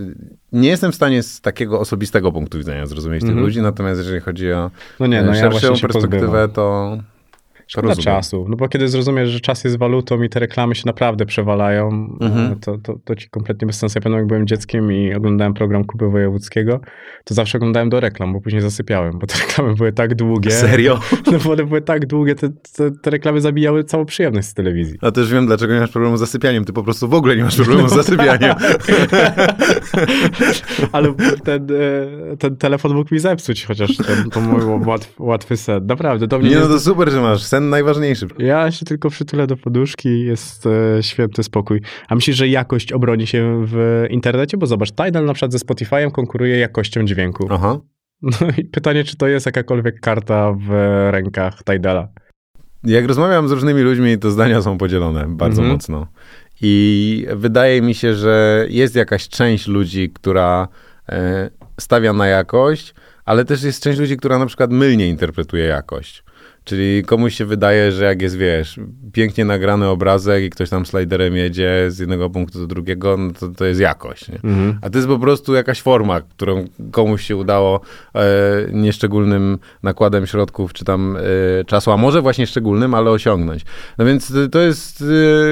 nie 0.52 0.68
jestem 0.68 0.92
w 0.92 0.94
stanie 0.94 1.22
z 1.22 1.40
takiego 1.40 1.80
osobistego 1.80 2.32
punktu 2.32 2.59
widzenia 2.59 2.86
zrozumieć 2.86 3.22
mm 3.22 3.34
-hmm. 3.34 3.34
tych 3.34 3.38
mhm. 3.38 3.46
ludzi, 3.46 3.62
natomiast 3.62 3.98
jeżeli 3.98 4.20
chodzi 4.20 4.52
o 4.52 4.70
no 5.01 5.06
nie, 5.06 5.22
no 5.22 5.34
szerszą 5.34 5.74
ja 5.74 5.80
perspektywę, 5.80 6.48
to, 6.48 6.98
Szkoda 7.66 7.97
czasu. 7.97 8.47
No 8.49 8.57
bo 8.57 8.69
kiedy 8.69 8.89
zrozumiesz, 8.89 9.31
że 9.31 9.41
czas 9.41 9.65
jest 9.65 9.78
walutą 9.78 10.23
i 10.23 10.28
te 10.28 10.41
reklamy 10.41 10.74
się 10.74 10.82
naprawdę 10.86 11.27
przewalają, 11.27 11.89
mhm. 12.20 12.61
to, 12.61 12.78
to, 12.78 12.99
to 13.05 13.16
ci 13.16 13.31
kompletnie 13.31 13.66
bez 13.66 13.77
sensu. 13.77 13.99
Ja 13.99 14.03
pamiętam, 14.03 14.19
jak 14.19 14.28
byłem 14.28 14.47
dzieckiem 14.47 14.93
i 14.93 15.15
oglądałem 15.15 15.55
program 15.55 15.85
Kuby 15.85 16.11
Wojewódzkiego, 16.11 16.81
to 17.24 17.35
zawsze 17.35 17.59
oglądałem 17.59 17.89
do 17.89 18.01
reklam, 18.01 18.32
bo 18.32 18.41
później 18.41 18.62
zasypiałem, 18.62 19.19
bo 19.19 19.27
te 19.27 19.39
reklamy 19.47 19.74
były 19.74 19.93
tak 19.93 20.15
długie. 20.15 20.51
Serio? 20.51 21.01
No 21.32 21.39
bo 21.45 21.53
one 21.53 21.65
były 21.65 21.82
tak 21.82 22.07
długie, 22.07 22.35
te, 22.35 22.49
te, 22.49 22.91
te 22.91 23.11
reklamy 23.11 23.41
zabijały 23.41 23.85
całą 23.85 24.05
przyjemność 24.05 24.49
z 24.49 24.55
telewizji. 24.55 24.99
A 25.01 25.11
też 25.11 25.32
wiem, 25.32 25.47
dlaczego 25.47 25.74
nie 25.74 25.81
masz 25.81 25.91
problemu 25.91 26.16
z 26.16 26.20
zasypianiem. 26.20 26.65
Ty 26.65 26.73
po 26.73 26.82
prostu 26.82 27.09
w 27.09 27.15
ogóle 27.15 27.36
nie 27.36 27.45
masz 27.45 27.57
problemu 27.57 27.89
z 27.89 27.91
no 27.97 28.03
zasypianiem. 28.03 28.55
Ale 30.93 31.15
ten, 31.45 31.69
e, 32.32 32.36
ten 32.36 32.57
telefon 32.57 32.95
mógł 32.95 33.15
mi 33.15 33.20
zepsuć, 33.20 33.65
chociaż 33.65 33.97
ten, 33.97 34.31
to 34.31 34.41
mój 34.41 34.86
łatwy, 34.86 35.23
łatwy 35.23 35.57
sen. 35.57 35.86
Naprawdę. 35.86 36.27
Do 36.27 36.39
mnie 36.39 36.51
nie, 36.51 36.57
no 36.57 36.69
to 36.69 36.81
super, 36.81 37.11
że 37.11 37.20
masz 37.20 37.43
sen 37.55 37.70
najważniejszy. 37.70 38.26
Ja 38.39 38.70
się 38.70 38.85
tylko 38.85 39.10
przytulę 39.10 39.47
do 39.47 39.56
poduszki, 39.56 40.24
jest 40.24 40.66
e, 40.66 41.02
święty 41.02 41.43
spokój. 41.43 41.81
A 42.09 42.14
myślisz, 42.14 42.36
że 42.36 42.48
jakość 42.48 42.93
obroni 42.93 43.26
się 43.26 43.64
w 43.66 44.05
internecie? 44.10 44.56
Bo 44.56 44.66
zobacz, 44.66 44.93
Tidal 44.93 45.24
na 45.24 45.32
przykład 45.32 45.52
ze 45.52 45.59
Spotify'em 45.59 46.10
konkuruje 46.10 46.59
jakością 46.59 47.05
dźwięku. 47.05 47.48
Aha. 47.51 47.78
No 48.22 48.47
i 48.59 48.64
pytanie, 48.64 49.05
czy 49.05 49.16
to 49.16 49.28
jest 49.28 49.47
jakakolwiek 49.47 50.01
karta 50.01 50.52
w 50.52 50.68
rękach 51.10 51.59
Tidala? 51.64 52.09
Jak 52.85 53.06
rozmawiam 53.06 53.48
z 53.48 53.52
różnymi 53.52 53.82
ludźmi, 53.82 54.18
to 54.18 54.31
zdania 54.31 54.62
są 54.62 54.78
podzielone 54.78 55.24
bardzo 55.28 55.62
mhm. 55.62 55.72
mocno. 55.72 56.06
I 56.60 57.26
wydaje 57.36 57.82
mi 57.82 57.94
się, 57.94 58.14
że 58.14 58.66
jest 58.68 58.97
jakaś 58.97 59.28
część 59.28 59.66
ludzi, 59.66 60.10
która 60.10 60.68
e, 61.09 61.51
stawia 61.81 62.12
na 62.12 62.26
jakość, 62.26 62.94
ale 63.24 63.44
też 63.44 63.62
jest 63.62 63.82
część 63.82 63.98
ludzi, 63.98 64.16
która 64.16 64.39
na 64.39 64.47
przykład 64.47 64.70
mylnie 64.70 65.09
interpretuje 65.09 65.64
jakość. 65.64 66.23
Czyli 66.65 67.03
komuś 67.03 67.35
się 67.35 67.45
wydaje, 67.45 67.93
że 67.93 68.05
jak 68.05 68.23
jest, 68.23 68.36
wiesz, 68.36 68.81
pięknie 69.12 69.45
nagrany 69.45 69.89
obrazek 69.89 70.45
i 70.45 70.51
ktoś 70.51 70.70
tam 70.70 70.86
sliderem 70.86 71.36
jedzie 71.36 71.86
z 71.89 71.99
jednego 71.99 72.31
punktu 72.31 72.59
do 72.59 72.66
drugiego, 72.66 73.16
no 73.16 73.32
to, 73.41 73.49
to 73.49 73.65
jest 73.65 73.81
jakość. 73.81 74.31
Mhm. 74.31 74.78
A 74.82 74.91
to 74.91 74.99
jest 74.99 75.09
po 75.09 75.19
prostu 75.19 75.55
jakaś 75.55 75.82
forma, 75.82 76.20
którą 76.20 76.65
komuś 76.91 77.27
się 77.27 77.36
udało 77.36 77.81
e, 78.15 78.20
nieszczególnym 78.73 79.59
nakładem 79.82 80.27
środków 80.27 80.73
czy 80.73 80.85
tam 80.85 81.16
e, 81.16 81.65
czasu, 81.65 81.93
a 81.93 81.97
może 81.97 82.23
właśnie 82.23 82.47
szczególnym, 82.47 82.95
ale 82.95 83.11
osiągnąć. 83.11 83.65
No 83.99 84.05
więc 84.05 84.32
to 84.53 84.59
jest 84.59 85.05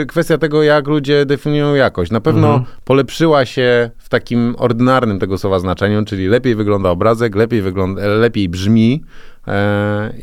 e, 0.02 0.06
kwestia 0.06 0.38
tego, 0.38 0.62
jak 0.62 0.88
ludzie 0.88 1.26
definiują 1.26 1.74
jakość. 1.74 2.10
Na 2.10 2.20
pewno 2.20 2.48
mhm. 2.48 2.64
polepszyła 2.84 3.44
się 3.44 3.90
w 3.98 4.08
takim 4.08 4.54
ordynarnym 4.58 5.18
tego 5.18 5.38
słowa 5.38 5.58
znaczeniu, 5.58 6.04
czyli 6.04 6.28
lepiej 6.28 6.54
wygląda 6.54 6.90
obrazek, 6.90 7.34
lepiej, 7.34 7.62
wygląda, 7.62 8.06
lepiej 8.06 8.48
brzmi, 8.48 9.02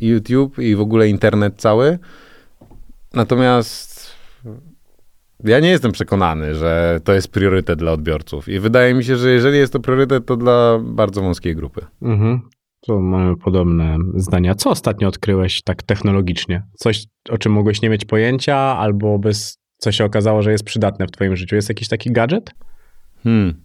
YouTube 0.01 0.59
i 0.59 0.75
w 0.75 0.81
ogóle 0.81 1.09
internet 1.09 1.53
cały. 1.57 1.99
Natomiast 3.13 4.15
ja 5.43 5.59
nie 5.59 5.69
jestem 5.69 5.91
przekonany, 5.91 6.55
że 6.55 6.99
to 7.03 7.13
jest 7.13 7.31
priorytet 7.31 7.79
dla 7.79 7.91
odbiorców. 7.91 8.47
I 8.47 8.59
wydaje 8.59 8.93
mi 8.93 9.03
się, 9.03 9.15
że 9.15 9.31
jeżeli 9.31 9.57
jest 9.57 9.73
to 9.73 9.79
priorytet, 9.79 10.25
to 10.25 10.37
dla 10.37 10.79
bardzo 10.83 11.21
wąskiej 11.21 11.55
grupy. 11.55 11.85
Mhm. 12.01 12.41
Tu 12.81 13.01
mamy 13.01 13.37
podobne 13.37 13.97
zdania. 14.15 14.55
Co 14.55 14.69
ostatnio 14.69 15.07
odkryłeś 15.07 15.61
tak 15.61 15.83
technologicznie? 15.83 16.63
Coś, 16.73 17.05
o 17.29 17.37
czym 17.37 17.51
mogłeś 17.51 17.81
nie 17.81 17.89
mieć 17.89 18.05
pojęcia, 18.05 18.57
albo 18.57 19.19
bez, 19.19 19.57
co 19.77 19.91
się 19.91 20.05
okazało, 20.05 20.41
że 20.41 20.51
jest 20.51 20.63
przydatne 20.63 21.07
w 21.07 21.11
twoim 21.11 21.35
życiu? 21.35 21.55
Jest 21.55 21.69
jakiś 21.69 21.87
taki 21.87 22.11
gadżet? 22.11 22.51
Hmm. 23.23 23.63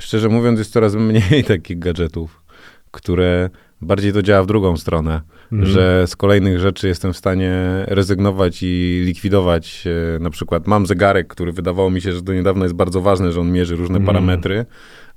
Szczerze 0.00 0.28
mówiąc, 0.28 0.58
jest 0.58 0.72
coraz 0.72 0.94
mniej 0.94 1.44
takich 1.48 1.78
gadżetów, 1.78 2.44
które 2.90 3.50
bardziej 3.82 4.12
to 4.12 4.22
działa 4.22 4.42
w 4.42 4.46
drugą 4.46 4.76
stronę, 4.76 5.20
mhm. 5.52 5.72
że 5.72 6.06
z 6.06 6.16
kolejnych 6.16 6.58
rzeczy 6.58 6.88
jestem 6.88 7.12
w 7.12 7.16
stanie 7.16 7.52
rezygnować 7.86 8.62
i 8.62 9.02
likwidować. 9.04 9.84
E, 10.16 10.18
na 10.18 10.30
przykład 10.30 10.66
mam 10.66 10.86
zegarek, 10.86 11.28
który 11.28 11.52
wydawało 11.52 11.90
mi 11.90 12.00
się, 12.00 12.12
że 12.12 12.22
do 12.22 12.34
niedawna 12.34 12.64
jest 12.64 12.74
bardzo 12.74 13.00
ważny, 13.00 13.32
że 13.32 13.40
on 13.40 13.52
mierzy 13.52 13.76
różne 13.76 13.96
mhm. 13.96 14.06
parametry, 14.06 14.66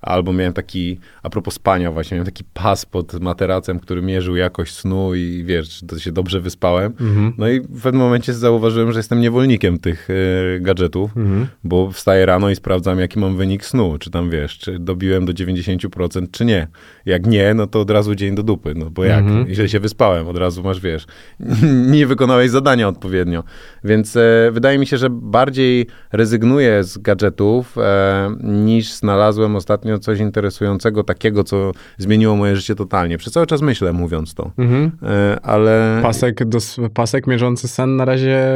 Albo 0.02 0.34
miałem 0.34 0.54
taki, 0.54 1.00
a 1.24 1.30
propos 1.30 1.54
spania 1.54 1.92
właśnie, 1.92 2.16
miałem 2.16 2.26
taki 2.26 2.44
pas 2.54 2.86
pod 2.86 3.20
materacem, 3.20 3.80
który 3.80 4.02
mierzył 4.02 4.36
jakość 4.36 4.76
snu 4.76 5.16
i 5.16 5.44
wiesz, 5.46 5.82
to 5.88 6.00
się 6.00 6.12
dobrze 6.12 6.42
wyspałem. 6.42 6.94
Mhm. 7.02 7.34
No 7.38 7.50
i 7.50 7.62
w 7.62 7.82
pewnym 7.82 8.02
momencie 8.02 8.34
zauważyłem, 8.34 8.92
że 8.92 9.00
jestem 9.00 9.22
niewolnikiem 9.22 9.80
tych 9.80 10.10
y, 10.10 10.60
gadżetów, 10.62 11.18
mhm. 11.18 11.48
bo 11.64 11.92
wstaję 11.92 12.26
rano 12.26 12.50
i 12.50 12.56
sprawdzam, 12.56 13.00
jaki 13.00 13.20
mam 13.20 13.38
wynik 13.38 13.66
snu, 13.66 13.98
czy 14.00 14.12
tam 14.12 14.30
wiesz, 14.30 14.58
czy 14.58 14.80
dobiłem 14.80 15.26
do 15.26 15.34
90%, 15.34 16.28
czy 16.32 16.46
nie. 16.46 16.68
Jak 17.06 17.26
nie, 17.26 17.54
no 17.54 17.68
to 17.68 17.80
od 17.80 17.92
razu 17.92 18.16
dzień 18.16 18.36
do 18.36 18.44
dupy, 18.44 18.74
no 18.76 18.90
bo 18.90 19.04
jak, 19.04 19.20
mhm. 19.20 19.50
źle 19.54 19.70
się 19.70 19.80
wyspałem, 19.80 20.28
od 20.28 20.38
razu 20.38 20.64
masz, 20.64 20.80
wiesz, 20.80 21.06
nie 21.96 22.08
wykonałeś 22.08 22.50
zadania 22.50 22.88
odpowiednio. 22.88 23.44
Więc 23.84 24.16
e, 24.16 24.50
wydaje 24.52 24.78
mi 24.78 24.88
się, 24.88 24.98
że 24.98 25.10
bardziej 25.10 25.88
rezygnuję 26.12 26.84
z 26.84 26.98
gadżetów, 26.98 27.78
e, 27.78 28.36
niż 28.44 28.94
znalazłem 28.94 29.56
ostatnio 29.56 30.00
coś 30.00 30.20
interesującego, 30.20 31.04
takiego, 31.04 31.44
co 31.44 31.72
zmieniło 31.98 32.36
moje 32.36 32.56
życie 32.56 32.76
totalnie. 32.76 33.18
Przez 33.18 33.34
cały 33.34 33.48
czas 33.48 33.62
myślę, 33.62 33.94
mówiąc 33.94 34.34
to. 34.34 34.52
Mhm. 34.58 34.92
E, 35.04 35.40
ale... 35.44 36.00
Pasek, 36.02 36.46
dos, 36.46 36.78
pasek 36.94 37.28
mierzący 37.28 37.68
sen 37.68 37.96
na 37.96 38.06
razie 38.06 38.48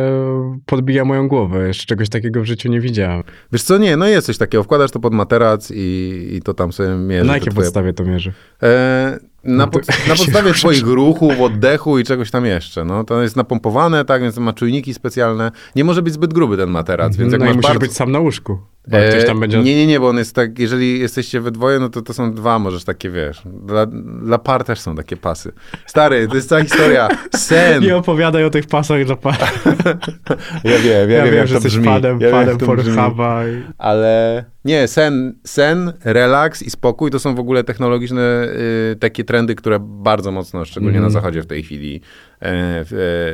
podbija 0.65 1.05
moją 1.05 1.27
głowę. 1.27 1.67
Jeszcze 1.67 1.85
czegoś 1.85 2.09
takiego 2.09 2.41
w 2.41 2.45
życiu 2.45 2.69
nie 2.69 2.81
widziałem. 2.81 3.23
Wiesz 3.51 3.63
co, 3.63 3.77
nie, 3.77 3.97
no 3.97 4.07
jest 4.07 4.27
coś 4.27 4.37
takiego. 4.37 4.63
Wkładasz 4.63 4.91
to 4.91 4.99
pod 4.99 5.13
materac 5.13 5.71
i, 5.75 6.27
i 6.31 6.41
to 6.41 6.53
tam 6.53 6.73
sobie 6.73 6.89
mierzy. 6.89 7.27
Na 7.27 7.33
jakiej 7.33 7.51
twoje... 7.51 7.65
podstawie 7.65 7.93
to 7.93 8.03
mierzy? 8.03 8.31
E, 8.63 9.19
na, 9.45 9.67
pod, 9.67 9.87
na 10.07 10.15
podstawie 10.15 10.53
twoich 10.53 10.83
ruchów, 10.83 11.41
oddechu 11.41 11.99
i 11.99 12.03
czegoś 12.03 12.31
tam 12.31 12.45
jeszcze. 12.45 12.85
No, 12.85 13.03
to 13.03 13.21
jest 13.21 13.35
napompowane, 13.35 14.05
tak, 14.05 14.21
więc 14.21 14.37
ma 14.37 14.53
czujniki 14.53 14.93
specjalne. 14.93 15.51
Nie 15.75 15.83
może 15.83 16.01
być 16.01 16.13
zbyt 16.13 16.33
gruby 16.33 16.57
ten 16.57 16.69
materac, 16.69 17.17
więc 17.17 17.31
jak 17.31 17.39
no 17.39 17.45
masz 17.45 17.55
musisz 17.55 17.69
bardzo... 17.69 17.79
być 17.79 17.93
sam 17.93 18.11
na 18.11 18.19
łóżku. 18.19 18.57
E, 18.91 19.35
będzie... 19.35 19.63
Nie, 19.63 19.75
nie, 19.75 19.87
nie, 19.87 19.99
bo 19.99 20.09
on 20.09 20.17
jest 20.17 20.35
tak, 20.35 20.59
jeżeli 20.59 20.99
jesteście 20.99 21.41
we 21.41 21.51
dwoje, 21.51 21.79
no 21.79 21.89
to 21.89 22.01
to 22.01 22.13
są 22.13 22.33
dwa, 22.33 22.59
możesz 22.59 22.83
takie, 22.83 23.09
wiesz, 23.09 23.41
dla, 23.45 23.85
dla 24.21 24.37
par 24.37 24.63
też 24.63 24.79
są 24.79 24.95
takie 24.95 25.17
pasy. 25.17 25.51
Stary, 25.85 26.27
to 26.27 26.35
jest 26.35 26.49
cała 26.49 26.63
historia, 26.63 27.07
sen. 27.35 27.81
Nie 27.83 27.97
opowiadaj 27.97 28.43
o 28.45 28.49
tych 28.49 28.67
pasach 28.67 29.05
dla 29.05 29.15
par. 29.15 29.37
ja 30.63 30.79
wiem, 30.79 31.09
ja, 31.09 31.17
ja 31.17 31.23
wiem, 31.23 31.33
wiem, 31.33 31.47
że 31.47 31.55
jesteś 31.55 31.77
panem, 31.79 32.21
ja 32.21 32.31
panem 32.31 32.57
Pornhuba. 32.57 33.47
I... 33.47 33.63
Ale 33.77 34.45
nie, 34.65 34.87
sen, 34.87 35.35
sen, 35.43 35.93
relaks 36.03 36.63
i 36.63 36.69
spokój 36.69 37.11
to 37.11 37.19
są 37.19 37.35
w 37.35 37.39
ogóle 37.39 37.63
technologiczne 37.63 38.47
y, 38.91 38.95
takie 38.95 39.23
trendy, 39.23 39.55
które 39.55 39.79
bardzo 39.79 40.31
mocno, 40.31 40.65
szczególnie 40.65 40.97
mm. 40.97 41.01
na 41.01 41.07
mhm. 41.07 41.23
zachodzie 41.23 41.41
w 41.41 41.47
tej 41.47 41.63
chwili 41.63 42.01
e, 42.41 42.85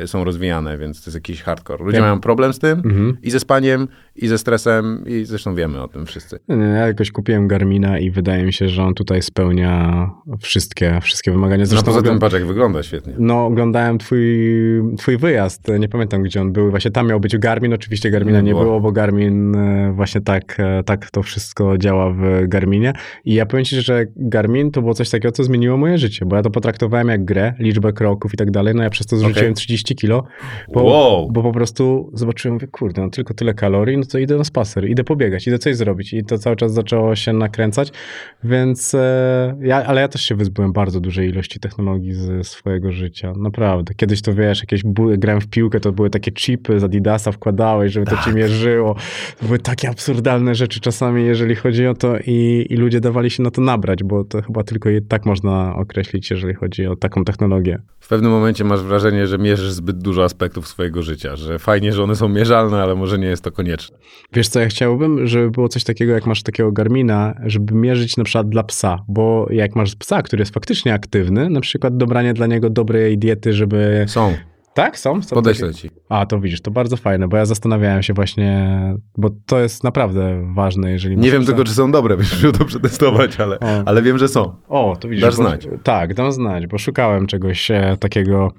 e, 0.02 0.06
są 0.06 0.24
rozwijane, 0.24 0.78
więc 0.78 1.04
to 1.04 1.10
jest 1.10 1.14
jakiś 1.14 1.42
hardcore. 1.42 1.84
Ludzie 1.84 1.96
ja. 1.96 2.02
mają 2.02 2.20
problem 2.20 2.52
z 2.52 2.58
tym 2.58 2.78
mhm. 2.84 3.16
i 3.22 3.30
ze 3.30 3.40
spaniem, 3.40 3.88
i 4.16 4.28
ze 4.28 4.38
stresem, 4.38 5.04
i 5.06 5.24
zresztą 5.24 5.54
wiemy 5.54 5.82
o 5.82 5.88
tym 5.88 6.06
wszyscy. 6.06 6.38
Ja 6.48 6.86
jakoś 6.86 7.10
kupiłem 7.10 7.48
Garmina 7.48 7.98
i 7.98 8.10
wydaje 8.10 8.44
mi 8.44 8.52
się, 8.52 8.68
że 8.68 8.82
on 8.82 8.94
tutaj 8.94 9.22
spełnia 9.22 10.10
wszystkie, 10.40 10.98
wszystkie 11.02 11.30
wymagania. 11.30 11.66
Zresztą 11.66 11.90
no 11.90 11.96
poza 11.96 12.10
tym 12.10 12.18
patrz, 12.18 12.34
jak 12.34 12.46
wygląda 12.46 12.82
świetnie. 12.82 13.14
No, 13.18 13.46
oglądałem 13.46 13.98
twój, 13.98 14.26
twój 14.98 15.18
wyjazd, 15.18 15.68
nie 15.78 15.88
pamiętam 15.88 16.22
gdzie 16.22 16.40
on 16.40 16.52
był, 16.52 16.70
właśnie 16.70 16.90
tam 16.90 17.08
miał 17.08 17.20
być 17.20 17.38
Garmin, 17.38 17.74
oczywiście 17.74 18.10
Garmina 18.10 18.40
nie, 18.40 18.46
nie 18.46 18.52
było. 18.52 18.64
było, 18.64 18.80
bo 18.80 18.92
Garmin 18.92 19.56
e, 19.56 19.92
właśnie 19.92 20.20
tak, 20.20 20.58
tak 20.86 21.10
to 21.10 21.22
wszystko 21.22 21.78
działa 21.78 22.10
w 22.10 22.48
Garminie 22.48 22.92
i 23.24 23.34
ja 23.34 23.46
powiem 23.46 23.64
ci, 23.64 23.80
że 23.80 24.06
Garmin 24.16 24.70
to 24.70 24.82
było 24.82 24.94
coś 24.94 25.10
takiego, 25.10 25.32
co 25.32 25.44
zmieniło 25.44 25.76
moje 25.76 25.98
życie, 25.98 26.26
bo 26.26 26.36
ja 26.36 26.42
to 26.42 26.50
potraktowałem 26.50 27.08
jak 27.08 27.24
grę, 27.24 27.54
liczbę 27.58 27.92
kroków 27.92 28.34
i 28.34 28.36
tak 28.36 28.50
dalej, 28.50 28.74
no 28.74 28.82
ja 28.82 28.90
przez 28.92 29.06
to 29.06 29.16
zrzuciłem 29.16 29.46
okay. 29.46 29.54
30 29.54 29.94
kilo, 29.94 30.24
bo, 30.72 30.82
wow. 30.82 31.28
bo 31.32 31.42
po 31.42 31.52
prostu 31.52 32.10
zobaczyłem, 32.14 32.54
mówię, 32.54 32.66
kurde, 32.66 33.02
no 33.02 33.10
tylko 33.10 33.34
tyle 33.34 33.54
kalorii, 33.54 33.96
no 33.98 34.04
to 34.04 34.18
idę 34.18 34.36
na 34.36 34.44
spacer, 34.44 34.90
idę 34.90 35.04
pobiegać, 35.04 35.46
idę 35.46 35.58
coś 35.58 35.76
zrobić 35.76 36.12
i 36.12 36.24
to 36.24 36.38
cały 36.38 36.56
czas 36.56 36.72
zaczęło 36.72 37.16
się 37.16 37.32
nakręcać, 37.32 37.92
więc 38.44 38.94
e, 38.94 39.56
ja, 39.60 39.84
ale 39.84 40.00
ja 40.00 40.08
też 40.08 40.22
się 40.22 40.34
wyzbyłem 40.34 40.72
bardzo 40.72 41.00
dużej 41.00 41.28
ilości 41.28 41.60
technologii 41.60 42.12
ze 42.12 42.44
swojego 42.44 42.92
życia, 42.92 43.32
naprawdę. 43.36 43.94
Kiedyś 43.94 44.22
to 44.22 44.34
wiesz, 44.34 44.60
jakieś 44.60 44.82
grałem 45.18 45.40
w 45.40 45.48
piłkę, 45.48 45.80
to 45.80 45.92
były 45.92 46.10
takie 46.10 46.32
chipy 46.32 46.80
z 46.80 46.84
Adidasa 46.84 47.32
wkładałeś, 47.32 47.92
żeby 47.92 48.06
tak. 48.06 48.18
to 48.18 48.24
ci 48.24 48.36
mierzyło. 48.36 48.96
To 49.40 49.46
były 49.46 49.58
takie 49.58 49.88
absurdalne 49.88 50.54
rzeczy 50.54 50.80
czasami, 50.80 51.26
jeżeli 51.26 51.54
chodzi 51.54 51.86
o 51.86 51.94
to 51.94 52.18
i, 52.26 52.66
i 52.70 52.76
ludzie 52.76 53.00
dawali 53.00 53.30
się 53.30 53.42
na 53.42 53.50
to 53.50 53.60
nabrać, 53.60 54.04
bo 54.04 54.24
to 54.24 54.42
chyba 54.42 54.64
tylko 54.64 54.88
tak 55.08 55.26
można 55.26 55.76
określić, 55.76 56.30
jeżeli 56.30 56.54
chodzi 56.54 56.86
o 56.86 56.96
taką 56.96 57.24
technologię. 57.24 57.78
W 58.00 58.08
pewnym 58.08 58.32
momencie 58.32 58.64
masz 58.64 58.81
wrażenie, 58.82 59.26
że 59.26 59.38
mierzysz 59.38 59.72
zbyt 59.72 59.98
dużo 59.98 60.24
aspektów 60.24 60.68
swojego 60.68 61.02
życia, 61.02 61.36
że 61.36 61.58
fajnie, 61.58 61.92
że 61.92 62.02
one 62.02 62.16
są 62.16 62.28
mierzalne, 62.28 62.82
ale 62.82 62.94
może 62.94 63.18
nie 63.18 63.26
jest 63.26 63.44
to 63.44 63.52
konieczne. 63.52 63.98
Wiesz 64.32 64.48
co, 64.48 64.60
ja 64.60 64.66
chciałbym, 64.66 65.26
żeby 65.26 65.50
było 65.50 65.68
coś 65.68 65.84
takiego, 65.84 66.12
jak 66.12 66.26
masz 66.26 66.42
takiego 66.42 66.72
Garmina, 66.72 67.34
żeby 67.46 67.74
mierzyć 67.74 68.16
na 68.16 68.24
przykład 68.24 68.48
dla 68.48 68.62
psa, 68.62 68.98
bo 69.08 69.46
jak 69.50 69.76
masz 69.76 69.96
psa, 69.96 70.22
który 70.22 70.40
jest 70.40 70.54
faktycznie 70.54 70.94
aktywny, 70.94 71.50
na 71.50 71.60
przykład 71.60 71.96
dobranie 71.96 72.34
dla 72.34 72.46
niego 72.46 72.70
dobrej 72.70 73.18
diety, 73.18 73.52
żeby... 73.52 74.04
Są. 74.08 74.34
Tak, 74.74 74.98
są? 74.98 75.22
są 75.22 75.34
Podeślę 75.34 75.68
takie... 75.68 75.78
ci. 75.78 75.90
A, 76.08 76.26
to 76.26 76.40
widzisz, 76.40 76.60
to 76.60 76.70
bardzo 76.70 76.96
fajne, 76.96 77.28
bo 77.28 77.36
ja 77.36 77.46
zastanawiałem 77.46 78.02
się 78.02 78.14
właśnie, 78.14 78.68
bo 79.18 79.30
to 79.46 79.60
jest 79.60 79.84
naprawdę 79.84 80.52
ważne, 80.54 80.90
jeżeli... 80.90 81.16
Nie 81.16 81.30
wiem 81.30 81.46
tylko, 81.46 81.64
czy 81.64 81.74
są 81.74 81.92
dobre, 81.92 82.16
byś 82.18 82.32
musiał 82.32 82.52
to 82.52 82.64
przetestować, 82.64 83.40
ale, 83.40 83.58
ale 83.86 84.02
wiem, 84.02 84.18
że 84.18 84.28
są. 84.28 84.54
O, 84.68 84.96
to 85.00 85.08
widzisz. 85.08 85.22
Dasz 85.22 85.36
bo, 85.36 85.42
znać. 85.42 85.68
Tak, 85.82 86.14
dam 86.14 86.32
znać, 86.32 86.66
bo 86.66 86.78
szukałem 86.78 87.26
czegoś 87.26 87.70
e, 87.70 87.96
takiego 88.00 88.52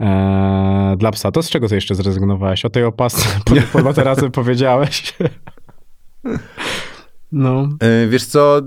e, 0.00 0.94
dla 0.98 1.10
psa. 1.10 1.32
To 1.32 1.42
z 1.42 1.50
czego 1.50 1.68
ty 1.68 1.74
jeszcze 1.74 1.94
zrezygnowałeś? 1.94 2.64
O 2.64 2.70
tej 2.70 2.84
opasce 2.84 3.40
pod, 3.44 3.58
pod 3.72 3.84
materacem 3.84 4.30
powiedziałeś. 4.30 5.14
no. 7.32 7.68
E, 7.80 8.06
wiesz 8.06 8.24
co, 8.24 8.60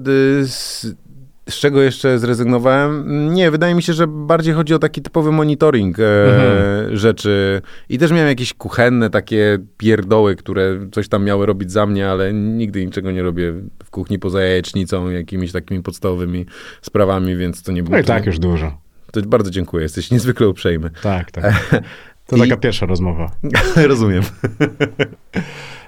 z 1.49 1.55
czego 1.55 1.81
jeszcze 1.81 2.19
zrezygnowałem? 2.19 3.05
Nie, 3.33 3.51
wydaje 3.51 3.75
mi 3.75 3.83
się, 3.83 3.93
że 3.93 4.07
bardziej 4.07 4.53
chodzi 4.53 4.73
o 4.73 4.79
taki 4.79 5.01
typowy 5.01 5.31
monitoring 5.31 5.99
e, 5.99 6.25
mhm. 6.25 6.97
rzeczy. 6.97 7.61
I 7.89 7.97
też 7.97 8.11
miałem 8.11 8.27
jakieś 8.27 8.53
kuchenne 8.53 9.09
takie 9.09 9.57
pierdoły, 9.77 10.35
które 10.35 10.79
coś 10.91 11.07
tam 11.09 11.23
miały 11.23 11.45
robić 11.45 11.71
za 11.71 11.85
mnie, 11.85 12.09
ale 12.09 12.33
nigdy 12.33 12.85
niczego 12.85 13.11
nie 13.11 13.23
robię 13.23 13.53
w 13.83 13.89
kuchni 13.89 14.19
poza 14.19 14.41
jajecznicą, 14.41 15.09
jakimiś 15.09 15.51
takimi 15.51 15.83
podstawowymi 15.83 16.45
sprawami, 16.81 17.35
więc 17.35 17.63
to 17.63 17.71
nie 17.71 17.83
było... 17.83 17.95
No 17.95 18.01
i 18.01 18.05
tak 18.05 18.25
już 18.25 18.39
dużo. 18.39 18.77
To 19.11 19.21
bardzo 19.21 19.51
dziękuję, 19.51 19.83
jesteś 19.83 20.11
niezwykle 20.11 20.49
uprzejmy. 20.49 20.89
Tak, 21.01 21.31
tak. 21.31 21.53
To 22.29 22.35
I... 22.35 22.39
taka 22.39 22.57
pierwsza 22.57 22.85
rozmowa. 22.85 23.31
Rozumiem. 23.75 24.23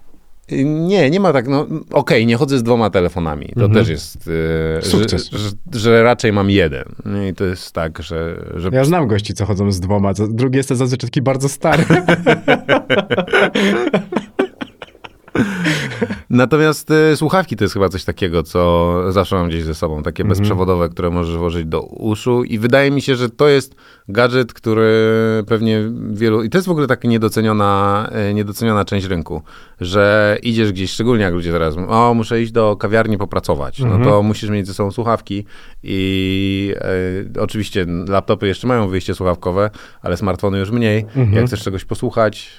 Nie, 0.65 1.09
nie 1.09 1.19
ma 1.19 1.33
tak, 1.33 1.47
no 1.47 1.61
okej, 1.61 1.79
okay, 1.91 2.25
nie 2.25 2.35
chodzę 2.35 2.57
z 2.57 2.63
dwoma 2.63 2.89
telefonami. 2.89 3.53
To 3.55 3.65
mhm. 3.65 3.73
też 3.73 3.89
jest 3.89 4.29
e, 4.77 4.81
Sukces. 4.81 5.29
Że, 5.29 5.37
że, 5.37 5.49
że, 5.73 6.03
raczej 6.03 6.33
mam 6.33 6.49
jeden. 6.49 6.85
I 7.29 7.33
to 7.33 7.45
jest 7.45 7.71
tak, 7.71 8.03
że, 8.03 8.45
że... 8.55 8.69
Ja 8.71 8.83
znam 8.83 9.07
gości, 9.07 9.33
co 9.33 9.45
chodzą 9.45 9.71
z 9.71 9.79
dwoma. 9.79 10.13
Drugi 10.29 10.57
jest 10.57 10.69
zazwyczaj 10.69 11.09
taki 11.09 11.21
bardzo 11.21 11.49
stary. 11.49 11.83
Natomiast 16.31 16.91
y, 16.91 17.17
słuchawki 17.17 17.55
to 17.55 17.63
jest 17.63 17.73
chyba 17.73 17.89
coś 17.89 18.03
takiego, 18.03 18.43
co 18.43 19.03
zawsze 19.11 19.35
mam 19.35 19.49
gdzieś 19.49 19.63
ze 19.63 19.75
sobą. 19.75 20.03
Takie 20.03 20.23
mhm. 20.23 20.29
bezprzewodowe, 20.39 20.89
które 20.89 21.09
możesz 21.09 21.37
włożyć 21.37 21.65
do 21.65 21.81
uszu 21.81 22.43
i 22.43 22.59
wydaje 22.59 22.91
mi 22.91 23.01
się, 23.01 23.15
że 23.15 23.29
to 23.29 23.49
jest 23.49 23.75
gadżet, 24.07 24.53
który 24.53 24.91
pewnie 25.47 25.83
wielu... 26.09 26.43
I 26.43 26.49
to 26.49 26.57
jest 26.57 26.67
w 26.67 26.71
ogóle 26.71 26.87
taka 26.87 27.07
niedoceniona, 27.07 28.09
y, 28.29 28.33
niedoceniona 28.33 28.85
część 28.85 29.07
rynku, 29.07 29.41
że 29.81 30.37
idziesz 30.43 30.71
gdzieś, 30.71 30.91
szczególnie 30.91 31.23
jak 31.23 31.33
ludzie 31.33 31.51
teraz 31.51 31.75
mówią, 31.75 31.89
o, 31.89 32.13
muszę 32.13 32.41
iść 32.41 32.51
do 32.51 32.75
kawiarni 32.75 33.17
popracować. 33.17 33.79
No 33.79 33.85
mhm. 33.85 34.03
No 34.03 34.09
to 34.09 34.23
musisz 34.23 34.49
mieć 34.49 34.67
ze 34.67 34.73
sobą 34.73 34.91
słuchawki 34.91 35.45
i 35.83 36.73
y, 37.35 37.41
oczywiście 37.41 37.85
laptopy 38.07 38.47
jeszcze 38.47 38.67
mają 38.67 38.87
wyjście 38.87 39.15
słuchawkowe, 39.15 39.69
ale 40.01 40.17
smartfony 40.17 40.59
już 40.59 40.71
mniej. 40.71 40.99
Mhm. 40.99 41.33
Jak 41.33 41.45
chcesz 41.45 41.63
czegoś 41.63 41.85
posłuchać, 41.85 42.49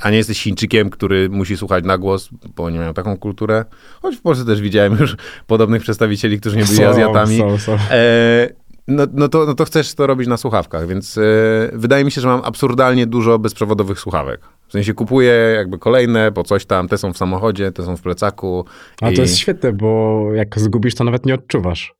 a 0.00 0.10
nie 0.10 0.16
jesteś 0.16 0.42
Chińczykiem, 0.42 0.90
który 0.90 1.28
musi 1.28 1.56
słuchać 1.56 1.84
na 1.84 1.98
głos, 1.98 2.28
bo 2.56 2.64
oni 2.64 2.78
mają 2.78 2.94
taką 2.94 3.16
kulturę. 3.16 3.64
Choć 4.02 4.16
w 4.16 4.20
Polsce 4.20 4.44
też 4.44 4.60
widziałem 4.60 4.96
już 5.00 5.16
podobnych 5.46 5.82
przedstawicieli, 5.82 6.40
którzy 6.40 6.56
nie 6.56 6.64
byli 6.64 6.76
są, 6.76 6.88
Azjatami. 6.88 7.38
Są, 7.38 7.58
są. 7.58 7.76
E, 7.90 8.48
no, 8.88 9.06
no, 9.12 9.28
to, 9.28 9.46
no 9.46 9.54
to 9.54 9.64
chcesz 9.64 9.94
to 9.94 10.06
robić 10.06 10.28
na 10.28 10.36
słuchawkach, 10.36 10.86
więc 10.86 11.18
e, 11.18 11.22
wydaje 11.72 12.04
mi 12.04 12.10
się, 12.10 12.20
że 12.20 12.28
mam 12.28 12.40
absurdalnie 12.44 13.06
dużo 13.06 13.38
bezprzewodowych 13.38 14.00
słuchawek. 14.00 14.40
W 14.68 14.72
sensie 14.72 14.94
kupuję 14.94 15.32
jakby 15.32 15.78
kolejne, 15.78 16.32
po 16.32 16.44
coś 16.44 16.66
tam, 16.66 16.88
te 16.88 16.98
są 16.98 17.12
w 17.12 17.16
samochodzie, 17.16 17.72
te 17.72 17.84
są 17.84 17.96
w 17.96 18.02
plecaku. 18.02 18.64
A 19.02 19.10
i... 19.10 19.16
to 19.16 19.22
jest 19.22 19.38
świetne, 19.38 19.72
bo 19.72 20.24
jak 20.34 20.58
zgubisz, 20.58 20.94
to 20.94 21.04
nawet 21.04 21.26
nie 21.26 21.34
odczuwasz. 21.34 21.94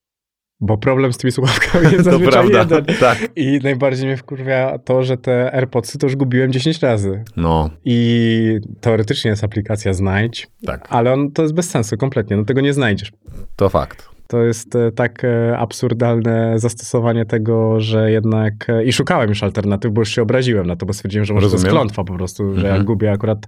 Bo 0.61 0.79
problem 0.79 1.13
z 1.13 1.19
tymi 1.19 1.33
słuchawkami 1.33 1.93
jest 1.93 2.11
to 2.11 2.21
prawda, 2.21 2.59
jeden. 2.59 2.85
Tak. 3.01 3.19
I 3.37 3.59
najbardziej 3.63 4.07
mnie 4.07 4.17
wkurwia 4.17 4.79
to, 4.79 5.03
że 5.03 5.17
te 5.17 5.55
AirPodsy 5.55 5.99
to 5.99 6.07
już 6.07 6.17
gubiłem 6.17 6.53
10 6.53 6.83
razy. 6.83 7.25
No. 7.37 7.71
I 7.85 8.61
teoretycznie 8.81 9.31
jest 9.31 9.45
aplikacja 9.45 9.93
Znajdź, 9.93 10.49
tak. 10.67 10.87
ale 10.91 11.13
on, 11.13 11.33
to 11.33 11.43
jest 11.43 11.55
bez 11.55 11.71
sensu 11.71 11.97
kompletnie, 11.97 12.37
no 12.37 12.45
tego 12.45 12.61
nie 12.61 12.73
znajdziesz. 12.73 13.13
To 13.57 13.69
fakt. 13.69 14.10
To 14.31 14.43
jest 14.43 14.77
e, 14.77 14.93
tak 14.93 15.25
e, 15.25 15.59
absurdalne 15.59 16.59
zastosowanie 16.59 17.25
tego, 17.25 17.81
że 17.81 18.11
jednak... 18.11 18.53
E, 18.69 18.85
I 18.85 18.93
szukałem 18.93 19.29
już 19.29 19.43
alternatyw, 19.43 19.93
bo 19.93 20.01
już 20.01 20.09
się 20.09 20.23
obraziłem 20.23 20.67
na 20.67 20.77
to, 20.77 20.87
bo 20.87 20.93
stwierdziłem, 20.93 21.25
że 21.25 21.35
może 21.35 21.45
Rozumiem. 21.45 21.63
to 21.63 21.67
jest 21.67 21.77
klątwa 21.77 22.05
po 22.05 22.15
prostu, 22.15 22.55
że 22.55 22.61
mhm. 22.61 22.77
ja 22.77 22.83
gubię 22.85 23.13
akurat 23.13 23.39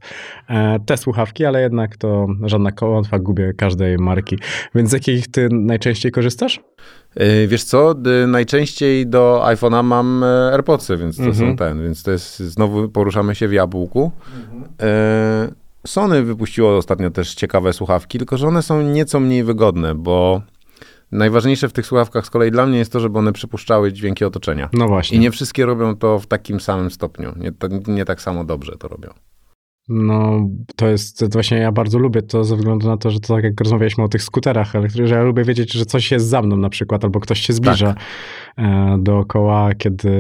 te 0.87 0.97
słuchawki, 0.97 1.45
ale 1.45 1.63
jednak 1.63 1.97
to 1.97 2.27
żadna 2.45 2.73
klątwa, 2.73 3.19
gubię 3.19 3.53
każdej 3.57 3.99
marki. 3.99 4.39
Więc 4.75 4.91
z 4.91 4.93
jakich 4.93 5.31
ty 5.31 5.49
najczęściej 5.53 6.13
korzystasz? 6.13 6.61
Wiesz 7.49 7.65
co, 7.65 7.95
najczęściej 8.27 9.07
do 9.07 9.43
iPhone'a 9.45 9.85
mam 9.85 10.25
AirPodsy, 10.53 10.97
więc 10.97 11.17
to 11.17 11.23
mhm. 11.23 11.51
są 11.51 11.57
ten, 11.57 11.83
więc 11.83 12.03
to 12.03 12.11
jest, 12.11 12.39
znowu 12.39 12.89
poruszamy 12.89 13.35
się 13.35 13.49
w 13.49 13.53
jabłku. 13.53 14.13
Mhm. 14.37 15.55
Sony 15.87 16.23
wypuściło 16.23 16.77
ostatnio 16.77 17.11
też 17.11 17.35
ciekawe 17.35 17.73
słuchawki, 17.73 18.19
tylko 18.19 18.37
że 18.37 18.49
one 18.49 18.63
są 18.63 18.83
nieco 18.83 19.21
mniej 19.21 19.45
wygodne, 19.45 19.95
bo 19.95 20.43
Najważniejsze 21.13 21.69
w 21.69 21.73
tych 21.73 21.87
słuchawkach 21.87 22.27
z 22.27 22.31
kolei 22.31 22.51
dla 22.51 22.67
mnie 22.67 22.79
jest 22.79 22.93
to, 22.93 23.01
żeby 23.01 23.19
one 23.19 23.33
przypuszczały 23.33 23.93
dźwięki 23.93 24.25
otoczenia. 24.25 24.69
No 24.73 24.89
właśnie. 24.89 25.17
I 25.17 25.21
nie 25.21 25.31
wszystkie 25.31 25.67
robią 25.67 25.97
to 25.97 26.19
w 26.19 26.27
takim 26.27 26.61
samym 26.61 26.91
stopniu. 26.91 27.35
Nie, 27.37 27.53
nie 27.87 28.05
tak 28.05 28.23
samo 28.23 28.45
dobrze 28.45 28.77
to 28.79 28.89
robią. 28.89 29.11
No, 29.93 30.49
to 30.77 30.89
jest 30.89 31.19
to 31.19 31.27
właśnie 31.29 31.59
ja 31.59 31.73
bardzo 31.73 31.99
lubię 31.99 32.23
to 32.23 32.45
ze 32.45 32.57
względu 32.57 32.87
na 32.87 32.97
to, 32.97 33.11
że 33.11 33.21
to 33.21 33.35
tak 33.35 33.45
jak 33.45 33.61
rozmawialiśmy 33.61 34.05
o 34.05 34.09
tych 34.09 34.23
skuterach 34.23 34.77
elektrycznych, 34.77 35.09
że 35.09 35.15
ja 35.15 35.23
lubię 35.23 35.45
wiedzieć, 35.45 35.73
że 35.73 35.87
coś 35.87 36.11
jest 36.11 36.27
za 36.27 36.43
mną 36.43 36.57
na 36.57 36.69
przykład, 36.69 37.05
albo 37.05 37.21
ktoś 37.21 37.41
się 37.41 37.53
zbliża 37.53 37.95
tak. 37.95 38.03
E, 38.57 38.97
dookoła, 38.99 39.75
kiedy 39.75 40.11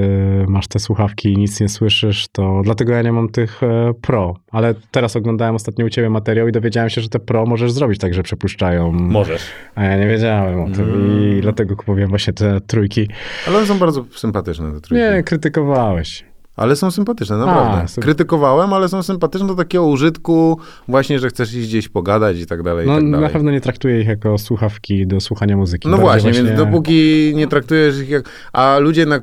masz 0.48 0.68
te 0.68 0.78
słuchawki 0.78 1.32
i 1.32 1.36
nic 1.36 1.60
nie 1.60 1.68
słyszysz, 1.68 2.28
to 2.32 2.60
dlatego 2.64 2.92
ja 2.92 3.02
nie 3.02 3.12
mam 3.12 3.28
tych 3.28 3.62
e, 3.62 3.92
Pro. 4.00 4.34
Ale 4.50 4.74
teraz 4.90 5.16
oglądałem 5.16 5.54
ostatnio 5.54 5.86
u 5.86 5.88
ciebie 5.88 6.10
materiał 6.10 6.48
i 6.48 6.52
dowiedziałem 6.52 6.90
się, 6.90 7.00
że 7.00 7.08
te 7.08 7.18
Pro 7.18 7.46
możesz 7.46 7.72
zrobić 7.72 7.98
tak, 7.98 8.14
że 8.14 8.22
przepuszczają. 8.22 8.92
Możesz. 8.92 9.42
A 9.74 9.84
ja 9.84 9.96
nie 9.96 10.06
wiedziałem 10.06 10.60
o 10.60 10.70
tym 10.76 10.88
mm. 10.88 11.38
i 11.38 11.40
dlatego 11.40 11.76
kupiłem 11.76 12.08
właśnie 12.08 12.32
te 12.32 12.60
trójki. 12.60 13.08
Ale 13.46 13.56
one 13.56 13.66
są 13.66 13.78
bardzo 13.78 14.04
sympatyczne, 14.10 14.72
te 14.72 14.80
trójki. 14.80 15.06
Nie, 15.06 15.22
krytykowałeś. 15.22 16.31
Ale 16.56 16.76
są 16.76 16.90
sympatyczne, 16.90 17.36
naprawdę. 17.36 17.86
A, 17.98 18.00
Krytykowałem, 18.00 18.72
ale 18.72 18.88
są 18.88 19.02
sympatyczne 19.02 19.46
do 19.46 19.54
takiego 19.54 19.86
użytku 19.86 20.58
właśnie, 20.88 21.18
że 21.18 21.28
chcesz 21.28 21.54
iść 21.54 21.68
gdzieś 21.68 21.88
pogadać 21.88 22.38
i 22.38 22.46
tak 22.46 22.62
dalej. 22.62 22.86
No 22.86 22.94
tak 22.94 23.04
dalej. 23.04 23.20
na 23.20 23.28
pewno 23.28 23.50
nie 23.50 23.60
traktuję 23.60 24.00
ich 24.00 24.06
jako 24.06 24.38
słuchawki 24.38 25.06
do 25.06 25.20
słuchania 25.20 25.56
muzyki. 25.56 25.88
No 25.88 25.98
właśnie, 25.98 26.32
właśnie, 26.32 26.48
więc 26.48 26.58
dopóki 26.58 27.32
nie 27.34 27.46
traktujesz 27.46 27.98
ich 28.00 28.08
jak... 28.08 28.28
A 28.52 28.78
ludzie 28.78 29.00
jednak 29.00 29.22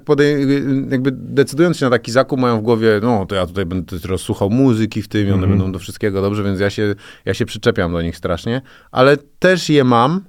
jakby 0.89 1.11
decydując 1.11 1.77
się 1.77 1.85
na 1.85 1.91
taki 1.91 2.11
zakup 2.11 2.39
mają 2.39 2.60
w 2.60 2.61
głowie, 2.61 2.99
no 3.01 3.26
to 3.26 3.35
ja 3.35 3.45
tutaj 3.45 3.65
będę 3.65 3.99
teraz 3.99 4.22
słuchał 4.22 4.49
muzyki 4.49 5.01
w 5.01 5.07
tym 5.07 5.27
i 5.27 5.31
one 5.31 5.38
mm 5.38 5.49
-hmm. 5.49 5.49
będą 5.49 5.72
do 5.72 5.80
wszystkiego 5.80 6.22
dobrze, 6.22 6.43
więc 6.43 6.60
ja 6.60 6.69
się, 6.69 6.95
ja 7.26 7.34
się 7.34 7.45
przyczepiam 7.45 7.91
do 7.91 8.01
nich 8.01 8.18
strasznie. 8.18 8.61
Ale 8.91 9.18
też 9.39 9.69
je 9.69 9.84
mam 9.84 10.22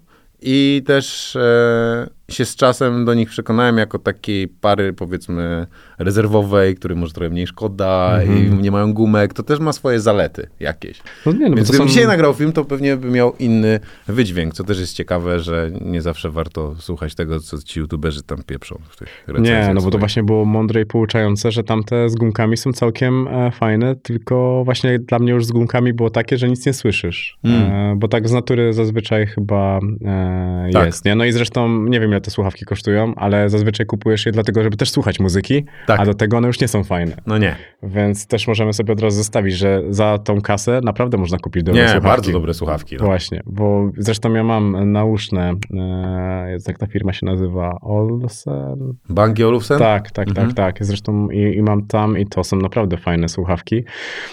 i 0.43 0.82
też, 0.86 1.36
e, 1.36 2.06
się 2.32 2.44
z 2.44 2.57
czasem 2.57 3.05
do 3.05 3.15
nich 3.15 3.28
przekonałem 3.28 3.78
jako 3.78 3.98
takiej 3.98 4.48
pary, 4.48 4.93
powiedzmy, 4.93 5.66
rezerwowej, 5.98 6.74
której 6.74 6.98
może 6.98 7.12
trochę 7.12 7.31
mniej 7.31 7.47
szkoda 7.47 8.19
mm 8.23 8.28
-hmm. 8.28 8.59
i 8.59 8.62
nie 8.62 8.70
mają 8.70 8.93
gumek, 8.94 9.35
to 9.35 9.43
też 9.43 9.59
ma 9.59 9.73
swoje 9.73 10.01
zalety 10.01 10.48
jakieś. 10.61 11.02
No 11.27 11.32
nie, 11.32 11.48
no 11.48 11.57
Więc 11.57 11.69
gdybym 11.69 11.86
są... 11.86 11.93
dzisiaj 11.93 12.07
nagrał 12.07 12.35
film, 12.35 12.52
to 12.52 12.65
pewnie 12.65 12.97
by 12.97 13.11
miał 13.11 13.32
inny 13.39 13.81
wydźwięk, 14.09 14.55
co 14.55 14.65
też 14.65 14.81
jest 14.81 14.94
ciekawe, 14.94 15.40
że 15.40 15.70
nie 15.81 16.02
zawsze 16.02 16.31
warto 16.31 16.74
słuchać 16.78 17.15
tego, 17.15 17.40
co 17.40 17.62
ci 17.62 17.81
youtuberzy 17.81 18.23
tam 18.23 18.43
pieprzą 18.43 18.78
w 18.89 18.97
tych 18.97 19.24
recenzjach. 19.27 19.69
Nie, 19.69 19.74
no 19.74 19.81
bo 19.81 19.90
to 19.90 19.98
właśnie 19.98 20.23
było 20.23 20.44
mądre 20.44 20.81
i 20.81 20.86
pouczające, 20.86 21.51
że 21.51 21.65
tamte 21.65 22.09
z 22.09 22.15
gumkami 22.15 22.57
są 22.57 22.73
całkiem 22.73 23.28
e, 23.28 23.51
fajne, 23.51 23.97
tylko 23.97 24.62
właśnie 24.65 24.98
dla 24.98 25.19
mnie 25.19 25.32
już 25.32 25.47
z 25.47 25.52
gumkami 25.52 25.93
było 25.93 26.11
takie, 26.11 26.39
że 26.39 26.48
nic 26.48 26.66
nie 26.66 26.73
słyszysz. 26.73 27.39
Mm. 27.44 27.73
E, 27.73 27.97
bo 27.97 28.09
tak 28.09 28.28
z 28.28 28.32
natury 28.32 28.73
zazwyczaj 28.73 29.27
chyba 29.27 29.81
e, 30.05 30.70
tak. 30.73 30.86
jest, 30.86 31.05
nie? 31.05 31.15
No 31.15 31.24
i 31.24 31.32
zresztą 31.32 31.85
nie 31.85 32.01
wiem, 32.01 32.12
ile 32.20 32.24
te 32.24 32.30
słuchawki 32.30 32.64
kosztują, 32.64 33.14
ale 33.16 33.51
zazwyczaj 33.51 33.86
kupujesz 33.86 34.26
je 34.26 34.32
dlatego, 34.32 34.62
żeby 34.62 34.76
też 34.76 34.90
słuchać 34.90 35.20
muzyki, 35.20 35.64
tak. 35.86 36.01
a 36.01 36.05
do 36.05 36.14
tego 36.14 36.36
one 36.36 36.47
już 36.47 36.60
nie 36.60 36.68
są 36.68 36.84
fajne. 36.84 37.16
No 37.26 37.38
nie. 37.38 37.56
Więc 37.82 38.26
też 38.26 38.48
możemy 38.48 38.72
sobie 38.72 38.92
od 38.92 39.01
razu 39.01 39.16
zostawić, 39.16 39.55
że 39.55 39.82
za 39.90 40.18
tą 40.18 40.40
kasę 40.40 40.80
naprawdę 40.84 41.18
można 41.18 41.38
kupić 41.38 41.62
dobre 41.62 41.82
nie, 41.82 41.88
słuchawki. 41.88 42.06
Nie, 42.06 42.16
bardzo 42.16 42.32
dobre 42.32 42.55
słuchawki. 42.55 42.97
No. 42.97 43.05
Właśnie, 43.05 43.40
bo 43.47 43.90
zresztą 43.97 44.34
ja 44.34 44.44
mam 44.44 44.92
nauszne, 44.92 45.55
e, 45.74 46.59
jak 46.66 46.78
ta 46.78 46.86
firma 46.86 47.12
się 47.12 47.26
nazywa, 47.26 47.78
Olsen? 47.80 48.94
Banki 49.09 49.44
Olufsen? 49.44 49.78
Tak, 49.78 50.10
tak, 50.10 50.12
tak 50.12 50.28
mhm. 50.28 50.47
tak, 50.47 50.56
tak. 50.56 50.84
Zresztą 50.86 51.30
i, 51.30 51.56
i, 51.56 51.62
mam 51.62 51.86
tam 51.86 52.18
i 52.18 52.26
to 52.26 52.44
są 52.44 52.56
naprawdę 52.56 52.97
fajne 52.97 53.28
słuchawki. 53.28 53.84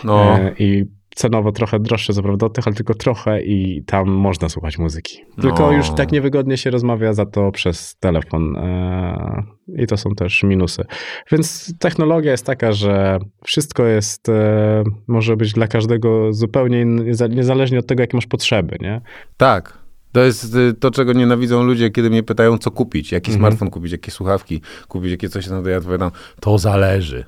No. 0.03 0.37
E, 0.37 0.53
I 0.59 0.96
cenowo 1.17 1.51
trochę 1.51 1.79
droższe, 1.79 2.13
co 2.13 2.23
prawda 2.23 2.45
od 2.45 2.53
tych, 2.53 2.67
ale 2.67 2.75
tylko 2.75 2.93
trochę 2.93 3.41
i 3.41 3.83
tam 3.83 4.09
można 4.09 4.49
słuchać 4.49 4.77
muzyki. 4.77 5.17
Tylko 5.41 5.59
no. 5.59 5.71
już 5.71 5.89
tak 5.89 6.11
niewygodnie 6.11 6.57
się 6.57 6.69
rozmawia 6.69 7.13
za 7.13 7.25
to 7.25 7.51
przez 7.51 7.95
telefon 7.95 8.55
e, 8.57 9.43
i 9.77 9.87
to 9.87 9.97
są 9.97 10.09
też 10.15 10.43
minusy. 10.43 10.83
Więc 11.31 11.73
technologia 11.79 12.31
jest 12.31 12.45
taka, 12.45 12.71
że 12.71 13.19
wszystko 13.43 13.85
jest, 13.85 14.29
e, 14.29 14.83
może 15.07 15.37
być 15.37 15.53
dla 15.53 15.67
każdego 15.67 16.33
zupełnie 16.33 16.85
niezależnie 17.29 17.79
od 17.79 17.87
tego, 17.87 18.03
jakie 18.03 18.17
masz 18.17 18.27
potrzeby, 18.27 18.77
nie? 18.81 19.01
Tak. 19.37 19.77
To 20.11 20.23
jest 20.23 20.55
y, 20.55 20.73
to, 20.73 20.91
czego 20.91 21.13
nienawidzą 21.13 21.63
ludzie, 21.63 21.89
kiedy 21.89 22.09
mnie 22.09 22.23
pytają, 22.23 22.57
co 22.57 22.71
kupić, 22.71 23.11
jaki 23.11 23.31
mhm. 23.31 23.41
smartfon 23.41 23.69
kupić, 23.69 23.91
jakie 23.91 24.11
słuchawki 24.11 24.61
kupić, 24.87 25.11
jakie 25.11 25.29
coś 25.29 25.47
tam, 25.47 25.63
to 25.63 25.69
ja 25.69 25.77
odpowiadam, 25.77 26.11
to 26.39 26.57
zależy. 26.57 27.25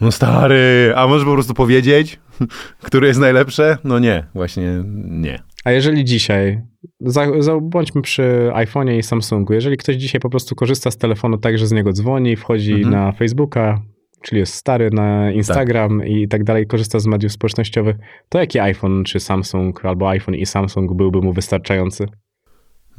No 0.00 0.12
stary, 0.12 0.92
a 0.96 1.06
możesz 1.06 1.24
po 1.24 1.32
prostu 1.32 1.54
powiedzieć, 1.54 2.20
które 2.86 3.08
jest 3.08 3.20
najlepsze? 3.20 3.78
No 3.84 3.98
nie, 3.98 4.24
właśnie 4.34 4.84
nie. 5.08 5.42
A 5.64 5.70
jeżeli 5.70 6.04
dzisiaj, 6.04 6.62
za, 7.00 7.42
za, 7.42 7.60
bądźmy 7.60 8.02
przy 8.02 8.50
iPhone'ie 8.54 8.98
i 8.98 9.02
Samsungu, 9.02 9.52
jeżeli 9.52 9.76
ktoś 9.76 9.96
dzisiaj 9.96 10.20
po 10.20 10.30
prostu 10.30 10.54
korzysta 10.54 10.90
z 10.90 10.96
telefonu 10.96 11.38
tak, 11.38 11.58
że 11.58 11.66
z 11.66 11.72
niego 11.72 11.92
dzwoni, 11.92 12.36
wchodzi 12.36 12.72
mhm. 12.72 12.90
na 12.90 13.12
Facebooka, 13.12 13.82
czyli 14.22 14.40
jest 14.40 14.54
stary 14.54 14.90
na 14.92 15.32
Instagram 15.32 15.98
tak. 15.98 16.08
i 16.08 16.28
tak 16.28 16.44
dalej, 16.44 16.66
korzysta 16.66 16.98
z 16.98 17.06
mediów 17.06 17.32
społecznościowych, 17.32 17.96
to 18.28 18.38
jaki 18.38 18.58
iPhone 18.58 19.04
czy 19.04 19.20
Samsung, 19.20 19.84
albo 19.84 20.08
iPhone 20.08 20.34
i 20.34 20.46
Samsung 20.46 20.94
byłby 20.94 21.20
mu 21.20 21.32
wystarczający? 21.32 22.06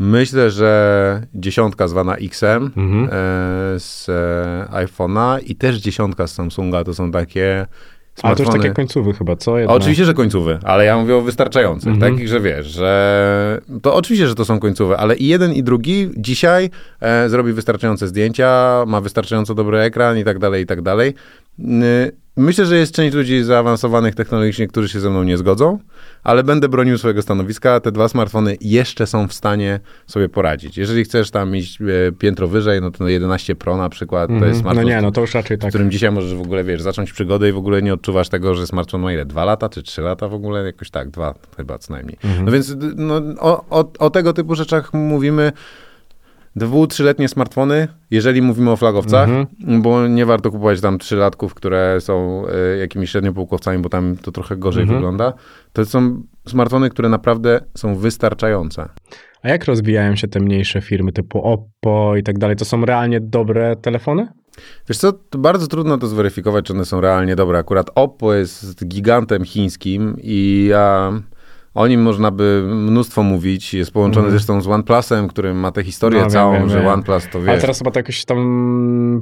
Myślę, 0.04 0.52
że 0.52 1.22
dziesiątka 1.36 1.88
zwana 1.88 2.16
XM 2.16 2.72
mhm. 2.78 3.04
e, 3.06 3.10
z 3.80 4.10
e, 4.10 4.68
iPhone'a 4.72 5.40
i 5.46 5.56
też 5.56 5.78
dziesiątka 5.78 6.28
z 6.28 6.34
Samsunga 6.34 6.84
to 6.84 6.94
są 6.94 7.12
takie 7.12 7.68
a 8.24 8.36
to 8.36 8.44
już 8.44 8.52
takie 8.52 8.72
końcówy 8.72 9.14
chyba, 9.14 9.36
co? 9.36 9.60
Jedna... 9.60 9.74
Oczywiście, 9.74 10.06
że 10.06 10.14
końcówy, 10.14 10.60
ale 10.64 10.86
ja 10.86 10.98
mówię 10.98 11.16
o 11.16 11.22
wystarczających, 11.22 11.94
mhm. 11.94 12.14
takich, 12.14 12.28
że 12.28 12.40
wiesz, 12.40 12.68
że 12.68 13.62
to 13.82 13.96
oczywiście, 13.96 14.28
że 14.28 14.36
to 14.36 14.46
są 14.46 14.60
końcówe, 14.60 14.98
ale 14.98 15.16
i 15.16 15.28
jeden 15.28 15.54
i 15.54 15.64
drugi 15.64 16.10
dzisiaj 16.18 16.70
e, 17.02 17.30
zrobi 17.30 17.54
wystarczające 17.54 18.08
zdjęcia, 18.08 18.84
ma 18.88 19.02
wystarczająco 19.02 19.56
dobry 19.56 19.80
ekran 19.80 20.18
i 20.18 20.24
tak 20.24 20.40
dalej, 20.40 20.64
i 20.64 20.66
tak 20.66 20.82
dalej. 20.82 21.14
Myślę, 22.38 22.66
że 22.66 22.78
jest 22.78 22.96
część 22.96 23.16
ludzi 23.16 23.44
zaawansowanych 23.44 24.16
technologicznie, 24.16 24.68
którzy 24.68 24.90
się 24.90 25.00
ze 25.00 25.10
mną 25.10 25.24
nie 25.24 25.38
zgodzą, 25.38 25.80
ale 26.24 26.44
będę 26.44 26.70
bronił 26.70 26.98
swojego 26.98 27.22
stanowiska. 27.22 27.80
Te 27.80 27.92
dwa 27.92 28.08
smartfony 28.08 28.58
jeszcze 28.62 29.08
są 29.08 29.28
w 29.28 29.34
stanie 29.34 29.80
sobie 30.08 30.30
poradzić. 30.30 30.78
Jeżeli 30.78 31.04
chcesz 31.04 31.32
tam 31.32 31.56
iść 31.56 31.82
e, 31.82 32.12
piętro 32.12 32.48
wyżej, 32.48 32.82
no 32.82 32.92
to 32.92 33.08
11 33.08 33.56
Pro 33.56 33.78
na 33.78 33.90
przykład, 33.90 34.30
mm 34.30 34.40
-hmm. 34.40 34.44
to 34.44 34.48
jest 34.48 34.58
mhm. 34.58 34.76
smartfon, 34.76 34.90
no 34.90 34.96
nie, 34.96 35.02
no 35.02 35.12
to 35.12 35.22
już 35.22 35.34
raczej 35.34 35.58
tak. 35.58 35.70
w 35.70 35.72
którym 35.72 35.92
dzisiaj 35.92 36.12
możesz 36.12 36.34
w 36.34 36.42
ogóle, 36.42 36.64
wiesz, 36.64 36.82
zacząć 36.82 37.14
przygodę 37.14 37.50
i 37.50 37.52
w 37.52 37.58
ogóle 37.58 37.82
nie 37.82 37.94
odczuwasz 37.94 38.30
tego, 38.30 38.56
że 38.56 38.68
smartfon 38.68 39.02
ma 39.02 39.14
ile? 39.14 39.26
Dwa 39.26 39.46
lata 39.46 39.70
czy 39.70 39.84
trzy 39.84 40.02
lata 40.02 40.28
w 40.28 40.34
ogóle? 40.34 40.66
Jakoś 40.66 40.90
tak, 40.90 41.10
dwa 41.10 41.34
chyba 41.58 41.78
co 41.78 41.94
najmniej. 41.94 42.18
Mm 42.24 42.38
-hmm. 42.38 42.44
No 42.46 42.52
więc 42.52 42.76
no, 42.96 43.22
o, 43.40 43.66
o, 43.70 43.92
o 44.00 44.10
tego 44.10 44.34
typu 44.34 44.56
rzeczach 44.56 44.94
mówimy 44.94 45.52
dwu, 46.56 46.88
trzyletnie 46.88 47.28
smartfony, 47.28 47.88
jeżeli 48.12 48.42
mówimy 48.42 48.72
o 48.72 48.76
flagowcach, 48.78 49.30
mhm. 49.30 49.82
bo 49.82 50.08
nie 50.08 50.26
warto 50.26 50.52
kupować 50.52 50.82
tam 50.82 51.00
trzylatków, 51.00 51.54
które 51.54 52.02
są 52.02 52.44
y, 52.74 52.78
jakimiś 52.78 53.12
średniopółkowcami, 53.12 53.80
bo 53.80 53.90
tam 53.90 54.18
to 54.18 54.32
trochę 54.32 54.58
gorzej 54.58 54.84
mhm. 54.84 55.00
wygląda. 55.00 55.34
To 55.74 55.86
są 55.86 56.24
smartfony, 56.48 56.90
które 56.90 57.10
naprawdę 57.10 57.62
są 57.78 57.96
wystarczające. 57.96 58.90
A 59.44 59.50
jak 59.50 59.66
rozwijają 59.66 60.16
się 60.16 60.28
te 60.28 60.40
mniejsze 60.40 60.82
firmy 60.82 61.12
typu 61.12 61.42
Oppo 61.42 62.16
i 62.18 62.24
tak 62.24 62.40
dalej? 62.40 62.56
To 62.56 62.66
są 62.66 62.86
realnie 62.86 63.22
dobre 63.22 63.76
telefony? 63.76 64.28
Wiesz 64.90 64.98
co, 64.98 65.14
bardzo 65.38 65.68
trudno 65.68 65.98
to 65.98 66.08
zweryfikować, 66.08 66.66
czy 66.66 66.74
one 66.74 66.86
są 66.86 67.02
realnie 67.02 67.36
dobre. 67.36 67.60
Akurat 67.60 67.90
Oppo 67.96 68.34
jest 68.34 68.88
gigantem 68.88 69.46
chińskim 69.46 70.16
i 70.22 70.68
ja... 70.70 71.14
O 71.74 71.88
nim 71.88 72.02
można 72.02 72.32
by 72.32 72.64
mnóstwo 72.68 73.24
mówić. 73.24 73.74
Jest 73.74 73.92
połączony 73.92 74.28
mm. 74.28 74.32
zresztą 74.32 74.62
z 74.62 74.68
OnePlusem, 74.68 75.28
który 75.28 75.54
ma 75.54 75.72
tę 75.72 75.84
historię 75.84 76.22
no, 76.22 76.30
całą, 76.30 76.54
wiem, 76.54 76.62
wiem, 76.62 76.70
że 76.70 76.80
wiem. 76.80 76.88
OnePlus 76.88 77.28
to 77.32 77.42
wie. 77.42 77.52
Ale 77.52 77.62
teraz 77.62 77.78
chyba 77.78 77.92
to 77.92 78.00
jakoś 78.00 78.26
tam. 78.26 79.22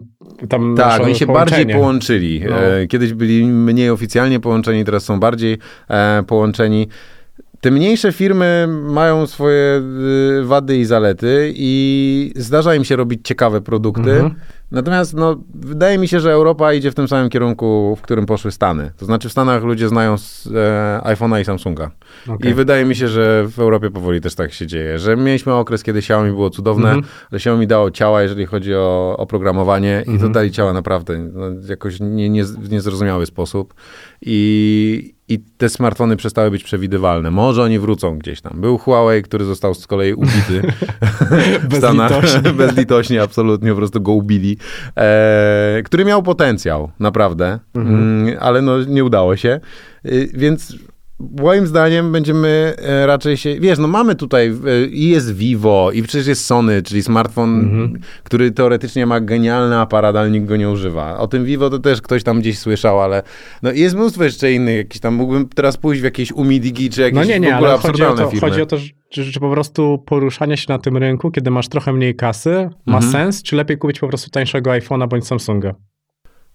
tam 0.50 0.76
tak, 0.78 1.02
oni 1.02 1.16
się 1.16 1.26
bardziej 1.26 1.68
połączyli. 1.68 2.42
No. 2.50 2.60
E, 2.60 2.88
kiedyś 2.88 3.14
byli 3.14 3.46
mniej 3.46 3.90
oficjalnie 3.90 4.40
połączeni, 4.40 4.86
teraz 4.86 5.04
są 5.04 5.20
bardziej 5.20 5.58
e, 5.90 6.24
połączeni. 6.28 6.88
Te 7.62 7.72
mniejsze 7.72 8.12
firmy 8.12 8.68
mają 8.70 9.28
swoje 9.28 9.82
y, 10.40 10.46
wady 10.46 10.78
i 10.78 10.86
zalety 10.86 11.54
i 11.56 12.34
zdarza 12.36 12.76
im 12.76 12.84
się 12.84 12.96
robić 12.96 13.20
ciekawe 13.24 13.62
produkty. 13.62 14.12
Mhm. 14.12 14.36
Natomiast 14.72 15.14
no, 15.14 15.44
wydaje 15.54 15.98
mi 15.98 16.08
się, 16.08 16.20
że 16.20 16.32
Europa 16.32 16.74
idzie 16.74 16.92
w 16.92 16.96
tym 16.96 17.08
samym 17.08 17.30
kierunku, 17.30 17.96
w 17.96 18.02
którym 18.02 18.26
poszły 18.26 18.52
Stany. 18.52 18.92
To 18.98 19.06
znaczy 19.06 19.30
w 19.30 19.32
Stanach 19.32 19.64
ludzie 19.64 19.90
znają 19.90 20.14
e, 20.14 21.02
iPhone'a 21.04 21.42
i 21.42 21.46
Samsunga. 21.46 21.92
Okay. 22.28 22.52
I 22.52 22.54
wydaje 22.54 22.86
mi 22.86 22.96
się, 22.96 23.08
że 23.08 23.48
w 23.48 23.60
Europie 23.60 23.90
powoli 23.90 24.22
też 24.22 24.36
tak 24.36 24.54
się 24.54 24.68
dzieje, 24.68 25.00
że 25.00 25.18
mieliśmy 25.18 25.54
okres, 25.54 25.84
kiedy 25.84 26.00
Xiaomi 26.00 26.32
było 26.32 26.50
cudowne, 26.50 26.90
mm 26.90 27.02
-hmm. 27.02 27.08
ale 27.32 27.38
Xiaomi 27.38 27.68
dało 27.68 27.92
ciała, 27.92 28.22
jeżeli 28.22 28.46
chodzi 28.46 28.76
o 28.76 29.16
oprogramowanie 29.18 29.94
mm 29.94 30.04
-hmm. 30.04 30.10
i 30.10 30.20
to 30.20 30.26
mhm. 30.26 30.32
dali 30.32 30.52
ciała 30.52 30.74
naprawdę 30.74 31.18
no, 31.18 31.46
jakoś 31.70 32.00
nie, 32.00 32.30
nie, 32.30 32.44
w 32.44 32.72
niezrozumiały 32.72 33.26
sposób. 33.26 33.74
I, 34.22 35.19
i 35.30 35.40
te 35.58 35.70
smartfony 35.70 36.16
przestały 36.18 36.52
być 36.52 36.64
przewidywalne. 36.64 37.32
Może 37.32 37.64
oni 37.64 37.80
wrócą 37.80 38.20
gdzieś 38.20 38.42
tam. 38.42 38.62
Był 38.62 38.78
Huawei, 38.78 39.24
który 39.24 39.46
został 39.46 39.74
z 39.74 39.88
kolei 39.88 40.14
ubity. 40.14 40.62
Bezlitośnie. 41.70 42.54
Bezlitośnie, 42.66 43.22
absolutnie, 43.22 43.70
po 43.70 43.76
prostu 43.76 44.02
go 44.02 44.12
ubili. 44.12 44.58
E, 44.98 45.82
który 45.86 46.06
miał 46.06 46.24
potencjał, 46.24 46.92
naprawdę, 47.00 47.60
mhm. 47.76 47.96
mm, 47.98 48.38
ale 48.40 48.62
no 48.62 48.84
nie 48.84 49.04
udało 49.04 49.36
się. 49.36 49.50
E, 50.06 50.10
więc 50.34 50.76
moim 51.20 51.68
zdaniem 51.68 52.12
będziemy 52.12 52.74
e, 52.78 53.06
raczej 53.06 53.38
się, 53.38 53.60
wiesz, 53.60 53.80
no 53.80 53.88
mamy 53.88 54.16
tutaj 54.16 54.48
e, 54.48 54.86
i 54.86 55.10
jest 55.10 55.36
Vivo 55.36 55.92
i 55.92 56.04
przecież 56.04 56.28
jest 56.28 56.46
Sony, 56.46 56.82
czyli 56.82 57.04
smartfon, 57.04 57.60
mhm. 57.60 58.00
który 58.24 58.52
teoretycznie 58.52 59.06
ma 59.06 59.20
genialny 59.20 59.78
aparat, 59.78 60.16
ale 60.16 60.32
nikt 60.32 60.46
go 60.46 60.58
nie 60.58 60.70
używa. 60.70 61.18
O 61.18 61.28
tym 61.28 61.46
Vivo 61.46 61.70
to 61.70 61.80
też 61.80 62.02
ktoś 62.02 62.24
tam 62.24 62.40
gdzieś 62.40 62.60
słyszał, 62.60 63.02
ale 63.02 63.24
no 63.64 63.72
jest 63.72 63.96
mnóstwo 63.96 64.24
jeszcze 64.24 64.54
innych, 64.54 64.78
jakiś 64.78 65.02
tam 65.02 65.14
mógłbym 65.14 65.50
teraz 65.50 65.78
pójść 65.78 66.02
w 66.02 66.04
jakieś 66.04 66.32
Umidigi 66.32 66.90
czy 66.90 67.02
jakieś 67.02 67.16
no 67.16 67.24
nie, 67.24 67.40
nie, 67.40 67.52
w 67.52 67.56
ogóle 67.56 67.70
ale 67.70 67.80
chodzi 67.80 68.04
o, 68.04 68.14
to, 68.14 68.30
firmy. 68.30 68.50
chodzi 68.50 68.62
o 68.62 68.66
to, 68.66 68.78
że, 68.78 69.24
że, 69.24 69.40
po 69.40 69.52
prostu 69.52 70.04
poruszanie 70.06 70.58
się 70.58 70.66
na 70.70 70.80
tym 70.80 70.98
rynku, 70.98 71.32
kiedy 71.32 71.52
masz 71.52 71.68
trochę 71.68 71.94
mniej 71.94 72.16
kasy, 72.16 72.70
ma 72.86 72.98
mhm. 72.98 73.12
sens, 73.12 73.44
czy 73.44 73.56
lepiej 73.56 73.78
kupić 73.78 74.00
po 74.00 74.08
prostu 74.08 74.30
tańszego 74.30 74.72
iPhone'a 74.72 75.08
bądź 75.08 75.28
Samsunga? 75.28 75.76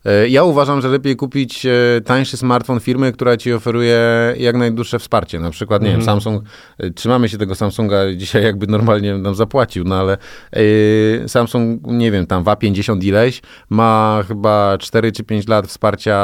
E, 0.05 0.29
ja 0.29 0.45
uważam, 0.45 0.81
że 0.81 0.89
lepiej 0.89 1.17
kupić 1.17 1.67
e, 1.67 2.01
tańszy 2.05 2.37
smartfon 2.37 2.81
firmy, 2.81 3.13
która 3.13 3.37
ci 3.37 3.53
oferuje 3.53 4.01
jak 4.39 4.57
najdłuższe 4.57 4.99
wsparcie. 4.99 5.41
Na 5.41 5.51
przykład, 5.51 5.83
nie 5.83 5.89
mm 5.89 6.01
wiem, 6.01 6.09
mhm. 6.09 6.21
Samsung, 6.21 6.45
e, 6.79 6.91
trzymamy 6.91 7.29
się 7.29 7.39
tego 7.39 7.55
Samsunga 7.55 8.15
dzisiaj 8.17 8.45
jakby 8.55 8.67
normalnie 8.67 9.19
nam 9.19 9.35
zapłacił, 9.35 9.85
no 9.85 9.97
ale 9.97 10.19
yy, 10.53 11.29
Samsung, 11.29 11.81
nie 11.87 12.11
wiem, 12.11 12.27
tam 12.27 12.45
WA50 12.45 13.05
ileś, 13.05 13.43
ma 13.71 14.25
chyba 14.29 14.79
4 14.79 15.13
czy 15.13 15.25
5 15.25 15.49
lat 15.49 15.67
wsparcia 15.67 16.15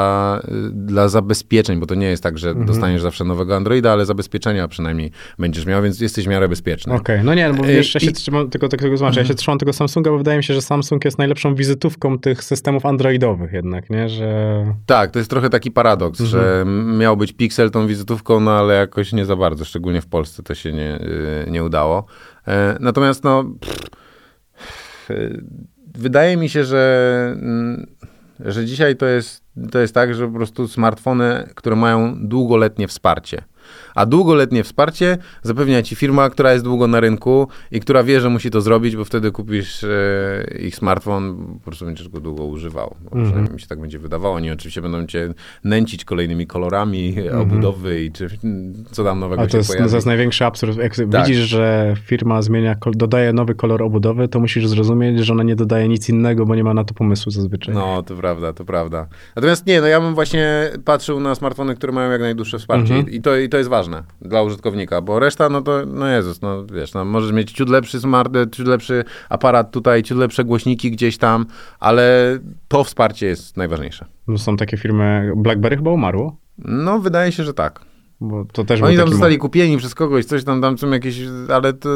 dla 0.72 1.08
zabezpieczeń, 1.08 1.80
bo 1.80 1.86
to 1.86 1.94
nie 1.94 2.06
jest 2.06 2.22
tak, 2.22 2.38
że 2.38 2.50
mm 2.50 2.62
-hmm. 2.62 2.66
dostaniesz 2.66 3.02
zawsze 3.02 3.24
nowego 3.24 3.56
Androida, 3.56 3.92
ale 3.92 4.06
zabezpieczenia 4.06 4.68
przynajmniej 4.68 5.10
będziesz 5.38 5.66
miał, 5.66 5.82
więc 5.82 6.00
jesteś 6.00 6.24
w 6.24 6.28
miarę 6.28 6.48
bezpieczny. 6.48 6.94
Okej, 6.94 7.16
okay. 7.16 7.24
no 7.24 7.34
nie, 7.34 7.52
bo 7.52 7.62
wiesz, 7.62 7.94
ja 7.94 8.00
się 8.00 8.12
trzymam, 8.12 8.50
tylko 8.50 8.68
tego 8.68 8.96
znaczy, 8.96 9.18
ja 9.18 9.24
się 9.24 9.34
trzymam 9.34 9.58
tego 9.58 9.72
Samsunga, 9.72 10.10
bo 10.10 10.18
wydaje 10.18 10.38
mi 10.38 10.44
się, 10.44 10.54
że 10.54 10.62
Samsung 10.62 11.04
jest 11.04 11.18
najlepszą 11.18 11.54
wizytówką 11.54 12.18
tych 12.18 12.44
systemów 12.44 12.86
androidowych 12.86 13.52
jednak 13.52 13.69
jednak, 13.70 13.90
nie? 13.90 14.08
Że... 14.08 14.74
Tak, 14.86 15.10
to 15.10 15.18
jest 15.18 15.30
trochę 15.30 15.50
taki 15.50 15.70
paradoks, 15.70 16.20
mhm. 16.20 16.30
że 16.30 16.64
miał 16.98 17.16
być 17.16 17.32
Pixel 17.32 17.70
tą 17.70 17.86
wizytówką, 17.86 18.40
no 18.40 18.50
ale 18.50 18.74
jakoś 18.74 19.12
nie 19.12 19.24
za 19.24 19.36
bardzo, 19.36 19.64
szczególnie 19.64 20.00
w 20.00 20.06
Polsce 20.06 20.42
to 20.42 20.54
się 20.54 20.72
nie, 20.72 21.00
y, 21.00 21.50
nie 21.50 21.64
udało. 21.64 22.04
E, 22.48 22.76
natomiast 22.80 23.24
no... 23.24 23.44
Pff, 23.60 23.90
wydaje 25.94 26.36
mi 26.36 26.48
się, 26.48 26.64
że, 26.64 27.36
mm, 27.40 27.86
że 28.40 28.64
dzisiaj 28.64 28.96
to 28.96 29.06
jest, 29.06 29.44
to 29.70 29.78
jest 29.78 29.94
tak, 29.94 30.14
że 30.14 30.26
po 30.26 30.34
prostu 30.34 30.68
smartfony, 30.68 31.48
które 31.54 31.76
mają 31.76 32.28
długoletnie 32.28 32.88
wsparcie. 32.88 33.42
A 33.94 34.06
długoletnie 34.06 34.64
wsparcie 34.64 35.18
zapewnia 35.42 35.82
ci 35.82 35.96
firma, 35.96 36.30
która 36.30 36.52
jest 36.52 36.64
długo 36.64 36.86
na 36.86 37.00
rynku 37.00 37.48
i 37.72 37.80
która 37.80 38.02
wie, 38.02 38.20
że 38.20 38.30
musi 38.30 38.50
to 38.50 38.60
zrobić, 38.60 38.96
bo 38.96 39.04
wtedy 39.04 39.32
kupisz 39.32 39.84
e, 39.84 39.88
ich 40.60 40.76
smartfon, 40.76 41.36
po 41.54 41.64
prostu 41.64 41.84
będziesz 41.84 42.08
go 42.08 42.20
długo 42.20 42.44
używał. 42.44 42.96
Mm 43.12 43.32
-hmm. 43.32 43.52
mi 43.52 43.60
się 43.60 43.66
tak 43.66 43.80
będzie 43.80 43.98
wydawało. 43.98 44.34
Oni 44.34 44.50
oczywiście 44.50 44.82
będą 44.82 45.06
cię 45.06 45.34
nęcić 45.64 46.04
kolejnymi 46.04 46.46
kolorami 46.46 47.14
mm 47.18 47.40
obudowy 47.40 48.04
i 48.04 48.12
czy 48.12 48.28
co 48.90 49.04
tam 49.04 49.20
nowego 49.20 49.42
A 49.42 49.46
to 49.46 49.52
się 49.52 49.58
jest, 49.58 49.70
pojawi. 49.70 49.90
To 49.90 49.96
jest 49.96 50.06
największy 50.06 50.44
absurd. 50.44 50.78
Jak 50.78 50.96
tak. 50.96 51.26
widzisz, 51.26 51.38
że 51.38 51.94
firma 52.06 52.42
zmienia, 52.42 52.76
dodaje 52.92 53.32
nowy 53.32 53.54
kolor 53.54 53.82
obudowy, 53.82 54.28
to 54.28 54.40
musisz 54.40 54.66
zrozumieć, 54.66 55.18
że 55.18 55.32
ona 55.32 55.42
nie 55.42 55.56
dodaje 55.56 55.88
nic 55.88 56.08
innego, 56.08 56.46
bo 56.46 56.54
nie 56.54 56.64
ma 56.64 56.74
na 56.74 56.84
to 56.84 56.94
pomysłu 56.94 57.32
zazwyczaj. 57.32 57.74
No, 57.74 58.02
to 58.02 58.16
prawda, 58.16 58.52
to 58.52 58.64
prawda. 58.64 59.06
Natomiast 59.36 59.66
nie, 59.66 59.80
no 59.80 59.86
ja 59.86 60.00
bym 60.00 60.14
właśnie 60.14 60.70
patrzył 60.84 61.20
na 61.20 61.34
smartfony, 61.34 61.74
które 61.74 61.92
mają 61.92 62.10
jak 62.10 62.20
najdłuższe 62.20 62.58
wsparcie 62.58 62.94
mm 62.94 63.06
-hmm. 63.06 63.12
I, 63.12 63.22
to, 63.22 63.36
i 63.36 63.48
to 63.48 63.58
jest 63.60 63.70
ważne 63.70 64.02
dla 64.22 64.42
użytkownika, 64.42 65.00
bo 65.00 65.18
reszta, 65.18 65.48
no 65.48 65.62
to, 65.62 65.86
no 65.86 66.08
Jezus, 66.08 66.42
no 66.42 66.66
wiesz, 66.66 66.94
no, 66.94 67.04
możesz 67.04 67.32
mieć 67.32 67.52
ciut 67.52 67.68
lepszy 67.68 68.00
smart, 68.00 68.32
ciut 68.52 68.66
lepszy 68.66 69.04
aparat 69.28 69.70
tutaj, 69.70 70.02
ciut 70.02 70.18
lepsze 70.18 70.44
głośniki 70.44 70.90
gdzieś 70.90 71.18
tam, 71.18 71.46
ale 71.80 72.38
to 72.68 72.84
wsparcie 72.84 73.26
jest 73.26 73.56
najważniejsze. 73.56 74.06
No 74.28 74.38
są 74.38 74.56
takie 74.56 74.76
firmy, 74.76 75.32
BlackBerry 75.36 75.76
chyba 75.76 75.90
umarło? 75.90 76.36
No, 76.58 76.98
wydaje 76.98 77.32
się, 77.32 77.44
że 77.44 77.54
tak. 77.54 77.80
Bo 78.20 78.44
to 78.44 78.64
też 78.64 78.82
Oni 78.82 78.96
tam 78.96 79.08
zostali 79.08 79.38
kupieni 79.38 79.76
przez 79.76 79.94
kogoś, 79.94 80.24
coś 80.24 80.44
tam, 80.44 80.62
tam 80.62 80.78
są 80.78 80.90
jakieś, 80.90 81.20
ale 81.54 81.72
to... 81.72 81.88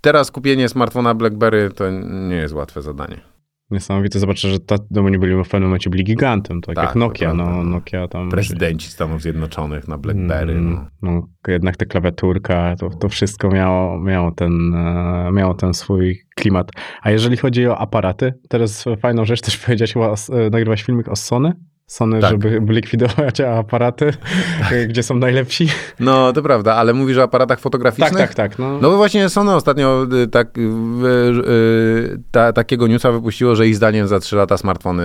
Teraz 0.00 0.30
kupienie 0.30 0.68
smartfona 0.68 1.14
BlackBerry 1.14 1.70
to 1.70 1.90
nie 2.28 2.36
jest 2.36 2.54
łatwe 2.54 2.82
zadanie 2.82 3.31
niesamowite. 3.72 4.18
Zobaczę, 4.18 4.48
że 4.48 4.60
ta, 4.60 4.76
no 4.90 5.02
oni 5.02 5.18
byli 5.18 5.44
w 5.44 5.48
pewnym 5.48 5.62
momencie 5.62 5.90
byli 5.90 6.04
gigantem, 6.04 6.60
tak, 6.60 6.74
tak 6.74 6.84
jak 6.84 6.96
Nokia. 6.96 7.34
No, 7.34 7.64
Nokia 7.64 8.08
tam... 8.08 8.30
Prezydenci 8.30 8.88
Stanów 8.88 9.22
Zjednoczonych 9.22 9.88
na 9.88 9.98
BlackBerry. 9.98 10.52
Mm, 10.52 10.88
no. 11.02 11.10
no. 11.12 11.28
jednak 11.48 11.76
ta 11.76 11.86
klawiaturka, 11.86 12.76
to, 12.78 12.90
to 12.90 13.08
wszystko 13.08 13.50
miało, 13.50 14.00
miało, 14.00 14.30
ten, 14.30 14.74
e, 14.74 15.30
miało 15.32 15.54
ten 15.54 15.74
swój 15.74 16.22
klimat. 16.34 16.70
A 17.02 17.10
jeżeli 17.10 17.36
chodzi 17.36 17.66
o 17.66 17.78
aparaty, 17.78 18.34
teraz 18.48 18.84
fajną 19.00 19.24
rzecz 19.24 19.40
też 19.40 19.58
powiedziałeś, 19.58 19.94
e, 19.96 20.50
nagrywać 20.50 20.82
filmik 20.82 21.08
o 21.08 21.16
Sony? 21.16 21.52
Sony, 21.92 22.20
tak. 22.20 22.30
żeby 22.30 22.60
likwidować 22.74 23.40
aparaty, 23.40 24.12
tak. 24.60 24.88
gdzie 24.88 25.02
są 25.02 25.14
najlepsi. 25.14 25.68
No, 26.00 26.32
to 26.32 26.42
prawda, 26.42 26.74
ale 26.74 26.94
mówisz 26.94 27.18
o 27.18 27.22
aparatach 27.22 27.60
fotograficznych? 27.60 28.12
Tak, 28.12 28.34
tak, 28.34 28.34
tak. 28.34 28.58
No, 28.58 28.78
no 28.80 28.90
bo 28.90 28.96
właśnie 28.96 29.28
Sony 29.28 29.54
ostatnio 29.54 30.06
y, 30.24 30.28
tak, 30.28 30.58
y, 30.58 30.62
ta, 32.30 32.52
takiego 32.52 32.86
newsa 32.86 33.12
wypuściło, 33.12 33.54
że 33.54 33.68
ich 33.68 33.76
zdaniem 33.76 34.08
za 34.08 34.20
3 34.20 34.36
lata 34.36 34.56
smartfony 34.56 35.02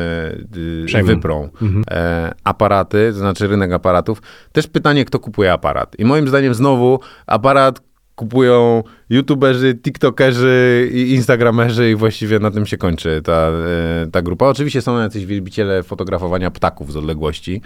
y, 0.57 0.85
Przejmą. 0.85 1.07
wyprą 1.07 1.49
mhm. 1.61 1.83
e, 1.91 2.31
aparaty, 2.43 3.09
to 3.11 3.17
znaczy 3.17 3.47
rynek 3.47 3.71
aparatów. 3.71 4.21
Też 4.51 4.67
pytanie, 4.67 5.05
kto 5.05 5.19
kupuje 5.19 5.53
aparat. 5.53 5.95
I 5.99 6.05
moim 6.05 6.27
zdaniem 6.27 6.53
znowu 6.53 6.99
aparat, 7.27 7.81
kupują 8.17 8.83
youtuberzy, 9.09 9.75
tiktokerzy 9.75 10.89
i 10.93 11.13
instagramerzy 11.13 11.91
i 11.91 11.95
właściwie 11.95 12.39
na 12.39 12.51
tym 12.51 12.65
się 12.65 12.77
kończy 12.77 13.21
ta, 13.23 13.31
e, 13.33 14.07
ta 14.11 14.21
grupa. 14.21 14.47
Oczywiście 14.47 14.81
są 14.81 14.99
jacyś 14.99 15.25
wielbiciele 15.25 15.83
fotografowania 15.83 16.51
ptaków 16.51 16.91
z 16.91 16.97
odległości. 16.97 17.61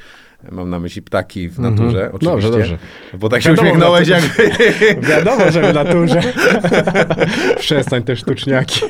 Mam 0.52 0.70
na 0.70 0.80
myśli 0.80 1.02
ptaki 1.02 1.50
w 1.50 1.60
mhm. 1.60 1.76
naturze, 1.76 2.00
mm 2.00 2.12
-hmm. 2.12 2.16
oczywiście. 2.16 2.52
Dobrze, 2.52 2.60
dobrze. 2.60 2.78
Bo 3.18 3.30
tak 3.30 3.42
się 3.42 3.54
uśmiechnąłeś 3.54 4.08
jak... 4.08 4.24
Wiadomo, 5.02 5.52
że 5.52 5.72
w 5.72 5.76
naturze. 5.76 6.22
Przestań 7.60 8.04
te 8.04 8.16
sztuczniaki. 8.16 8.82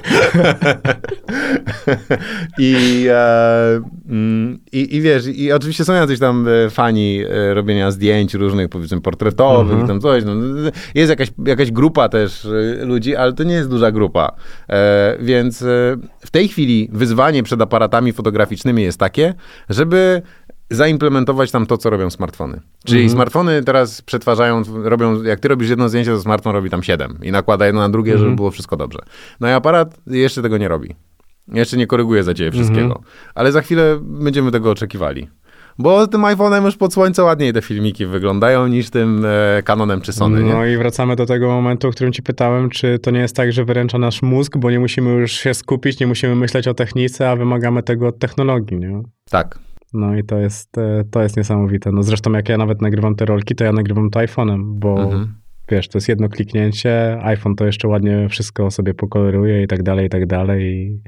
I, 2.60 3.06
e, 3.10 3.82
mm, 4.10 4.60
i, 4.72 4.96
I 4.96 5.02
wiesz, 5.02 5.28
i 5.28 5.52
oczywiście 5.52 5.86
są 5.86 5.94
jacyś 5.94 6.20
tam 6.20 6.48
e, 6.48 6.70
fani 6.70 7.24
e, 7.30 7.54
robienia 7.54 7.92
zdjęć 7.92 8.34
różnych, 8.34 8.70
powiedzmy, 8.70 9.02
portretowych, 9.02 9.74
mm 9.74 9.86
-hmm. 9.86 9.88
tam 9.88 10.02
coś. 10.02 10.24
No, 10.26 10.34
jest 10.96 11.10
jakaś, 11.10 11.32
jakaś 11.46 11.72
grupa 11.72 12.10
też 12.10 12.48
ludzi, 12.82 13.16
ale 13.16 13.34
to 13.34 13.44
nie 13.44 13.54
jest 13.54 13.70
duża 13.70 13.92
grupa. 13.92 14.36
E, 14.70 15.18
więc 15.20 15.64
w 16.20 16.32
tej 16.32 16.48
chwili 16.48 16.90
wyzwanie 16.92 17.44
przed 17.44 17.62
aparatami 17.62 18.14
fotograficznymi 18.14 18.84
jest 18.84 19.00
takie, 19.00 19.34
żeby 19.70 20.22
zaimplementować 20.72 21.52
tam 21.52 21.66
to, 21.66 21.78
co 21.78 21.90
robią 21.90 22.10
smartfony. 22.10 22.62
Czyli 22.86 23.02
mhm. 23.02 23.18
smartfony 23.18 23.64
teraz 23.64 24.02
przetwarzają, 24.02 24.64
robią, 24.84 25.24
jak 25.24 25.40
ty 25.40 25.48
robisz 25.48 25.70
jedno 25.70 25.90
zdjęcie, 25.90 26.12
to 26.12 26.22
smartfon 26.22 26.54
robi 26.54 26.70
tam 26.70 26.84
siedem 26.84 27.18
i 27.24 27.32
nakłada 27.32 27.66
jedno 27.66 27.82
na 27.82 27.90
drugie, 27.90 28.12
mhm. 28.12 28.26
żeby 28.26 28.36
było 28.36 28.52
wszystko 28.52 28.78
dobrze. 28.78 29.00
No 29.40 29.48
i 29.48 29.52
aparat 29.52 29.98
jeszcze 30.08 30.42
tego 30.42 30.58
nie 30.58 30.68
robi. 30.68 30.96
Jeszcze 31.48 31.78
nie 31.78 31.88
koryguje 31.88 32.24
za 32.24 32.34
ciebie 32.34 32.52
wszystkiego. 32.52 32.82
Mhm. 32.82 33.06
Ale 33.36 33.52
za 33.52 33.62
chwilę 33.62 34.00
będziemy 34.02 34.52
tego 34.52 34.72
oczekiwali. 34.72 35.28
Bo 35.80 36.08
tym 36.08 36.22
iPhone'em 36.22 36.66
już 36.66 36.78
pod 36.78 36.94
słońce 36.94 37.24
ładniej 37.24 37.54
te 37.54 37.62
filmiki 37.62 38.06
wyglądają 38.06 38.68
niż 38.68 38.90
tym 38.90 39.26
e, 39.26 39.64
Canonem 39.64 40.02
czy 40.02 40.14
Sony. 40.14 40.42
No 40.42 40.66
nie? 40.66 40.74
i 40.74 40.78
wracamy 40.78 41.16
do 41.16 41.26
tego 41.26 41.48
momentu, 41.48 41.88
o 41.88 41.92
którym 41.92 42.14
ci 42.14 42.24
pytałem, 42.24 42.70
czy 42.70 43.00
to 43.00 43.12
nie 43.12 43.20
jest 43.20 43.36
tak, 43.36 43.54
że 43.54 43.66
wyręcza 43.66 43.98
nasz 43.98 44.22
mózg, 44.22 44.58
bo 44.58 44.72
nie 44.72 44.80
musimy 44.80 45.12
już 45.12 45.32
się 45.32 45.54
skupić, 45.54 46.00
nie 46.00 46.08
musimy 46.08 46.36
myśleć 46.36 46.68
o 46.68 46.74
technice, 46.74 47.30
a 47.30 47.36
wymagamy 47.36 47.84
tego 47.84 48.08
od 48.08 48.20
technologii, 48.20 48.78
nie? 48.78 49.04
Tak. 49.30 49.60
No 49.94 50.16
i 50.16 50.24
to 50.24 50.38
jest, 50.38 50.78
e, 50.78 51.04
to 51.12 51.22
jest 51.22 51.38
niesamowite. 51.38 51.92
No 51.92 52.04
zresztą 52.04 52.32
jak 52.32 52.50
ja 52.50 52.58
nawet 52.58 52.82
nagrywam 52.82 53.16
te 53.16 53.26
rolki, 53.26 53.56
to 53.56 53.64
ja 53.64 53.72
nagrywam 53.72 54.10
to 54.10 54.20
iPhone'em, 54.20 54.64
bo 54.66 55.04
mhm. 55.04 55.34
wiesz, 55.70 55.88
to 55.88 55.98
jest 55.98 56.10
jedno 56.10 56.30
kliknięcie, 56.30 57.20
iPhone 57.22 57.56
to 57.56 57.66
jeszcze 57.66 57.88
ładnie 57.88 58.30
wszystko 58.30 58.72
sobie 58.72 58.94
pokoloruje 58.94 59.64
i 59.64 59.68
tak 59.68 59.84
dalej, 59.84 60.06
i 60.06 60.10
tak 60.10 60.26
dalej 60.26 60.64
i, 60.64 61.02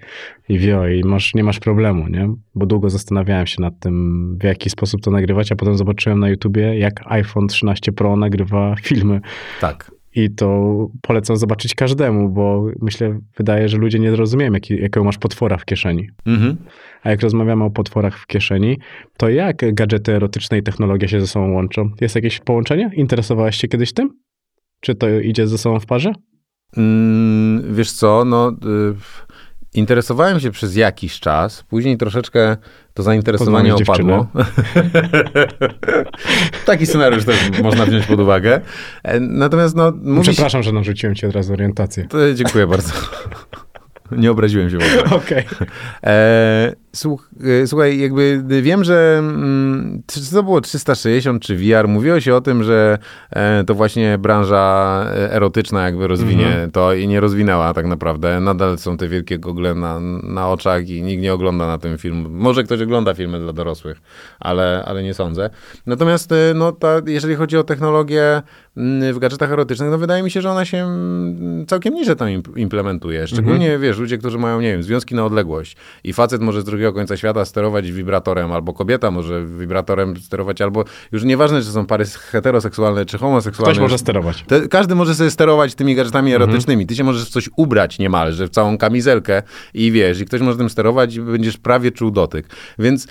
i 0.54 0.60
wio, 0.60 0.88
i 0.88 1.04
masz, 1.04 1.34
nie 1.34 1.44
masz 1.44 1.60
problemu, 1.60 2.08
nie? 2.08 2.30
Bo 2.56 2.66
długo 2.66 2.90
zastanawiałem 2.90 3.48
się 3.48 3.62
nad 3.62 3.80
tym, 3.80 4.38
w 4.38 4.44
jaki 4.44 4.70
sposób 4.70 5.02
to 5.02 5.12
nagrywać, 5.12 5.52
a 5.52 5.56
potem 5.56 5.78
zobaczyłem 5.78 6.20
na 6.20 6.30
YouTubie, 6.30 6.78
jak 6.78 6.94
iPhone 7.06 7.48
13 7.48 7.92
Pro 7.92 8.16
nagrywa 8.16 8.76
filmy. 8.84 9.22
Tak. 9.62 9.93
I 10.16 10.30
to 10.30 10.88
polecam 11.02 11.38
zobaczyć 11.38 11.76
każdemu, 11.76 12.30
bo 12.30 12.66
myślę, 12.82 13.20
wydaje, 13.38 13.70
że 13.70 13.78
ludzie 13.78 14.00
nie 14.00 14.12
zrozumieją, 14.12 14.54
jaki, 14.54 14.74
jakiego 14.74 15.04
masz 15.04 15.18
potwora 15.18 15.58
w 15.58 15.66
kieszeni. 15.66 16.10
Mhm. 16.26 16.58
A 17.04 17.10
jak 17.10 17.22
rozmawiamy 17.22 17.64
o 17.64 17.70
potworach 17.70 18.20
w 18.20 18.28
kieszeni, 18.28 18.78
to 19.18 19.30
jak 19.30 19.74
gadżety 19.74 20.16
erotyczne 20.16 20.58
i 20.58 20.64
technologia 20.64 21.08
się 21.08 21.20
ze 21.22 21.28
sobą 21.28 21.52
łączą? 21.52 21.90
Jest 22.02 22.16
jakieś 22.16 22.40
połączenie? 22.40 22.92
Interesowałeś 22.96 23.56
się 23.56 23.68
kiedyś 23.68 23.94
tym? 23.94 24.10
Czy 24.80 24.96
to 24.96 25.10
idzie 25.10 25.48
ze 25.48 25.58
sobą 25.58 25.80
w 25.80 25.86
parze? 25.86 26.14
Mm, 26.78 27.76
wiesz 27.76 27.92
co, 27.92 28.26
no... 28.26 28.50
Y 28.50 29.33
Interesowałem 29.74 30.40
się 30.40 30.52
przez 30.52 30.76
jakiś 30.76 31.20
czas, 31.20 31.64
później 31.64 31.98
troszeczkę 31.98 32.58
to 32.94 33.04
zainteresowanie 33.04 33.76
opadło. 33.76 34.28
Taki 36.66 36.86
scenariusz 36.86 37.26
też 37.26 37.38
można 37.64 37.86
wziąć 37.86 38.06
pod 38.06 38.20
uwagę. 38.20 38.62
E, 39.04 39.20
natomiast 39.20 39.76
no... 39.76 39.94
Przepraszam, 40.22 40.64
że 40.64 40.72
narzuciłem 40.72 41.16
ci 41.16 41.26
od 41.26 41.36
razu 41.36 41.54
orientację. 41.54 42.08
To 42.10 42.34
dziękuję 42.34 42.68
bardzo. 42.68 42.94
Nie 44.12 44.32
obraziłem 44.32 44.70
się 44.70 44.78
w 44.78 44.84
ogóle. 44.84 45.04
Okej. 45.24 45.46
Okay. 45.46 46.83
E, 46.94 47.68
słuchaj, 47.68 48.00
jakby 48.00 48.44
wiem, 48.62 48.84
że 48.84 49.16
mm, 49.20 50.04
czy 50.08 50.32
to 50.32 50.44
było 50.44 50.62
360 50.62 51.44
czy 51.44 51.56
VR, 51.56 51.88
mówiło 51.88 52.20
się 52.20 52.36
o 52.36 52.42
tym, 52.42 52.64
że 52.64 52.98
e, 53.30 53.64
to 53.64 53.76
właśnie 53.76 54.18
branża 54.18 55.06
e, 55.10 55.34
erotyczna 55.34 55.86
jakby 55.86 56.08
rozwinie 56.08 56.48
mm 56.48 56.70
-hmm. 56.70 56.72
to 56.72 56.94
i 56.94 57.08
nie 57.08 57.20
rozwinęła 57.20 57.74
tak 57.74 57.86
naprawdę. 57.86 58.40
Nadal 58.40 58.78
są 58.78 58.98
te 58.98 59.08
wielkie 59.08 59.40
gogle 59.40 59.76
na, 59.76 60.00
na 60.24 60.50
oczach 60.50 60.90
i 60.90 61.02
nikt 61.02 61.24
nie 61.24 61.34
ogląda 61.34 61.68
na 61.68 61.78
tym 61.78 61.98
film. 61.98 62.28
Może 62.30 62.64
ktoś 62.64 62.82
ogląda 62.82 63.14
filmy 63.14 63.40
dla 63.40 63.54
dorosłych, 63.54 64.02
ale, 64.40 64.84
ale 64.86 65.04
nie 65.04 65.14
sądzę. 65.14 65.50
Natomiast 65.86 66.30
no, 66.56 66.72
ta, 66.72 67.02
jeżeli 67.08 67.36
chodzi 67.36 67.58
o 67.58 67.64
technologię 67.64 68.42
mm, 68.78 69.14
w 69.14 69.20
gadżetach 69.20 69.52
erotycznych, 69.52 69.90
no 69.90 69.98
wydaje 69.98 70.24
mi 70.24 70.32
się, 70.32 70.42
że 70.42 70.52
ona 70.52 70.66
się 70.66 70.78
mm, 70.78 71.66
całkiem 71.66 71.94
nieźle 71.94 72.16
tam 72.16 72.28
implementuje. 72.56 73.28
Szczególnie, 73.28 73.68
mm 73.68 73.80
-hmm. 73.80 73.84
wiesz, 73.84 73.98
ludzie, 73.98 74.18
którzy 74.18 74.38
mają, 74.38 74.62
nie 74.62 74.72
wiem, 74.72 74.84
związki 74.84 75.16
na 75.16 75.26
odległość 75.26 75.76
i 76.04 76.14
facet 76.14 76.42
może 76.42 76.62
z 76.62 76.66
drugiego 76.66 76.83
drugiego 76.84 77.00
końca 77.00 77.18
świata 77.18 77.46
sterować 77.46 77.92
wibratorem, 77.92 78.52
albo 78.52 78.74
kobieta 78.74 79.12
może 79.12 79.46
wibratorem 79.46 80.18
sterować, 80.18 80.62
albo 80.62 80.84
już 81.12 81.24
nieważne, 81.24 81.62
czy 81.62 81.68
są 81.68 81.86
pary 81.86 82.06
heteroseksualne, 82.06 83.06
czy 83.06 83.18
homoseksualne. 83.18 83.74
Ktoś 83.74 83.82
może 83.82 83.98
sterować. 83.98 84.44
Te, 84.48 84.68
każdy 84.68 84.96
może 84.96 85.16
sobie 85.16 85.32
sterować 85.32 85.76
tymi 85.76 85.96
gadżetami 85.96 86.34
mhm. 86.34 86.50
erotycznymi. 86.50 86.88
Ty 86.88 86.96
się 86.96 87.04
możesz 87.04 87.26
w 87.26 87.30
coś 87.30 87.50
ubrać 87.58 88.00
niemalże, 88.00 88.48
w 88.48 88.50
całą 88.50 88.78
kamizelkę 88.78 89.44
i 89.74 89.92
wiesz, 89.92 90.20
i 90.20 90.26
ktoś 90.26 90.42
może 90.42 90.58
tym 90.58 90.70
sterować 90.70 91.16
i 91.16 91.22
będziesz 91.22 91.58
prawie 91.58 91.92
czuł 91.92 92.12
dotyk. 92.12 92.48
Więc 92.80 93.08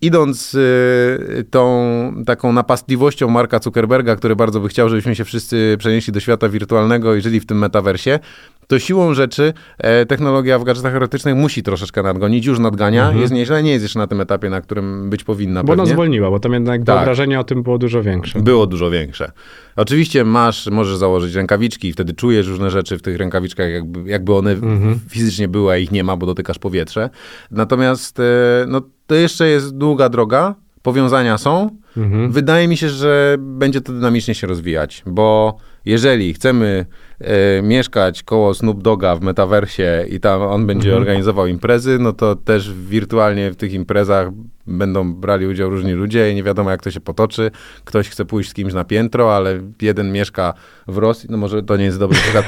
idąc 0.00 0.54
y, 0.54 1.44
tą 1.50 2.24
taką 2.26 2.52
napastliwością 2.52 3.28
Marka 3.28 3.58
Zuckerberga, 3.58 4.16
który 4.16 4.36
bardzo 4.36 4.60
by 4.60 4.68
chciał, 4.68 4.88
żebyśmy 4.88 5.14
się 5.14 5.24
wszyscy 5.24 5.76
przenieśli 5.78 6.12
do 6.12 6.20
świata 6.20 6.48
wirtualnego 6.48 7.14
i 7.14 7.20
żyli 7.20 7.40
w 7.40 7.46
tym 7.46 7.58
metaversie, 7.58 8.18
to 8.66 8.78
siłą 8.78 9.14
rzeczy 9.14 9.52
e, 9.78 10.06
technologia 10.06 10.58
w 10.58 10.64
gadżetach 10.64 10.94
erotycznych 10.94 11.34
musi 11.34 11.62
troszeczkę 11.62 12.02
nadgonić, 12.02 12.46
już 12.46 12.58
nadgania, 12.58 13.02
mhm. 13.02 13.20
jest 13.20 13.32
nieźle, 13.32 13.62
nie 13.62 13.70
jest 13.70 13.82
jeszcze 13.82 13.98
na 13.98 14.06
tym 14.06 14.20
etapie, 14.20 14.50
na 14.50 14.60
którym 14.60 15.10
być 15.10 15.24
powinna 15.24 15.62
Bo 15.62 15.68
pewnie. 15.68 15.82
ona 15.82 15.92
zwolniła, 15.92 16.30
bo 16.30 16.38
tam 16.38 16.52
jednak 16.52 16.84
tak. 16.84 16.96
wyobrażenie 16.96 17.40
o 17.40 17.44
tym 17.44 17.62
było 17.62 17.78
dużo 17.78 18.02
większe. 18.02 18.40
Było 18.40 18.66
dużo 18.66 18.90
większe. 18.90 19.32
Oczywiście 19.76 20.24
masz, 20.24 20.66
możesz 20.66 20.96
założyć 20.96 21.34
rękawiczki 21.34 21.88
i 21.88 21.92
wtedy 21.92 22.12
czujesz 22.12 22.46
różne 22.46 22.70
rzeczy 22.70 22.98
w 22.98 23.02
tych 23.02 23.16
rękawiczkach, 23.16 23.70
jakby, 23.70 24.10
jakby 24.10 24.34
one 24.34 24.50
mhm. 24.50 25.00
fizycznie 25.08 25.48
były, 25.48 25.72
a 25.72 25.76
ich 25.76 25.92
nie 25.92 26.04
ma, 26.04 26.16
bo 26.16 26.26
dotykasz 26.26 26.58
powietrze. 26.58 27.10
Natomiast 27.50 28.20
e, 28.20 28.22
no, 28.68 28.82
to 29.12 29.16
jeszcze 29.16 29.48
jest 29.48 29.76
długa 29.76 30.08
droga, 30.08 30.54
powiązania 30.82 31.38
są. 31.38 31.70
Mhm. 31.96 32.32
Wydaje 32.32 32.68
mi 32.68 32.76
się, 32.76 32.88
że 32.88 33.36
będzie 33.38 33.80
to 33.80 33.92
dynamicznie 33.92 34.34
się 34.34 34.46
rozwijać, 34.46 35.02
bo 35.06 35.56
jeżeli 35.84 36.34
chcemy 36.34 36.86
e, 37.20 37.62
mieszkać 37.62 38.22
koło 38.22 38.54
Snoop 38.54 38.82
Doga 38.82 39.16
w 39.16 39.20
metaversie 39.20 40.04
i 40.08 40.20
tam 40.20 40.42
on 40.42 40.66
będzie 40.66 40.88
mhm. 40.88 41.02
organizował 41.02 41.46
imprezy, 41.46 41.98
no 42.00 42.12
to 42.12 42.36
też 42.36 42.74
wirtualnie 42.74 43.50
w 43.50 43.56
tych 43.56 43.72
imprezach 43.72 44.28
będą 44.66 45.14
brali 45.14 45.46
udział 45.46 45.70
różni 45.70 45.92
ludzie 45.92 46.32
i 46.32 46.34
nie 46.34 46.42
wiadomo 46.42 46.70
jak 46.70 46.82
to 46.82 46.90
się 46.90 47.00
potoczy. 47.00 47.50
Ktoś 47.84 48.08
chce 48.08 48.24
pójść 48.24 48.50
z 48.50 48.54
kimś 48.54 48.74
na 48.74 48.84
piętro, 48.84 49.36
ale 49.36 49.60
jeden 49.82 50.12
mieszka 50.12 50.54
w 50.88 50.98
Rosji, 50.98 51.28
no 51.30 51.36
może 51.36 51.62
to 51.62 51.76
nie 51.76 51.84
jest 51.84 51.98
dobry 51.98 52.18
przykład, 52.18 52.46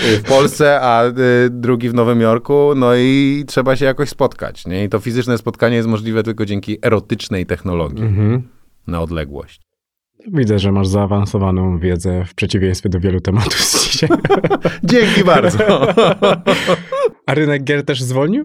w 0.00 0.22
Polsce, 0.28 0.80
a 0.80 1.04
e, 1.04 1.12
drugi 1.50 1.90
w 1.90 1.94
Nowym 1.94 2.20
Jorku, 2.20 2.72
no 2.76 2.94
i 2.96 3.44
trzeba 3.46 3.76
się 3.76 3.84
jakoś 3.84 4.08
spotkać. 4.08 4.66
Nie? 4.66 4.84
I 4.84 4.88
to 4.88 4.98
fizyczne 4.98 5.38
spotkanie 5.38 5.76
jest 5.76 5.88
możliwe 5.88 6.22
tylko 6.22 6.44
dzięki 6.44 6.78
erotycznej 6.82 7.46
technologii 7.46 8.04
mhm. 8.04 8.42
na 8.86 9.00
odległość. 9.00 9.65
Widzę, 10.32 10.58
że 10.58 10.72
masz 10.72 10.88
zaawansowaną 10.88 11.78
wiedzę 11.78 12.24
w 12.24 12.34
przeciwieństwie 12.34 12.88
do 12.88 13.00
wielu 13.00 13.20
tematów 13.20 13.60
z 13.60 13.90
dzisiaj. 13.90 14.08
Dzięki 14.84 15.24
bardzo. 15.24 15.92
A 17.26 17.34
rynek 17.34 17.64
gier 17.64 17.84
też 17.84 18.02
zwolnił? 18.02 18.44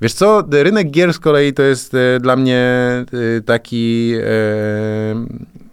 Wiesz 0.00 0.12
co, 0.12 0.42
rynek 0.50 0.90
gier 0.90 1.14
z 1.14 1.18
kolei 1.18 1.52
to 1.52 1.62
jest 1.62 1.94
e, 1.94 2.20
dla 2.20 2.36
mnie 2.36 2.58
e, 2.58 3.40
taki, 3.40 4.12
e, 4.14 5.26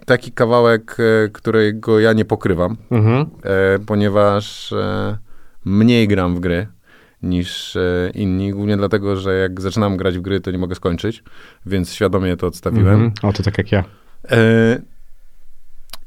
taki 0.05 0.31
kawałek, 0.31 0.97
którego 1.33 1.99
ja 1.99 2.13
nie 2.13 2.25
pokrywam, 2.25 2.77
mhm. 2.91 3.25
ponieważ 3.85 4.73
mniej 5.65 6.07
gram 6.07 6.35
w 6.35 6.39
gry 6.39 6.67
niż 7.23 7.77
inni, 8.13 8.51
głównie 8.51 8.77
dlatego, 8.77 9.15
że 9.15 9.37
jak 9.37 9.61
zaczynam 9.61 9.97
grać 9.97 10.17
w 10.17 10.21
gry, 10.21 10.41
to 10.41 10.51
nie 10.51 10.57
mogę 10.57 10.75
skończyć, 10.75 11.23
więc 11.65 11.93
świadomie 11.93 12.37
to 12.37 12.47
odstawiłem. 12.47 12.93
Mhm. 12.93 13.11
O, 13.23 13.33
to 13.33 13.43
tak 13.43 13.57
jak 13.57 13.71
ja. 13.71 13.83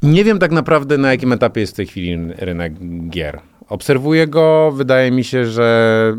Nie 0.03 0.25
wiem 0.25 0.39
tak 0.39 0.53
naprawdę, 0.53 0.99
na 0.99 1.11
jakim 1.11 1.33
etapie 1.33 1.61
jest 1.61 1.73
w 1.73 1.77
tej 1.77 1.87
chwili 1.87 2.19
rynek 2.39 2.73
gier. 3.09 3.41
Obserwuję 3.69 4.27
go, 4.27 4.73
wydaje 4.73 5.11
mi 5.11 5.25
się, 5.25 5.47
że 5.47 6.17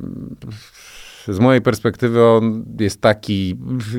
z 1.28 1.40
mojej 1.40 1.62
perspektywy 1.62 2.24
on 2.24 2.66
jest 2.80 3.02
taki 3.02 3.56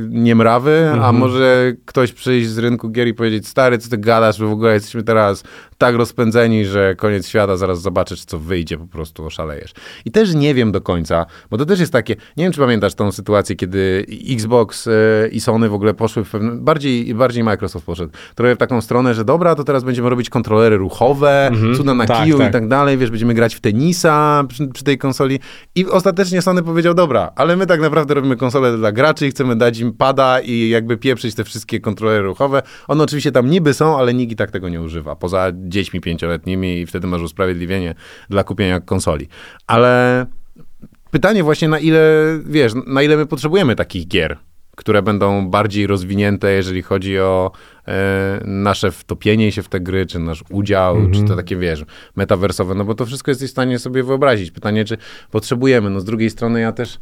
niemrawy, 0.09 0.71
mhm. 0.71 1.03
a 1.03 1.13
może 1.13 1.73
ktoś 1.85 2.13
przyjść 2.13 2.49
z 2.49 2.59
rynku 2.59 2.91
gier 2.91 3.09
i 3.09 3.15
powiedzieć, 3.15 3.49
stary, 3.49 3.79
co 3.79 3.91
ty 3.91 3.99
gadasz, 3.99 4.39
my 4.39 4.47
w 4.47 4.53
ogóle 4.53 4.75
jesteśmy 4.75 5.03
teraz 5.03 5.45
tak 5.79 5.95
rozpędzeni, 5.95 6.65
że 6.65 6.95
koniec 6.97 7.29
świata, 7.29 7.57
zaraz 7.57 7.81
zobaczysz, 7.81 8.25
co 8.25 8.39
wyjdzie, 8.39 8.79
po 8.79 8.87
prostu 8.87 9.27
oszalejesz. 9.27 9.73
I 10.05 10.11
też 10.11 10.35
nie 10.35 10.55
wiem 10.55 10.73
do 10.73 10.81
końca, 10.81 11.27
bo 11.51 11.59
to 11.59 11.67
też 11.67 11.81
jest 11.81 11.93
takie, 11.93 12.17
nie 12.37 12.45
wiem, 12.45 12.53
czy 12.53 12.61
pamiętasz 12.61 12.95
tą 12.95 13.13
sytuację, 13.13 13.57
kiedy 13.57 14.07
Xbox 14.31 14.87
e, 14.87 14.91
i 15.29 15.41
Sony 15.41 15.69
w 15.69 15.75
ogóle 15.75 15.95
poszły 15.95 16.25
w 16.25 16.31
pewne, 16.31 16.51
bardziej, 16.57 17.15
bardziej 17.15 17.45
Microsoft 17.45 17.87
poszedł, 17.87 18.13
trochę 18.35 18.55
w 18.55 18.59
taką 18.59 18.81
stronę, 18.81 19.15
że 19.15 19.25
dobra, 19.25 19.55
to 19.55 19.65
teraz 19.65 19.85
będziemy 19.85 20.11
robić 20.11 20.31
kontrolery 20.31 20.77
ruchowe, 20.77 21.47
mhm. 21.47 21.77
cuda 21.77 21.95
na 21.95 22.07
tak, 22.07 22.25
kiju 22.25 22.39
tak. 22.39 22.49
i 22.49 22.53
tak 22.53 22.69
dalej, 22.69 22.99
wiesz, 22.99 23.11
będziemy 23.11 23.35
grać 23.35 23.55
w 23.55 23.61
tenisa 23.61 24.45
przy, 24.49 24.69
przy 24.69 24.85
tej 24.85 24.99
konsoli 24.99 25.39
i 25.75 25.87
ostatecznie 25.87 26.43
Sony 26.43 26.63
powiedział, 26.63 26.95
dobra, 26.95 27.33
ale 27.37 27.57
my 27.57 27.67
tak 27.67 27.81
naprawdę 27.81 28.15
robimy 28.15 28.37
konsolę 28.37 28.77
dla 28.77 28.93
graczy 28.93 29.27
i 29.27 29.31
chcemy 29.31 29.57
dać 29.57 29.79
im 29.79 29.93
pada 29.93 30.41
i 30.41 30.69
jakby 30.69 30.97
pieprzyć 30.97 31.35
te 31.35 31.45
wszystkie 31.45 31.81
kontrolery 31.81 32.23
ruchowe. 32.23 32.63
One 32.89 33.05
oczywiście 33.05 33.33
tam 33.33 33.51
niby 33.51 33.75
są, 33.75 33.99
ale 33.99 34.15
nikt 34.15 34.33
i 34.33 34.37
tak 34.37 34.51
tego 34.51 34.69
nie 34.69 34.81
używa, 34.81 35.17
poza 35.17 35.53
dziećmi 35.69 36.01
pięcioletnimi 36.01 36.81
i 36.81 36.87
wtedy 36.87 37.07
masz 37.07 37.23
usprawiedliwienie 37.23 37.95
dla 38.31 38.45
kupienia 38.45 38.81
konsoli. 38.81 39.29
Ale 39.67 40.27
pytanie 41.11 41.43
właśnie 41.43 41.69
na 41.69 41.79
ile, 41.79 42.01
wiesz, 42.47 42.73
na 42.87 43.03
ile 43.03 43.17
my 43.17 43.27
potrzebujemy 43.27 43.77
takich 43.77 44.09
gier, 44.09 44.39
które 44.77 45.03
będą 45.03 45.51
bardziej 45.51 45.87
rozwinięte, 45.87 46.53
jeżeli 46.53 46.83
chodzi 46.83 47.19
o 47.19 47.51
e, 47.89 48.41
nasze 48.45 48.91
wtopienie 48.91 49.53
się 49.53 49.63
w 49.63 49.69
te 49.69 49.81
gry, 49.81 50.07
czy 50.07 50.19
nasz 50.19 50.45
udział, 50.51 50.97
mm 50.97 51.11
-hmm. 51.11 51.17
czy 51.17 51.25
to 51.25 51.37
takie, 51.37 51.57
wiesz, 51.57 51.85
metaversowe, 52.17 52.75
no 52.75 52.85
bo 52.85 52.95
to 52.95 53.07
wszystko 53.07 53.31
jesteś 53.31 53.49
w 53.49 53.53
stanie 53.53 53.79
sobie 53.79 54.03
wyobrazić. 54.03 54.51
Pytanie, 54.51 54.85
czy 54.85 54.99
potrzebujemy. 55.31 55.91
No 55.91 56.01
z 56.01 56.05
drugiej 56.05 56.31
strony 56.31 56.61
ja 56.61 56.73
też 56.73 56.99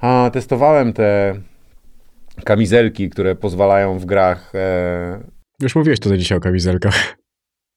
a, 0.00 0.30
testowałem 0.32 0.92
te 0.92 1.40
kamizelki, 2.44 3.10
które 3.10 3.34
pozwalają 3.34 3.98
w 3.98 4.04
grach... 4.04 4.54
E... 4.54 5.20
Już 5.60 5.74
mówiłeś 5.74 6.00
tutaj 6.00 6.18
dzisiaj 6.18 6.38
o 6.38 6.40
kamizelkach. 6.40 7.16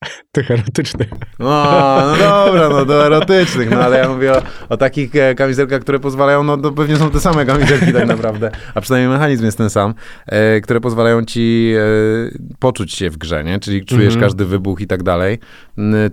Tych 0.31 0.51
erotycznych. 0.51 1.09
No, 1.39 1.63
no 2.11 2.17
dobra, 2.17 2.69
no 2.69 2.85
do 2.85 3.05
erotycznych, 3.05 3.69
no 3.69 3.79
ale 3.79 3.97
ja 3.97 4.09
mówię 4.09 4.33
o, 4.33 4.41
o 4.69 4.77
takich 4.77 5.15
e, 5.15 5.35
kamizelkach, 5.35 5.81
które 5.81 5.99
pozwalają, 5.99 6.43
no 6.43 6.57
to 6.57 6.71
pewnie 6.71 6.97
są 6.97 7.11
te 7.11 7.19
same 7.19 7.45
kamizelki 7.45 7.93
tak 7.93 8.07
naprawdę, 8.07 8.51
a 8.75 8.81
przynajmniej 8.81 9.13
mechanizm 9.13 9.45
jest 9.45 9.57
ten 9.57 9.69
sam, 9.69 9.93
e, 10.25 10.61
które 10.61 10.81
pozwalają 10.81 11.25
ci 11.25 11.73
e, 11.77 12.57
poczuć 12.59 12.93
się 12.93 13.09
w 13.09 13.17
grze, 13.17 13.43
nie? 13.43 13.59
Czyli 13.59 13.85
czujesz 13.85 14.13
mm 14.13 14.17
-hmm. 14.17 14.23
każdy 14.23 14.45
wybuch 14.45 14.81
i 14.81 14.87
tak 14.87 15.03
dalej. 15.03 15.39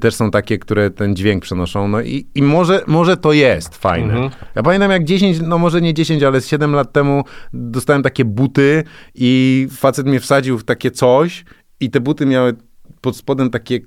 Też 0.00 0.14
są 0.14 0.30
takie, 0.30 0.58
które 0.58 0.90
ten 0.90 1.16
dźwięk 1.16 1.42
przenoszą, 1.42 1.88
no 1.88 2.00
i, 2.00 2.26
i 2.34 2.42
może, 2.42 2.82
może 2.86 3.16
to 3.16 3.32
jest 3.32 3.76
fajne. 3.76 4.12
Mm 4.12 4.28
-hmm. 4.28 4.32
Ja 4.54 4.62
pamiętam 4.62 4.90
jak 4.90 5.04
10, 5.04 5.38
no 5.42 5.58
może 5.58 5.80
nie 5.80 5.94
10, 5.94 6.22
ale 6.22 6.40
z 6.40 6.48
7 6.48 6.72
lat 6.72 6.92
temu 6.92 7.24
dostałem 7.52 8.02
takie 8.02 8.24
buty 8.24 8.84
i 9.14 9.68
facet 9.70 10.06
mnie 10.06 10.20
wsadził 10.20 10.58
w 10.58 10.64
takie 10.64 10.90
coś 10.90 11.44
i 11.80 11.90
te 11.90 12.00
buty 12.00 12.26
miały 12.26 12.54
pod 13.06 13.16
spodem 13.16 13.50
takie 13.50 13.80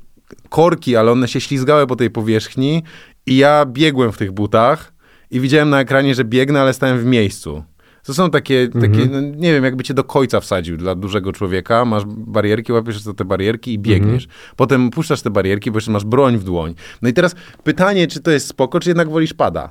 korki, 0.49 0.95
ale 0.95 1.11
one 1.11 1.27
się 1.27 1.41
ślizgały 1.41 1.87
po 1.87 1.95
tej 1.95 2.09
powierzchni 2.09 2.83
i 3.25 3.37
ja 3.37 3.65
biegłem 3.65 4.11
w 4.11 4.17
tych 4.17 4.31
butach 4.31 4.93
i 5.31 5.39
widziałem 5.39 5.69
na 5.69 5.79
ekranie, 5.79 6.15
że 6.15 6.23
biegnę, 6.23 6.61
ale 6.61 6.73
stałem 6.73 6.99
w 6.99 7.05
miejscu. 7.05 7.63
To 8.05 8.13
są 8.13 8.29
takie, 8.31 8.61
mhm. 8.61 8.91
takie 8.91 9.05
no, 9.11 9.21
nie 9.21 9.53
wiem, 9.53 9.63
jakby 9.63 9.83
cię 9.83 9.93
do 9.93 10.03
końca 10.03 10.39
wsadził 10.39 10.77
dla 10.77 10.95
dużego 10.95 11.33
człowieka, 11.33 11.85
masz 11.85 12.03
barierki, 12.05 12.71
łapiesz 12.71 12.99
za 13.01 13.13
te 13.13 13.25
barierki 13.25 13.73
i 13.73 13.79
biegniesz. 13.79 14.23
Mhm. 14.23 14.53
Potem 14.55 14.89
puszczasz 14.89 15.21
te 15.21 15.29
barierki, 15.29 15.71
bo 15.71 15.77
jeszcze 15.77 15.91
masz 15.91 16.05
broń 16.05 16.37
w 16.37 16.43
dłoń. 16.43 16.75
No 17.01 17.09
i 17.09 17.13
teraz 17.13 17.35
pytanie, 17.63 18.07
czy 18.07 18.21
to 18.21 18.31
jest 18.31 18.47
spoko, 18.47 18.79
czy 18.79 18.89
jednak 18.89 19.09
wolisz 19.09 19.33
pada? 19.33 19.69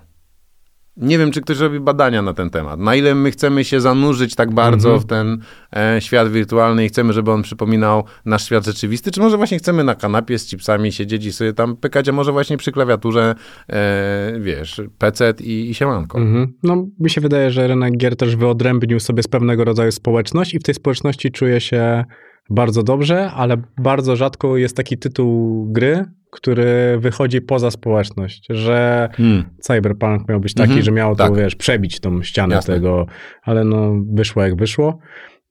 Nie 0.98 1.18
wiem, 1.18 1.30
czy 1.30 1.40
ktoś 1.40 1.58
robi 1.58 1.80
badania 1.80 2.22
na 2.22 2.34
ten 2.34 2.50
temat. 2.50 2.80
Na 2.80 2.94
ile 2.94 3.14
my 3.14 3.30
chcemy 3.30 3.64
się 3.64 3.80
zanurzyć 3.80 4.34
tak 4.34 4.54
bardzo 4.54 4.88
mm 4.88 5.00
-hmm. 5.00 5.02
w 5.02 5.06
ten 5.06 5.38
e, 5.76 6.00
świat 6.00 6.28
wirtualny 6.28 6.84
i 6.84 6.88
chcemy, 6.88 7.12
żeby 7.12 7.30
on 7.30 7.42
przypominał 7.42 8.04
nasz 8.24 8.44
świat 8.44 8.64
rzeczywisty, 8.64 9.10
czy 9.10 9.20
może 9.20 9.36
właśnie 9.36 9.58
chcemy 9.58 9.84
na 9.84 9.94
kanapie 9.94 10.38
z 10.38 10.46
chipsami 10.46 10.92
siedzieć 10.92 11.24
i 11.24 11.32
sobie 11.32 11.52
tam 11.52 11.76
pykać, 11.76 12.08
a 12.08 12.12
może 12.12 12.32
właśnie 12.32 12.56
przy 12.56 12.72
klawiaturze, 12.72 13.34
e, 13.68 14.32
wiesz, 14.40 14.80
PC 14.98 15.34
i, 15.40 15.70
i 15.70 15.74
siemanko. 15.74 16.18
Mm 16.18 16.34
-hmm. 16.34 16.48
No, 16.62 16.86
mi 17.00 17.10
się 17.10 17.20
wydaje, 17.20 17.50
że 17.50 17.66
rynek 17.66 17.96
gier 17.96 18.16
też 18.16 18.36
wyodrębnił 18.36 19.00
sobie 19.00 19.22
z 19.22 19.28
pewnego 19.28 19.64
rodzaju 19.64 19.92
społeczność 19.92 20.54
i 20.54 20.58
w 20.58 20.62
tej 20.62 20.74
społeczności 20.74 21.30
czuje 21.30 21.60
się 21.60 22.04
bardzo 22.50 22.82
dobrze, 22.82 23.30
ale 23.30 23.56
bardzo 23.78 24.16
rzadko 24.16 24.56
jest 24.56 24.76
taki 24.76 24.98
tytuł 24.98 25.66
gry, 25.72 26.04
który 26.30 26.98
wychodzi 26.98 27.40
poza 27.40 27.70
społeczność, 27.70 28.46
że 28.50 29.08
hmm. 29.12 29.44
Cyberpunk 29.60 30.28
miał 30.28 30.40
być 30.40 30.54
taki, 30.54 30.70
mm 30.70 30.82
-hmm. 30.82 30.84
że 30.84 30.92
miał 30.92 31.16
to, 31.16 31.24
tak. 31.24 31.36
wiesz, 31.36 31.56
przebić 31.56 32.00
tą 32.00 32.22
ścianę 32.22 32.54
Jasne. 32.54 32.74
tego, 32.74 33.06
ale 33.42 33.64
no 33.64 33.94
wyszło 34.12 34.42
jak 34.42 34.56
wyszło. 34.56 34.98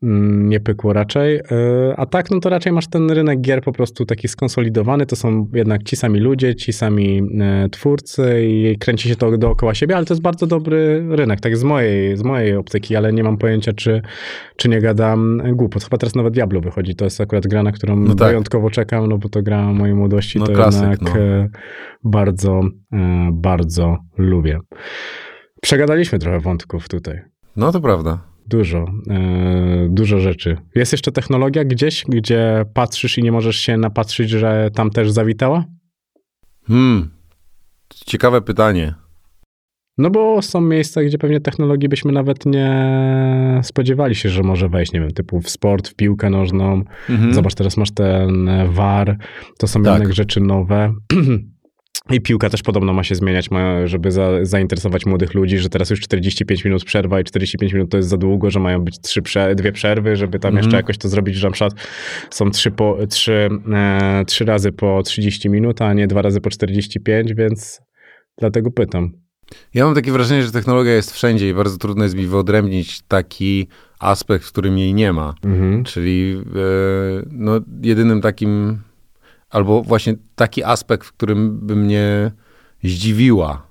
Mm, 0.04 0.50
nie 0.50 0.60
pykło 0.60 0.94
raczej. 0.94 1.36
E, 1.36 1.42
a 1.98 2.06
tak, 2.06 2.32
no 2.32 2.40
to 2.40 2.50
raczej 2.50 2.74
masz 2.74 2.88
ten 2.88 3.12
rynek 3.12 3.42
gier 3.42 3.62
po 3.62 3.72
prostu 3.72 4.06
taki 4.06 4.28
skonsolidowany, 4.28 5.06
to 5.06 5.16
są 5.16 5.48
jednak 5.54 5.84
ci 5.84 5.96
sami 5.96 6.20
ludzie, 6.20 6.56
ci 6.56 6.74
sami 6.74 7.22
e, 7.40 7.70
twórcy 7.70 8.48
i 8.48 8.78
kręci 8.78 9.10
się 9.10 9.16
to 9.16 9.38
dookoła 9.38 9.74
siebie, 9.74 9.96
ale 9.96 10.06
to 10.06 10.14
jest 10.14 10.22
bardzo 10.22 10.48
dobry 10.48 11.06
rynek, 11.10 11.40
tak 11.40 11.58
z 11.58 11.64
mojej, 11.64 12.18
z 12.18 12.24
mojej 12.24 12.56
optyki, 12.56 12.96
ale 12.96 13.14
nie 13.14 13.24
mam 13.24 13.38
pojęcia, 13.38 13.74
czy, 13.74 14.02
czy 14.58 14.70
nie 14.70 14.82
gadam 14.82 15.42
głupot. 15.54 15.84
Chyba 15.84 15.98
teraz 15.98 16.16
nawet 16.16 16.34
Diablo 16.34 16.62
wychodzi, 16.62 16.96
to 16.96 17.06
jest 17.06 17.22
akurat 17.22 17.48
gra, 17.48 17.64
na 17.64 17.72
którą 17.72 17.96
no 17.96 18.16
tak. 18.16 18.28
wyjątkowo 18.28 18.70
czekam, 18.70 19.08
no 19.08 19.18
bo 19.18 19.30
to 19.30 19.44
gra 19.44 19.74
mojej 19.74 19.96
młodości, 19.96 20.40
no 20.40 20.46
to 20.46 20.54
klasyk, 20.54 20.82
jednak 20.82 21.16
no. 21.16 21.22
E, 21.22 21.50
bardzo, 22.04 22.62
bardzo 23.32 23.98
lubię. 24.18 24.60
Przegadaliśmy 25.62 26.20
trochę 26.20 26.40
wątków 26.40 26.90
tutaj. 26.90 27.22
No 27.56 27.72
to 27.72 27.82
prawda. 27.82 28.27
Dużo, 28.48 28.86
e, 29.10 29.88
dużo 29.90 30.20
rzeczy. 30.20 30.58
Jest 30.76 30.92
jeszcze 30.92 31.12
technologia 31.12 31.64
gdzieś, 31.64 32.06
gdzie 32.08 32.66
patrzysz 32.74 33.18
i 33.18 33.24
nie 33.24 33.32
możesz 33.32 33.58
się 33.58 33.78
napatrzyć, 33.78 34.30
że 34.30 34.70
tam 34.74 34.90
też 34.90 35.12
zawitała? 35.12 35.66
Hmm, 36.68 37.10
ciekawe 38.06 38.42
pytanie. 38.42 38.94
No 39.98 40.10
bo 40.10 40.42
są 40.42 40.62
miejsca, 40.62 41.04
gdzie 41.04 41.18
pewnie 41.18 41.42
technologii 41.42 41.90
byśmy 41.90 42.12
nawet 42.12 42.46
nie 42.46 43.60
spodziewali 43.64 44.16
się, 44.16 44.30
że 44.30 44.44
może 44.44 44.70
wejść, 44.70 44.94
nie 44.94 45.00
wiem, 45.00 45.12
typu 45.12 45.42
w 45.42 45.50
sport, 45.50 45.88
w 45.88 45.96
piłkę 45.96 46.30
nożną. 46.30 46.84
Mhm. 47.10 47.34
Zobacz, 47.34 47.56
teraz 47.56 47.78
masz 47.78 47.92
ten 47.92 48.50
VAR, 48.68 49.18
to 49.58 49.68
są 49.68 49.84
tak. 49.84 49.94
jednak 49.94 50.14
rzeczy 50.14 50.42
nowe. 50.42 50.94
I 52.10 52.22
piłka 52.22 52.50
też 52.50 52.64
podobno 52.64 52.94
ma 52.94 53.04
się 53.04 53.16
zmieniać, 53.16 53.52
ma, 53.52 53.88
żeby 53.88 54.12
za, 54.12 54.46
zainteresować 54.46 55.06
młodych 55.06 55.34
ludzi, 55.34 55.58
że 55.58 55.70
teraz 55.70 55.90
już 55.90 56.02
45 56.02 56.66
minut 56.66 56.86
przerwa 56.86 57.20
i 57.20 57.24
45 57.24 57.74
minut 57.74 57.92
to 57.92 57.98
jest 57.98 58.10
za 58.10 58.18
długo, 58.18 58.52
że 58.52 58.60
mają 58.60 58.84
być 58.84 59.00
trzy 59.00 59.22
prze, 59.22 59.56
dwie 59.56 59.72
przerwy, 59.72 60.16
żeby 60.16 60.40
tam 60.40 60.52
mm. 60.52 60.64
jeszcze 60.64 60.78
jakoś 60.78 60.98
to 60.98 61.10
zrobić, 61.10 61.36
że 61.36 61.48
na 61.48 61.52
przykład 61.52 61.74
są 62.30 62.52
trzy, 62.52 62.72
po, 62.72 62.98
trzy, 63.10 63.50
e, 63.74 64.24
trzy 64.28 64.46
razy 64.46 64.72
po 64.72 65.04
30 65.04 65.50
minut, 65.50 65.82
a 65.82 65.94
nie 65.94 66.08
dwa 66.08 66.22
razy 66.22 66.42
po 66.42 66.50
45, 66.50 67.34
więc 67.34 67.82
dlatego 68.38 68.72
pytam. 68.72 69.12
Ja 69.74 69.86
mam 69.86 69.96
takie 69.96 70.12
wrażenie, 70.12 70.44
że 70.44 70.52
technologia 70.52 70.94
jest 70.94 71.12
wszędzie 71.12 71.50
i 71.50 71.54
bardzo 71.54 71.78
trudno 71.78 72.04
jest 72.04 72.16
mi 72.16 72.28
wyodrębnić 72.28 73.02
taki 73.02 73.68
aspekt, 74.00 74.46
w 74.46 74.52
którym 74.52 74.78
jej 74.78 74.94
nie 74.94 75.14
ma. 75.14 75.34
Mhm. 75.46 75.84
Czyli 75.84 76.44
e, 76.56 77.26
no, 77.32 77.60
jedynym 77.82 78.22
takim 78.22 78.80
albo 79.50 79.84
właśnie 79.84 80.16
taki 80.36 80.64
aspekt, 80.64 81.08
w 81.08 81.14
którym 81.14 81.60
by 81.60 81.76
mnie 81.76 82.32
zdziwiła, 82.84 83.68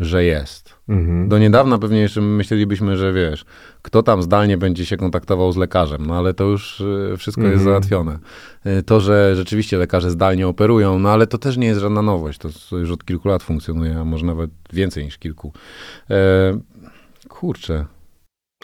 że 0.00 0.24
jest. 0.24 0.74
Mhm. 0.88 1.28
Do 1.28 1.38
niedawna 1.38 1.78
pewnie 1.78 2.00
jeszcze 2.00 2.20
myślelibyśmy, 2.20 2.96
że 2.96 3.12
wiesz, 3.12 3.44
kto 3.82 4.02
tam 4.02 4.22
zdalnie 4.22 4.58
będzie 4.58 4.86
się 4.86 4.96
kontaktował 4.96 5.52
z 5.52 5.56
lekarzem, 5.56 6.06
no 6.06 6.18
ale 6.18 6.34
to 6.34 6.44
już 6.44 6.80
y, 6.80 7.14
wszystko 7.18 7.40
mhm. 7.40 7.52
jest 7.52 7.64
załatwione. 7.64 8.18
Y, 8.66 8.82
to, 8.82 9.00
że 9.00 9.36
rzeczywiście 9.36 9.78
lekarze 9.78 10.10
zdalnie 10.10 10.48
operują, 10.48 10.98
no 10.98 11.10
ale 11.10 11.26
to 11.26 11.38
też 11.38 11.56
nie 11.56 11.66
jest 11.66 11.80
żadna 11.80 12.02
nowość, 12.02 12.38
to 12.38 12.78
już 12.78 12.90
od 12.90 13.04
kilku 13.04 13.28
lat 13.28 13.42
funkcjonuje, 13.42 13.98
a 13.98 14.04
może 14.04 14.26
nawet 14.26 14.50
więcej 14.72 15.04
niż 15.04 15.18
kilku. 15.18 15.52
E, 16.10 16.60
kurczę. 17.28 17.86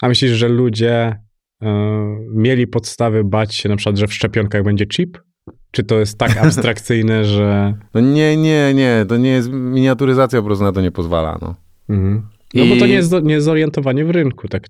A 0.01 0.07
myślisz, 0.07 0.31
że 0.31 0.47
ludzie 0.47 1.19
e, 1.61 1.67
mieli 2.33 2.67
podstawy 2.67 3.23
bać 3.23 3.55
się 3.55 3.69
na 3.69 3.75
przykład, 3.75 3.97
że 3.97 4.07
w 4.07 4.13
szczepionkach 4.13 4.63
będzie 4.63 4.87
chip? 4.87 5.26
Czy 5.71 5.83
to 5.83 5.99
jest 5.99 6.17
tak 6.17 6.37
abstrakcyjne, 6.37 7.25
że... 7.35 7.73
No 7.93 8.01
nie, 8.01 8.37
nie, 8.37 8.73
nie, 8.73 9.05
to 9.09 9.17
nie 9.17 9.29
jest, 9.29 9.49
miniaturyzacja 9.51 10.39
po 10.39 10.45
prostu 10.45 10.63
na 10.63 10.71
to 10.71 10.81
nie 10.81 10.91
pozwala, 10.91 11.37
no. 11.41 11.55
Mhm. 11.89 12.21
No 12.53 12.63
I... 12.63 12.69
bo 12.69 12.75
to 12.75 12.85
nie 12.85 12.93
jest, 12.93 13.13
nie 13.23 13.33
jest 13.33 13.45
zorientowanie 13.45 14.05
w 14.05 14.09
rynku, 14.09 14.47
tak. 14.47 14.67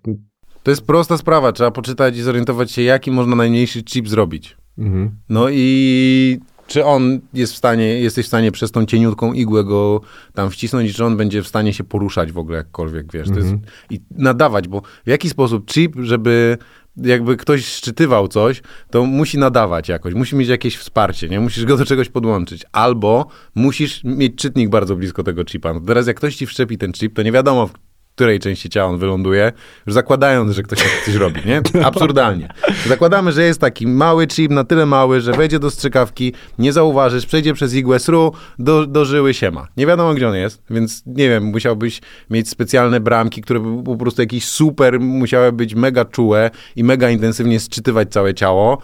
To 0.63 0.71
jest 0.71 0.81
prosta 0.81 1.17
sprawa, 1.17 1.51
trzeba 1.51 1.71
poczytać 1.71 2.17
i 2.17 2.21
zorientować 2.21 2.71
się, 2.71 2.81
jaki 2.81 3.11
można 3.11 3.35
najmniejszy 3.35 3.83
chip 3.83 4.09
zrobić. 4.09 4.57
Mhm. 4.77 5.11
No 5.29 5.49
i 5.49 6.39
czy 6.67 6.85
on 6.85 7.19
jest 7.33 7.53
w 7.53 7.57
stanie, 7.57 7.99
jesteś 7.99 8.25
w 8.25 8.27
stanie 8.27 8.51
przez 8.51 8.71
tą 8.71 8.85
cieniutką 8.85 9.33
igłę 9.33 9.63
go 9.63 10.01
tam 10.33 10.49
wcisnąć 10.49 10.91
i 10.91 10.93
czy 10.93 11.05
on 11.05 11.17
będzie 11.17 11.41
w 11.41 11.47
stanie 11.47 11.73
się 11.73 11.83
poruszać 11.83 12.31
w 12.31 12.37
ogóle 12.37 12.57
jakkolwiek, 12.57 13.11
wiesz, 13.13 13.27
mhm. 13.27 13.45
jest, 13.45 13.57
i 13.89 13.99
nadawać, 14.11 14.67
bo 14.67 14.81
w 14.81 15.09
jaki 15.09 15.29
sposób 15.29 15.65
chip, 15.65 15.95
żeby 15.99 16.57
jakby 17.03 17.37
ktoś 17.37 17.65
szczytywał 17.65 18.27
coś, 18.27 18.61
to 18.89 19.05
musi 19.05 19.37
nadawać 19.37 19.89
jakoś, 19.89 20.13
musi 20.13 20.35
mieć 20.35 20.49
jakieś 20.49 20.77
wsparcie, 20.77 21.29
nie? 21.29 21.39
Musisz 21.39 21.65
go 21.65 21.77
do 21.77 21.85
czegoś 21.85 22.09
podłączyć. 22.09 22.65
Albo 22.71 23.27
musisz 23.55 24.03
mieć 24.03 24.35
czytnik 24.35 24.69
bardzo 24.69 24.95
blisko 24.95 25.23
tego 25.23 25.45
chipa. 25.45 25.73
No 25.73 25.79
teraz 25.79 26.07
jak 26.07 26.17
ktoś 26.17 26.35
ci 26.35 26.45
wszczepi 26.45 26.77
ten 26.77 26.93
chip, 26.93 27.15
to 27.15 27.21
nie 27.23 27.31
wiadomo, 27.31 27.69
której 28.17 28.39
części 28.39 28.69
ciała 28.69 28.89
on 28.89 28.97
wyląduje, 28.97 29.51
już 29.87 29.93
zakładając, 29.93 30.55
że 30.55 30.63
ktoś 30.63 30.79
coś 31.05 31.15
robi, 31.15 31.41
nie? 31.45 31.61
Absurdalnie. 31.85 32.49
Zakładamy, 32.87 33.31
że 33.31 33.43
jest 33.43 33.61
taki 33.61 33.87
mały 33.87 34.27
chip, 34.27 34.51
na 34.51 34.63
tyle 34.63 34.85
mały, 34.85 35.21
że 35.21 35.31
wejdzie 35.31 35.59
do 35.59 35.71
strzykawki, 35.71 36.33
nie 36.59 36.73
zauważysz, 36.73 37.25
przejdzie 37.25 37.53
przez 37.53 37.73
igłę 37.73 37.99
sru, 37.99 38.33
do, 38.59 38.87
do 38.87 39.05
żyły 39.05 39.33
siema. 39.33 39.67
Nie 39.77 39.85
wiadomo, 39.85 40.13
gdzie 40.13 40.29
on 40.29 40.35
jest, 40.35 40.61
więc 40.69 41.03
nie 41.05 41.29
wiem, 41.29 41.43
musiałbyś 41.43 42.01
mieć 42.29 42.49
specjalne 42.49 42.99
bramki, 42.99 43.41
które 43.41 43.59
by 43.59 43.83
po 43.83 43.95
prostu 43.95 44.21
jakiś 44.21 44.45
super, 44.45 44.99
musiały 44.99 45.51
być 45.51 45.75
mega 45.75 46.05
czułe 46.05 46.51
i 46.75 46.83
mega 46.83 47.09
intensywnie 47.09 47.59
sczytywać 47.59 48.09
całe 48.09 48.33
ciało, 48.33 48.77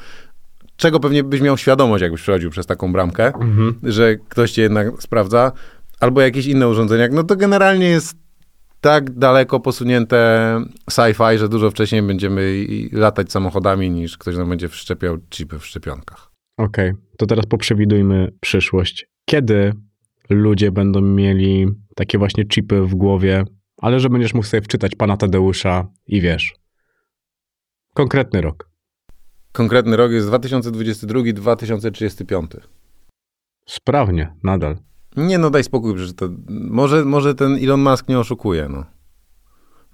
czego 0.78 1.00
pewnie 1.00 1.24
byś 1.24 1.42
miał 1.42 1.58
świadomość, 1.58 2.02
jakbyś 2.02 2.22
przechodził 2.22 2.50
przez 2.50 2.66
taką 2.66 2.94
bramkę, 2.94 3.28
mhm. 3.28 3.76
że 3.84 4.16
ktoś 4.16 4.52
cię 4.52 4.62
jednak 4.62 4.88
sprawdza, 5.00 5.52
albo 6.00 6.22
jakieś 6.22 6.46
inne 6.46 6.68
urządzenia. 6.68 7.08
No 7.12 7.24
to 7.24 7.36
generalnie 7.36 7.90
jest 7.90 8.23
tak 8.84 9.12
daleko 9.12 9.60
posunięte 9.60 10.60
sci-fi, 10.92 11.38
że 11.38 11.50
dużo 11.50 11.72
wcześniej 11.72 12.02
będziemy 12.02 12.66
latać 12.92 13.32
samochodami, 13.32 13.92
niż 13.92 14.18
ktoś 14.18 14.38
nam 14.38 14.50
będzie 14.50 14.70
wszczepiał 14.70 15.18
chipy 15.30 15.60
w 15.60 15.66
szczepionkach. 15.66 16.32
Okej, 16.58 16.92
okay. 16.92 17.04
to 17.18 17.26
teraz 17.26 17.46
poprzewidujmy 17.46 18.32
przyszłość. 18.42 19.08
Kiedy 19.26 19.74
ludzie 20.30 20.72
będą 20.72 21.02
mieli 21.02 21.68
takie 21.96 22.18
właśnie 22.18 22.46
chipy 22.46 22.82
w 22.82 22.96
głowie, 22.96 23.46
ale 23.78 24.00
że 24.00 24.10
będziesz 24.10 24.34
mógł 24.34 24.48
sobie 24.48 24.62
wczytać 24.62 24.96
pana 24.96 25.18
Tadeusza 25.18 25.88
i 26.08 26.22
wiesz. 26.22 26.54
Konkretny 27.94 28.42
rok. 28.42 28.70
Konkretny 29.52 29.98
rok 29.98 30.12
jest 30.12 30.28
2022-2035. 30.28 32.48
Sprawnie, 33.66 34.34
nadal. 34.44 34.78
Nie, 35.18 35.38
no 35.38 35.50
daj 35.50 35.64
spokój, 35.64 35.98
że 35.98 36.14
to, 36.14 36.30
może, 36.50 37.06
może 37.06 37.36
ten 37.36 37.58
Elon 37.64 37.82
Musk 37.82 38.08
nie 38.10 38.20
oszukuje, 38.20 38.68
no. 38.70 38.86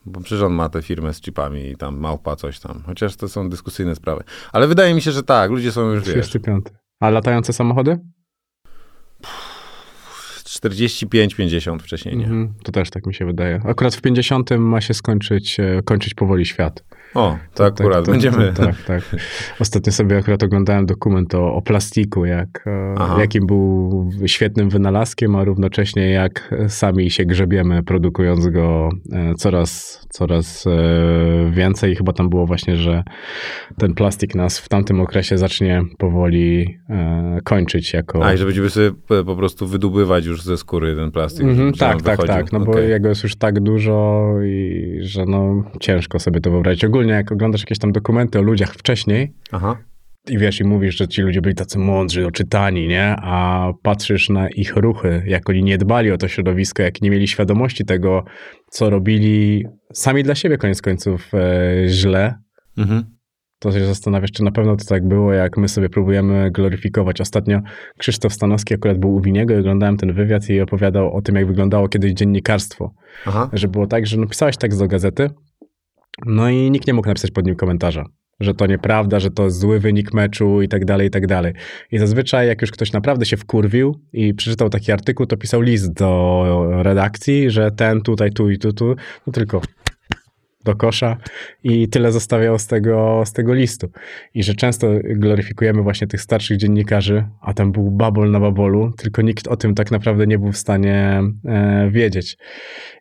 Bo 0.06 0.22
przecież 0.22 0.44
on 0.44 0.54
ma 0.54 0.70
tę 0.70 0.82
firmę 0.82 1.14
z 1.14 1.22
chipami 1.22 1.70
i 1.70 1.76
tam 1.76 1.98
małpa 1.98 2.36
coś 2.36 2.60
tam. 2.60 2.84
Chociaż 2.86 3.16
to 3.16 3.30
są 3.30 3.50
dyskusyjne 3.50 3.96
sprawy. 3.96 4.24
Ale 4.52 4.68
wydaje 4.68 4.94
mi 4.94 5.02
się, 5.02 5.12
że 5.12 5.24
tak, 5.24 5.52
ludzie 5.52 5.72
są 5.72 5.92
już, 5.92 6.04
35. 6.04 6.66
Wiesz, 6.66 6.74
A 7.00 7.10
latające 7.10 7.54
samochody? 7.54 8.00
45-50 10.46 11.80
wcześniej, 11.80 12.18
nie? 12.18 12.26
Mm, 12.26 12.54
to 12.64 12.72
też 12.72 12.90
tak 12.90 13.06
mi 13.06 13.14
się 13.14 13.26
wydaje. 13.26 13.62
Akurat 13.66 13.96
w 13.96 14.02
50 14.02 14.50
ma 14.60 14.82
się 14.82 14.94
skończyć, 14.94 15.60
e, 15.60 15.82
kończyć 15.86 16.14
powoli 16.14 16.46
świat. 16.46 16.84
O, 17.16 17.38
to 17.54 17.64
tak, 17.64 17.82
akurat 17.82 18.06
tak, 18.06 18.14
będziemy. 18.14 18.54
Tak, 18.54 18.76
tak. 18.88 19.02
Ostatnio 19.60 19.92
sobie 19.92 20.18
akurat 20.18 20.44
oglądałem 20.44 20.86
dokument 20.86 21.36
o, 21.36 21.54
o 21.54 21.62
plastiku, 21.62 22.26
jak, 22.26 22.68
e, 22.68 23.20
jakim 23.20 23.48
był 23.48 24.10
świetnym 24.26 24.70
wynalazkiem, 24.70 25.36
a 25.36 25.44
równocześnie 25.44 26.10
jak 26.10 26.56
sami 26.68 27.12
się 27.12 27.26
grzebiemy, 27.26 27.84
produkując 27.84 28.48
go 28.48 28.90
e, 29.12 29.36
coraz, 29.36 30.00
coraz 30.10 30.68
e, 30.68 31.52
więcej. 31.52 31.96
Chyba 31.96 32.14
tam 32.14 32.30
było 32.30 32.46
właśnie, 32.46 32.76
że 32.76 33.04
ten 33.78 33.94
plastik 33.94 34.36
nas 34.36 34.60
w 34.60 34.70
tamtym 34.70 35.02
okresie 35.02 35.38
zacznie 35.38 35.84
powoli 35.98 36.80
kończyć 37.44 37.94
jako... 37.94 38.26
A, 38.26 38.34
i 38.34 38.38
że 38.38 38.46
będziemy 38.46 38.70
sobie 38.70 38.92
po 39.26 39.36
prostu 39.36 39.68
wydubywać 39.68 40.26
już 40.26 40.44
ze 40.44 40.58
skóry 40.58 40.96
ten 40.96 41.12
plastik. 41.12 41.44
Mm 41.44 41.74
tak, 41.74 42.02
tak, 42.02 42.28
tak, 42.28 42.52
no 42.52 42.60
okay. 42.60 42.74
bo 42.74 42.80
jego 42.80 43.10
jest 43.10 43.24
już 43.24 43.36
tak 43.36 43.60
dużo 43.60 44.30
i 44.46 44.98
że 45.02 45.26
no 45.26 45.64
ciężko 45.80 46.20
sobie 46.20 46.42
to 46.42 46.52
wyobrazić. 46.52 46.86
Ogólnie 46.86 46.99
szczególnie 47.00 47.18
jak 47.18 47.32
oglądasz 47.32 47.62
jakieś 47.62 47.80
tam 47.80 47.92
dokumenty 47.92 48.40
o 48.40 48.42
ludziach 48.42 48.74
wcześniej 48.74 49.34
Aha. 49.52 49.78
i 50.30 50.38
wiesz, 50.38 50.60
i 50.60 50.64
mówisz, 50.64 50.98
że 50.98 51.08
ci 51.08 51.22
ludzie 51.22 51.42
byli 51.42 51.56
tacy 51.56 51.80
mądrzy, 51.80 52.28
oczytani, 52.28 52.88
nie? 52.88 53.16
A 53.22 53.68
patrzysz 53.84 54.30
na 54.30 54.50
ich 54.50 54.76
ruchy, 54.76 55.24
jak 55.26 55.50
oni 55.50 55.64
nie 55.64 55.78
dbali 55.78 56.12
o 56.12 56.18
to 56.18 56.28
środowisko, 56.28 56.84
jak 56.84 57.02
nie 57.02 57.10
mieli 57.10 57.28
świadomości 57.28 57.86
tego, 57.86 58.24
co 58.72 58.90
robili 58.90 59.66
sami 59.94 60.24
dla 60.24 60.36
siebie 60.36 60.58
koniec 60.58 60.82
końców 60.82 61.32
e, 61.34 61.88
źle, 61.88 62.36
mhm. 62.78 63.04
to 63.60 63.72
się 63.72 63.86
zastanawiasz, 63.86 64.32
czy 64.32 64.44
na 64.44 64.52
pewno 64.52 64.76
to 64.76 64.86
tak 64.86 65.08
było, 65.08 65.34
jak 65.34 65.58
my 65.58 65.68
sobie 65.68 65.90
próbujemy 65.90 66.52
gloryfikować. 66.52 67.22
Ostatnio 67.22 67.62
Krzysztof 67.98 68.34
Stanowski 68.34 68.74
akurat 68.74 68.98
był 68.98 69.16
u 69.16 69.22
Winiego 69.22 69.54
i 69.54 69.58
oglądałem 69.58 69.98
ten 69.98 70.14
wywiad 70.14 70.50
i 70.50 70.62
opowiadał 70.62 71.16
o 71.16 71.22
tym, 71.22 71.36
jak 71.36 71.48
wyglądało 71.48 71.90
kiedyś 71.90 72.14
dziennikarstwo. 72.14 72.94
Aha. 73.26 73.50
Że 73.54 73.68
było 73.68 73.88
tak, 73.88 74.08
że 74.08 74.18
napisałeś 74.18 74.58
tekst 74.58 74.80
do 74.80 74.88
gazety, 74.88 75.30
no 76.26 76.50
i 76.50 76.72
nikt 76.72 76.88
nie 76.88 76.94
mógł 76.94 77.08
napisać 77.08 77.32
pod 77.32 77.46
nim 77.46 77.56
komentarza, 77.56 78.06
że 78.40 78.54
to 78.54 78.68
nieprawda, 78.68 79.20
że 79.20 79.32
to 79.32 79.50
zły 79.50 79.80
wynik 79.80 80.14
meczu 80.14 80.62
i 80.62 80.68
tak 80.68 80.86
dalej, 80.86 81.08
i 81.08 81.10
tak 81.10 81.28
dalej. 81.28 81.54
I 81.92 81.98
zazwyczaj 81.98 82.48
jak 82.48 82.62
już 82.62 82.72
ktoś 82.72 82.92
naprawdę 82.92 83.26
się 83.26 83.38
wkurwił 83.38 84.00
i 84.14 84.34
przeczytał 84.34 84.70
taki 84.70 84.92
artykuł, 84.92 85.26
to 85.26 85.38
pisał 85.38 85.62
list 85.62 85.94
do 85.94 86.70
redakcji, 86.84 87.52
że 87.52 87.72
ten 87.72 88.02
tutaj, 88.02 88.32
tu 88.32 88.50
i 88.50 88.58
tu, 88.58 88.74
tu, 88.74 88.96
no 89.28 89.34
tylko 89.34 89.62
do 90.70 90.76
kosza 90.76 91.18
i 91.64 91.90
tyle 91.90 92.12
zostawiał 92.12 92.60
z 92.60 92.68
tego, 92.68 93.24
z 93.26 93.34
tego 93.34 93.54
listu. 93.54 93.92
I 94.34 94.44
że 94.44 94.54
często 94.54 94.88
gloryfikujemy 95.04 95.82
właśnie 95.82 96.08
tych 96.08 96.22
starszych 96.22 96.58
dziennikarzy, 96.58 97.26
a 97.42 97.54
tam 97.54 97.72
był 97.72 97.92
babol 97.92 98.32
na 98.32 98.40
babolu, 98.40 98.94
tylko 98.98 99.22
nikt 99.22 99.48
o 99.48 99.56
tym 99.56 99.76
tak 99.76 99.92
naprawdę 99.92 100.28
nie 100.28 100.40
był 100.40 100.52
w 100.52 100.58
stanie 100.58 101.22
e, 101.46 101.90
wiedzieć. 101.92 102.38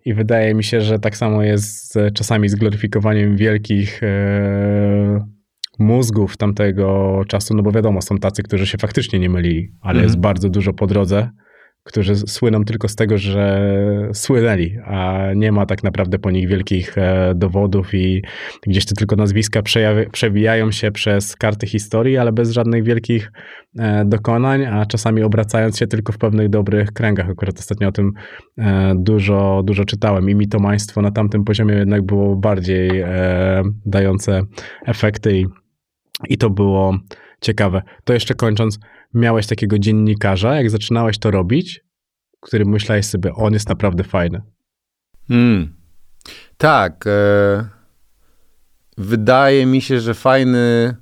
I 0.05 0.15
wydaje 0.15 0.55
mi 0.55 0.65
się, 0.65 0.81
że 0.81 0.99
tak 0.99 1.17
samo 1.17 1.43
jest 1.43 1.93
z, 1.93 2.15
czasami 2.15 2.49
z 2.49 2.55
gloryfikowaniem 2.55 3.37
wielkich 3.37 4.03
e, 4.03 5.27
mózgów 5.79 6.37
tamtego 6.37 7.21
czasu, 7.29 7.55
no 7.55 7.63
bo 7.63 7.73
wiadomo, 7.73 8.03
są 8.03 8.19
tacy, 8.19 8.43
którzy 8.43 8.67
się 8.67 8.79
faktycznie 8.79 9.19
nie 9.19 9.31
mylili, 9.31 9.69
ale 9.81 9.95
mm. 9.95 10.05
jest 10.05 10.19
bardzo 10.19 10.49
dużo 10.49 10.73
po 10.73 10.87
drodze, 10.87 11.31
którzy 11.89 12.17
słyną 12.17 12.65
tylko 12.65 12.89
z 12.89 12.97
tego, 12.97 13.19
że 13.19 13.73
słynęli, 14.13 14.79
a 14.85 15.27
nie 15.37 15.53
ma 15.53 15.67
tak 15.67 15.83
naprawdę 15.83 16.19
po 16.19 16.31
nich 16.31 16.49
wielkich 16.49 16.99
e, 16.99 17.33
dowodów 17.35 17.95
i 17.95 18.23
gdzieś 18.67 18.87
te 18.87 18.95
tylko 18.95 19.17
nazwiska 19.17 19.63
przewijają 20.13 20.73
się 20.73 20.91
przez 20.91 21.37
karty 21.37 21.67
historii, 21.67 22.17
ale 22.17 22.33
bez 22.33 22.51
żadnych 22.51 22.85
wielkich 22.85 23.33
e, 23.79 24.05
dokonań, 24.05 24.65
a 24.67 24.87
czasami 24.87 25.23
obracając 25.23 25.79
się 25.79 25.87
tylko 25.87 26.13
w 26.13 26.19
pewnych 26.19 26.49
dobrych 26.49 26.93
kręgach. 26.93 27.31
Akurat 27.31 27.59
ostatnio 27.59 27.89
o 27.89 27.93
tym 27.93 28.13
e, 28.59 28.95
dużo, 28.97 29.63
dużo 29.65 29.85
czytałem 29.85 30.31
i 30.31 30.35
mitomaństwo 30.35 31.03
na 31.03 31.11
tamtym 31.11 31.45
poziomie 31.45 31.75
jednak 31.75 32.03
było 32.03 32.37
bardziej 32.37 33.05
dające 33.87 34.43
efekty 34.87 35.39
i, 35.39 35.47
i 36.29 36.39
to 36.39 36.51
było 36.51 36.99
ciekawe. 37.41 37.83
To 38.05 38.13
jeszcze 38.13 38.35
kończąc, 38.35 38.79
miałeś 39.15 39.47
takiego 39.47 39.79
dziennikarza, 39.79 40.55
jak 40.55 40.71
zaczynałeś 40.71 41.19
to 41.19 41.31
robić, 41.31 41.81
który 42.41 42.65
myślałeś 42.65 43.07
sobie, 43.07 43.35
on 43.35 43.53
jest 43.53 43.69
naprawdę 43.69 44.05
fajny? 44.05 44.43
Hmm. 45.29 45.75
Tak. 46.57 47.05
E, 47.07 47.69
wydaje 48.99 49.67
mi 49.67 49.81
się, 49.81 50.01
że 50.01 50.15
fajny. 50.15 50.97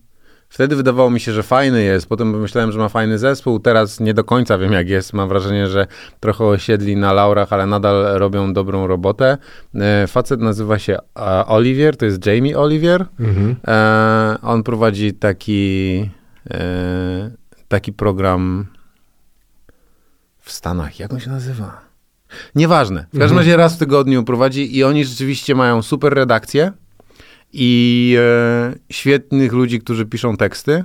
Wtedy 0.49 0.77
wydawało 0.77 1.11
mi 1.11 1.21
się, 1.21 1.33
że 1.33 1.43
fajny 1.43 1.83
jest. 1.83 2.09
Potem 2.09 2.41
myślałem, 2.41 2.73
że 2.73 2.79
ma 2.79 2.89
fajny 2.89 3.19
zespół. 3.19 3.61
Teraz 3.61 4.01
nie 4.01 4.15
do 4.15 4.25
końca 4.25 4.59
wiem, 4.59 4.73
jak 4.73 4.89
jest. 4.89 5.13
Mam 5.13 5.29
wrażenie, 5.29 5.67
że 5.67 5.87
trochę 6.21 6.45
osiedli 6.45 6.97
na 6.97 7.13
laurach, 7.13 7.53
ale 7.53 7.67
nadal 7.67 8.19
robią 8.19 8.53
dobrą 8.53 8.87
robotę. 8.87 9.39
E, 9.75 10.07
facet 10.07 10.41
nazywa 10.41 10.79
się 10.79 10.97
e, 11.19 11.47
Olivier, 11.47 11.97
to 11.97 12.05
jest 12.05 12.27
Jamie 12.27 12.59
Olivier. 12.59 13.07
Mhm. 13.21 13.57
E, 13.69 14.39
on 14.43 14.63
prowadzi 14.63 15.15
taki 15.15 16.11
e, 16.51 17.31
taki 17.69 17.93
program 17.93 18.67
w 20.39 20.53
Stanach. 20.53 20.99
Jak 20.99 21.13
on 21.13 21.21
się 21.21 21.31
nazywa? 21.31 21.81
Nieważne. 22.55 23.01
W 23.01 23.19
każdym 23.19 23.23
mhm. 23.23 23.39
razie 23.39 23.57
raz 23.57 23.77
w 23.77 23.79
tygodniu 23.79 24.25
prowadzi 24.25 24.77
i 24.77 24.85
oni 24.85 25.05
rzeczywiście 25.05 25.55
mają 25.55 25.83
super 25.83 26.15
redakcję 26.15 26.73
i 27.53 28.17
e, 28.19 28.75
świetnych 28.91 29.53
ludzi, 29.53 29.81
którzy 29.81 30.07
piszą 30.07 30.37
teksty. 30.37 30.85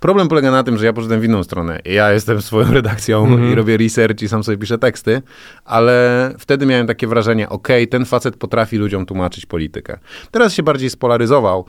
Problem 0.00 0.28
polega 0.28 0.50
na 0.50 0.62
tym, 0.62 0.78
że 0.78 0.86
ja 0.86 0.92
poszedłem 0.92 1.20
w 1.20 1.24
inną 1.24 1.42
stronę. 1.42 1.80
Ja 1.84 2.12
jestem 2.12 2.42
swoją 2.42 2.72
redakcją 2.72 3.26
mm 3.26 3.40
-hmm. 3.40 3.52
i 3.52 3.54
robię 3.54 3.76
research 3.76 4.22
i 4.22 4.28
sam 4.28 4.44
sobie 4.44 4.58
piszę 4.58 4.78
teksty, 4.78 5.22
ale 5.64 6.34
wtedy 6.38 6.66
miałem 6.66 6.86
takie 6.86 7.06
wrażenie, 7.06 7.48
ok, 7.48 7.68
ten 7.90 8.04
facet 8.04 8.36
potrafi 8.36 8.76
ludziom 8.76 9.06
tłumaczyć 9.06 9.46
politykę. 9.46 9.98
Teraz 10.30 10.54
się 10.54 10.62
bardziej 10.62 10.90
spolaryzował, 10.90 11.66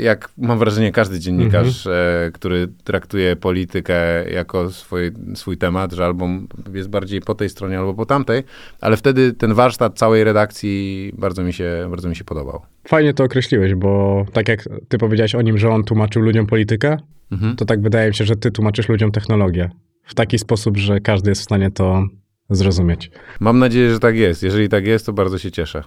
jak 0.00 0.30
mam 0.38 0.58
wrażenie 0.58 0.92
każdy 0.92 1.20
dziennikarz, 1.20 1.86
mm 1.86 1.98
-hmm. 1.98 2.32
który 2.32 2.68
traktuje 2.84 3.36
politykę 3.36 4.30
jako 4.30 4.70
swój, 4.70 5.12
swój 5.34 5.56
temat, 5.56 5.92
że 5.92 6.04
albo 6.04 6.28
jest 6.74 6.88
bardziej 6.88 7.20
po 7.20 7.34
tej 7.34 7.48
stronie, 7.48 7.78
albo 7.78 7.94
po 7.94 8.06
tamtej, 8.06 8.42
ale 8.80 8.96
wtedy 8.96 9.32
ten 9.32 9.54
warsztat 9.54 9.98
całej 9.98 10.24
redakcji 10.24 11.12
bardzo 11.18 11.42
mi 11.42 11.52
się, 11.52 11.86
bardzo 11.90 12.08
mi 12.08 12.16
się 12.16 12.24
podobał. 12.24 12.60
Fajnie 12.88 13.14
to 13.14 13.24
określiłeś, 13.24 13.74
bo 13.74 14.24
tak 14.32 14.48
jak 14.48 14.68
ty 14.88 14.98
powiedziałeś 14.98 15.34
o 15.34 15.42
nim, 15.42 15.58
że 15.58 15.70
on 15.70 15.84
tłumaczył 15.84 16.22
ludziom 16.22 16.46
politykę, 16.46 16.96
mhm. 17.32 17.56
to 17.56 17.64
tak 17.64 17.82
wydaje 17.82 18.08
mi 18.08 18.14
się, 18.14 18.24
że 18.24 18.36
ty 18.36 18.50
tłumaczysz 18.50 18.88
ludziom 18.88 19.12
technologię 19.12 19.70
w 20.04 20.14
taki 20.14 20.38
sposób, 20.38 20.76
że 20.76 21.00
każdy 21.00 21.30
jest 21.30 21.40
w 21.40 21.44
stanie 21.44 21.70
to 21.70 22.06
zrozumieć. 22.50 23.10
Mam 23.40 23.58
nadzieję, 23.58 23.90
że 23.90 23.98
tak 23.98 24.16
jest. 24.16 24.42
Jeżeli 24.42 24.68
tak 24.68 24.86
jest, 24.86 25.06
to 25.06 25.12
bardzo 25.12 25.38
się 25.38 25.50
cieszę. 25.50 25.82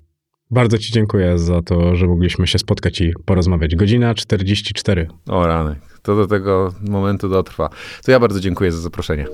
Bardzo 0.54 0.78
Ci 0.78 0.92
dziękuję 0.92 1.38
za 1.38 1.62
to, 1.62 1.96
że 1.96 2.08
mogliśmy 2.08 2.48
się 2.48 2.60
spotkać 2.60 3.02
i 3.02 3.14
porozmawiać. 3.26 3.76
Godzina 3.76 4.16
44. 4.16 5.08
O 5.28 5.48
rany, 5.48 5.76
to 6.02 6.16
do 6.16 6.28
tego 6.28 6.74
momentu 6.90 7.30
dotrwa. 7.30 7.70
To 8.06 8.12
ja 8.12 8.20
bardzo 8.20 8.40
dziękuję 8.40 8.72
za 8.72 8.82
zaproszenie. 8.82 9.26